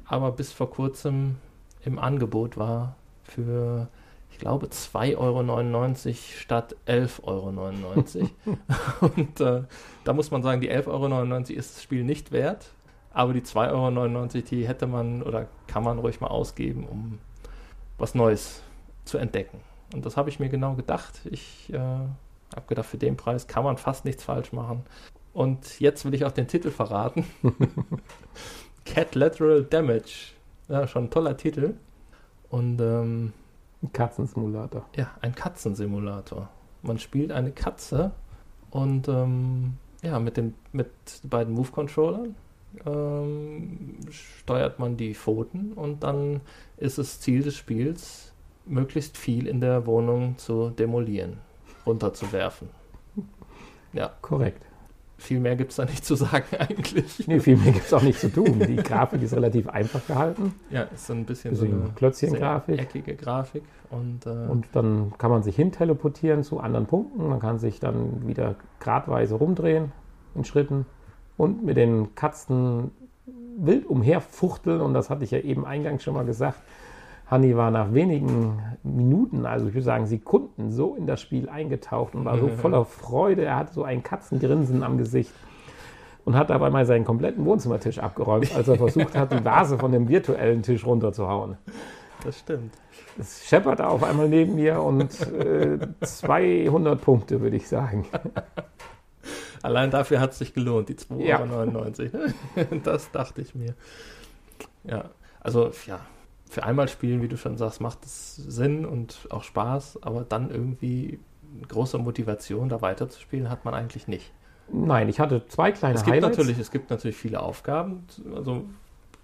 aber 0.07 0.33
bis 0.33 0.53
vor 0.53 0.71
kurzem 0.71 1.37
im 1.85 1.99
Angebot 1.99 2.57
war 2.57 2.97
für, 3.23 3.89
ich 4.31 4.39
glaube, 4.39 4.67
2,99 4.67 5.17
Euro 5.17 6.15
statt 6.39 6.77
11,99 6.87 7.23
Euro. 7.23 8.35
Und 9.17 9.41
äh, 9.41 9.63
da 10.05 10.13
muss 10.13 10.31
man 10.31 10.43
sagen, 10.43 10.61
die 10.61 10.71
11,99 10.71 10.89
Euro 10.89 11.59
ist 11.59 11.77
das 11.77 11.83
Spiel 11.83 12.05
nicht 12.05 12.33
wert, 12.33 12.71
aber 13.13 13.33
die 13.33 13.43
2,99 13.43 14.15
Euro, 14.15 14.27
die 14.51 14.69
hätte 14.69 14.87
man 14.87 15.23
oder 15.23 15.47
kann 15.67 15.85
man 15.85 15.99
ruhig 15.99 16.21
mal 16.21 16.29
ausgeben, 16.29 16.85
um 16.85 17.19
was 17.99 18.15
Neues 18.15 18.63
zu 19.05 19.19
entdecken. 19.19 19.61
Und 19.95 20.07
das 20.07 20.17
habe 20.17 20.29
ich 20.29 20.39
mir 20.39 20.49
genau 20.49 20.75
gedacht. 20.75 21.21
Ich 21.25 21.73
äh, 21.73 21.79
habe 21.79 22.67
gedacht, 22.69 22.87
für 22.87 22.99
den 22.99 23.17
Preis 23.17 23.47
kann 23.47 23.65
man 23.65 23.77
fast 23.77 24.05
nichts 24.05 24.25
falsch 24.25 24.53
machen. 24.53 24.85
Und 25.33 25.81
jetzt 25.81 26.05
will 26.05 26.15
ich 26.15 26.25
auch 26.25 26.33
den 26.33 26.49
Titel 26.49 26.71
verraten. 26.71 27.25
Cat 28.85 29.15
Lateral 29.15 29.65
Damage. 29.65 30.33
Ja, 30.69 30.87
schon 30.87 31.05
ein 31.05 31.11
toller 31.11 31.37
Titel. 31.37 31.75
Und 32.49 32.81
ähm, 32.81 33.33
Ein 33.83 33.93
Katzensimulator. 33.93 34.85
ja, 34.97 35.11
ein 35.21 35.35
Katzensimulator. 35.35 36.49
Man 36.83 36.99
spielt 36.99 37.31
eine 37.31 37.53
Katze 37.53 38.13
und 38.71 39.07
ähm, 39.09 39.75
ja, 40.03 40.19
mit 40.19 40.37
den 40.37 40.55
mit 40.73 40.89
beiden 41.25 41.55
Move-Controllern 41.55 42.35
ähm, 42.87 43.99
steuert 44.11 44.79
man 44.79 44.97
die 44.97 45.15
Pfoten 45.15 45.73
und 45.75 46.03
dann 46.03 46.41
ist 46.79 46.99
es 46.99 47.21
Ziel 47.21 47.43
des 47.43 47.57
Spiels, 47.57 48.33
möglichst 48.65 49.19
viel 49.19 49.47
in 49.47 49.61
der 49.61 49.87
Wohnung 49.87 50.39
zu 50.39 50.71
demolieren, 50.71 51.39
runterzuwerfen. 51.87 52.69
Ja, 53.93 54.11
Korrekt. 54.23 54.65
Viel 55.21 55.41
mehr 55.41 55.57
gibt 55.57 55.71
es 55.71 55.77
da 55.77 55.85
nicht 55.85 56.05
zu 56.05 56.15
sagen 56.15 56.45
eigentlich. 56.59 57.27
Nee, 57.29 57.41
viel 57.41 57.57
mehr 57.57 57.73
gibt 57.73 57.87
es 57.87 57.93
auch 57.93 58.03
nicht 58.03 58.19
zu 58.19 58.33
tun. 58.33 58.59
Die 58.67 58.77
Grafik 58.77 59.23
ist 59.23 59.35
relativ 59.35 59.69
einfach 59.69 60.07
gehalten. 60.07 60.55
Ja, 60.71 60.83
ist 60.83 61.07
so 61.07 61.13
ein 61.13 61.25
bisschen 61.25 61.55
so 61.55 61.65
eine 61.65 61.91
Klötzchen-Grafik. 61.95 62.81
eckige 62.81 63.15
Grafik 63.15 63.63
und, 63.91 64.27
äh, 64.27 64.31
Und 64.31 64.67
dann 64.73 65.13
kann 65.19 65.31
man 65.31 65.43
sich 65.43 65.57
hin 65.57 65.73
teleportieren 65.73 66.43
zu 66.43 66.61
anderen 66.61 66.87
Punkten. 66.87 67.29
Man 67.29 67.41
kann 67.41 67.59
sich 67.59 67.81
dann 67.81 68.27
wieder 68.27 68.57
gradweise 68.81 69.35
rumdrehen 69.35 69.93
in 70.35 70.45
Schritten 70.45 70.87
und 71.37 71.65
mit 71.65 71.77
den 71.77 72.15
Katzen 72.15 72.91
wild 73.59 73.87
umherfuchteln. 73.87 74.81
Und 74.81 74.95
das 74.95 75.11
hatte 75.11 75.25
ich 75.25 75.31
ja 75.31 75.39
eben 75.41 75.67
eingangs 75.67 76.03
schon 76.03 76.15
mal 76.15 76.25
gesagt. 76.25 76.61
Hanni 77.31 77.57
war 77.57 77.71
nach 77.71 77.95
wenigen 77.95 78.61
Minuten, 78.83 79.47
also 79.47 79.69
ich 79.69 79.75
würde 79.75 79.85
sagen 79.85 80.07
Sekunden, 80.07 80.73
so 80.73 80.97
in 80.97 81.07
das 81.07 81.21
Spiel 81.21 81.49
eingetaucht 81.49 82.15
und 82.17 82.25
war 82.25 82.39
so 82.39 82.49
voller 82.49 82.85
Freude. 82.85 83.45
Er 83.45 83.57
hatte 83.57 83.73
so 83.73 83.85
ein 83.85 84.03
Katzengrinsen 84.03 84.83
am 84.83 84.99
Gesicht 84.99 85.33
und 86.25 86.35
hat 86.35 86.51
dabei 86.51 86.71
mal 86.71 86.85
seinen 86.87 87.05
kompletten 87.05 87.45
Wohnzimmertisch 87.45 88.01
abgeräumt, 88.01 88.55
als 88.55 88.67
er 88.67 88.77
versucht 88.77 89.17
hat, 89.17 89.33
die 89.33 89.45
Vase 89.45 89.79
von 89.79 89.93
dem 89.93 90.09
virtuellen 90.09 90.63
Tisch 90.63 90.85
runterzuhauen. 90.85 91.57
das 92.25 92.41
stimmt. 92.41 92.75
Es 93.17 93.47
schepperte 93.47 93.87
auf 93.87 94.03
einmal 94.03 94.29
neben 94.29 94.57
mir 94.57 94.83
und 94.83 95.21
äh, 95.33 95.79
200 96.01 97.01
Punkte, 97.01 97.41
würde 97.41 97.57
ich 97.57 97.69
sagen. 97.69 98.07
Allein 99.63 99.91
dafür 99.91 100.21
hat 100.21 100.33
es 100.33 100.39
sich 100.39 100.53
gelohnt, 100.53 100.89
die 100.89 100.95
2,99 100.95 102.11
Ja. 102.57 102.65
Das 102.85 103.11
dachte 103.13 103.41
ich 103.41 103.55
mir. 103.55 103.75
Ja, 104.85 105.05
also 105.41 105.71
ja, 105.87 106.01
für 106.51 106.65
einmal 106.65 106.89
spielen, 106.89 107.23
wie 107.23 107.29
du 107.29 107.37
schon 107.37 107.57
sagst, 107.57 107.81
macht 107.81 108.05
es 108.05 108.37
Sinn 108.37 108.85
und 108.85 109.29
auch 109.31 109.45
Spaß, 109.45 110.03
aber 110.03 110.25
dann 110.29 110.51
irgendwie 110.51 111.21
große 111.69 111.97
Motivation, 111.99 112.69
da 112.69 112.83
weiterzuspielen, 112.83 113.49
hat 113.49 113.65
man 113.65 113.73
eigentlich 113.73 114.09
nicht. 114.09 114.33
Nein, 114.73 115.09
ich 115.09 115.21
hatte 115.21 115.47
zwei 115.47 115.73
kleine 115.73 115.95
Es 115.95 116.05
gibt, 116.05 116.17
Highlights. 116.17 116.37
natürlich, 116.37 116.59
es 116.59 116.71
gibt 116.71 116.91
natürlich 116.91 117.17
viele 117.17 117.41
Aufgaben, 117.41 118.05
also 118.35 118.65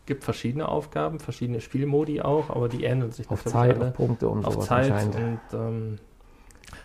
gibt 0.06 0.22
verschiedene 0.22 0.68
Aufgaben, 0.68 1.18
verschiedene 1.18 1.60
Spielmodi 1.60 2.20
auch, 2.20 2.50
aber 2.50 2.68
die 2.68 2.84
ähneln 2.84 3.10
sich 3.10 3.28
auf 3.28 3.44
Zeit, 3.44 3.76
alle 3.76 3.88
auf 3.88 3.94
Punkte 3.94 4.28
und 4.28 4.44
auf 4.44 4.60
Zeit 4.60 5.14
und 5.16 5.40
ähm, 5.52 5.98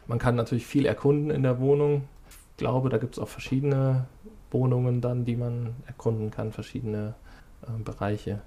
man 0.07 0.17
kann 0.17 0.35
natürlich 0.35 0.65
viel 0.65 0.85
erkunden 0.87 1.29
in 1.29 1.43
der 1.43 1.59
Wohnung. 1.59 2.07
Ich 2.29 2.57
glaube, 2.57 2.89
da 2.89 2.97
gibt 2.97 3.15
es 3.15 3.19
auch 3.19 3.27
verschiedene 3.27 4.07
Wohnungen 4.49 5.01
dann, 5.01 5.23
die 5.25 5.35
man 5.35 5.75
erkunden 5.85 6.31
kann, 6.31 6.51
verschiedene 6.51 7.13
äh, 7.63 7.83
Bereiche. 7.83 8.41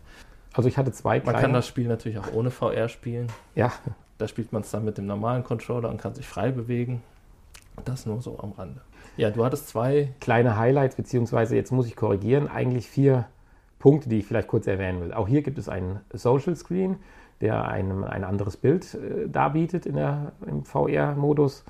Also 0.54 0.68
ich 0.68 0.78
hatte 0.78 0.92
zwei 0.92 1.20
Man 1.20 1.34
kann 1.34 1.52
das 1.52 1.66
Spiel 1.66 1.88
natürlich 1.88 2.18
auch 2.18 2.32
ohne 2.32 2.50
VR 2.50 2.88
spielen. 2.88 3.26
Ja. 3.54 3.72
Da 4.18 4.28
spielt 4.28 4.52
man 4.52 4.62
es 4.62 4.70
dann 4.70 4.84
mit 4.84 4.96
dem 4.96 5.06
normalen 5.06 5.42
Controller 5.42 5.90
und 5.90 6.00
kann 6.00 6.14
sich 6.14 6.26
frei 6.26 6.52
bewegen. 6.52 7.02
Das 7.84 8.06
nur 8.06 8.22
so 8.22 8.38
am 8.38 8.52
Rande. 8.52 8.80
Ja, 9.16 9.30
du 9.30 9.44
hattest 9.44 9.68
zwei. 9.68 10.12
Kleine 10.20 10.56
Highlights, 10.56 10.94
beziehungsweise 10.94 11.56
jetzt 11.56 11.72
muss 11.72 11.86
ich 11.86 11.96
korrigieren, 11.96 12.48
eigentlich 12.48 12.88
vier 12.88 13.26
Punkte, 13.80 14.08
die 14.08 14.20
ich 14.20 14.26
vielleicht 14.26 14.48
kurz 14.48 14.66
erwähnen 14.68 15.00
will. 15.00 15.12
Auch 15.12 15.26
hier 15.26 15.42
gibt 15.42 15.58
es 15.58 15.68
einen 15.68 16.00
Social 16.12 16.54
Screen, 16.54 16.96
der 17.40 17.66
einem 17.66 18.04
ein 18.04 18.22
anderes 18.22 18.56
Bild 18.56 18.94
äh, 18.94 19.28
darbietet 19.28 19.86
in 19.86 19.96
der, 19.96 20.32
im 20.46 20.64
VR-Modus. 20.64 21.64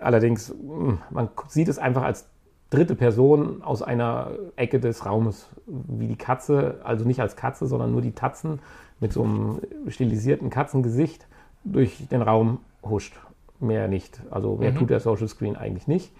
Allerdings, 0.00 0.52
mh, 0.52 0.98
man 1.10 1.28
sieht 1.46 1.68
es 1.68 1.78
einfach 1.78 2.02
als 2.02 2.28
dritte 2.70 2.94
Person 2.94 3.62
aus 3.62 3.82
einer 3.82 4.32
Ecke 4.56 4.80
des 4.80 5.06
Raumes, 5.06 5.48
wie 5.66 6.08
die 6.08 6.16
Katze, 6.16 6.80
also 6.84 7.04
nicht 7.04 7.20
als 7.20 7.36
Katze, 7.36 7.66
sondern 7.66 7.92
nur 7.92 8.02
die 8.02 8.12
Tatzen 8.12 8.60
mit 9.00 9.12
so 9.12 9.22
einem 9.22 9.60
stilisierten 9.88 10.50
Katzengesicht 10.50 11.26
durch 11.64 12.08
den 12.08 12.22
Raum 12.22 12.58
huscht. 12.82 13.14
Mehr 13.60 13.88
nicht. 13.88 14.20
Also 14.30 14.56
mehr 14.56 14.72
mhm. 14.72 14.76
tut 14.76 14.90
der 14.90 15.00
Social 15.00 15.28
Screen 15.28 15.56
eigentlich 15.56 15.86
nicht. 15.86 16.12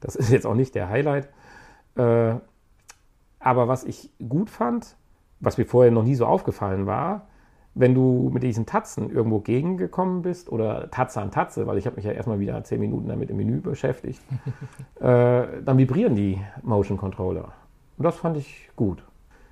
Das 0.00 0.16
ist 0.16 0.30
jetzt 0.30 0.46
auch 0.46 0.54
nicht 0.54 0.74
der 0.74 0.88
Highlight. 0.88 1.28
Äh, 1.94 2.34
aber 3.38 3.68
was 3.68 3.84
ich 3.84 4.10
gut 4.28 4.50
fand, 4.50 4.96
was 5.40 5.58
mir 5.58 5.64
vorher 5.64 5.90
noch 5.90 6.04
nie 6.04 6.14
so 6.14 6.26
aufgefallen 6.26 6.86
war, 6.86 7.26
wenn 7.74 7.94
du 7.94 8.30
mit 8.32 8.42
diesen 8.42 8.66
Tatzen 8.66 9.10
irgendwo 9.10 9.40
gegengekommen 9.40 10.22
bist 10.22 10.52
oder 10.52 10.90
Tatze 10.90 11.20
an 11.20 11.30
Tatze, 11.30 11.66
weil 11.66 11.78
ich 11.78 11.86
habe 11.86 11.96
mich 11.96 12.04
ja 12.04 12.12
erstmal 12.12 12.38
wieder 12.38 12.62
zehn 12.64 12.80
Minuten 12.80 13.08
damit 13.08 13.30
im 13.30 13.36
Menü 13.36 13.60
beschäftigt, 13.60 14.20
äh, 15.00 15.02
dann 15.64 15.78
vibrieren 15.78 16.14
die 16.14 16.38
Motion 16.62 16.98
Controller. 16.98 17.52
Und 17.96 18.04
das 18.04 18.16
fand 18.16 18.36
ich 18.36 18.70
gut. 18.76 19.02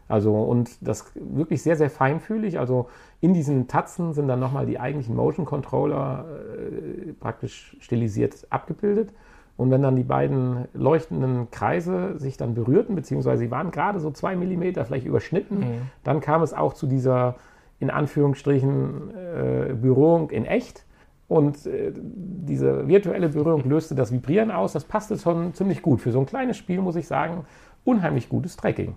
Also 0.08 0.34
und 0.34 0.76
das 0.86 1.12
wirklich 1.14 1.62
sehr, 1.62 1.76
sehr 1.76 1.88
feinfühlig. 1.88 2.58
Also 2.58 2.88
in 3.20 3.32
diesen 3.32 3.68
Tatzen 3.68 4.12
sind 4.12 4.28
dann 4.28 4.40
nochmal 4.40 4.66
die 4.66 4.80
eigentlichen 4.80 5.14
Motion 5.14 5.46
Controller 5.46 6.24
äh, 6.58 7.12
praktisch 7.12 7.76
stilisiert 7.80 8.46
abgebildet. 8.50 9.14
Und 9.56 9.70
wenn 9.70 9.82
dann 9.82 9.94
die 9.94 10.04
beiden 10.04 10.68
leuchtenden 10.72 11.50
Kreise 11.50 12.18
sich 12.18 12.36
dann 12.36 12.54
berührten, 12.54 12.94
beziehungsweise 12.94 13.40
sie 13.40 13.50
waren 13.50 13.70
gerade 13.70 14.00
so 14.00 14.10
zwei 14.10 14.34
Millimeter 14.34 14.84
vielleicht 14.84 15.06
überschnitten, 15.06 15.58
mhm. 15.58 15.82
dann 16.02 16.20
kam 16.20 16.42
es 16.42 16.54
auch 16.54 16.72
zu 16.72 16.86
dieser 16.86 17.36
in 17.80 17.90
Anführungsstrichen 17.90 19.10
äh, 19.10 19.74
Berührung 19.74 20.30
in 20.30 20.44
echt. 20.44 20.84
Und 21.28 21.66
äh, 21.66 21.92
diese 21.94 22.88
virtuelle 22.88 23.28
Berührung 23.30 23.68
löste 23.68 23.94
das 23.94 24.12
Vibrieren 24.12 24.50
aus. 24.50 24.72
Das 24.72 24.84
passte 24.84 25.18
schon 25.18 25.54
ziemlich 25.54 25.82
gut. 25.82 26.00
Für 26.00 26.12
so 26.12 26.20
ein 26.20 26.26
kleines 26.26 26.56
Spiel 26.56 26.80
muss 26.80 26.96
ich 26.96 27.06
sagen, 27.06 27.44
unheimlich 27.84 28.28
gutes 28.28 28.56
Tracking. 28.56 28.96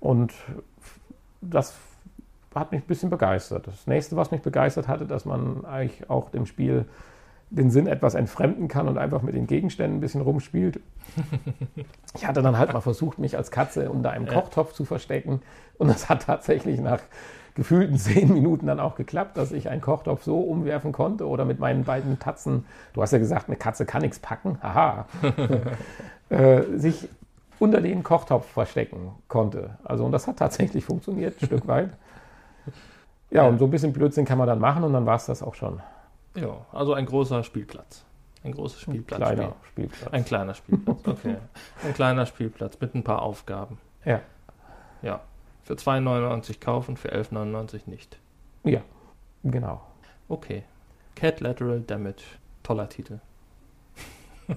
Und 0.00 0.32
das 1.40 1.74
hat 2.54 2.72
mich 2.72 2.82
ein 2.82 2.86
bisschen 2.86 3.10
begeistert. 3.10 3.66
Das 3.66 3.86
nächste, 3.86 4.16
was 4.16 4.30
mich 4.30 4.42
begeistert 4.42 4.88
hatte, 4.88 5.06
dass 5.06 5.24
man 5.24 5.64
eigentlich 5.64 6.08
auch 6.08 6.30
dem 6.30 6.46
Spiel 6.46 6.86
den 7.50 7.70
Sinn 7.70 7.86
etwas 7.86 8.14
entfremden 8.14 8.68
kann 8.68 8.88
und 8.88 8.96
einfach 8.96 9.22
mit 9.22 9.34
den 9.34 9.46
Gegenständen 9.46 9.98
ein 9.98 10.00
bisschen 10.00 10.22
rumspielt. 10.22 10.80
Ich 12.14 12.26
hatte 12.26 12.42
dann 12.42 12.58
halt 12.58 12.74
mal 12.74 12.82
versucht, 12.82 13.18
mich 13.18 13.38
als 13.38 13.50
Katze 13.50 13.90
unter 13.90 14.10
einem 14.10 14.26
Kochtopf 14.26 14.74
zu 14.74 14.84
verstecken. 14.84 15.40
Und 15.78 15.88
das 15.88 16.10
hat 16.10 16.26
tatsächlich 16.26 16.78
nach 16.78 17.00
gefühlten 17.54 17.96
zehn 17.98 18.32
Minuten 18.32 18.66
dann 18.66 18.80
auch 18.80 18.94
geklappt, 18.94 19.36
dass 19.36 19.52
ich 19.52 19.68
einen 19.68 19.80
Kochtopf 19.80 20.22
so 20.22 20.40
umwerfen 20.40 20.92
konnte 20.92 21.26
oder 21.26 21.44
mit 21.44 21.58
meinen 21.58 21.84
beiden 21.84 22.18
Tatzen, 22.18 22.64
du 22.94 23.02
hast 23.02 23.12
ja 23.12 23.18
gesagt, 23.18 23.48
eine 23.48 23.56
Katze 23.56 23.86
kann 23.86 24.02
nichts 24.02 24.18
packen, 24.18 24.58
haha, 24.62 25.06
äh, 26.28 26.62
sich 26.76 27.08
unter 27.58 27.80
den 27.80 28.02
Kochtopf 28.02 28.46
verstecken 28.46 29.12
konnte. 29.28 29.78
Also 29.84 30.04
und 30.04 30.12
das 30.12 30.26
hat 30.26 30.38
tatsächlich 30.38 30.84
funktioniert, 30.84 31.40
ein 31.40 31.46
Stück 31.46 31.66
weit. 31.68 31.90
Ja, 33.30 33.46
und 33.46 33.58
so 33.58 33.64
ein 33.66 33.70
bisschen 33.70 33.92
Blödsinn 33.92 34.24
kann 34.24 34.36
man 34.36 34.46
dann 34.46 34.58
machen 34.58 34.84
und 34.84 34.92
dann 34.92 35.06
war 35.06 35.16
es 35.16 35.26
das 35.26 35.42
auch 35.42 35.54
schon. 35.54 35.80
Ja, 36.34 36.56
also 36.72 36.94
ein 36.94 37.06
großer 37.06 37.44
Spielplatz. 37.44 38.04
Ein 38.44 38.52
großes 38.52 38.80
Spielplatz. 38.80 39.20
Ein 39.20 39.36
kleiner 39.36 39.54
Spielplatz. 39.68 40.12
Ein 40.12 40.24
kleiner 40.24 40.54
Spielplatz, 40.54 40.98
okay. 41.06 41.36
ein 41.86 41.94
kleiner 41.94 42.26
Spielplatz 42.26 42.80
mit 42.80 42.94
ein 42.94 43.04
paar 43.04 43.22
Aufgaben. 43.22 43.78
Ja. 44.04 44.20
Ja. 45.02 45.20
Für 45.64 45.74
2,99 45.74 46.60
kaufen, 46.60 46.96
für 46.96 47.12
11,99 47.12 47.82
nicht. 47.86 48.18
Ja, 48.64 48.80
genau. 49.44 49.80
Okay. 50.28 50.64
Cat 51.14 51.40
Lateral 51.40 51.80
Damage. 51.80 52.22
Toller 52.62 52.88
Titel. 52.88 53.20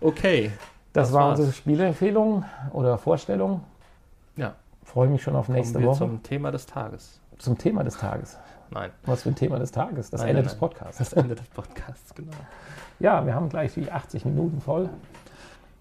okay. 0.00 0.52
Das, 0.92 1.08
das 1.08 1.12
war 1.12 1.28
war's. 1.28 1.38
unsere 1.38 1.54
Spieleempfehlung 1.54 2.44
oder 2.72 2.98
Vorstellung. 2.98 3.62
Ja. 4.36 4.54
Freue 4.84 5.08
mich 5.08 5.22
schon 5.22 5.36
auf 5.36 5.48
nächste 5.48 5.78
wir 5.78 5.86
Woche. 5.86 5.98
Zum 5.98 6.22
Thema 6.22 6.50
des 6.50 6.66
Tages. 6.66 7.20
Zum 7.38 7.56
Thema 7.58 7.84
des 7.84 7.96
Tages. 7.96 8.38
Nein. 8.70 8.90
Was 9.04 9.22
für 9.22 9.30
ein 9.30 9.34
Thema 9.34 9.58
des 9.58 9.72
Tages? 9.72 10.10
Das 10.10 10.20
nein, 10.20 10.30
Ende 10.30 10.42
nein, 10.42 10.48
des 10.48 10.58
Podcasts. 10.58 10.98
Das 10.98 11.12
Ende 11.12 11.34
des 11.34 11.46
Podcasts, 11.48 12.14
genau. 12.14 12.32
Ja, 12.98 13.24
wir 13.24 13.34
haben 13.34 13.48
gleich 13.48 13.74
die 13.74 13.90
80 13.90 14.24
Minuten 14.24 14.60
voll. 14.60 14.90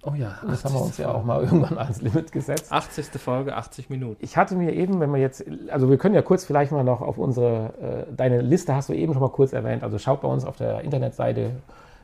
Oh 0.04 0.14
ja. 0.14 0.40
Das 0.48 0.64
haben 0.64 0.76
wir 0.76 0.82
uns 0.82 0.98
ja 0.98 1.12
auch 1.12 1.24
mal 1.24 1.42
irgendwann 1.44 1.78
als 1.78 2.02
Limit 2.02 2.32
gesetzt. 2.32 2.72
80. 2.72 3.08
Folge, 3.22 3.56
80 3.56 3.90
Minuten. 3.90 4.18
Ich 4.24 4.38
hatte 4.38 4.56
mir 4.56 4.74
eben, 4.74 5.00
wenn 5.00 5.12
wir 5.12 5.20
jetzt, 5.20 5.44
also 5.70 5.90
wir 5.90 5.98
können 5.98 6.16
ja 6.16 6.22
kurz 6.22 6.46
vielleicht 6.46 6.72
mal 6.72 6.84
noch 6.84 7.02
auf 7.02 7.18
unsere, 7.18 8.08
äh, 8.10 8.14
deine 8.16 8.42
Liste 8.42 8.76
hast 8.76 8.90
du 8.90 8.94
eben 8.94 9.14
schon 9.14 9.22
mal 9.22 9.30
kurz 9.30 9.54
erwähnt. 9.54 9.84
Also 9.84 9.98
schaut 9.98 10.22
bei 10.22 10.28
uns 10.28 10.46
auf 10.46 10.58
der 10.58 10.82
Internetseite 10.82 11.52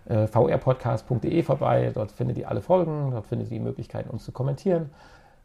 äh, 0.10 0.28
vrpodcast.de 0.28 1.44
vorbei. 1.44 1.92
Dort 1.94 2.12
findet 2.12 2.38
ihr 2.38 2.50
alle 2.50 2.62
Folgen, 2.62 3.12
dort 3.12 3.28
findet 3.28 3.50
ihr 3.50 3.60
die 3.60 3.64
Möglichkeit, 3.64 4.10
uns 4.10 4.26
zu 4.26 4.32
kommentieren. 4.32 4.90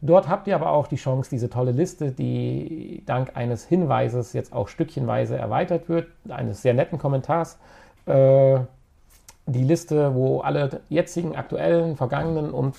Dort 0.02 0.28
habt 0.28 0.48
ihr 0.48 0.54
aber 0.54 0.70
auch 0.70 0.86
die 0.86 0.96
Chance, 0.96 1.28
diese 1.28 1.50
tolle 1.50 1.72
Liste, 1.72 2.10
die 2.10 3.02
dank 3.04 3.36
eines 3.36 3.66
Hinweises 3.66 4.32
jetzt 4.32 4.52
auch 4.52 4.68
stückchenweise 4.68 5.36
erweitert 5.36 5.90
wird, 5.90 6.08
eines 6.28 6.62
sehr 6.62 6.72
netten 6.72 6.98
Kommentars, 6.98 7.58
äh, 8.06 8.60
die 9.52 9.64
Liste, 9.64 10.14
wo 10.14 10.40
alle 10.40 10.80
jetzigen, 10.88 11.36
aktuellen, 11.36 11.96
vergangenen 11.96 12.50
und 12.50 12.76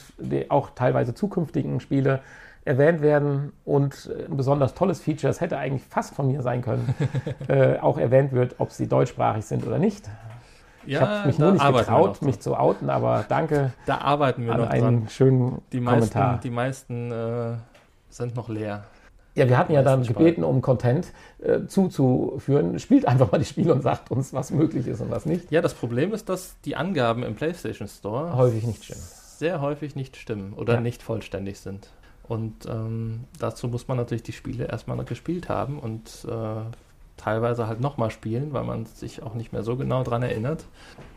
auch 0.50 0.72
teilweise 0.72 1.14
zukünftigen 1.14 1.80
Spiele 1.80 2.22
erwähnt 2.64 3.02
werden 3.02 3.54
und 3.66 4.12
ein 4.30 4.38
besonders 4.38 4.74
tolles 4.76 5.02
Feature, 5.02 5.30
das 5.30 5.42
hätte 5.42 5.58
eigentlich 5.58 5.84
fast 5.84 6.14
von 6.14 6.28
mir 6.28 6.42
sein 6.42 6.62
können, 6.62 6.94
äh, 7.48 7.80
auch 7.80 7.98
erwähnt 7.98 8.34
wird, 8.34 8.56
ob 8.60 8.72
sie 8.72 8.88
deutschsprachig 8.88 9.46
sind 9.46 9.66
oder 9.66 9.80
nicht. 9.80 10.08
Ja, 10.86 11.00
ich 11.00 11.08
habe 11.08 11.28
mich 11.28 11.40
nur 11.40 11.52
nicht 11.52 11.66
getraut, 11.66 12.22
mich 12.22 12.40
zu 12.40 12.56
outen, 12.56 12.90
aber 12.90 13.26
danke. 13.28 13.72
Da 13.86 14.00
arbeiten 14.00 14.46
wir 14.46 14.54
an 14.54 14.62
noch 14.62 14.70
einen 14.70 15.02
dran. 15.02 15.10
schönen 15.10 15.62
die 15.72 15.82
Kommentar. 15.82 16.32
Meisten, 16.34 16.42
die 16.42 16.50
meisten 16.50 17.12
äh, 17.12 17.54
sind 18.10 18.36
noch 18.36 18.50
leer. 18.50 18.84
Ja, 19.36 19.48
wir 19.48 19.58
hatten 19.58 19.72
ja 19.72 19.82
dann 19.82 20.04
gebeten, 20.04 20.44
um 20.44 20.62
Content 20.62 21.08
äh, 21.42 21.66
zuzuführen. 21.68 22.80
Spielt 22.80 23.08
einfach 23.08 23.32
mal 23.32 23.38
die 23.38 23.46
Spiele 23.46 23.74
und 23.74 23.82
sagt 23.82 24.12
uns, 24.12 24.34
was 24.34 24.52
möglich 24.52 24.88
ist 24.88 25.00
und 25.02 25.10
was 25.10 25.26
nicht. 25.26 25.52
Ja, 25.52 25.62
das 25.62 25.74
Problem 25.74 26.14
ist, 26.14 26.28
dass 26.28 26.60
die 26.66 26.76
Angaben 26.76 27.24
im 27.24 27.36
PlayStation 27.36 27.88
Store 27.88 28.36
häufig 28.36 28.66
nicht 28.66 28.84
stimmen. 28.84 29.02
Sehr 29.02 29.62
häufig 29.62 29.96
nicht 29.96 30.18
stimmen 30.18 30.54
oder 30.54 30.76
Ja. 30.76 30.80
nicht 30.82 31.02
vollständig 31.02 31.60
sind. 31.60 31.90
Und 32.28 32.66
ähm, 32.70 33.22
dazu 33.40 33.68
muss 33.68 33.88
man 33.88 33.98
natürlich 33.98 34.24
die 34.24 34.32
Spiele 34.34 34.66
erstmal 34.66 34.98
noch 34.98 35.06
gespielt 35.06 35.50
haben 35.50 35.80
und 35.80 36.26
äh, 36.30 36.62
teilweise 37.18 37.68
halt 37.68 37.80
nochmal 37.82 38.10
spielen, 38.12 38.54
weil 38.54 38.64
man 38.64 38.86
sich 38.86 39.24
auch 39.24 39.34
nicht 39.34 39.52
mehr 39.54 39.64
so 39.64 39.76
genau 39.76 40.04
dran 40.04 40.24
erinnert. 40.24 40.66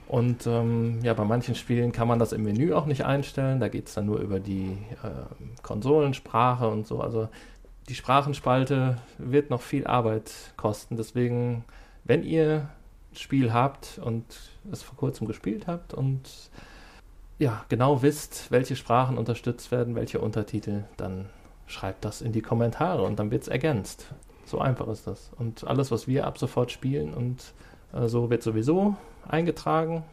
Und 0.07 0.47
ähm, 0.47 0.99
ja, 1.03 1.15
bei 1.15 1.24
manchen 1.24 1.55
Spielen 1.55 1.93
kann 1.93 2.07
man 2.09 2.19
das 2.19 2.32
im 2.32 2.43
Menü 2.43 2.74
auch 2.74 2.86
nicht 2.86 3.05
einstellen. 3.05 3.59
Da 3.61 3.69
geht 3.69 3.89
es 3.89 3.95
dann 3.95 4.07
nur 4.07 4.19
über 4.19 4.39
die 4.39 4.77
ähm, 5.03 5.51
Konsolensprache 5.62 6.69
und 6.69 6.86
so. 6.86 7.01
Also 7.01 7.28
die 7.89 7.94
Sprachenspalte 7.94 8.98
wird 9.19 9.51
noch 9.51 9.61
viel 9.61 9.86
Arbeit 9.86 10.32
kosten. 10.56 10.97
Deswegen, 10.97 11.65
wenn 12.05 12.23
ihr 12.23 12.69
ein 13.12 13.16
Spiel 13.16 13.52
habt 13.52 14.01
und 14.02 14.24
es 14.73 14.82
vor 14.82 14.97
kurzem 14.97 15.27
gespielt 15.27 15.66
habt 15.66 15.94
und 15.94 16.51
ja, 17.39 17.65
genau 17.69 18.02
wisst, 18.02 18.51
welche 18.51 18.77
Sprachen 18.77 19.19
unterstützt 19.19 19.70
werden, 19.70 19.94
welche 19.97 20.20
Untertitel, 20.20 20.85
dann 20.97 21.28
schreibt 21.66 22.05
das 22.05 22.23
in 22.23 22.32
die 22.32 22.43
Kommentare 22.43 23.02
und 23.02 23.19
dann 23.19 23.31
wird 23.31 23.43
es 23.43 23.48
ergänzt. 23.48 24.06
So 24.47 24.61
einfach 24.61 24.89
ist 24.89 25.06
das. 25.06 25.31
Und 25.39 25.66
alles, 25.66 25.90
was 25.90 26.06
wir 26.06 26.27
ab 26.27 26.39
sofort 26.39 26.70
spielen 26.70 27.12
und 27.12 27.52
äh, 27.93 28.09
so 28.09 28.31
wird 28.31 28.43
sowieso 28.43 28.97
eingetragen. 29.27 30.05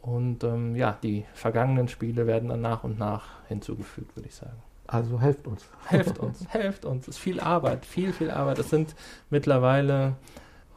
Und 0.00 0.44
ähm, 0.44 0.76
ja, 0.76 0.96
die 1.02 1.26
vergangenen 1.34 1.88
Spiele 1.88 2.26
werden 2.26 2.48
dann 2.48 2.62
nach 2.62 2.84
und 2.84 2.98
nach 2.98 3.46
hinzugefügt, 3.48 4.16
würde 4.16 4.28
ich 4.28 4.34
sagen. 4.34 4.56
Also 4.92 5.20
helft 5.20 5.46
uns. 5.46 5.64
Helft 5.86 6.18
uns, 6.18 6.44
helft 6.52 6.84
uns. 6.84 7.06
Es 7.06 7.14
ist 7.16 7.22
viel 7.22 7.38
Arbeit, 7.38 7.86
viel, 7.86 8.12
viel 8.12 8.28
Arbeit. 8.30 8.58
Es 8.58 8.70
sind 8.70 8.96
mittlerweile 9.30 10.16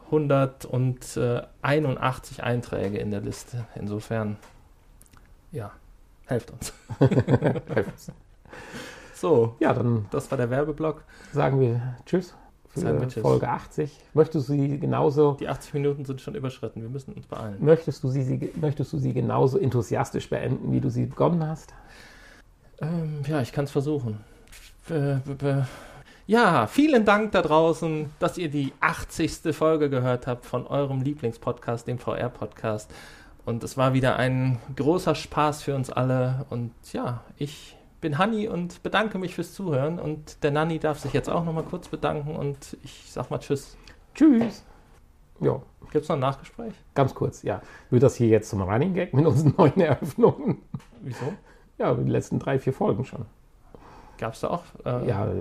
181 0.05 2.43
Einträge 2.43 2.97
in 2.99 3.09
der 3.11 3.21
Liste. 3.21 3.65
Insofern, 3.75 4.37
ja, 5.51 5.71
helft 6.27 6.51
uns. 6.51 6.73
helft 6.99 7.91
uns. 7.91 8.11
So, 9.15 9.55
Ja, 9.59 9.73
dann 9.73 10.05
das 10.11 10.29
war 10.29 10.37
der 10.37 10.49
Werbeblock. 10.51 11.03
sagen 11.31 11.59
wir 11.59 11.95
Tschüss 12.05 12.35
für. 12.67 13.09
Folge 13.21 13.49
80. 13.49 13.99
Möchtest 14.13 14.47
du 14.49 14.53
sie 14.53 14.79
genauso, 14.79 15.33
Die 15.39 15.47
80 15.47 15.73
Minuten 15.73 16.05
sind 16.05 16.21
schon 16.21 16.35
überschritten. 16.35 16.81
Wir 16.81 16.89
müssen 16.89 17.13
uns 17.13 17.25
beeilen. 17.27 17.57
möchtest 17.59 18.03
du 18.03 18.09
sie, 18.09 18.23
sie, 18.23 18.51
möchtest 18.59 18.91
du 18.93 18.97
sie 18.97 19.13
genauso 19.13 19.57
enthusiastisch 19.57 20.29
beenden, 20.29 20.71
wie 20.71 20.81
du 20.81 20.89
sie 20.89 21.05
begonnen 21.07 21.47
hast? 21.47 21.73
Ähm, 22.83 23.21
ja, 23.27 23.41
ich 23.41 23.51
kann 23.51 23.65
es 23.65 23.71
versuchen. 23.71 24.19
Be- 24.87 25.67
Ja, 26.25 26.67
vielen 26.67 27.03
Dank 27.05 27.31
da 27.33 27.41
draußen, 27.41 28.09
dass 28.19 28.37
ihr 28.37 28.49
die 28.49 28.71
80. 28.79 29.53
Folge 29.55 29.89
gehört 29.89 30.25
habt 30.27 30.45
von 30.45 30.65
eurem 30.67 31.01
Lieblingspodcast, 31.01 31.87
dem 31.87 31.99
VR-Podcast. 31.99 32.89
Und 33.45 33.61
es 33.63 33.75
war 33.75 33.93
wieder 33.93 34.15
ein 34.15 34.57
großer 34.75 35.15
Spaß 35.15 35.63
für 35.63 35.75
uns 35.75 35.89
alle. 35.89 36.45
Und 36.49 36.71
ja, 36.93 37.23
ich 37.37 37.75
bin 37.99 38.17
Hanni 38.17 38.47
und 38.47 38.83
bedanke 38.83 39.17
mich 39.17 39.35
fürs 39.35 39.53
Zuhören. 39.53 39.99
Und 39.99 40.43
der 40.43 40.51
Nanni 40.51 40.79
darf 40.79 40.99
sich 40.99 41.11
jetzt 41.11 41.29
auch 41.29 41.43
nochmal 41.43 41.63
kurz 41.65 41.89
bedanken. 41.89 42.35
Und 42.37 42.77
ich 42.83 43.03
sag 43.09 43.29
mal 43.29 43.39
Tschüss. 43.39 43.75
Tschüss. 44.15 44.63
Ja, 45.41 45.61
Gibt 45.91 46.03
es 46.03 46.09
noch 46.09 46.15
ein 46.15 46.21
Nachgespräch? 46.21 46.73
ganz 46.95 47.13
kurz, 47.13 47.43
ja. 47.43 47.61
Wird 47.89 48.03
das 48.03 48.15
hier 48.15 48.27
jetzt 48.27 48.49
zum 48.49 48.61
Running 48.61 48.93
Gag 48.93 49.13
mit 49.13 49.25
unseren 49.25 49.53
neuen 49.57 49.81
Eröffnungen? 49.81 50.61
Wieso? 51.01 51.33
Ja, 51.79 51.93
die 51.93 52.09
letzten 52.09 52.39
drei, 52.39 52.59
vier 52.59 52.73
Folgen 52.73 53.03
schon. 53.05 53.25
Gab 54.19 54.33
es 54.35 54.41
da 54.41 54.49
auch 54.49 54.63
äh, 54.85 55.07
Ja, 55.09 55.25
äh, 55.25 55.31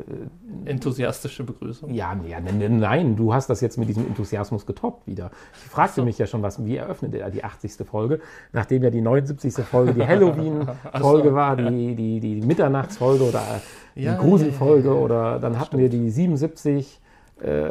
enthusiastische 0.65 1.45
Begrüßung? 1.45 1.93
ja, 1.93 2.17
ja, 2.27 2.41
ne- 2.41 2.53
ne- 2.55 2.71
nein, 2.71 3.17
du 3.17 3.35
hast 3.35 3.51
das 3.51 3.61
jetzt 3.61 3.77
mit 3.77 3.89
diesem 3.91 4.07
Enthusiasmus 4.07 4.65
getoppt 4.65 5.07
wieder. 5.07 5.31
Ich 5.53 5.71
fragte 5.71 5.97
so. 5.97 6.05
mich 6.05 6.17
ja 6.19 6.27
schon, 6.27 6.43
was, 6.43 6.65
wie 6.65 6.77
eröffnet 6.77 7.15
er 7.15 7.31
die 7.31 7.45
80. 7.45 7.87
Folge, 7.87 8.21
nachdem 8.53 8.83
ja 8.83 8.91
die 8.91 9.03
79. 9.03 9.55
Folge 9.65 9.93
die 9.95 10.07
Halloween-Folge 10.07 11.29
so. 11.29 11.35
war, 11.35 11.57
die, 11.57 11.95
die, 11.95 12.19
die 12.21 12.41
Mitternachtsfolge 12.41 13.25
oder 13.29 13.43
die 13.95 14.05
Ja, 14.05 14.17
Gruselfolge 14.17 14.89
ja, 14.89 14.95
oder 14.95 15.39
dann 15.39 15.61
hatten 15.61 15.77
wir 15.79 15.91
die 15.91 16.11
77, 16.11 16.99
äh, 17.43 17.71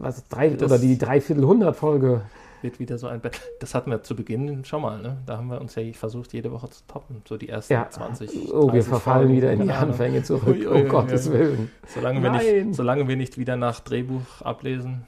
was, 0.00 0.26
drei, 0.28 0.50
Das- 0.50 0.70
oder 0.70 0.78
die 0.80 0.96
Dreiviertelhundert-Folge. 0.98 2.20
Wird 2.62 2.78
wieder 2.78 2.96
so 2.98 3.08
ein 3.08 3.20
Bett. 3.20 3.40
Das 3.60 3.74
hatten 3.74 3.90
wir 3.90 4.02
zu 4.02 4.14
Beginn 4.16 4.64
schon 4.64 4.82
mal, 4.82 5.00
ne? 5.02 5.18
Da 5.26 5.36
haben 5.36 5.48
wir 5.48 5.60
uns 5.60 5.74
ja 5.74 5.82
versucht, 5.92 6.32
jede 6.32 6.50
Woche 6.52 6.70
zu 6.70 6.82
toppen. 6.86 7.22
So 7.28 7.36
die 7.36 7.48
ersten 7.48 7.72
Ja, 7.72 7.88
20. 7.90 8.52
oh, 8.52 8.66
wir 8.66 8.72
30 8.72 8.84
verfallen 8.88 9.18
Folgen, 9.26 9.34
wieder 9.36 9.52
in 9.52 9.62
die. 9.62 9.70
Anfänge 9.70 10.22
zurück, 10.22 10.46
Ui, 10.46 10.66
ui, 10.66 10.66
um 10.66 10.82
ui, 10.82 10.88
Gottes 10.88 11.28
ui. 11.28 11.34
Willen. 11.34 11.70
Solange 11.86 12.22
wir, 12.22 12.30
nicht, 12.30 12.74
solange 12.74 13.08
wir 13.08 13.16
nicht 13.16 13.36
wieder 13.36 13.56
nach 13.56 13.80
Drehbuch 13.80 14.42
ablesen. 14.42 15.04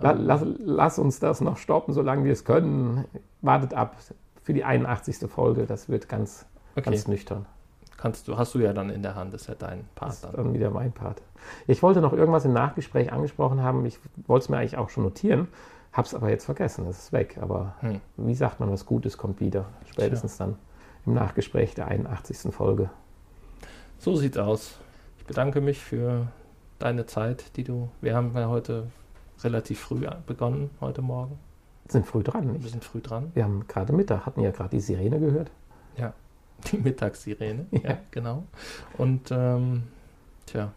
La, 0.00 0.12
lass, 0.12 0.42
lass 0.58 0.98
uns 0.98 1.20
das 1.20 1.40
noch 1.40 1.56
stoppen, 1.56 1.94
solange 1.94 2.24
wir 2.24 2.32
es 2.32 2.44
können. 2.44 3.04
Wartet 3.40 3.72
ab 3.72 3.96
für 4.42 4.52
die 4.52 4.64
81. 4.64 5.18
Folge. 5.30 5.66
Das 5.66 5.88
wird 5.88 6.08
ganz, 6.08 6.44
okay, 6.74 6.90
ganz 6.90 7.08
nüchtern. 7.08 7.46
kannst 7.96 8.28
du, 8.28 8.36
hast 8.36 8.54
du 8.54 8.58
ja 8.58 8.72
dann 8.72 8.90
in 8.90 9.02
der 9.02 9.14
Hand, 9.14 9.32
ist 9.32 9.46
ja 9.48 9.54
dein 9.54 9.80
Das 9.80 9.94
Part 9.94 10.12
ist 10.12 10.24
dann. 10.24 10.32
dann 10.34 10.54
wieder 10.54 10.70
mein 10.70 10.92
Part. 10.92 11.22
Ich 11.66 11.82
wollte 11.82 12.00
noch 12.00 12.12
irgendwas 12.12 12.44
im 12.44 12.52
Nachgespräch 12.52 13.12
angesprochen 13.12 13.62
haben. 13.62 13.86
Ich 13.86 13.98
wollte 14.26 14.44
es 14.44 14.48
mir 14.48 14.58
eigentlich 14.58 14.76
auch 14.76 14.90
schon 14.90 15.04
notieren, 15.04 15.48
habe 15.96 16.06
es 16.06 16.14
aber 16.14 16.28
jetzt 16.30 16.44
vergessen. 16.44 16.86
Es 16.86 16.98
ist 16.98 17.12
weg. 17.12 17.38
Aber 17.40 17.74
Hm. 17.80 18.00
wie 18.16 18.34
sagt 18.34 18.60
man, 18.60 18.70
was 18.70 18.86
Gutes 18.86 19.16
kommt 19.18 19.40
wieder. 19.40 19.66
Spätestens 19.90 20.36
dann 20.36 20.56
im 21.06 21.14
Nachgespräch 21.14 21.74
der 21.74 21.88
81. 21.88 22.52
Folge. 22.52 22.90
So 23.98 24.16
sieht's 24.16 24.36
aus. 24.38 24.78
Ich 25.18 25.24
bedanke 25.24 25.60
mich 25.60 25.78
für 25.78 26.26
deine 26.78 27.06
Zeit, 27.06 27.56
die 27.56 27.64
du. 27.64 27.88
Wir 28.00 28.14
haben 28.14 28.32
ja 28.36 28.48
heute 28.48 28.88
relativ 29.42 29.80
früh 29.80 30.06
begonnen, 30.26 30.70
heute 30.80 31.02
Morgen. 31.02 31.38
Sind 31.88 32.06
früh 32.06 32.22
dran, 32.22 32.46
Wir 32.46 32.52
nicht? 32.54 32.68
sind 32.70 32.84
früh 32.84 33.00
dran. 33.00 33.30
Wir 33.34 33.44
haben 33.44 33.64
gerade 33.68 33.92
Mittag, 33.92 34.26
hatten 34.26 34.40
ja 34.40 34.50
gerade 34.50 34.70
die 34.70 34.80
Sirene 34.80 35.18
gehört. 35.20 35.50
Die 36.72 36.78
Mittagssirene, 36.78 37.66
ja, 37.70 37.90
Ja. 37.90 37.98
genau. 38.10 38.44
Und 38.96 39.30
ähm, 39.30 39.82
tja, 40.46 40.72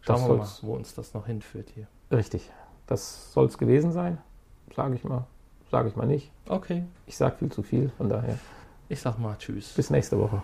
schauen 0.00 0.16
Das 0.20 0.28
wir 0.28 0.36
mal, 0.38 0.48
wo 0.62 0.74
uns 0.74 0.92
das 0.94 1.14
noch 1.14 1.26
hinführt 1.26 1.70
hier. 1.72 1.86
Richtig. 2.10 2.50
Das 2.92 3.32
soll 3.32 3.46
es 3.46 3.56
gewesen 3.56 3.90
sein, 3.90 4.18
sage 4.76 4.96
ich 4.96 5.02
mal. 5.02 5.24
Sage 5.70 5.88
ich 5.88 5.96
mal 5.96 6.06
nicht. 6.06 6.30
Okay, 6.46 6.84
Ich 7.06 7.16
sage 7.16 7.36
viel 7.38 7.50
zu 7.50 7.62
viel, 7.62 7.88
von 7.96 8.10
daher 8.10 8.38
ich 8.90 9.00
sag 9.00 9.18
mal 9.18 9.34
Tschüss. 9.38 9.72
bis 9.72 9.88
nächste 9.88 10.18
Woche. 10.18 10.42